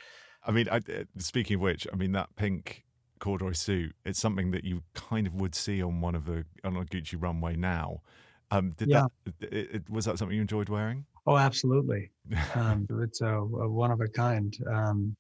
I 0.47 0.51
mean, 0.51 0.69
I, 0.71 0.77
uh, 0.77 1.05
speaking 1.17 1.55
of 1.55 1.63
which, 1.63 1.87
I 1.91 1.97
mean 1.97 2.13
that 2.13 2.37
pink 2.37 2.85
corduroy 3.23 3.53
suit. 3.53 3.95
It's 4.05 4.19
something 4.19 4.51
that 4.51 4.65
you 4.65 4.83
kind 4.95 5.27
of 5.27 5.35
would 5.37 5.55
see 5.55 5.83
on 5.83 6.01
one 6.01 6.15
of 6.15 6.27
the 6.27 6.45
on 6.65 6.77
a 6.77 6.85
Gucci 6.85 7.17
runway 7.21 7.55
now. 7.57 8.03
Um, 8.51 8.73
did 8.73 8.89
Yeah. 8.89 9.07
that 9.25 9.53
it, 9.53 9.75
it, 9.77 9.91
was 9.91 10.05
that 10.05 10.19
something 10.19 10.35
you 10.35 10.43
enjoyed 10.43 10.69
wearing? 10.69 11.07
Oh, 11.27 11.39
absolutely. 11.39 12.11
Um, 12.55 12.87
it's 13.03 13.21
a, 13.21 13.39
a 13.39 13.69
one 13.71 13.93
of 13.93 14.01
a 14.01 14.09
kind. 14.09 14.53
Um, 14.69 15.17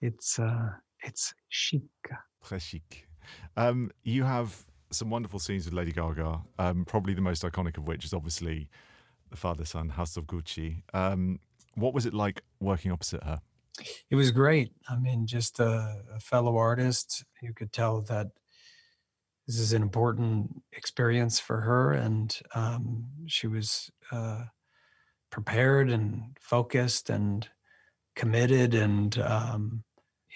it's 0.00 0.38
uh, 0.38 0.70
it's 1.02 1.34
chic. 1.48 1.82
Très 2.42 2.60
chic. 2.60 3.06
Um, 3.56 3.90
you 4.04 4.22
have 4.22 4.64
some 4.92 5.10
wonderful 5.10 5.40
scenes 5.40 5.64
with 5.64 5.74
Lady 5.74 5.92
Gaga. 5.92 6.42
Um, 6.58 6.84
probably 6.84 7.14
the 7.14 7.20
most 7.20 7.42
iconic 7.42 7.76
of 7.76 7.88
which 7.88 8.04
is 8.04 8.14
obviously 8.14 8.68
the 9.30 9.36
father 9.36 9.64
son 9.64 9.88
House 9.90 10.16
of 10.16 10.26
Gucci. 10.26 10.82
Um, 10.94 11.40
what 11.74 11.92
was 11.92 12.06
it 12.06 12.14
like 12.14 12.42
working 12.60 12.92
opposite 12.92 13.24
her? 13.24 13.40
It 14.10 14.16
was 14.16 14.30
great. 14.30 14.72
I 14.88 14.96
mean, 14.96 15.26
just 15.26 15.60
a, 15.60 16.02
a 16.14 16.20
fellow 16.20 16.56
artist. 16.56 17.24
You 17.42 17.52
could 17.52 17.72
tell 17.72 18.02
that 18.02 18.28
this 19.46 19.58
is 19.58 19.72
an 19.72 19.82
important 19.82 20.62
experience 20.72 21.38
for 21.38 21.60
her, 21.60 21.92
and 21.92 22.36
um, 22.54 23.06
she 23.26 23.46
was 23.46 23.90
uh, 24.10 24.44
prepared 25.30 25.90
and 25.90 26.36
focused 26.40 27.10
and 27.10 27.46
committed. 28.16 28.74
And 28.74 29.18
um, 29.18 29.84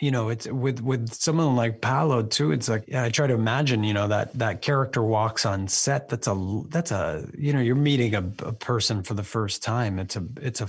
you 0.00 0.10
know, 0.10 0.28
it's 0.28 0.46
with 0.46 0.80
with 0.80 1.12
someone 1.12 1.56
like 1.56 1.80
Paolo 1.80 2.22
too. 2.22 2.52
It's 2.52 2.68
like 2.68 2.92
I 2.92 3.08
try 3.08 3.26
to 3.26 3.34
imagine, 3.34 3.82
you 3.84 3.94
know, 3.94 4.08
that 4.08 4.36
that 4.38 4.62
character 4.62 5.02
walks 5.02 5.46
on 5.46 5.68
set. 5.68 6.08
That's 6.08 6.26
a 6.26 6.62
that's 6.68 6.90
a 6.90 7.28
you 7.36 7.52
know, 7.52 7.60
you're 7.60 7.76
meeting 7.76 8.14
a, 8.14 8.24
a 8.40 8.52
person 8.52 9.02
for 9.02 9.14
the 9.14 9.24
first 9.24 9.62
time. 9.62 9.98
It's 9.98 10.16
a 10.16 10.24
it's 10.40 10.60
a 10.60 10.68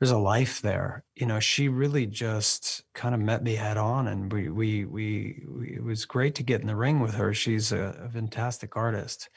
there's 0.00 0.10
a 0.10 0.18
life 0.18 0.62
there. 0.62 1.04
You 1.14 1.26
know, 1.26 1.40
she 1.40 1.68
really 1.68 2.06
just 2.06 2.82
kind 2.94 3.14
of 3.14 3.20
met 3.20 3.42
me 3.42 3.54
head 3.54 3.76
on, 3.76 4.08
and 4.08 4.32
we 4.32 4.48
we 4.48 4.86
we, 4.86 5.44
we 5.46 5.74
it 5.76 5.84
was 5.84 6.06
great 6.06 6.34
to 6.36 6.42
get 6.42 6.62
in 6.62 6.66
the 6.66 6.74
ring 6.74 7.00
with 7.00 7.14
her. 7.14 7.34
She's 7.34 7.70
a, 7.70 7.94
a 8.06 8.08
fantastic 8.08 8.76
artist. 8.76 9.28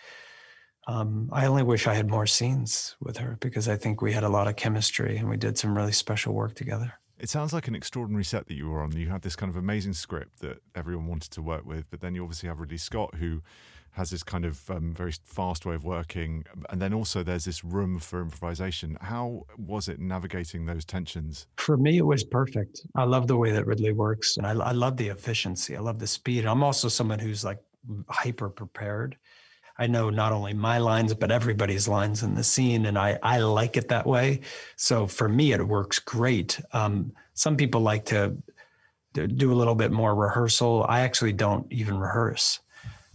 Um, 0.87 1.29
I 1.31 1.45
only 1.45 1.63
wish 1.63 1.87
I 1.87 1.93
had 1.93 2.09
more 2.09 2.27
scenes 2.27 2.95
with 2.99 3.17
her 3.17 3.37
because 3.39 3.69
I 3.69 3.77
think 3.77 4.01
we 4.01 4.11
had 4.13 4.23
a 4.23 4.29
lot 4.29 4.47
of 4.47 4.57
chemistry 4.57 5.17
and 5.17 5.29
we 5.29 5.37
did 5.37 5.57
some 5.57 5.77
really 5.77 5.93
special 5.93 6.33
work 6.33 6.55
together. 6.55 6.93
It 7.23 7.29
sounds 7.29 7.53
like 7.53 7.69
an 7.69 7.73
extraordinary 7.73 8.25
set 8.25 8.47
that 8.47 8.53
you 8.53 8.69
were 8.69 8.81
on. 8.81 8.91
You 8.97 9.07
had 9.07 9.21
this 9.21 9.37
kind 9.37 9.49
of 9.49 9.55
amazing 9.55 9.93
script 9.93 10.41
that 10.41 10.61
everyone 10.75 11.07
wanted 11.07 11.31
to 11.31 11.41
work 11.41 11.65
with, 11.65 11.89
but 11.89 12.01
then 12.01 12.15
you 12.15 12.21
obviously 12.21 12.49
have 12.49 12.59
Ridley 12.59 12.75
Scott, 12.75 13.15
who 13.15 13.41
has 13.91 14.09
this 14.09 14.23
kind 14.23 14.43
of 14.43 14.69
um, 14.69 14.93
very 14.93 15.13
fast 15.23 15.65
way 15.65 15.73
of 15.73 15.85
working, 15.85 16.43
and 16.69 16.81
then 16.81 16.93
also 16.93 17.23
there's 17.23 17.45
this 17.45 17.63
room 17.63 17.97
for 17.97 18.21
improvisation. 18.21 18.97
How 18.99 19.45
was 19.57 19.87
it 19.87 20.01
navigating 20.01 20.65
those 20.65 20.83
tensions? 20.83 21.47
For 21.55 21.77
me, 21.77 21.97
it 21.97 22.05
was 22.05 22.25
perfect. 22.25 22.81
I 22.93 23.05
love 23.05 23.27
the 23.27 23.37
way 23.37 23.51
that 23.51 23.65
Ridley 23.65 23.93
works, 23.93 24.35
and 24.35 24.45
I, 24.45 24.51
I 24.51 24.73
love 24.73 24.97
the 24.97 25.07
efficiency. 25.07 25.77
I 25.77 25.79
love 25.79 25.99
the 25.99 26.07
speed. 26.07 26.45
I'm 26.45 26.61
also 26.61 26.89
someone 26.89 27.19
who's 27.19 27.45
like 27.45 27.59
hyper 28.09 28.49
prepared. 28.49 29.15
I 29.77 29.87
know 29.87 30.09
not 30.09 30.31
only 30.31 30.53
my 30.53 30.77
lines 30.77 31.13
but 31.13 31.31
everybody's 31.31 31.87
lines 31.87 32.23
in 32.23 32.35
the 32.35 32.43
scene, 32.43 32.85
and 32.85 32.97
I 32.97 33.17
I 33.23 33.39
like 33.39 33.77
it 33.77 33.87
that 33.89 34.05
way. 34.05 34.41
So 34.75 35.07
for 35.07 35.27
me, 35.27 35.53
it 35.53 35.67
works 35.67 35.99
great. 35.99 36.59
Um, 36.73 37.11
some 37.33 37.57
people 37.57 37.81
like 37.81 38.05
to 38.05 38.35
do 39.13 39.51
a 39.51 39.55
little 39.55 39.75
bit 39.75 39.91
more 39.91 40.15
rehearsal. 40.15 40.85
I 40.89 41.01
actually 41.01 41.33
don't 41.33 41.71
even 41.71 41.97
rehearse. 41.97 42.59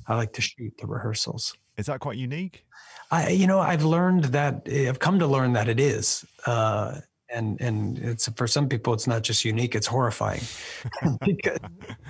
I 0.07 0.15
like 0.15 0.33
to 0.35 0.43
shoot 0.43 0.73
the 0.79 0.87
rehearsals. 0.87 1.57
Is 1.77 1.87
that 1.87 2.01
quite 2.01 2.17
unique? 2.17 2.65
I, 3.11 3.31
you 3.31 3.47
know, 3.47 3.59
I've 3.59 3.85
learned 3.85 4.25
that 4.25 4.69
I've 4.71 4.99
come 4.99 5.19
to 5.19 5.27
learn 5.27 5.53
that 5.55 5.69
it 5.69 5.81
is. 5.81 6.25
Uh, 6.47 7.01
and 7.31 7.61
and 7.61 7.99
it's 7.99 8.29
for 8.37 8.47
some 8.47 8.69
people 8.69 8.95
it's 8.95 9.07
not 9.07 9.23
just 9.23 9.45
unique 9.45 9.75
it's 9.75 9.87
horrifying 9.87 10.41
because 11.27 11.59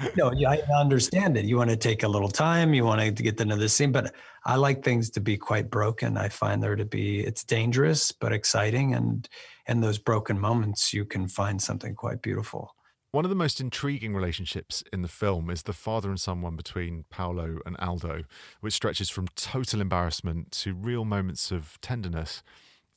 you 0.02 0.10
know 0.16 0.32
i 0.48 0.60
understand 0.76 1.36
it 1.36 1.44
you 1.44 1.56
want 1.56 1.68
to 1.68 1.76
take 1.76 2.04
a 2.04 2.08
little 2.08 2.28
time 2.28 2.72
you 2.72 2.84
want 2.84 3.00
to 3.00 3.22
get 3.22 3.36
to 3.36 3.44
know 3.44 3.56
the 3.56 3.68
scene 3.68 3.90
but 3.90 4.14
i 4.48 4.56
like 4.56 4.82
things 4.82 5.10
to 5.10 5.20
be 5.20 5.36
quite 5.36 5.70
broken 5.70 6.16
i 6.16 6.28
find 6.28 6.62
there 6.62 6.74
to 6.74 6.84
be 6.84 7.20
it's 7.20 7.44
dangerous 7.44 8.10
but 8.10 8.32
exciting 8.32 8.94
and 8.94 9.28
and 9.66 9.82
those 9.82 9.98
broken 9.98 10.38
moments 10.38 10.92
you 10.92 11.04
can 11.04 11.28
find 11.28 11.62
something 11.62 11.94
quite 11.94 12.20
beautiful 12.22 12.74
one 13.10 13.24
of 13.24 13.30
the 13.30 13.34
most 13.36 13.60
intriguing 13.60 14.14
relationships 14.14 14.84
in 14.92 15.00
the 15.00 15.08
film 15.08 15.48
is 15.48 15.62
the 15.62 15.72
father 15.72 16.10
and 16.10 16.20
son 16.20 16.42
one 16.42 16.56
between 16.56 17.06
Paolo 17.08 17.58
and 17.64 17.74
Aldo, 17.78 18.24
which 18.60 18.74
stretches 18.74 19.08
from 19.08 19.28
total 19.28 19.80
embarrassment 19.80 20.52
to 20.52 20.74
real 20.74 21.06
moments 21.06 21.50
of 21.50 21.80
tenderness. 21.80 22.42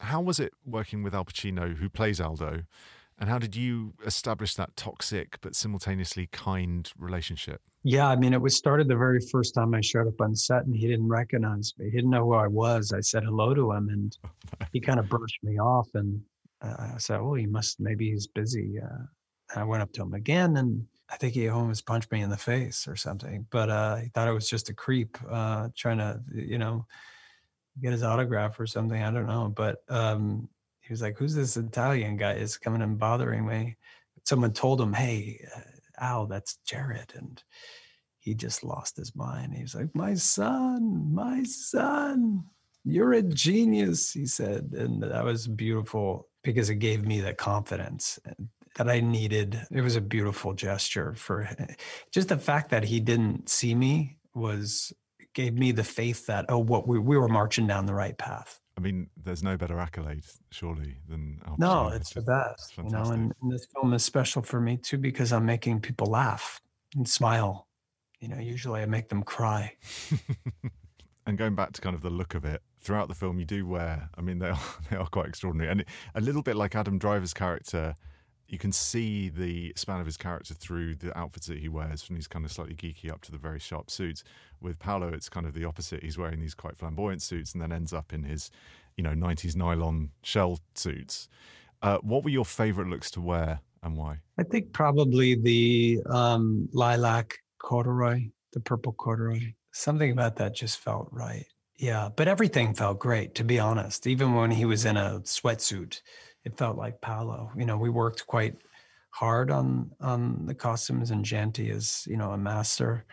How 0.01 0.19
was 0.19 0.37
it 0.37 0.51
working 0.65 1.01
with 1.01 1.15
Al 1.15 1.23
Pacino, 1.23 1.77
who 1.77 1.87
plays 1.87 2.19
Aldo, 2.19 2.63
and 3.17 3.29
how 3.29 3.39
did 3.39 3.55
you 3.55 3.93
establish 4.05 4.55
that 4.55 4.75
toxic 4.75 5.39
but 5.39 5.55
simultaneously 5.55 6.27
kind 6.31 6.91
relationship? 6.97 7.61
Yeah, 7.83 8.07
I 8.07 8.15
mean, 8.15 8.33
it 8.33 8.41
was 8.41 8.55
started 8.55 8.87
the 8.87 8.95
very 8.95 9.19
first 9.19 9.55
time 9.55 9.73
I 9.73 9.81
showed 9.81 10.07
up 10.07 10.21
on 10.21 10.35
set, 10.35 10.65
and 10.65 10.75
he 10.75 10.87
didn't 10.87 11.07
recognize 11.07 11.73
me. 11.79 11.85
He 11.85 11.91
didn't 11.91 12.11
know 12.11 12.25
who 12.25 12.33
I 12.33 12.45
was. 12.45 12.93
I 12.93 13.01
said 13.01 13.23
hello 13.23 13.55
to 13.55 13.71
him, 13.71 13.89
and 13.89 14.17
he 14.73 14.79
kind 14.79 14.99
of 14.99 15.09
brushed 15.09 15.39
me 15.43 15.59
off. 15.59 15.87
And 15.95 16.21
uh, 16.61 16.75
I 16.93 16.97
said, 16.99 17.19
"Oh, 17.19 17.33
he 17.33 17.47
must. 17.47 17.79
Maybe 17.79 18.11
he's 18.11 18.27
busy." 18.27 18.79
Uh, 18.79 19.05
I 19.59 19.63
went 19.63 19.81
up 19.81 19.91
to 19.93 20.03
him 20.03 20.13
again, 20.13 20.57
and 20.57 20.85
I 21.09 21.17
think 21.17 21.33
he 21.33 21.49
almost 21.49 21.87
punched 21.87 22.11
me 22.11 22.21
in 22.21 22.29
the 22.29 22.37
face 22.37 22.87
or 22.87 22.95
something. 22.95 23.47
But 23.49 23.71
uh, 23.71 23.95
he 23.95 24.09
thought 24.09 24.27
I 24.27 24.31
was 24.31 24.47
just 24.47 24.69
a 24.69 24.75
creep 24.75 25.17
uh, 25.29 25.69
trying 25.75 25.97
to, 25.97 26.21
you 26.33 26.59
know, 26.59 26.85
get 27.81 27.93
his 27.93 28.03
autograph 28.03 28.59
or 28.59 28.67
something. 28.67 29.01
I 29.01 29.11
don't 29.11 29.27
know. 29.27 29.51
But 29.53 29.77
um, 29.89 30.49
he 30.81 30.93
was 30.93 31.01
like, 31.01 31.17
"Who's 31.17 31.33
this 31.33 31.57
Italian 31.57 32.15
guy? 32.15 32.33
Is 32.33 32.57
coming 32.57 32.83
and 32.83 32.99
bothering 32.99 33.43
me?" 33.43 33.77
Someone 34.23 34.53
told 34.53 34.79
him, 34.79 34.93
"Hey, 34.93 35.43
Al, 36.01 36.25
that's 36.25 36.57
Jared," 36.65 37.13
and 37.15 37.41
he 38.19 38.33
just 38.33 38.63
lost 38.63 38.97
his 38.97 39.15
mind. 39.15 39.53
He 39.53 39.61
was 39.61 39.75
like, 39.75 39.95
"My 39.95 40.15
son, 40.15 41.13
my 41.13 41.43
son, 41.43 42.43
you're 42.83 43.13
a 43.13 43.21
genius," 43.21 44.11
he 44.11 44.25
said, 44.25 44.73
and 44.77 45.03
that 45.03 45.23
was 45.23 45.47
beautiful 45.47 46.27
because 46.43 46.69
it 46.69 46.75
gave 46.75 47.05
me 47.05 47.21
that 47.21 47.37
confidence 47.37 48.19
that 48.75 48.89
I 48.89 48.99
needed. 48.99 49.67
It 49.71 49.81
was 49.81 49.95
a 49.95 50.01
beautiful 50.01 50.53
gesture 50.53 51.13
for 51.15 51.49
just 52.11 52.29
the 52.29 52.37
fact 52.37 52.71
that 52.71 52.83
he 52.83 52.99
didn't 52.99 53.49
see 53.49 53.75
me 53.75 54.17
was 54.33 54.93
gave 55.33 55.53
me 55.53 55.71
the 55.71 55.83
faith 55.83 56.25
that 56.27 56.45
oh 56.49 56.59
what 56.59 56.87
we, 56.87 56.99
we 56.99 57.17
were 57.17 57.27
marching 57.27 57.67
down 57.67 57.85
the 57.85 57.93
right 57.93 58.17
path 58.17 58.60
i 58.77 58.81
mean 58.81 59.09
there's 59.17 59.43
no 59.43 59.57
better 59.57 59.79
accolade 59.79 60.23
surely 60.51 60.95
than 61.09 61.41
no 61.57 61.89
it's, 61.89 62.13
the 62.13 62.21
best 62.21 62.77
you 62.77 62.83
know 62.83 63.03
and, 63.03 63.33
and, 63.41 63.51
this 63.51 63.67
film 63.73 63.93
is 63.93 64.03
special 64.03 64.41
for 64.41 64.61
me 64.61 64.77
too 64.77 64.97
because 64.97 65.33
i'm 65.33 65.45
making 65.45 65.79
people 65.79 66.07
laugh 66.07 66.61
and 66.95 67.07
smile. 67.07 67.67
You 68.19 68.27
know 68.27 68.37
usually 68.39 68.81
i 68.81 68.85
make 68.85 69.09
them 69.09 69.23
cry. 69.23 69.73
And 71.27 71.37
going 71.37 71.53
back 71.53 71.71
to 71.73 71.81
kind 71.81 71.95
of 71.95 72.01
the 72.01 72.09
look 72.09 72.33
of 72.33 72.45
it 72.45 72.63
throughout 72.81 73.07
the 73.07 73.13
film 73.13 73.37
you 73.37 73.45
do 73.45 73.65
wear 73.65 74.09
i 74.17 74.21
mean 74.21 74.39
they 74.39 74.49
are 74.49 74.59
they 74.89 74.97
are 74.97 75.05
quite 75.05 75.27
extraordinary. 75.27 75.71
And 75.71 75.85
a 76.15 76.21
little 76.21 76.41
bit 76.41 76.55
like 76.55 76.75
adam 76.75 76.97
driver's 76.97 77.33
character 77.33 77.95
you 78.51 78.57
can 78.57 78.73
see 78.73 79.29
the 79.29 79.71
span 79.77 80.01
of 80.01 80.05
his 80.05 80.17
character 80.17 80.53
through 80.53 80.95
the 80.95 81.17
outfits 81.17 81.47
that 81.47 81.59
he 81.59 81.69
wears, 81.69 82.03
from 82.03 82.17
these 82.17 82.27
kind 82.27 82.43
of 82.43 82.51
slightly 82.51 82.75
geeky 82.75 83.09
up 83.09 83.21
to 83.21 83.31
the 83.31 83.37
very 83.37 83.59
sharp 83.59 83.89
suits. 83.89 84.25
With 84.59 84.77
Paolo, 84.77 85.07
it's 85.07 85.29
kind 85.29 85.45
of 85.45 85.53
the 85.53 85.63
opposite. 85.63 86.03
He's 86.03 86.17
wearing 86.17 86.41
these 86.41 86.53
quite 86.53 86.75
flamboyant 86.75 87.21
suits 87.21 87.53
and 87.53 87.61
then 87.61 87.71
ends 87.71 87.93
up 87.93 88.11
in 88.11 88.23
his, 88.23 88.51
you 88.97 89.05
know, 89.05 89.11
90s 89.11 89.55
nylon 89.55 90.11
shell 90.21 90.59
suits. 90.75 91.29
Uh, 91.81 91.99
what 91.99 92.25
were 92.25 92.29
your 92.29 92.43
favorite 92.43 92.89
looks 92.89 93.09
to 93.11 93.21
wear 93.21 93.61
and 93.83 93.95
why? 93.95 94.17
I 94.37 94.43
think 94.43 94.73
probably 94.73 95.35
the 95.35 96.01
um, 96.09 96.67
lilac 96.73 97.37
corduroy, 97.57 98.31
the 98.51 98.59
purple 98.59 98.91
corduroy. 98.91 99.53
Something 99.71 100.11
about 100.11 100.35
that 100.35 100.53
just 100.53 100.79
felt 100.79 101.07
right. 101.13 101.45
Yeah, 101.77 102.09
but 102.13 102.27
everything 102.27 102.73
felt 102.73 102.99
great, 102.99 103.33
to 103.35 103.45
be 103.45 103.59
honest. 103.59 104.05
Even 104.07 104.35
when 104.35 104.51
he 104.51 104.65
was 104.65 104.83
in 104.83 104.97
a 104.97 105.21
sweatsuit, 105.21 106.01
it 106.43 106.57
felt 106.57 106.77
like 106.77 107.01
Paolo. 107.01 107.51
You 107.55 107.65
know, 107.65 107.77
we 107.77 107.89
worked 107.89 108.25
quite 108.27 108.55
hard 109.11 109.51
on 109.51 109.91
on 109.99 110.45
the 110.45 110.55
costumes, 110.55 111.11
and 111.11 111.25
Janty 111.25 111.69
is 111.69 112.05
you 112.09 112.17
know 112.17 112.31
a 112.31 112.37
master. 112.37 113.05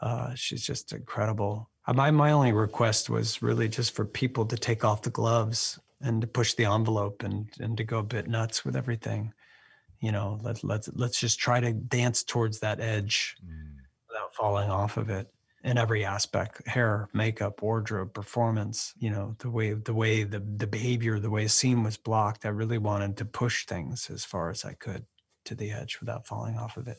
Uh, 0.00 0.34
she's 0.34 0.64
just 0.64 0.92
incredible. 0.92 1.70
Uh, 1.86 1.92
my 1.92 2.10
my 2.10 2.32
only 2.32 2.52
request 2.52 3.10
was 3.10 3.42
really 3.42 3.68
just 3.68 3.94
for 3.94 4.04
people 4.04 4.46
to 4.46 4.56
take 4.56 4.84
off 4.84 5.02
the 5.02 5.10
gloves 5.10 5.78
and 6.00 6.20
to 6.20 6.26
push 6.26 6.54
the 6.54 6.64
envelope 6.64 7.22
and 7.22 7.48
and 7.60 7.76
to 7.76 7.84
go 7.84 7.98
a 7.98 8.02
bit 8.02 8.28
nuts 8.28 8.64
with 8.64 8.76
everything. 8.76 9.32
You 10.00 10.12
know, 10.12 10.38
let 10.42 10.62
let's 10.64 10.88
let's 10.94 11.18
just 11.18 11.38
try 11.38 11.60
to 11.60 11.72
dance 11.72 12.22
towards 12.24 12.60
that 12.60 12.80
edge 12.80 13.36
mm. 13.44 13.76
without 14.08 14.34
falling 14.34 14.70
off 14.70 14.96
of 14.96 15.10
it 15.10 15.33
in 15.64 15.78
every 15.78 16.04
aspect 16.04 16.66
hair 16.68 17.08
makeup 17.12 17.62
wardrobe 17.62 18.12
performance 18.12 18.92
you 18.98 19.10
know 19.10 19.34
the 19.38 19.50
way 19.50 19.72
the 19.72 19.94
way 19.94 20.22
the, 20.22 20.38
the 20.38 20.66
behavior 20.66 21.18
the 21.18 21.30
way 21.30 21.44
a 21.44 21.48
scene 21.48 21.82
was 21.82 21.96
blocked 21.96 22.44
i 22.44 22.48
really 22.48 22.78
wanted 22.78 23.16
to 23.16 23.24
push 23.24 23.66
things 23.66 24.10
as 24.10 24.24
far 24.24 24.50
as 24.50 24.64
i 24.64 24.74
could 24.74 25.06
to 25.44 25.54
the 25.54 25.72
edge 25.72 25.98
without 26.00 26.26
falling 26.26 26.56
off 26.56 26.76
of 26.76 26.86
it 26.86 26.98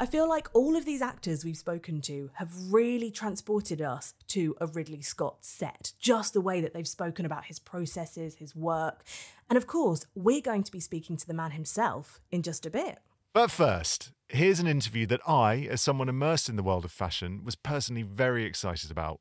I 0.00 0.06
feel 0.06 0.28
like 0.28 0.48
all 0.52 0.74
of 0.74 0.84
these 0.84 1.00
actors 1.00 1.44
we've 1.44 1.56
spoken 1.56 2.00
to 2.00 2.28
have 2.34 2.50
really 2.72 3.12
transported 3.12 3.80
us 3.80 4.14
to 4.28 4.56
a 4.60 4.66
Ridley 4.66 5.00
Scott 5.00 5.36
set, 5.42 5.92
just 6.00 6.32
the 6.32 6.40
way 6.40 6.60
that 6.60 6.74
they've 6.74 6.88
spoken 6.88 7.24
about 7.24 7.44
his 7.44 7.60
processes, 7.60 8.34
his 8.34 8.56
work. 8.56 9.04
And 9.48 9.56
of 9.56 9.68
course, 9.68 10.04
we're 10.16 10.40
going 10.40 10.64
to 10.64 10.72
be 10.72 10.80
speaking 10.80 11.16
to 11.18 11.26
the 11.26 11.34
man 11.34 11.52
himself 11.52 12.20
in 12.32 12.42
just 12.42 12.66
a 12.66 12.70
bit. 12.70 12.98
But 13.32 13.52
first, 13.52 14.10
here's 14.32 14.58
an 14.60 14.66
interview 14.66 15.06
that 15.06 15.20
I, 15.28 15.68
as 15.70 15.80
someone 15.80 16.08
immersed 16.08 16.48
in 16.48 16.56
the 16.56 16.62
world 16.62 16.84
of 16.84 16.90
fashion, 16.92 17.44
was 17.44 17.54
personally 17.54 18.02
very 18.02 18.44
excited 18.44 18.90
about. 18.90 19.20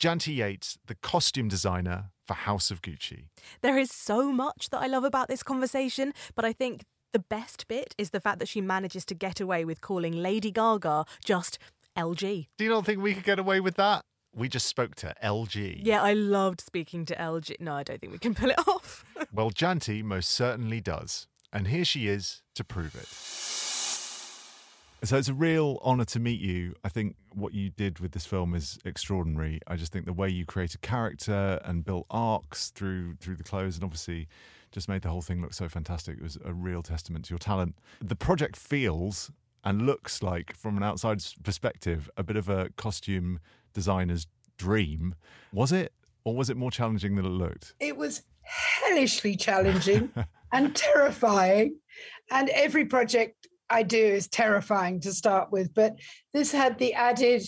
Janty 0.00 0.36
Yates, 0.36 0.78
the 0.86 0.94
costume 0.96 1.48
designer 1.48 2.10
for 2.26 2.34
House 2.34 2.70
of 2.70 2.82
Gucci. 2.82 3.28
There 3.62 3.78
is 3.78 3.90
so 3.90 4.32
much 4.32 4.68
that 4.70 4.82
I 4.82 4.86
love 4.86 5.04
about 5.04 5.28
this 5.28 5.42
conversation, 5.42 6.12
but 6.34 6.44
I 6.44 6.52
think 6.52 6.84
the 7.12 7.18
best 7.18 7.66
bit 7.68 7.94
is 7.96 8.10
the 8.10 8.20
fact 8.20 8.40
that 8.40 8.48
she 8.48 8.60
manages 8.60 9.04
to 9.06 9.14
get 9.14 9.40
away 9.40 9.64
with 9.64 9.80
calling 9.80 10.12
Lady 10.12 10.50
Gaga 10.50 11.04
just 11.24 11.58
LG. 11.96 12.48
Do 12.58 12.64
you 12.64 12.70
not 12.70 12.84
think 12.84 13.00
we 13.02 13.14
could 13.14 13.24
get 13.24 13.38
away 13.38 13.60
with 13.60 13.76
that? 13.76 14.02
We 14.34 14.50
just 14.50 14.66
spoke 14.66 14.96
to 14.96 15.14
LG. 15.24 15.80
Yeah, 15.82 16.02
I 16.02 16.12
loved 16.12 16.60
speaking 16.60 17.06
to 17.06 17.14
LG. 17.16 17.58
No, 17.60 17.72
I 17.74 17.82
don't 17.82 18.00
think 18.00 18.12
we 18.12 18.18
can 18.18 18.34
pull 18.34 18.50
it 18.50 18.58
off. 18.68 19.02
well, 19.32 19.50
Janty 19.50 20.02
most 20.02 20.28
certainly 20.30 20.82
does. 20.82 21.26
And 21.54 21.68
here 21.68 21.86
she 21.86 22.06
is 22.06 22.42
to 22.54 22.64
prove 22.64 22.94
it. 22.94 23.08
So 25.06 25.16
it's 25.16 25.28
a 25.28 25.34
real 25.34 25.78
honor 25.82 26.04
to 26.06 26.18
meet 26.18 26.40
you. 26.40 26.74
I 26.82 26.88
think 26.88 27.14
what 27.32 27.54
you 27.54 27.70
did 27.70 28.00
with 28.00 28.10
this 28.10 28.26
film 28.26 28.56
is 28.56 28.80
extraordinary. 28.84 29.60
I 29.68 29.76
just 29.76 29.92
think 29.92 30.04
the 30.04 30.12
way 30.12 30.28
you 30.28 30.44
created 30.44 30.80
character 30.82 31.60
and 31.64 31.84
built 31.84 32.06
arcs 32.10 32.70
through 32.70 33.14
through 33.20 33.36
the 33.36 33.44
clothes 33.44 33.76
and 33.76 33.84
obviously 33.84 34.26
just 34.72 34.88
made 34.88 35.02
the 35.02 35.08
whole 35.08 35.22
thing 35.22 35.40
look 35.40 35.54
so 35.54 35.68
fantastic. 35.68 36.16
It 36.16 36.24
was 36.24 36.38
a 36.44 36.52
real 36.52 36.82
testament 36.82 37.26
to 37.26 37.30
your 37.30 37.38
talent. 37.38 37.76
The 38.00 38.16
project 38.16 38.56
feels 38.56 39.30
and 39.62 39.86
looks 39.86 40.24
like 40.24 40.56
from 40.56 40.76
an 40.76 40.82
outside 40.82 41.22
perspective 41.44 42.10
a 42.16 42.24
bit 42.24 42.36
of 42.36 42.48
a 42.48 42.70
costume 42.70 43.38
designer's 43.74 44.26
dream. 44.58 45.14
Was 45.52 45.70
it 45.70 45.92
or 46.24 46.34
was 46.34 46.50
it 46.50 46.56
more 46.56 46.72
challenging 46.72 47.14
than 47.14 47.24
it 47.24 47.28
looked? 47.28 47.74
It 47.78 47.96
was 47.96 48.24
hellishly 48.42 49.36
challenging. 49.36 50.10
and 50.52 50.74
terrifying. 50.74 51.78
And 52.30 52.48
every 52.50 52.86
project 52.86 53.46
I 53.68 53.82
do 53.82 53.98
is 53.98 54.28
terrifying 54.28 55.00
to 55.00 55.12
start 55.12 55.50
with, 55.50 55.74
but 55.74 55.96
this 56.32 56.52
had 56.52 56.78
the 56.78 56.94
added 56.94 57.42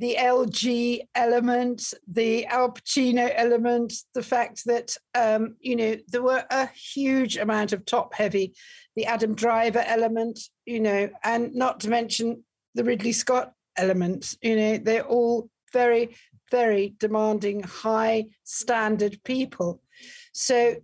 the 0.00 0.16
LG 0.18 1.00
element, 1.14 1.94
the 2.10 2.46
Al 2.46 2.72
Pacino 2.72 3.32
element, 3.34 3.92
the 4.12 4.22
fact 4.22 4.64
that 4.66 4.96
um, 5.14 5.56
you 5.60 5.76
know 5.76 5.96
there 6.08 6.22
were 6.22 6.44
a 6.50 6.66
huge 6.66 7.36
amount 7.36 7.72
of 7.72 7.84
top 7.84 8.14
heavy, 8.14 8.54
the 8.96 9.06
Adam 9.06 9.34
Driver 9.34 9.84
element, 9.86 10.40
you 10.66 10.80
know, 10.80 11.08
and 11.22 11.54
not 11.54 11.80
to 11.80 11.88
mention 11.88 12.44
the 12.74 12.84
Ridley 12.84 13.12
Scott 13.12 13.52
element. 13.76 14.36
You 14.42 14.56
know, 14.56 14.78
they're 14.78 15.06
all 15.06 15.48
very, 15.72 16.16
very 16.50 16.94
demanding, 16.98 17.62
high 17.62 18.26
standard 18.44 19.20
people. 19.24 19.80
So 20.32 20.76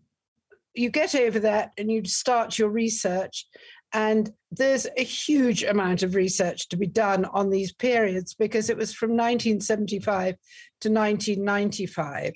you 0.75 0.91
get 0.91 1.15
over 1.15 1.41
that 1.41 1.73
and 1.77 1.91
you 1.91 2.05
start 2.05 2.59
your 2.59 2.69
research 2.69 3.47
And 3.93 4.31
there's 4.53 4.87
a 4.97 5.03
huge 5.03 5.65
amount 5.65 6.03
of 6.03 6.15
research 6.15 6.69
to 6.69 6.77
be 6.77 6.87
done 6.87 7.25
on 7.25 7.51
these 7.51 7.73
periods 7.73 8.35
because 8.35 8.71
it 8.71 8.77
was 8.77 8.95
from 8.95 9.11
1975 9.11 10.37
to 10.81 10.89
1995. 10.91 12.35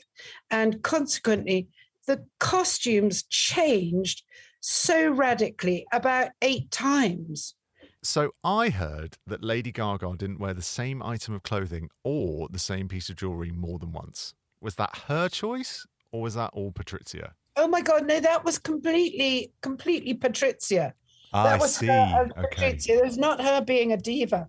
And 0.50 0.82
consequently, 0.82 1.68
the 2.06 2.24
costumes 2.38 3.22
changed 3.24 4.22
so 4.60 5.10
radically 5.10 5.86
about 5.92 6.30
eight 6.42 6.70
times. 6.70 7.54
So 8.02 8.32
I 8.42 8.68
heard 8.68 9.16
that 9.26 9.42
Lady 9.42 9.72
Gaga 9.72 10.14
didn't 10.18 10.38
wear 10.38 10.52
the 10.52 10.62
same 10.62 11.02
item 11.02 11.34
of 11.34 11.42
clothing 11.42 11.88
or 12.02 12.48
the 12.50 12.58
same 12.58 12.88
piece 12.88 13.08
of 13.08 13.16
jewelry 13.16 13.50
more 13.50 13.78
than 13.78 13.92
once. 13.92 14.34
Was 14.60 14.74
that 14.74 15.04
her 15.08 15.28
choice 15.28 15.86
or 16.12 16.20
was 16.22 16.34
that 16.34 16.50
all 16.52 16.70
Patrizia? 16.70 17.32
Oh 17.56 17.68
my 17.68 17.80
God, 17.80 18.06
no, 18.06 18.20
that 18.20 18.44
was 18.44 18.58
completely, 18.58 19.52
completely 19.62 20.14
Patrizia. 20.14 20.92
I 21.34 21.42
that 21.44 21.60
was 21.60 21.74
see. 21.76 21.86
her 21.86 22.28
Okay. 22.38 22.74
Patrizia. 22.74 23.00
There's 23.00 23.18
not 23.18 23.40
her 23.42 23.60
being 23.60 23.92
a 23.92 23.96
diva. 23.96 24.46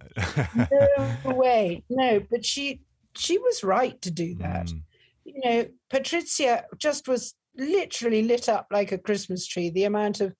No 0.55 1.17
way. 1.35 1.83
No, 1.89 2.21
but 2.29 2.45
she 2.45 2.81
she 3.17 3.37
was 3.37 3.63
right 3.63 3.99
to 4.01 4.11
do 4.11 4.35
that. 4.35 4.67
Mm. 4.67 4.81
You 5.25 5.41
know, 5.43 5.65
Patricia 5.89 6.65
just 6.77 7.07
was 7.07 7.33
literally 7.57 8.23
lit 8.23 8.47
up 8.49 8.67
like 8.71 8.91
a 8.91 8.97
Christmas 8.97 9.47
tree. 9.47 9.69
The 9.69 9.85
amount 9.85 10.21
of 10.21 10.35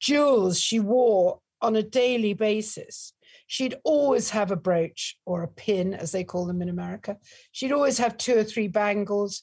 jewels 0.00 0.58
she 0.58 0.80
wore 0.80 1.40
on 1.62 1.76
a 1.76 1.82
daily 1.82 2.34
basis. 2.34 3.12
She'd 3.46 3.76
always 3.84 4.30
have 4.30 4.50
a 4.50 4.56
brooch 4.56 5.16
or 5.26 5.42
a 5.42 5.48
pin, 5.48 5.94
as 5.94 6.12
they 6.12 6.24
call 6.24 6.46
them 6.46 6.62
in 6.62 6.68
America. 6.68 7.18
She'd 7.52 7.72
always 7.72 7.98
have 7.98 8.16
two 8.16 8.36
or 8.38 8.44
three 8.44 8.68
bangles, 8.68 9.42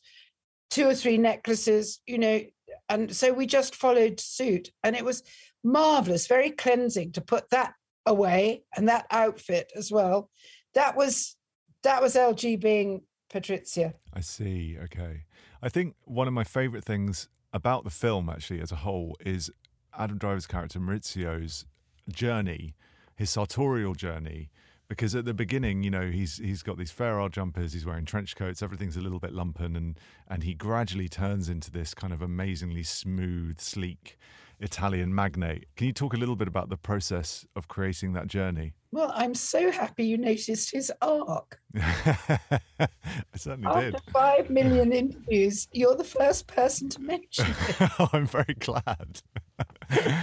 two 0.69 0.87
or 0.87 0.95
three 0.95 1.17
necklaces, 1.17 2.01
you 2.05 2.17
know. 2.17 2.41
And 2.89 3.15
so 3.15 3.31
we 3.31 3.45
just 3.45 3.75
followed 3.75 4.19
suit. 4.19 4.69
And 4.83 4.95
it 4.95 5.05
was 5.05 5.23
marvelous, 5.63 6.27
very 6.27 6.51
cleansing 6.51 7.11
to 7.13 7.21
put 7.21 7.49
that 7.49 7.73
away 8.05 8.63
and 8.75 8.89
that 8.89 9.05
outfit 9.11 9.71
as 9.75 9.91
well. 9.91 10.29
That 10.73 10.95
was 10.95 11.35
that 11.83 12.01
was 12.01 12.15
LG 12.15 12.59
being 12.59 13.01
Patrizia. 13.31 13.93
I 14.13 14.21
see. 14.21 14.77
Okay. 14.83 15.23
I 15.61 15.69
think 15.69 15.95
one 16.05 16.27
of 16.27 16.33
my 16.33 16.43
favorite 16.43 16.83
things 16.83 17.29
about 17.53 17.83
the 17.83 17.89
film, 17.89 18.29
actually, 18.29 18.61
as 18.61 18.71
a 18.71 18.77
whole, 18.77 19.15
is 19.19 19.51
Adam 19.97 20.17
Driver's 20.17 20.47
character 20.47 20.79
Maurizio's 20.79 21.65
journey, 22.09 22.75
his 23.15 23.29
sartorial 23.29 23.93
journey. 23.93 24.49
Because 24.87 25.15
at 25.15 25.23
the 25.23 25.33
beginning, 25.33 25.83
you 25.83 25.89
know, 25.89 26.11
he's 26.11 26.37
he's 26.37 26.63
got 26.63 26.77
these 26.77 26.91
Ferrari 26.91 27.29
jumpers, 27.29 27.71
he's 27.71 27.85
wearing 27.85 28.03
trench 28.03 28.35
coats, 28.35 28.61
everything's 28.61 28.97
a 28.97 29.01
little 29.01 29.19
bit 29.19 29.31
lumpen, 29.31 29.77
and 29.77 29.97
and 30.27 30.43
he 30.43 30.53
gradually 30.53 31.07
turns 31.07 31.47
into 31.47 31.71
this 31.71 31.93
kind 31.93 32.11
of 32.11 32.21
amazingly 32.21 32.83
smooth, 32.83 33.61
sleek 33.61 34.17
Italian 34.61 35.13
magnate. 35.13 35.65
Can 35.75 35.87
you 35.87 35.93
talk 35.93 36.13
a 36.13 36.17
little 36.17 36.35
bit 36.35 36.47
about 36.47 36.69
the 36.69 36.77
process 36.77 37.45
of 37.55 37.67
creating 37.67 38.13
that 38.13 38.27
journey? 38.27 38.73
Well, 38.91 39.11
I'm 39.15 39.33
so 39.33 39.71
happy 39.71 40.05
you 40.05 40.17
noticed 40.17 40.71
his 40.71 40.91
arc. 41.01 41.59
I 41.79 42.89
certainly 43.35 43.67
After 43.67 43.91
did. 43.91 44.01
five 44.11 44.49
million 44.49 44.91
interviews, 45.03 45.67
you're 45.71 45.95
the 45.95 46.03
first 46.03 46.47
person 46.47 46.89
to 46.89 47.01
mention 47.01 47.47
it. 47.69 47.89
I'm 48.13 48.25
very 48.25 48.55
glad. 48.59 49.21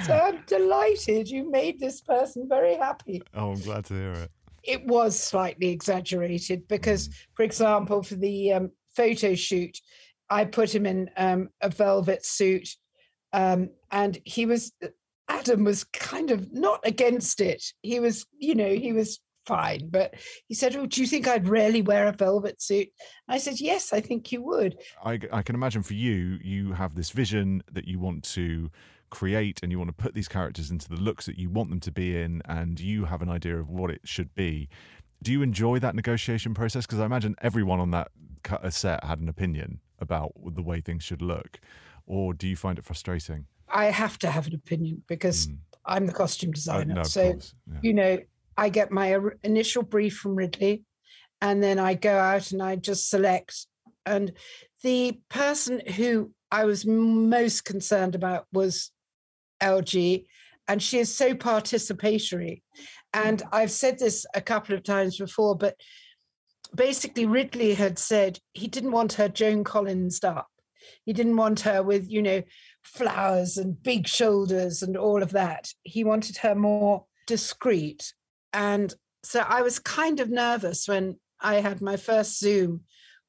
So 0.05 0.13
I'm 0.15 0.43
delighted 0.47 1.29
you 1.29 1.51
made 1.51 1.79
this 1.81 2.01
person 2.01 2.47
very 2.49 2.75
happy. 2.77 3.23
Oh, 3.35 3.53
I'm 3.53 3.61
glad 3.61 3.85
to 3.87 3.95
hear 3.95 4.13
it. 4.13 4.31
It 4.63 4.85
was 4.87 5.19
slightly 5.19 5.69
exaggerated 5.71 6.69
because, 6.69 7.09
for 7.35 7.43
example, 7.43 8.03
for 8.03 8.17
the 8.17 8.53
um, 8.53 8.71
photo 8.95 9.35
shoot, 9.35 9.81
I 10.31 10.45
put 10.45 10.75
him 10.75 10.85
in 10.85 11.09
um, 11.17 11.49
a 11.63 11.71
velvet 11.71 12.25
suit, 12.27 12.69
um, 13.33 13.71
and 13.91 14.19
he 14.25 14.47
was 14.47 14.73
Adam 15.29 15.65
was 15.65 15.85
kind 15.85 16.31
of 16.31 16.53
not 16.53 16.81
against 16.85 17.41
it. 17.41 17.63
He 17.83 18.01
was, 18.01 18.27
you 18.39 18.55
know, 18.55 18.75
he 18.75 18.93
was 18.93 19.21
fine, 19.47 19.89
but 19.91 20.15
he 20.47 20.55
said, 20.55 20.75
"Oh, 20.77 20.87
do 20.87 21.01
you 21.01 21.07
think 21.07 21.29
I'd 21.29 21.49
really 21.49 21.83
wear 21.83 22.07
a 22.07 22.13
velvet 22.13 22.63
suit?" 22.63 22.89
I 23.29 23.39
said, 23.39 23.61
"Yes, 23.61 23.93
I 23.93 24.01
think 24.01 24.33
you 24.33 24.43
would." 24.43 24.79
I, 25.05 25.21
I 25.33 25.43
can 25.43 25.55
imagine 25.55 25.83
for 25.83 25.95
you, 25.95 26.39
you 26.43 26.73
have 26.73 26.95
this 26.95 27.11
vision 27.11 27.63
that 27.71 27.87
you 27.87 27.99
want 27.99 28.25
to 28.35 28.71
create 29.11 29.61
and 29.63 29.73
you 29.73 29.79
want 29.79 29.89
to 29.89 30.03
put 30.03 30.15
these 30.15 30.29
characters 30.29 30.71
into 30.71 30.89
the 30.89 30.97
looks 30.97 31.25
that 31.27 31.39
you 31.39 31.49
want 31.49 31.71
them 31.71 31.81
to 31.81 31.91
be 31.91 32.17
in, 32.17 32.43
and 32.47 32.81
you 32.81 33.07
have 33.07 33.23
an 33.23 33.29
idea 33.29 33.59
of 33.59 33.69
what 33.69 33.91
it 33.91 34.03
should 34.05 34.35
be. 34.35 34.69
Do 35.23 35.33
you 35.33 35.43
enjoy 35.43 35.79
that 35.81 35.95
negotiation 35.95 36.55
process? 36.55 36.87
Because 36.87 37.01
I 37.01 37.07
imagine 37.07 37.35
everyone 37.41 37.81
on 37.81 37.91
that 37.91 38.11
uh, 38.51 38.71
set 38.71 39.03
had 39.05 39.19
an 39.19 39.29
opinion 39.29 39.81
about 39.99 40.33
the 40.55 40.63
way 40.63 40.81
things 40.81 41.03
should 41.03 41.21
look, 41.23 41.59
or 42.09 42.35
do 42.35 42.49
you 42.49 42.57
find 42.57 42.79
it 42.79 42.85
frustrating? 42.85 43.47
I 43.69 43.87
have 43.87 44.19
to 44.21 44.31
have 44.31 44.47
an 44.47 44.55
opinion 44.55 45.03
because 45.07 45.47
Mm. 45.47 45.59
I'm 45.87 46.07
the 46.07 46.13
costume 46.13 46.51
designer. 46.53 46.95
no, 46.95 47.03
so, 47.03 47.39
yeah. 47.71 47.79
you 47.83 47.95
know, 47.95 48.19
I 48.57 48.69
get 48.71 48.91
my 48.91 49.19
initial 49.43 49.83
brief 49.83 50.17
from 50.17 50.35
Ridley 50.35 50.85
and 51.41 51.63
then 51.63 51.79
I 51.79 51.95
go 51.95 52.17
out 52.17 52.51
and 52.51 52.63
I 52.63 52.77
just 52.77 53.09
select. 53.09 53.67
And 54.05 54.33
the 54.83 55.21
person 55.29 55.81
who 55.97 56.33
I 56.51 56.65
was 56.65 56.85
most 56.87 57.65
concerned 57.65 58.15
about 58.15 58.47
was 58.53 58.91
LG, 59.63 60.25
and 60.67 60.83
she 60.83 60.99
is 60.99 61.15
so 61.15 61.35
participatory. 61.35 62.63
And 63.13 63.43
I've 63.53 63.71
said 63.71 63.99
this 63.99 64.27
a 64.35 64.41
couple 64.41 64.75
of 64.75 64.83
times 64.83 65.19
before, 65.19 65.57
but 65.57 65.77
basically, 66.75 67.27
Ridley 67.27 67.75
had 67.75 67.99
said 67.99 68.39
he 68.53 68.67
didn't 68.67 68.93
want 68.93 69.15
her 69.15 69.29
Joan 69.29 69.65
Collins 69.65 70.23
up. 70.25 70.49
He 71.05 71.13
didn't 71.13 71.37
want 71.37 71.61
her 71.61 71.83
with, 71.83 72.11
you 72.11 72.23
know, 72.23 72.43
flowers 72.83 73.57
and 73.57 73.81
big 73.83 74.07
shoulders 74.07 74.83
and 74.83 74.97
all 74.97 75.23
of 75.23 75.33
that. 75.33 75.73
He 75.83 76.05
wanted 76.05 76.39
her 76.39 76.55
more 76.55 77.05
discreet. 77.27 78.13
And 78.53 78.95
so 79.23 79.41
I 79.41 79.63
was 79.63 79.79
kind 79.79 80.21
of 80.21 80.31
nervous 80.31 80.89
when 80.89 81.17
I 81.41 81.57
had 81.57 81.81
my 81.81 81.97
first 81.97 82.39
Zoom 82.39 82.83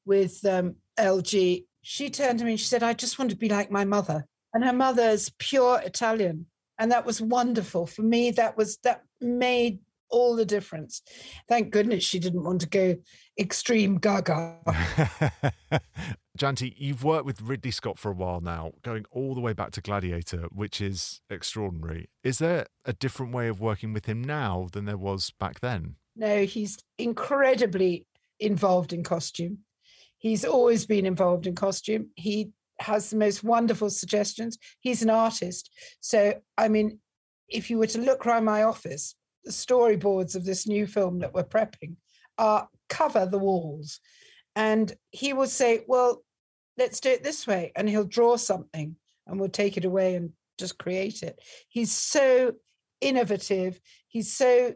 with 0.04 0.44
um, 0.44 0.76
LG. 0.98 1.64
She 1.82 2.10
turned 2.10 2.38
to 2.38 2.44
me 2.44 2.52
and 2.52 2.60
she 2.60 2.66
said, 2.66 2.82
I 2.82 2.94
just 2.94 3.18
want 3.18 3.30
to 3.30 3.36
be 3.36 3.48
like 3.48 3.70
my 3.70 3.84
mother. 3.84 4.26
And 4.52 4.64
her 4.64 4.72
mother 4.72 5.08
is 5.08 5.32
pure 5.38 5.80
Italian. 5.84 6.46
And 6.78 6.90
that 6.92 7.06
was 7.06 7.20
wonderful. 7.20 7.86
For 7.86 8.02
me, 8.02 8.30
that 8.32 8.56
was 8.56 8.78
that 8.78 9.02
made 9.20 9.80
all 10.10 10.34
the 10.36 10.44
difference. 10.44 11.02
Thank 11.48 11.70
goodness 11.70 12.04
she 12.04 12.18
didn't 12.18 12.42
want 12.42 12.62
to 12.62 12.68
go 12.68 12.96
extreme 13.38 13.98
gaga. 13.98 14.58
Janty, 16.38 16.74
you've 16.76 17.04
worked 17.04 17.26
with 17.26 17.42
Ridley 17.42 17.70
Scott 17.70 17.98
for 17.98 18.10
a 18.10 18.14
while 18.14 18.40
now, 18.40 18.72
going 18.82 19.04
all 19.10 19.34
the 19.34 19.40
way 19.40 19.52
back 19.52 19.72
to 19.72 19.80
Gladiator, 19.80 20.46
which 20.52 20.80
is 20.80 21.20
extraordinary. 21.28 22.08
Is 22.22 22.38
there 22.38 22.66
a 22.84 22.92
different 22.92 23.34
way 23.34 23.48
of 23.48 23.60
working 23.60 23.92
with 23.92 24.06
him 24.06 24.22
now 24.22 24.68
than 24.72 24.84
there 24.84 24.96
was 24.96 25.32
back 25.38 25.60
then? 25.60 25.96
No, 26.16 26.44
he's 26.44 26.78
incredibly 26.98 28.06
involved 28.38 28.92
in 28.92 29.02
costume. 29.02 29.58
He's 30.18 30.44
always 30.44 30.86
been 30.86 31.04
involved 31.04 31.46
in 31.46 31.54
costume. 31.54 32.10
He 32.14 32.50
has 32.78 33.10
the 33.10 33.16
most 33.16 33.42
wonderful 33.42 33.90
suggestions. 33.90 34.56
He's 34.80 35.02
an 35.02 35.10
artist. 35.10 35.70
So, 36.00 36.34
I 36.56 36.68
mean, 36.68 37.00
if 37.48 37.70
you 37.70 37.78
were 37.78 37.86
to 37.88 38.00
look 38.00 38.24
around 38.24 38.44
my 38.44 38.62
office, 38.62 39.14
the 39.44 39.50
storyboards 39.50 40.36
of 40.36 40.44
this 40.44 40.66
new 40.66 40.86
film 40.86 41.18
that 41.20 41.34
we're 41.34 41.44
prepping 41.44 41.96
are 42.38 42.68
cover 42.88 43.26
the 43.26 43.38
walls. 43.38 44.00
And 44.56 44.92
he 45.10 45.32
will 45.32 45.46
say, 45.46 45.84
Well, 45.86 46.22
let's 46.76 47.00
do 47.00 47.10
it 47.10 47.22
this 47.22 47.46
way. 47.46 47.72
And 47.76 47.88
he'll 47.88 48.04
draw 48.04 48.36
something 48.36 48.96
and 49.26 49.38
we'll 49.38 49.48
take 49.48 49.76
it 49.76 49.84
away 49.84 50.16
and 50.16 50.32
just 50.58 50.78
create 50.78 51.22
it. 51.22 51.38
He's 51.68 51.92
so 51.92 52.52
innovative. 53.00 53.80
He's 54.08 54.32
so 54.32 54.74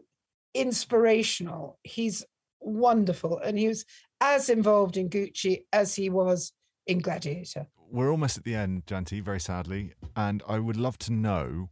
inspirational. 0.53 1.79
He's 1.83 2.25
wonderful. 2.59 3.39
And 3.39 3.57
he 3.57 3.67
was 3.67 3.85
as 4.21 4.49
involved 4.49 4.97
in 4.97 5.09
Gucci 5.09 5.65
as 5.73 5.95
he 5.95 6.09
was 6.09 6.53
in 6.87 6.99
Gladiator. 6.99 7.67
We're 7.91 8.11
almost 8.11 8.37
at 8.37 8.43
the 8.43 8.55
end, 8.55 8.85
Janty, 8.87 9.21
very 9.21 9.39
sadly. 9.39 9.93
And 10.15 10.41
I 10.47 10.59
would 10.59 10.77
love 10.77 10.97
to 10.99 11.13
know 11.13 11.69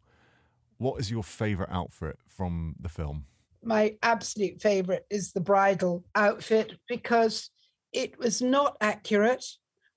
what 0.77 0.99
is 0.99 1.09
your 1.09 1.23
favourite 1.23 1.71
outfit 1.71 2.17
from 2.27 2.75
the 2.79 2.89
film? 2.89 3.25
My 3.63 3.95
absolute 4.03 4.61
favorite 4.61 5.05
is 5.09 5.31
the 5.31 5.41
bridal 5.41 6.03
outfit 6.15 6.73
because 6.87 7.49
it 7.93 8.19
was 8.19 8.41
not 8.41 8.75
accurate. 8.81 9.45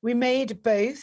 We 0.03 0.15
made 0.15 0.63
both 0.63 1.03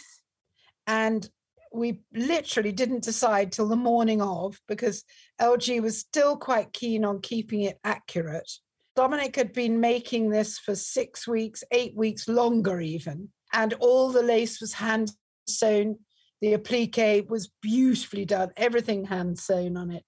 and 0.87 1.27
we 1.73 2.01
literally 2.13 2.71
didn't 2.71 3.03
decide 3.03 3.51
till 3.51 3.67
the 3.67 3.75
morning 3.75 4.21
of 4.21 4.59
because 4.67 5.03
LG 5.41 5.81
was 5.81 5.99
still 5.99 6.37
quite 6.37 6.71
keen 6.71 7.03
on 7.03 7.19
keeping 7.19 7.63
it 7.63 7.79
accurate. 7.83 8.49
Dominic 8.95 9.35
had 9.35 9.53
been 9.53 9.79
making 9.79 10.29
this 10.29 10.59
for 10.59 10.75
six 10.75 11.27
weeks, 11.27 11.63
eight 11.71 11.95
weeks 11.95 12.27
longer, 12.27 12.79
even, 12.79 13.29
and 13.51 13.73
all 13.79 14.11
the 14.11 14.21
lace 14.21 14.61
was 14.61 14.73
hand 14.73 15.11
sewn. 15.47 15.97
The 16.41 16.53
applique 16.53 17.27
was 17.27 17.51
beautifully 17.61 18.25
done, 18.25 18.51
everything 18.55 19.05
hand 19.05 19.39
sewn 19.39 19.75
on 19.75 19.89
it. 19.89 20.03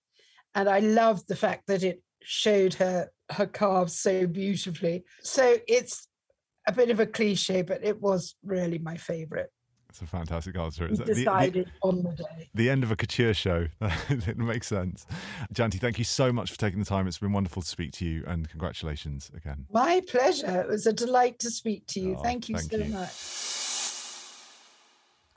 And 0.54 0.70
I 0.70 0.80
loved 0.80 1.28
the 1.28 1.36
fact 1.36 1.64
that 1.68 1.84
it 1.84 2.04
showed 2.22 2.76
her 2.76 3.10
her 3.32 3.48
calves 3.48 4.00
so 4.00 4.28
beautifully. 4.28 5.04
So 5.24 5.58
it's 5.68 6.08
a 6.68 6.72
bit 6.72 6.90
of 6.90 7.00
a 7.00 7.06
cliche, 7.06 7.62
but 7.62 7.84
it 7.84 8.02
was 8.02 8.36
really 8.44 8.78
my 8.80 8.98
favorite. 8.98 9.52
It's 9.90 10.02
a 10.02 10.06
fantastic 10.08 10.58
answer. 10.58 10.84
We 10.86 10.90
It's 10.90 11.00
the- 11.00 11.06
the- 11.06 11.14
decided 11.16 11.72
on 11.82 12.04
the 12.04 12.12
day. 12.12 12.50
the 12.54 12.70
end 12.70 12.84
of 12.84 12.92
a 12.92 12.98
couture 12.98 13.34
show. 13.34 13.68
it 14.10 14.38
makes 14.38 14.68
sense. 14.68 15.06
Janty, 15.54 15.80
thank 15.80 15.98
you 15.98 16.04
so 16.04 16.34
much 16.34 16.52
for 16.52 16.58
taking 16.58 16.80
the 16.80 16.86
time. 16.86 17.08
It's 17.08 17.20
been 17.20 17.32
wonderful 17.32 17.62
to 17.62 17.68
speak 17.68 17.94
to 17.94 18.06
you, 18.06 18.24
and 18.28 18.50
congratulations 18.50 19.32
again. 19.34 19.68
My 19.72 20.02
pleasure. 20.10 20.62
It 20.62 20.68
was 20.68 20.86
a 20.86 20.92
delight 20.92 21.40
to 21.40 21.50
speak 21.50 21.86
to 21.88 22.02
you. 22.02 22.16
Oh, 22.20 22.24
thank 22.24 22.50
you 22.50 22.58
thank 22.58 22.72
so 22.72 22.78
you. 22.78 22.94
much. 22.94 23.14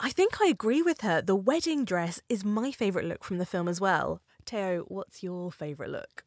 I 0.00 0.10
think 0.10 0.40
I 0.40 0.46
agree 0.46 0.82
with 0.82 1.00
her. 1.02 1.20
The 1.22 1.36
wedding 1.36 1.84
dress 1.84 2.20
is 2.28 2.44
my 2.44 2.70
favourite 2.72 3.06
look 3.06 3.22
from 3.24 3.38
the 3.38 3.46
film 3.46 3.68
as 3.68 3.80
well. 3.80 4.20
Teo, 4.44 4.82
what's 4.88 5.22
your 5.22 5.52
favourite 5.52 5.90
look? 5.90 6.24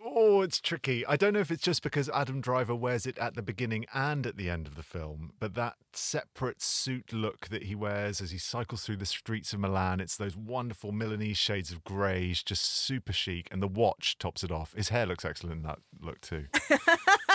Oh, 0.00 0.42
it's 0.42 0.60
tricky. 0.60 1.04
I 1.06 1.16
don't 1.16 1.32
know 1.32 1.40
if 1.40 1.50
it's 1.50 1.62
just 1.62 1.82
because 1.82 2.08
Adam 2.10 2.40
Driver 2.40 2.74
wears 2.74 3.04
it 3.04 3.18
at 3.18 3.34
the 3.34 3.42
beginning 3.42 3.84
and 3.92 4.26
at 4.26 4.36
the 4.36 4.48
end 4.48 4.68
of 4.68 4.76
the 4.76 4.82
film, 4.84 5.32
but 5.40 5.54
that 5.54 5.74
separate 5.92 6.62
suit 6.62 7.12
look 7.12 7.48
that 7.48 7.64
he 7.64 7.74
wears 7.74 8.20
as 8.20 8.30
he 8.30 8.38
cycles 8.38 8.84
through 8.84 8.98
the 8.98 9.06
streets 9.06 9.52
of 9.52 9.58
Milan, 9.58 9.98
it's 10.00 10.16
those 10.16 10.36
wonderful 10.36 10.92
Milanese 10.92 11.36
shades 11.36 11.72
of 11.72 11.82
greige, 11.82 12.44
just 12.44 12.64
super 12.64 13.12
chic, 13.12 13.48
and 13.50 13.60
the 13.60 13.66
watch 13.68 14.16
tops 14.18 14.44
it 14.44 14.52
off. 14.52 14.72
His 14.74 14.90
hair 14.90 15.04
looks 15.04 15.24
excellent 15.24 15.56
in 15.56 15.62
that 15.62 15.80
look 16.00 16.20
too. 16.20 16.46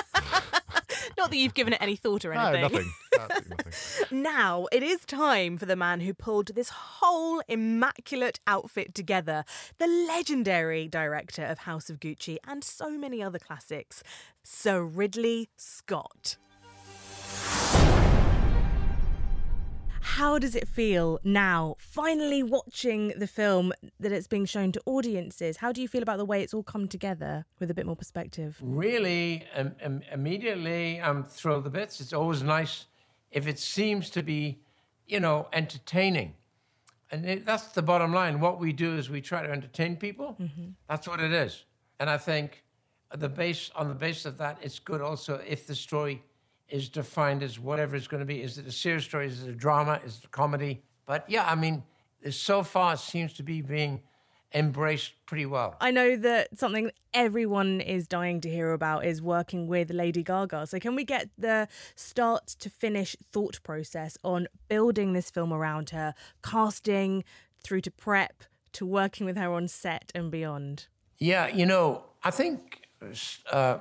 Not 1.23 1.29
that 1.31 1.37
you've 1.37 1.53
given 1.53 1.71
it 1.71 1.81
any 1.81 1.95
thought 1.95 2.25
or 2.25 2.33
no, 2.33 2.47
anything. 2.47 2.61
nothing. 2.61 2.93
Absolutely 3.17 3.55
nothing. 3.57 4.23
Now 4.23 4.67
it 4.73 4.83
is 4.83 5.05
time 5.05 5.57
for 5.57 5.65
the 5.65 5.77
man 5.77 6.01
who 6.01 6.13
pulled 6.13 6.47
this 6.47 6.67
whole 6.67 7.41
immaculate 7.47 8.41
outfit 8.45 8.93
together, 8.93 9.45
the 9.77 9.87
legendary 9.87 10.89
director 10.89 11.45
of 11.45 11.59
House 11.59 11.89
of 11.89 12.01
Gucci 12.01 12.39
and 12.45 12.61
so 12.61 12.97
many 12.97 13.23
other 13.23 13.39
classics, 13.39 14.03
Sir 14.43 14.83
Ridley 14.83 15.47
Scott. 15.55 16.35
How 20.03 20.37
does 20.37 20.53
it 20.53 20.67
feel 20.67 21.19
now, 21.23 21.75
finally 21.79 22.43
watching 22.43 23.13
the 23.17 23.25
film 23.25 23.71
that 23.99 24.11
it's 24.11 24.27
being 24.27 24.45
shown 24.45 24.73
to 24.73 24.81
audiences? 24.85 25.57
How 25.57 25.71
do 25.71 25.81
you 25.81 25.87
feel 25.87 26.03
about 26.03 26.17
the 26.17 26.25
way 26.25 26.43
it's 26.43 26.53
all 26.53 26.61
come 26.61 26.89
together 26.89 27.45
with 27.59 27.71
a 27.71 27.73
bit 27.73 27.85
more 27.85 27.95
perspective? 27.95 28.57
Really, 28.61 29.45
um, 29.55 29.73
um, 29.83 30.01
immediately, 30.11 31.01
I'm 31.01 31.23
thrilled 31.23 31.63
to 31.63 31.69
bits. 31.69 32.01
It's 32.01 32.11
always 32.11 32.43
nice 32.43 32.85
if 33.31 33.47
it 33.47 33.57
seems 33.57 34.09
to 34.11 34.21
be, 34.21 34.59
you 35.07 35.21
know, 35.21 35.47
entertaining. 35.53 36.35
And 37.09 37.25
it, 37.25 37.45
that's 37.45 37.67
the 37.67 37.81
bottom 37.81 38.13
line. 38.13 38.41
What 38.41 38.59
we 38.59 38.73
do 38.73 38.97
is 38.97 39.09
we 39.09 39.21
try 39.21 39.41
to 39.41 39.49
entertain 39.49 39.95
people. 39.95 40.37
That's 40.89 41.07
what 41.07 41.21
it 41.21 41.31
is. 41.31 41.63
And 41.99 42.09
I 42.09 42.17
think 42.17 42.63
the 43.15 43.29
base 43.29 43.71
on 43.75 43.87
the 43.87 43.95
basis 43.95 44.25
of 44.25 44.37
that, 44.39 44.57
it's 44.61 44.79
good 44.79 45.01
also 45.01 45.41
if 45.47 45.65
the 45.65 45.75
story 45.75 46.23
is 46.73 46.89
defined 46.89 47.43
as 47.43 47.59
whatever 47.59 47.95
it's 47.95 48.07
going 48.07 48.19
to 48.19 48.25
be. 48.25 48.41
Is 48.41 48.57
it 48.57 48.65
a 48.65 48.71
serious 48.71 49.05
story? 49.05 49.27
Is 49.27 49.43
it 49.43 49.49
a 49.49 49.53
drama? 49.53 50.01
Is 50.03 50.17
it 50.17 50.25
a 50.25 50.29
comedy? 50.29 50.81
But 51.05 51.29
yeah, 51.29 51.45
I 51.47 51.53
mean, 51.53 51.83
so 52.31 52.63
far 52.63 52.95
it 52.95 52.99
seems 52.99 53.31
to 53.33 53.43
be 53.43 53.61
being 53.61 54.01
embraced 54.55 55.13
pretty 55.27 55.45
well. 55.45 55.75
I 55.79 55.91
know 55.91 56.15
that 56.15 56.57
something 56.57 56.91
everyone 57.13 57.79
is 57.79 58.07
dying 58.07 58.41
to 58.41 58.49
hear 58.49 58.71
about 58.71 59.05
is 59.05 59.21
working 59.21 59.67
with 59.67 59.91
Lady 59.91 60.23
Gaga. 60.23 60.65
So, 60.65 60.79
can 60.79 60.95
we 60.95 61.03
get 61.03 61.29
the 61.37 61.67
start 61.95 62.47
to 62.59 62.71
finish 62.71 63.15
thought 63.23 63.61
process 63.61 64.17
on 64.23 64.47
building 64.67 65.13
this 65.13 65.29
film 65.29 65.53
around 65.53 65.91
her, 65.91 66.15
casting 66.41 67.23
through 67.61 67.81
to 67.81 67.91
prep 67.91 68.43
to 68.73 68.85
working 68.85 69.27
with 69.27 69.37
her 69.37 69.51
on 69.51 69.67
set 69.67 70.11
and 70.15 70.31
beyond? 70.31 70.87
Yeah, 71.19 71.47
you 71.47 71.67
know, 71.67 72.05
I 72.23 72.31
think 72.31 72.81
uh, 73.51 73.77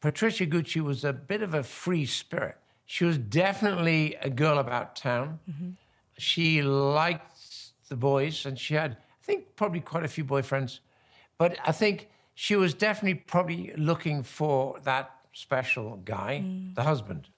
Patricia 0.00 0.46
Gucci 0.46 0.80
was 0.80 1.04
a 1.04 1.12
bit 1.12 1.42
of 1.42 1.54
a 1.54 1.62
free 1.62 2.06
spirit. 2.06 2.56
She 2.86 3.04
was 3.04 3.18
definitely 3.18 4.16
a 4.20 4.30
girl 4.30 4.58
about 4.58 4.96
town. 4.96 5.38
Mm-hmm. 5.48 5.70
She 6.18 6.62
liked 6.62 7.72
the 7.88 7.96
boys, 7.96 8.46
and 8.46 8.58
she 8.58 8.74
had, 8.74 8.92
I 8.92 9.24
think, 9.24 9.56
probably 9.56 9.80
quite 9.80 10.04
a 10.04 10.08
few 10.08 10.24
boyfriends. 10.24 10.80
But 11.38 11.56
I 11.64 11.72
think 11.72 12.08
she 12.34 12.56
was 12.56 12.74
definitely 12.74 13.14
probably 13.14 13.72
looking 13.76 14.22
for 14.22 14.78
that 14.84 15.10
special 15.32 15.96
guy, 16.04 16.42
mm. 16.44 16.74
the 16.74 16.82
husband. 16.82 17.28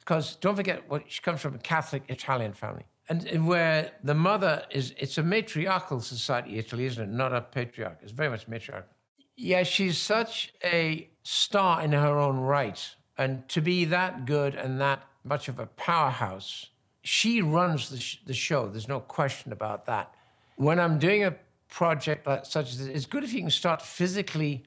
Because 0.00 0.36
don't 0.36 0.56
forget, 0.56 0.88
what 0.88 1.04
she 1.08 1.20
comes 1.20 1.40
from 1.40 1.54
a 1.54 1.58
Catholic 1.58 2.04
Italian 2.08 2.52
family. 2.52 2.84
And, 3.08 3.24
and 3.26 3.46
where 3.46 3.92
the 4.02 4.14
mother 4.14 4.64
is, 4.70 4.94
it's 4.98 5.18
a 5.18 5.22
matriarchal 5.22 6.00
society, 6.00 6.58
Italy, 6.58 6.86
isn't 6.86 7.02
it? 7.02 7.12
Not 7.12 7.32
a 7.32 7.40
patriarch. 7.40 7.98
It's 8.02 8.12
very 8.12 8.28
much 8.28 8.48
matriarchal. 8.48 8.90
Yeah, 9.36 9.62
she's 9.62 9.98
such 9.98 10.52
a 10.64 11.08
star 11.26 11.82
in 11.82 11.90
her 11.92 12.18
own 12.18 12.38
right. 12.38 12.94
And 13.18 13.48
to 13.48 13.60
be 13.60 13.84
that 13.86 14.26
good 14.26 14.54
and 14.54 14.80
that 14.80 15.02
much 15.24 15.48
of 15.48 15.58
a 15.58 15.66
powerhouse, 15.66 16.66
she 17.02 17.42
runs 17.42 17.90
the, 17.90 17.98
sh- 17.98 18.18
the 18.26 18.32
show. 18.34 18.68
There's 18.68 18.86
no 18.86 19.00
question 19.00 19.52
about 19.52 19.86
that. 19.86 20.14
When 20.54 20.78
I'm 20.78 20.98
doing 21.00 21.24
a 21.24 21.34
project 21.68 22.28
like, 22.28 22.46
such 22.46 22.70
as 22.70 22.78
this, 22.78 22.88
it's 22.88 23.06
good 23.06 23.24
if 23.24 23.32
you 23.32 23.40
can 23.40 23.50
start 23.50 23.82
physically 23.82 24.62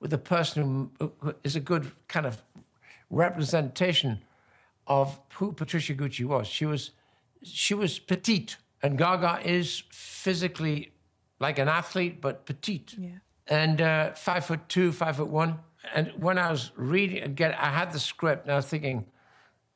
with 0.00 0.12
a 0.12 0.18
person 0.18 0.90
who, 0.98 1.12
who 1.20 1.34
is 1.44 1.54
a 1.54 1.60
good 1.60 1.92
kind 2.08 2.26
of 2.26 2.42
representation 3.08 4.18
of 4.88 5.20
who 5.34 5.52
Patricia 5.52 5.94
Gucci 5.94 6.24
was. 6.24 6.48
She 6.48 6.66
was 6.66 6.90
she 7.44 7.74
was 7.74 7.98
petite, 7.98 8.56
and 8.82 8.98
Gaga 8.98 9.40
is 9.44 9.84
physically 9.90 10.92
like 11.38 11.58
an 11.60 11.68
athlete, 11.68 12.20
but 12.20 12.44
petite. 12.44 12.94
Yeah. 12.98 13.10
And 13.46 13.80
uh, 13.80 14.12
five 14.14 14.44
foot 14.46 14.68
two, 14.68 14.90
five 14.90 15.16
foot 15.16 15.28
one. 15.28 15.60
And 15.94 16.12
when 16.16 16.38
I 16.38 16.50
was 16.50 16.70
reading 16.76 17.22
again, 17.22 17.54
I 17.58 17.70
had 17.70 17.92
the 17.92 17.98
script, 17.98 18.44
and 18.44 18.52
I 18.52 18.56
was 18.56 18.66
thinking, 18.66 19.04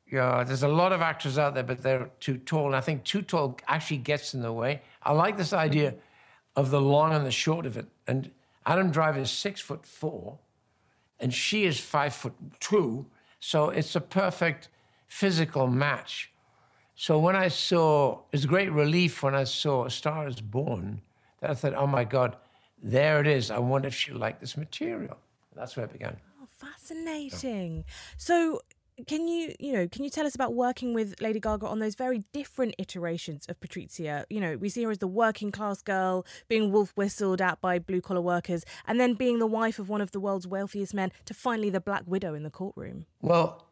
yeah, 0.09 0.43
there's 0.43 0.63
a 0.63 0.67
lot 0.67 0.93
of 0.93 1.01
actors 1.01 1.37
out 1.37 1.53
there, 1.53 1.63
but 1.63 1.83
they're 1.83 2.09
too 2.19 2.37
tall. 2.37 2.67
And 2.67 2.75
I 2.75 2.81
think 2.81 3.03
too 3.03 3.21
tall 3.21 3.59
actually 3.67 3.97
gets 3.97 4.33
in 4.33 4.41
the 4.41 4.53
way. 4.53 4.81
I 5.03 5.11
like 5.11 5.37
this 5.37 5.51
idea 5.51 5.95
of 6.55 6.71
the 6.71 6.79
long 6.79 7.13
and 7.13 7.25
the 7.25 7.31
short 7.31 7.65
of 7.65 7.77
it. 7.77 7.87
And 8.07 8.31
Adam 8.65 8.89
Driver 8.89 9.19
is 9.19 9.31
six 9.31 9.59
foot 9.59 9.85
four, 9.85 10.39
and 11.19 11.33
she 11.33 11.65
is 11.65 11.79
five 11.79 12.13
foot 12.13 12.33
two. 12.59 13.05
So 13.39 13.69
it's 13.69 13.95
a 13.95 14.01
perfect 14.01 14.69
physical 15.07 15.67
match. 15.67 16.31
So 16.95 17.19
when 17.19 17.35
I 17.35 17.49
saw, 17.49 18.13
it 18.13 18.37
was 18.37 18.45
a 18.45 18.47
great 18.47 18.71
relief 18.71 19.21
when 19.21 19.35
I 19.35 19.43
saw 19.43 19.85
A 19.85 19.89
Star 19.89 20.27
is 20.27 20.41
Born, 20.41 21.01
that 21.41 21.51
I 21.51 21.53
thought, 21.53 21.75
oh 21.75 21.85
my 21.85 22.03
God, 22.03 22.37
there 22.81 23.19
it 23.19 23.27
is. 23.27 23.51
I 23.51 23.59
wonder 23.59 23.87
if 23.87 23.93
she 23.93 24.11
liked 24.13 24.41
this 24.41 24.57
material. 24.57 25.17
That's 25.57 25.75
where 25.75 25.85
it 25.85 25.91
began. 25.91 26.17
Oh, 26.41 26.47
fascinating. 26.47 27.85
So, 28.17 28.61
can 29.05 29.27
you, 29.27 29.53
you 29.59 29.73
know, 29.73 29.87
can 29.87 30.03
you 30.03 30.09
tell 30.09 30.25
us 30.25 30.33
about 30.33 30.55
working 30.55 30.93
with 30.93 31.21
Lady 31.21 31.39
Gaga 31.39 31.67
on 31.67 31.79
those 31.79 31.93
very 31.93 32.23
different 32.33 32.75
iterations 32.79 33.45
of 33.47 33.59
Patrizia? 33.59 34.25
You 34.29 34.41
know, 34.41 34.57
we 34.57 34.69
see 34.69 34.83
her 34.83 34.91
as 34.91 34.97
the 34.97 35.07
working 35.07 35.51
class 35.51 35.81
girl, 35.81 36.25
being 36.47 36.71
wolf 36.71 36.93
whistled 36.95 37.41
at 37.41 37.61
by 37.61 37.77
blue 37.77 38.01
collar 38.01 38.21
workers, 38.21 38.65
and 38.87 38.99
then 38.99 39.13
being 39.13 39.39
the 39.39 39.47
wife 39.47 39.77
of 39.77 39.89
one 39.89 40.01
of 40.01 40.11
the 40.11 40.19
world's 40.19 40.47
wealthiest 40.47 40.93
men, 40.93 41.11
to 41.25 41.33
finally 41.33 41.69
the 41.69 41.81
Black 41.81 42.03
Widow 42.07 42.33
in 42.33 42.43
the 42.43 42.49
courtroom. 42.49 43.05
Well, 43.21 43.67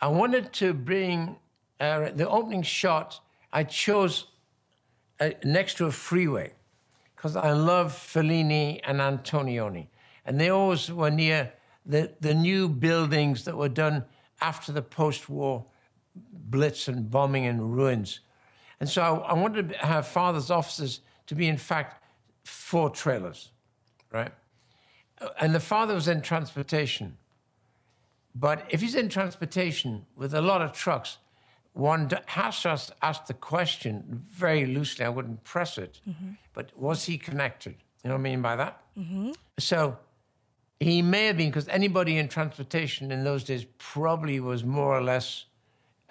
I 0.00 0.08
wanted 0.08 0.52
to 0.54 0.72
bring 0.72 1.36
uh, 1.78 2.10
the 2.14 2.28
opening 2.28 2.62
shot. 2.62 3.20
I 3.52 3.64
chose 3.64 4.28
uh, 5.20 5.30
next 5.44 5.76
to 5.78 5.86
a 5.86 5.90
freeway 5.90 6.54
because 7.14 7.36
I 7.36 7.52
love 7.52 7.92
Fellini 7.92 8.80
and 8.84 8.98
Antonioni, 8.98 9.88
and 10.30 10.40
they 10.40 10.48
always 10.48 10.92
were 10.92 11.10
near 11.10 11.52
the, 11.84 12.08
the 12.20 12.32
new 12.32 12.68
buildings 12.68 13.42
that 13.46 13.56
were 13.56 13.68
done 13.68 14.04
after 14.40 14.70
the 14.70 14.80
post-war 14.80 15.64
blitz 16.14 16.86
and 16.86 17.10
bombing 17.10 17.46
and 17.46 17.74
ruins. 17.74 18.20
And 18.78 18.88
so 18.88 19.02
I, 19.02 19.30
I 19.30 19.32
wanted 19.32 19.70
to 19.70 19.78
have 19.78 20.06
father's 20.06 20.48
offices 20.48 21.00
to 21.26 21.34
be, 21.34 21.48
in 21.48 21.56
fact, 21.56 22.04
four 22.44 22.90
trailers, 22.90 23.50
right? 24.12 24.30
And 25.40 25.52
the 25.52 25.58
father 25.58 25.94
was 25.94 26.06
in 26.06 26.22
transportation. 26.22 27.16
But 28.32 28.64
if 28.68 28.80
he's 28.80 28.94
in 28.94 29.08
transportation 29.08 30.06
with 30.14 30.32
a 30.32 30.40
lot 30.40 30.62
of 30.62 30.70
trucks, 30.70 31.18
one 31.72 32.08
has 32.26 32.62
to 32.62 32.68
ask, 32.68 32.92
ask 33.02 33.26
the 33.26 33.34
question 33.34 34.24
very 34.30 34.64
loosely. 34.64 35.04
I 35.04 35.08
wouldn't 35.08 35.42
press 35.42 35.76
it, 35.76 36.00
but 36.54 36.70
was 36.78 37.04
he 37.04 37.18
connected? 37.18 37.74
You 38.04 38.10
know 38.10 38.14
what 38.14 38.20
I 38.20 38.22
mean 38.22 38.42
by 38.42 38.54
that? 38.54 38.80
Mm-hmm. 38.96 39.32
So 39.58 39.98
he 40.80 41.02
may 41.02 41.26
have 41.26 41.36
been, 41.36 41.50
because 41.50 41.68
anybody 41.68 42.16
in 42.16 42.26
transportation 42.28 43.12
in 43.12 43.22
those 43.22 43.44
days 43.44 43.66
probably 43.76 44.40
was 44.40 44.64
more 44.64 44.96
or 44.96 45.02
less 45.02 45.44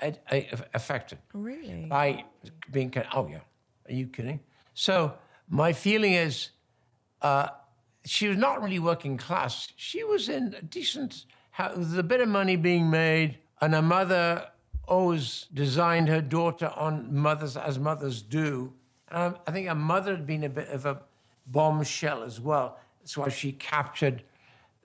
a- 0.02 0.16
a- 0.32 0.48
affected 0.76 1.18
Really? 1.34 1.86
by 1.88 2.24
being. 2.72 2.94
Oh 3.14 3.28
yeah, 3.28 3.40
are 3.88 3.94
you 3.94 4.08
kidding? 4.08 4.40
So 4.76 5.14
my 5.50 5.74
feeling 5.74 6.14
is, 6.14 6.50
uh, 7.24 7.50
she 8.06 8.28
was 8.28 8.38
not 8.38 8.62
really 8.62 8.80
working 8.80 9.18
class. 9.18 9.74
She 9.76 10.04
was 10.04 10.30
in 10.30 10.54
a 10.54 10.62
decent. 10.62 11.26
How, 11.52 11.70
there 11.70 11.80
was 11.80 11.98
a 11.98 12.04
bit 12.04 12.22
of 12.22 12.30
money 12.30 12.56
being 12.56 12.90
made, 12.90 13.40
and 13.60 13.74
her 13.74 13.82
mother 13.82 14.48
always 14.88 15.48
designed 15.54 16.08
her 16.08 16.22
daughter 16.22 16.72
on 16.76 17.14
mothers 17.14 17.58
as 17.58 17.78
mothers 17.80 18.22
do. 18.22 18.72
And 19.10 19.36
I, 19.36 19.40
I 19.48 19.52
think 19.52 19.68
her 19.68 19.76
mother 19.76 20.16
had 20.16 20.26
been 20.28 20.44
a 20.44 20.50
bit 20.50 20.70
of 20.70 20.86
a 20.86 21.02
bombshell 21.48 22.24
as 22.24 22.40
well. 22.40 22.78
That's 23.00 23.18
why 23.18 23.30
she 23.30 23.52
captured 23.54 24.24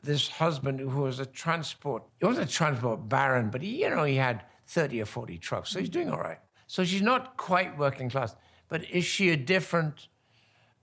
this 0.04 0.28
husband 0.28 0.80
who 0.80 1.02
was 1.02 1.18
a 1.20 1.26
transport. 1.26 2.02
He 2.20 2.26
wasn't 2.26 2.48
a 2.50 2.52
transport 2.52 3.08
baron, 3.08 3.50
but 3.50 3.62
he, 3.62 3.82
you 3.82 3.90
know, 3.90 4.04
he 4.04 4.16
had 4.16 4.44
30 4.66 5.02
or 5.02 5.06
40 5.06 5.38
trucks, 5.38 5.70
so 5.70 5.78
he's 5.78 5.88
doing 5.88 6.10
all 6.10 6.18
right. 6.18 6.38
So 6.66 6.84
she's 6.84 7.02
not 7.02 7.36
quite 7.36 7.76
working 7.78 8.10
class, 8.10 8.34
but 8.68 8.88
is 8.90 9.04
she 9.04 9.30
a 9.30 9.36
different 9.36 10.08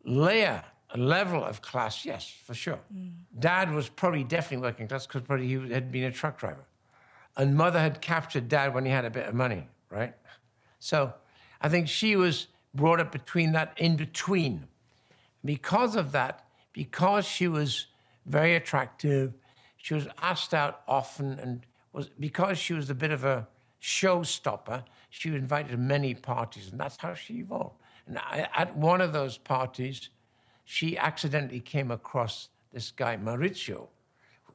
layer, 0.05 0.63
a 0.91 0.97
level 0.97 1.43
of 1.43 1.61
class? 1.61 2.05
Yes, 2.05 2.31
for 2.45 2.53
sure. 2.53 2.79
Mm. 2.95 3.11
Dad 3.39 3.73
was 3.73 3.89
probably 3.89 4.23
definitely 4.23 4.65
working 4.65 4.87
class 4.87 5.07
because 5.07 5.21
probably 5.23 5.47
he 5.47 5.73
had 5.73 5.91
been 5.91 6.03
a 6.03 6.11
truck 6.11 6.37
driver. 6.37 6.65
And 7.37 7.55
mother 7.55 7.79
had 7.79 8.01
captured 8.01 8.49
dad 8.49 8.73
when 8.73 8.85
he 8.85 8.91
had 8.91 9.05
a 9.05 9.09
bit 9.09 9.27
of 9.27 9.33
money, 9.33 9.67
right? 9.89 10.13
So 10.79 11.13
I 11.61 11.69
think 11.69 11.87
she 11.87 12.15
was 12.15 12.47
brought 12.73 12.99
up 12.99 13.11
between 13.11 13.53
that 13.53 13.73
in 13.77 13.95
between. 13.95 14.67
Because 15.43 15.95
of 15.95 16.11
that, 16.11 16.45
because 16.73 17.25
she 17.25 17.47
was 17.47 17.87
very 18.25 18.55
attractive, 18.55 19.33
she 19.77 19.93
was 19.93 20.07
asked 20.21 20.53
out 20.53 20.81
often, 20.87 21.39
and 21.39 21.65
was 21.93 22.09
because 22.19 22.57
she 22.57 22.73
was 22.73 22.89
a 22.89 22.95
bit 22.95 23.11
of 23.11 23.23
a 23.23 23.47
showstopper, 23.81 24.83
she 25.09 25.29
was 25.29 25.39
invited 25.39 25.71
to 25.71 25.77
many 25.77 26.13
parties, 26.13 26.69
and 26.71 26.79
that's 26.79 26.97
how 26.97 27.13
she 27.13 27.35
evolved. 27.35 27.75
And 28.07 28.17
I, 28.17 28.47
at 28.55 28.75
one 28.75 29.01
of 29.01 29.13
those 29.13 29.37
parties, 29.37 30.09
she 30.65 30.97
accidentally 30.97 31.59
came 31.59 31.91
across 31.91 32.49
this 32.71 32.91
guy, 32.91 33.17
Maurizio. 33.17 33.87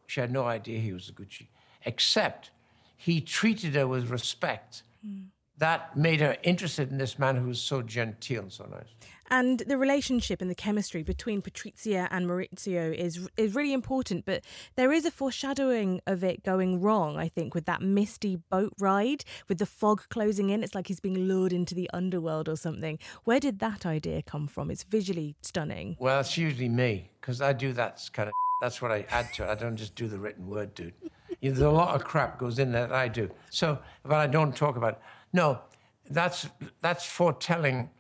She 0.07 0.21
had 0.21 0.33
no 0.33 0.45
idea 0.45 0.79
he 0.79 0.93
was 0.93 1.09
a 1.09 1.13
Gucci, 1.13 1.49
except 1.85 2.51
he 2.97 3.21
treated 3.21 3.75
her 3.75 3.87
with 3.87 4.11
respect. 4.11 4.83
Hmm. 5.05 5.25
That 5.59 5.97
made 5.97 6.21
her 6.21 6.37
interested 6.43 6.91
in 6.91 6.99
this 6.99 7.19
man 7.19 7.37
who 7.37 7.49
was 7.49 7.61
so 7.61 7.83
genteel 7.83 8.43
and 8.43 8.53
so 8.53 8.67
nice. 8.67 8.95
And 9.29 9.61
the 9.61 9.77
relationship 9.77 10.41
and 10.41 10.51
the 10.51 10.55
chemistry 10.55 11.03
between 11.03 11.43
Patrizia 11.43 12.07
and 12.11 12.27
Maurizio 12.27 12.95
is 12.95 13.29
is 13.37 13.55
really 13.55 13.73
important, 13.73 14.25
but 14.25 14.45
there 14.77 14.93
is 14.93 15.05
a 15.05 15.11
foreshadowing 15.11 16.01
of 16.07 16.23
it 16.23 16.45
going 16.45 16.81
wrong, 16.81 17.17
I 17.17 17.29
think, 17.29 17.55
with 17.55 17.65
that 17.67 17.83
misty 17.83 18.37
boat 18.37 18.73
ride, 18.79 19.25
with 19.49 19.59
the 19.59 19.67
fog 19.67 20.03
closing 20.11 20.51
in. 20.51 20.63
It's 20.63 20.75
like 20.75 20.87
he's 20.87 21.01
being 21.01 21.19
lured 21.27 21.53
into 21.53 21.75
the 21.75 21.91
underworld 21.93 22.49
or 22.49 22.57
something. 22.57 22.99
Where 23.25 23.41
did 23.41 23.59
that 23.59 23.85
idea 23.85 24.23
come 24.23 24.47
from? 24.47 24.71
It's 24.71 24.85
visually 24.85 25.35
stunning. 25.43 25.97
Well, 25.99 26.21
it's 26.21 26.39
usually 26.39 26.69
me 26.69 27.11
because 27.21 27.41
I 27.41 27.53
do 27.53 27.73
that 27.73 28.09
kind 28.13 28.29
of. 28.29 28.35
That's 28.63 28.81
what 28.81 28.91
I 28.93 29.07
add 29.11 29.33
to 29.35 29.45
it. 29.45 29.51
I 29.51 29.55
don't 29.55 29.77
just 29.77 29.97
do 29.97 30.07
the 30.09 30.19
written 30.19 30.47
word, 30.47 30.75
dude. 30.75 30.95
You 31.41 31.51
know, 31.51 31.57
There's 31.57 31.61
a 31.61 31.71
lot 31.71 31.95
of 31.95 32.05
crap 32.05 32.39
goes 32.39 32.59
in 32.59 32.73
there 32.73 32.87
that 32.87 32.97
I 32.97 33.09
do. 33.09 33.29
So, 33.51 33.79
but 34.03 34.15
I 34.15 34.27
don't 34.27 34.55
talk 34.55 34.77
about. 34.77 34.95
It. 34.95 35.01
No, 35.37 35.61
that's 36.09 36.49
that's 36.81 37.05
foretelling. 37.05 37.91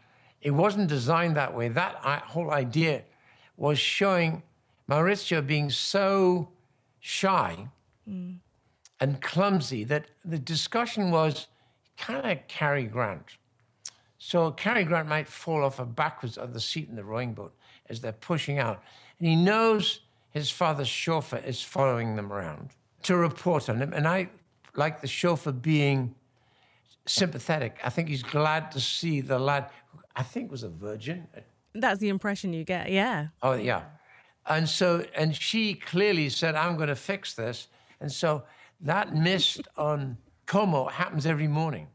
It 0.40 0.52
wasn't 0.52 0.88
designed 0.88 1.36
that 1.36 1.54
way. 1.54 1.68
That 1.68 2.00
uh, 2.02 2.20
whole 2.20 2.50
idea 2.50 3.02
was 3.58 3.78
showing 3.78 4.42
Maurizio 4.88 5.46
being 5.46 5.68
so 5.68 6.48
shy 6.98 7.68
mm. 8.08 8.36
and 9.00 9.20
clumsy 9.20 9.84
that 9.84 10.06
the 10.24 10.38
discussion 10.38 11.10
was 11.10 11.48
kind 11.98 12.24
of 12.24 12.48
Cary 12.48 12.84
Grant. 12.84 13.36
So 14.16 14.50
Cary 14.52 14.84
Grant 14.84 15.08
might 15.08 15.28
fall 15.28 15.62
off 15.62 15.78
a 15.78 15.84
backwards 15.84 16.38
of 16.38 16.54
the 16.54 16.60
seat 16.60 16.88
in 16.88 16.96
the 16.96 17.04
rowing 17.04 17.34
boat 17.34 17.54
as 17.90 18.00
they're 18.00 18.12
pushing 18.12 18.58
out. 18.58 18.82
And 19.18 19.28
he 19.28 19.36
knows 19.36 20.00
his 20.30 20.50
father's 20.50 20.88
chauffeur 20.88 21.42
is 21.44 21.62
following 21.62 22.16
them 22.16 22.32
around 22.32 22.70
to 23.02 23.14
report 23.14 23.68
on 23.68 23.76
him. 23.82 23.92
And 23.92 24.08
I 24.08 24.30
like 24.74 25.02
the 25.02 25.06
chauffeur 25.06 25.52
being 25.52 26.14
sympathetic. 27.06 27.78
I 27.84 27.90
think 27.90 28.08
he's 28.08 28.22
glad 28.22 28.70
to 28.72 28.80
see 28.80 29.20
the 29.20 29.38
lad, 29.38 29.70
who 29.92 30.00
I 30.14 30.22
think 30.22 30.50
was 30.50 30.62
a 30.62 30.68
virgin. 30.68 31.26
That's 31.74 32.00
the 32.00 32.08
impression 32.08 32.52
you 32.52 32.64
get, 32.64 32.90
yeah. 32.90 33.28
Oh, 33.42 33.54
yeah. 33.54 33.82
And 34.46 34.68
so, 34.68 35.04
and 35.14 35.34
she 35.34 35.74
clearly 35.74 36.28
said, 36.28 36.54
I'm 36.54 36.76
going 36.76 36.88
to 36.88 36.96
fix 36.96 37.34
this. 37.34 37.68
And 38.00 38.10
so 38.10 38.44
that 38.80 39.14
mist 39.14 39.62
on 39.76 40.16
Como 40.46 40.86
happens 40.86 41.26
every 41.26 41.48
morning. 41.48 41.88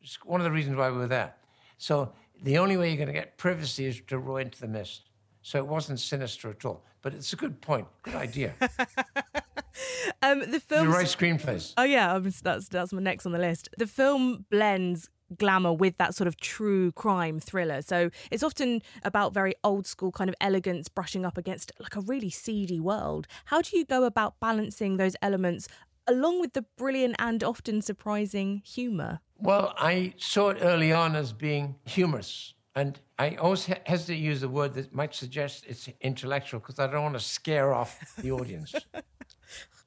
It's 0.00 0.16
one 0.24 0.40
of 0.40 0.44
the 0.44 0.50
reasons 0.50 0.76
why 0.76 0.90
we 0.90 0.96
were 0.96 1.06
there. 1.06 1.34
So 1.76 2.12
the 2.42 2.58
only 2.58 2.76
way 2.76 2.88
you're 2.88 2.96
going 2.96 3.08
to 3.08 3.12
get 3.12 3.36
privacy 3.36 3.86
is 3.86 4.00
to 4.06 4.18
row 4.18 4.36
into 4.38 4.60
the 4.60 4.68
mist. 4.68 5.10
So 5.42 5.58
it 5.58 5.66
wasn't 5.66 6.00
sinister 6.00 6.50
at 6.50 6.64
all. 6.64 6.84
But 7.02 7.14
it's 7.14 7.32
a 7.32 7.36
good 7.36 7.60
point. 7.60 7.86
Good 8.02 8.14
idea. 8.14 8.54
Um, 10.22 10.40
the 10.40 10.46
you 10.52 10.58
film. 10.60 10.88
write 10.88 11.06
screenplays. 11.06 11.74
Oh 11.76 11.84
yeah, 11.84 12.18
that's 12.42 12.68
that's 12.68 12.92
my 12.92 13.00
next 13.00 13.26
on 13.26 13.32
the 13.32 13.38
list. 13.38 13.68
The 13.78 13.86
film 13.86 14.44
blends 14.50 15.08
glamour 15.36 15.72
with 15.72 15.96
that 15.98 16.14
sort 16.14 16.26
of 16.26 16.36
true 16.38 16.90
crime 16.92 17.38
thriller. 17.38 17.82
So 17.82 18.10
it's 18.30 18.42
often 18.42 18.82
about 19.04 19.34
very 19.34 19.54
old 19.62 19.86
school 19.86 20.10
kind 20.10 20.28
of 20.30 20.34
elegance 20.40 20.88
brushing 20.88 21.24
up 21.24 21.36
against 21.38 21.70
like 21.78 21.94
a 21.96 22.00
really 22.00 22.30
seedy 22.30 22.80
world. 22.80 23.26
How 23.46 23.60
do 23.62 23.76
you 23.76 23.84
go 23.84 24.04
about 24.04 24.40
balancing 24.40 24.96
those 24.96 25.14
elements 25.22 25.68
along 26.06 26.40
with 26.40 26.54
the 26.54 26.62
brilliant 26.76 27.16
and 27.18 27.44
often 27.44 27.82
surprising 27.82 28.62
humor? 28.64 29.20
Well, 29.36 29.74
I 29.78 30.14
saw 30.16 30.48
it 30.48 30.58
early 30.62 30.92
on 30.92 31.14
as 31.14 31.32
being 31.32 31.76
humorous. 31.84 32.54
And 32.74 32.98
I 33.18 33.34
always 33.36 33.66
he- 33.66 33.74
hesitate 33.86 34.14
to 34.16 34.20
use 34.20 34.42
a 34.42 34.48
word 34.48 34.74
that 34.74 34.94
might 34.94 35.14
suggest 35.14 35.64
it's 35.68 35.88
intellectual 36.00 36.60
because 36.60 36.78
I 36.78 36.86
don't 36.86 37.02
want 37.02 37.14
to 37.14 37.20
scare 37.20 37.74
off 37.74 38.14
the 38.16 38.30
audience. 38.32 38.74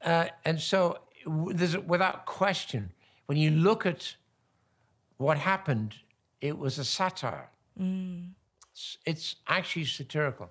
uh, 0.04 0.26
and 0.44 0.60
so, 0.60 0.98
there's, 1.26 1.76
without 1.78 2.26
question, 2.26 2.90
when 3.26 3.38
you 3.38 3.50
look 3.50 3.86
at 3.86 4.16
what 5.18 5.38
happened, 5.38 5.94
it 6.40 6.56
was 6.58 6.78
a 6.78 6.84
satire. 6.84 7.48
It's- 7.78 8.98
It's 9.06 9.36
actually 9.46 9.84
satirical. 9.84 10.50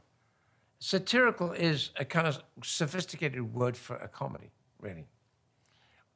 Satirical 0.79 1.51
is 1.51 1.91
a 1.97 2.05
kind 2.05 2.27
of 2.27 2.41
sophisticated 2.63 3.53
word 3.53 3.75
for 3.77 3.95
a 3.97 4.07
comedy, 4.07 4.51
really, 4.79 5.05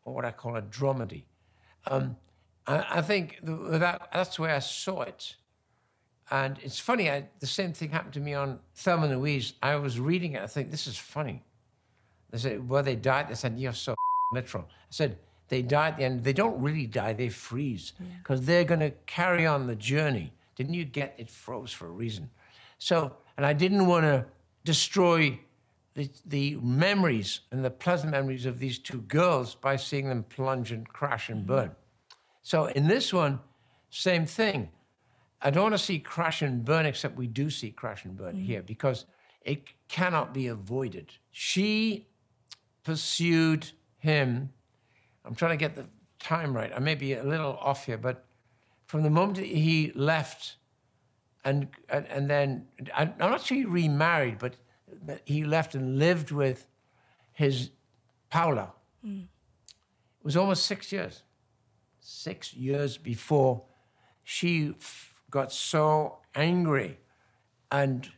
or 0.03 0.13
what 0.15 0.25
I 0.25 0.31
call 0.31 0.55
a 0.55 0.61
dramedy. 0.61 1.23
Um, 1.87 2.15
I, 2.67 2.99
I 2.99 3.01
think 3.01 3.39
the, 3.43 3.55
that, 3.79 4.09
that's 4.13 4.39
where 4.39 4.55
I 4.55 4.59
saw 4.59 5.01
it. 5.01 5.35
And 6.31 6.57
it's 6.63 6.79
funny, 6.79 7.09
I, 7.11 7.27
the 7.39 7.47
same 7.47 7.73
thing 7.73 7.89
happened 7.89 8.13
to 8.13 8.19
me 8.19 8.33
on 8.33 8.59
Thelma 8.75 9.07
and 9.07 9.19
Louise. 9.19 9.53
I 9.61 9.75
was 9.75 9.99
reading 9.99 10.33
it, 10.33 10.41
I 10.41 10.47
think, 10.47 10.71
this 10.71 10.87
is 10.87 10.97
funny. 10.97 11.43
They 12.31 12.37
said, 12.37 12.67
well, 12.67 12.83
they 12.83 12.95
died. 12.95 13.29
They 13.29 13.35
said, 13.35 13.57
you're 13.57 13.73
so 13.73 13.95
literal. 14.33 14.65
I 14.69 14.91
said, 14.91 15.17
they 15.47 15.61
die 15.61 15.89
at 15.89 15.97
the 15.97 16.03
end. 16.03 16.23
They 16.23 16.33
don't 16.33 16.59
really 16.61 16.87
die, 16.87 17.13
they 17.13 17.29
freeze 17.29 17.93
because 18.21 18.41
they're 18.41 18.63
going 18.63 18.79
to 18.79 18.91
carry 19.05 19.45
on 19.45 19.67
the 19.67 19.75
journey. 19.75 20.33
Didn't 20.55 20.73
you 20.73 20.85
get 20.85 21.15
it 21.17 21.29
froze 21.29 21.71
for 21.71 21.87
a 21.87 21.91
reason? 21.91 22.29
So, 22.77 23.15
and 23.37 23.45
I 23.45 23.53
didn't 23.53 23.85
want 23.87 24.05
to 24.05 24.25
destroy 24.63 25.39
the, 25.93 26.09
the 26.25 26.57
memories 26.61 27.41
and 27.51 27.63
the 27.63 27.69
pleasant 27.69 28.11
memories 28.11 28.45
of 28.45 28.59
these 28.59 28.79
two 28.79 29.01
girls 29.01 29.55
by 29.55 29.75
seeing 29.75 30.09
them 30.09 30.23
plunge 30.23 30.71
and 30.71 30.87
crash 30.87 31.29
and 31.29 31.39
mm-hmm. 31.39 31.47
burn. 31.47 31.71
So 32.41 32.65
in 32.65 32.87
this 32.87 33.13
one, 33.13 33.39
same 33.89 34.25
thing. 34.25 34.69
I 35.41 35.51
don't 35.51 35.63
want 35.63 35.75
to 35.75 35.79
see 35.79 35.99
crash 35.99 36.41
and 36.41 36.65
burn, 36.65 36.85
except 36.85 37.17
we 37.17 37.27
do 37.27 37.49
see 37.49 37.71
crash 37.71 38.05
and 38.05 38.15
burn 38.17 38.35
mm-hmm. 38.35 38.45
here 38.45 38.61
because 38.61 39.05
it 39.41 39.63
cannot 39.87 40.33
be 40.33 40.47
avoided. 40.47 41.11
She 41.31 42.07
pursued 42.85 43.71
him. 43.97 44.53
I'm 45.25 45.35
trying 45.35 45.51
to 45.51 45.57
get 45.57 45.75
the 45.75 45.87
time 46.19 46.55
right. 46.55 46.71
I 46.73 46.79
may 46.79 46.95
be 46.95 47.13
a 47.13 47.23
little 47.23 47.57
off 47.59 47.85
here, 47.85 47.97
but 47.97 48.25
from 48.85 49.03
the 49.03 49.09
moment 49.09 49.37
he 49.39 49.91
left, 49.95 50.55
and 51.43 51.67
and, 51.89 52.07
and 52.07 52.29
then 52.29 52.67
I'm 52.95 53.13
not 53.19 53.41
sure 53.41 53.57
he 53.57 53.65
remarried, 53.65 54.37
but 54.39 54.55
he 55.25 55.43
left 55.43 55.75
and 55.75 55.99
lived 55.99 56.31
with 56.31 56.67
his 57.33 57.71
Paola. 58.29 58.71
Hmm. 59.03 59.21
It 60.19 60.23
was 60.23 60.37
almost 60.37 60.65
six 60.65 60.91
years. 60.91 61.23
Six 61.99 62.53
years 62.53 62.97
before 62.97 63.63
she 64.23 64.69
f- 64.69 65.21
got 65.29 65.51
so 65.51 66.19
angry 66.35 66.99
and 67.71 68.09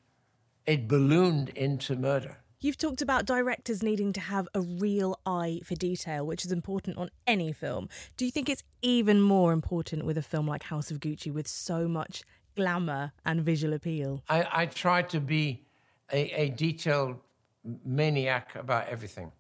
it 0.66 0.88
ballooned 0.88 1.50
into 1.50 1.96
murder. 1.96 2.38
You've 2.60 2.78
talked 2.78 3.04
about 3.04 3.26
directors 3.26 3.84
needing 3.84 4.14
to 4.14 4.20
have 4.20 4.48
a 4.56 4.62
real 4.62 5.20
eye 5.28 5.62
for 5.64 5.76
detail, 5.76 6.26
which 6.26 6.44
is 6.44 6.52
important 6.52 6.98
on 6.98 7.12
any 7.28 7.54
film. 7.54 7.88
Do 8.18 8.26
you 8.26 8.32
think 8.32 8.50
it's 8.50 8.64
even 8.82 9.22
more 9.22 9.54
important 9.54 10.06
with 10.06 10.18
a 10.18 10.24
film 10.24 10.48
like 10.48 10.64
House 10.64 10.90
of 10.90 11.00
Gucci 11.00 11.32
with 11.32 11.48
so 11.48 11.88
much 11.88 12.24
glamour 12.56 13.12
and 13.24 13.42
visual 13.42 13.76
appeal? 13.76 14.24
I, 14.28 14.48
I 14.52 14.66
try 14.66 15.04
to 15.04 15.20
be 15.20 15.68
a, 16.12 16.32
a 16.32 16.50
detailed 16.50 17.18
maniac 17.86 18.56
about 18.56 18.88
everything. 18.88 19.32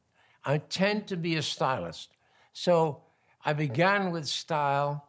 I 0.45 0.59
tend 0.59 1.07
to 1.07 1.17
be 1.17 1.37
a 1.37 1.41
stylist. 1.41 2.11
So 2.53 3.01
I 3.43 3.53
began 3.53 4.11
with 4.11 4.27
style, 4.27 5.07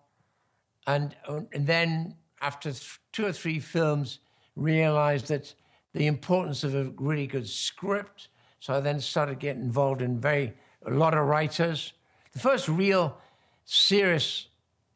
and, 0.86 1.14
and 1.52 1.66
then 1.66 2.16
after 2.40 2.70
th- 2.70 3.00
two 3.12 3.26
or 3.26 3.32
three 3.32 3.60
films, 3.60 4.20
realized 4.56 5.28
that 5.28 5.54
the 5.94 6.06
importance 6.06 6.64
of 6.64 6.74
a 6.74 6.92
really 6.96 7.26
good 7.26 7.48
script. 7.48 8.28
So 8.60 8.74
I 8.74 8.80
then 8.80 9.00
started 9.00 9.38
getting 9.38 9.62
involved 9.62 10.02
in 10.02 10.20
very 10.20 10.54
a 10.86 10.90
lot 10.90 11.14
of 11.14 11.26
writers. 11.26 11.92
The 12.32 12.38
first 12.38 12.68
real 12.68 13.18
serious 13.64 14.48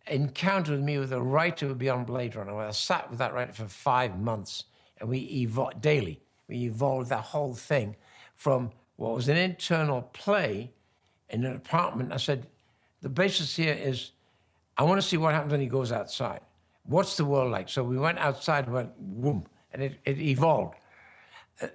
encounter 0.07 0.73
with 0.73 0.81
me 0.81 0.99
with 0.99 1.13
a 1.13 1.21
writer 1.21 1.69
would 1.69 1.79
be 1.79 1.89
on 1.89 2.05
Blade 2.05 2.37
Runner. 2.37 2.55
Where 2.55 2.67
I 2.67 2.73
sat 2.73 3.09
with 3.11 3.19
that 3.19 3.35
writer 3.35 3.53
for 3.53 3.67
five 3.67 4.19
months, 4.19 4.65
and 4.99 5.09
we 5.09 5.19
evolved 5.19 5.81
daily. 5.81 6.21
We 6.49 6.65
evolved 6.65 7.09
that 7.11 7.23
whole 7.23 7.55
thing 7.55 7.97
from 8.35 8.71
what 8.97 9.15
was 9.15 9.29
an 9.29 9.37
internal 9.37 10.03
play 10.03 10.71
in 11.31 11.45
an 11.45 11.57
apartment. 11.57 12.13
I 12.13 12.19
said, 12.19 12.47
the 13.01 13.09
basis 13.09 13.57
here 13.57 13.75
is, 13.75 14.13
I 14.77 14.85
want 14.85 15.01
to 15.01 15.07
see 15.07 15.17
what 15.17 15.35
happens 15.35 15.53
when 15.53 15.61
he 15.61 15.67
goes 15.67 15.93
outside. 15.93 16.41
What's 16.85 17.17
the 17.17 17.25
world 17.25 17.51
like? 17.51 17.69
So 17.69 17.83
we 17.83 17.99
went 17.99 18.19
outside, 18.19 18.69
went 18.69 18.91
whoom, 19.21 19.47
and 19.73 19.83
it, 19.83 19.99
it 20.05 20.19
evolved. 20.21 20.77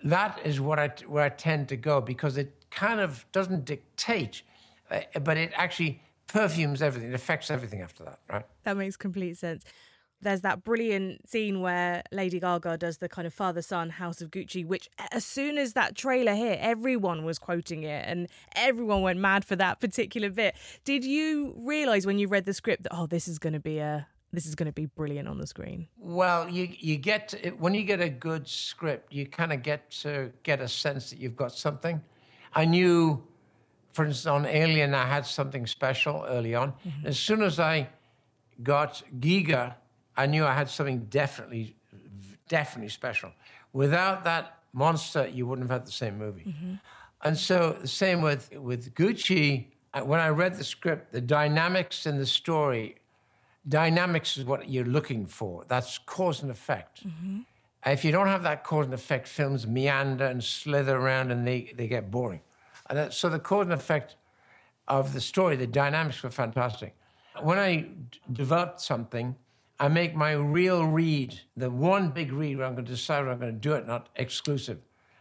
That 0.03 0.39
is 0.43 0.59
what 0.59 0.79
I, 0.79 0.91
where 1.07 1.23
I 1.23 1.29
tend 1.29 1.69
to 1.69 1.77
go 1.77 2.01
because 2.01 2.37
it 2.37 2.53
kind 2.71 2.99
of 2.99 3.25
doesn't 3.31 3.65
dictate, 3.65 4.41
uh, 4.91 5.01
but 5.21 5.37
it 5.37 5.51
actually 5.55 6.01
perfumes 6.27 6.81
everything. 6.81 7.09
It 7.09 7.15
affects 7.15 7.49
everything 7.49 7.81
after 7.81 8.03
that, 8.03 8.19
right? 8.29 8.45
That 8.63 8.77
makes 8.77 8.97
complete 8.97 9.37
sense. 9.37 9.63
There's 10.19 10.41
that 10.41 10.63
brilliant 10.63 11.29
scene 11.29 11.61
where 11.61 12.01
Lady 12.11 12.39
Gaga 12.39 12.77
does 12.77 12.97
the 12.97 13.07
kind 13.07 13.27
of 13.27 13.33
father 13.33 13.61
son 13.61 13.91
House 13.91 14.19
of 14.19 14.31
Gucci, 14.31 14.65
which 14.65 14.89
as 15.11 15.23
soon 15.23 15.59
as 15.59 15.73
that 15.73 15.95
trailer 15.95 16.33
hit, 16.33 16.57
everyone 16.59 17.23
was 17.23 17.37
quoting 17.37 17.83
it 17.83 18.03
and 18.07 18.27
everyone 18.55 19.03
went 19.03 19.19
mad 19.19 19.45
for 19.45 19.55
that 19.57 19.79
particular 19.79 20.31
bit. 20.31 20.55
Did 20.83 21.05
you 21.05 21.53
realize 21.55 22.07
when 22.07 22.17
you 22.17 22.27
read 22.27 22.45
the 22.45 22.53
script 22.53 22.83
that, 22.83 22.95
oh, 22.95 23.05
this 23.05 23.27
is 23.27 23.37
going 23.37 23.53
to 23.53 23.59
be 23.59 23.77
a. 23.77 24.07
This 24.38 24.45
is 24.45 24.53
going 24.53 24.68
to 24.68 24.72
be 24.72 24.85
brilliant 24.85 25.27
on 25.27 25.39
the 25.39 25.47
screen. 25.47 25.88
Well, 25.97 26.47
you 26.47 26.69
you 26.77 26.95
get 26.97 27.30
to, 27.30 27.49
when 27.57 27.73
you 27.73 27.81
get 27.84 28.01
a 28.01 28.07
good 28.09 28.47
script, 28.47 29.11
you 29.11 29.26
kind 29.26 29.51
of 29.51 29.64
get 29.64 29.89
to 30.03 30.31
get 30.43 30.61
a 30.61 30.68
sense 30.68 31.09
that 31.09 31.18
you've 31.18 31.35
got 31.35 31.51
something. 31.53 31.99
I 32.53 32.65
knew, 32.65 33.23
for 33.93 34.05
instance, 34.05 34.27
on 34.27 34.45
Alien, 34.45 34.93
I 34.93 35.07
had 35.07 35.26
something 35.26 35.65
special 35.65 36.23
early 36.30 36.53
on. 36.53 36.73
As 37.03 37.18
soon 37.18 37.41
as 37.41 37.59
I 37.59 37.89
got 38.61 39.01
Giger, 39.19 39.73
I 40.15 40.27
knew 40.27 40.45
I 40.45 40.53
had 40.53 40.69
something 40.69 40.99
definitely, 41.09 41.76
definitely 42.47 42.89
special. 42.89 43.31
Without 43.73 44.23
that 44.26 44.59
monster, 44.72 45.27
you 45.27 45.47
wouldn't 45.47 45.68
have 45.68 45.80
had 45.80 45.88
the 45.88 45.97
same 46.03 46.15
movie. 46.15 46.53
And 47.23 47.35
so 47.35 47.76
the 47.81 47.88
same 47.88 48.22
with 48.22 48.51
with 48.69 48.93
Gucci. 48.93 49.65
uh, 49.95 50.01
When 50.01 50.19
I 50.19 50.30
read 50.30 50.53
the 50.57 50.64
script, 50.64 51.11
the 51.11 51.22
dynamics 51.22 52.05
in 52.05 52.19
the 52.19 52.27
story 52.27 52.97
dynamics 53.68 54.38
is 54.38 54.45
what 54.45 54.69
you're 54.69 54.85
looking 54.85 55.26
for. 55.26 55.64
That's 55.68 55.98
cause 55.99 56.41
and 56.41 56.52
effect. 56.52 57.07
Mm-hmm. 57.07 57.39
If 57.85 58.03
you 58.03 58.11
don't 58.11 58.27
have 58.27 58.44
that 58.44 58.64
cause 58.64 58.85
and 58.85 58.94
effect, 58.94 59.27
films 59.27 59.65
meander 59.65 60.26
and 60.26 60.44
slither 60.44 60.98
around 60.98 61.31
and 61.31 61.48
they, 61.48 61.73
they 61.76 61.88
get 61.88 62.11
boring. 62.11 62.41
And 62.89 62.98
that, 62.98 63.14
so 63.14 63.30
the 63.30 63.39
cause 63.39 63.64
and 63.64 63.73
effect 63.73 64.15
of 64.88 65.14
the 65.14 65.22
story, 65.22 65.56
the 65.56 65.68
dynamics 65.68 66.22
were 66.23 66.30
fantastic. 66.30 66.95
When 67.41 67.60
I 67.60 67.76
d- 67.81 68.19
developed 68.34 68.81
something, 68.81 69.35
I 69.80 69.89
make 69.89 70.15
my 70.15 70.31
real 70.31 70.85
read, 70.85 71.39
the 71.56 71.69
one 71.69 72.10
big 72.10 72.34
read 72.34 72.57
where 72.57 72.65
I'm 72.65 72.73
going 72.73 72.85
to 72.85 72.91
decide 72.91 73.19
whether 73.19 73.31
I'm 73.31 73.39
going 73.39 73.53
to 73.53 73.60
do 73.60 73.73
it, 73.73 73.85
not 73.85 74.10
exclusive. 74.15 74.80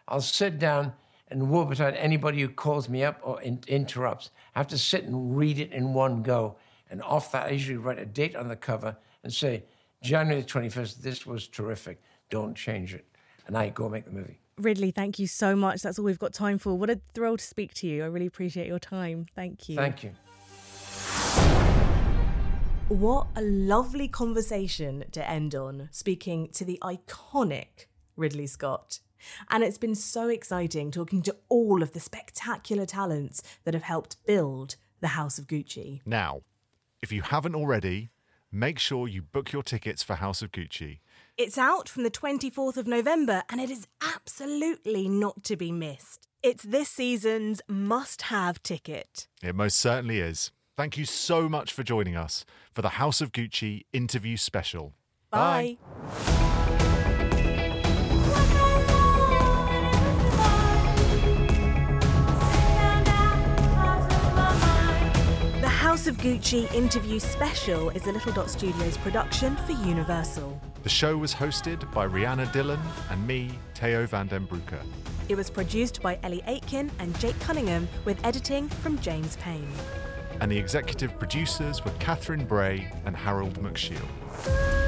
I'll 0.09 0.21
sit 0.21 0.59
down 0.59 0.93
and 1.29 1.51
whoop 1.51 1.73
it 1.73 1.81
at 1.81 1.95
anybody 1.97 2.41
who 2.41 2.49
calls 2.49 2.89
me 2.89 3.05
up 3.05 3.21
or 3.23 3.41
in- 3.43 3.61
interrupts. 3.67 4.31
I 4.55 4.61
have 4.61 4.69
to 4.69 4.79
sit 4.79 5.05
and 5.05 5.37
read 5.37 5.59
it 5.59 5.73
in 5.73 5.93
one 5.93 6.23
go. 6.23 6.57
And 6.91 7.03
off 7.03 7.33
that, 7.33 7.47
I 7.47 7.51
usually 7.51 7.79
write 7.79 7.99
a 7.99 8.07
date 8.07 8.37
on 8.37 8.49
the 8.49 8.57
cover 8.57 8.97
and 9.23 9.33
say, 9.33 9.65
January 10.03 10.43
the 10.43 10.49
21st, 10.49 10.99
this 10.99 11.27
was 11.27 11.49
terrific. 11.49 12.01
Don't 12.31 12.55
change 12.55 12.95
it. 12.95 13.07
And 13.47 13.57
I 13.57 13.71
go 13.71 13.89
make 13.89 14.05
the 14.05 14.13
movie. 14.13 14.41
Ridley, 14.59 14.91
thank 14.91 15.19
you 15.19 15.27
so 15.27 15.55
much. 15.55 15.83
That's 15.83 15.99
all 15.99 16.05
we've 16.05 16.19
got 16.19 16.33
time 16.33 16.59
for. 16.59 16.75
What 16.75 16.89
a 16.89 17.01
thrill 17.13 17.37
to 17.37 17.45
speak 17.45 17.75
to 17.75 17.87
you. 17.87 18.05
I 18.05 18.07
really 18.07 18.27
appreciate 18.27 18.67
your 18.67 18.79
time. 18.79 19.27
Thank 19.35 19.69
you. 19.69 19.77
Thank 19.77 20.03
you. 20.03 20.13
What 22.89 23.27
a 23.35 23.43
lovely 23.43 24.07
conversation 24.07 25.05
to 25.11 25.29
end 25.29 25.55
on, 25.55 25.89
speaking 25.91 26.49
to 26.53 26.65
the 26.65 26.79
iconic 26.83 27.87
Ridley 28.17 28.47
Scott. 28.47 29.01
And 29.51 29.65
it's 29.65 29.77
been 29.77 29.97
so 29.97 30.29
exciting 30.29 30.91
talking 30.91 31.21
to 31.23 31.37
all 31.49 31.83
of 31.83 31.93
the 31.93 32.01
spectacular 32.01 32.87
talents 32.87 33.43
that 33.65 33.75
have 33.75 33.83
helped 33.83 34.25
build 34.25 34.77
the 35.01 35.09
House 35.09 35.39
of 35.39 35.47
Gucci. 35.47 36.01
Now, 36.07 36.43
if 37.07 37.13
you 37.13 37.23
haven't 37.23 37.55
already, 37.55 38.11
make 38.51 38.81
sure 38.81 39.07
you 39.07 39.23
book 39.23 39.53
your 39.53 39.63
tickets 39.63 40.03
for 40.03 40.17
House 40.17 40.43
of 40.43 40.51
Gucci. 40.51 40.99
It's 41.39 41.57
out 41.57 41.89
from 41.89 42.03
the 42.03 42.11
24th 42.11 42.77
of 42.77 42.89
November 42.89 43.45
and 43.49 43.61
it 43.61 43.71
is 43.71 43.87
absolutely 44.03 45.09
not 45.09 45.45
to 45.45 45.55
be 45.55 45.71
missed. 45.71 46.27
It's 46.43 46.65
this 46.65 46.89
season's 46.89 47.61
must 47.69 48.23
have 48.23 48.61
ticket. 48.65 49.29
It 49.41 49.55
most 49.55 49.79
certainly 49.79 50.19
is. 50.19 50.51
Thank 50.77 50.99
you 50.99 51.05
so 51.05 51.49
much 51.49 51.73
for 51.73 51.85
joining 51.85 52.17
us 52.17 52.45
for 52.73 52.83
the 52.83 52.99
House 52.99 53.21
of 53.21 53.31
Gucci 53.31 53.85
interview 53.93 54.37
special. 54.37 54.93
Bye. 55.31 55.79
The 56.11 56.56
House 66.07 66.15
of 66.15 66.23
Gucci 66.23 66.73
interview 66.73 67.19
special 67.19 67.91
is 67.91 68.07
a 68.07 68.13
Little 68.13 68.31
Dot 68.31 68.49
Studios 68.49 68.97
production 68.99 69.57
for 69.67 69.73
Universal. 69.73 70.61
The 70.85 70.89
show 70.89 71.17
was 71.17 71.35
hosted 71.35 71.93
by 71.93 72.07
Rhianna 72.07 72.53
Dillon 72.53 72.79
and 73.11 73.27
me, 73.27 73.51
Teo 73.75 74.07
van 74.07 74.29
den 74.29 74.47
Broeke. 74.47 74.79
It 75.29 75.35
was 75.35 75.51
produced 75.51 76.01
by 76.03 76.17
Ellie 76.23 76.45
Aitken 76.47 76.93
and 77.01 77.19
Jake 77.19 77.37
Cunningham 77.41 77.89
with 78.05 78.25
editing 78.25 78.69
from 78.69 79.01
James 79.01 79.35
Payne. 79.39 79.67
And 80.41 80.49
the 80.49 80.59
executive 80.59 81.19
producers 81.19 81.85
were 81.85 81.91
Catherine 81.99 82.45
Bray 82.45 82.89
and 83.05 83.17
Harold 83.17 83.61
McShiel. 83.61 84.86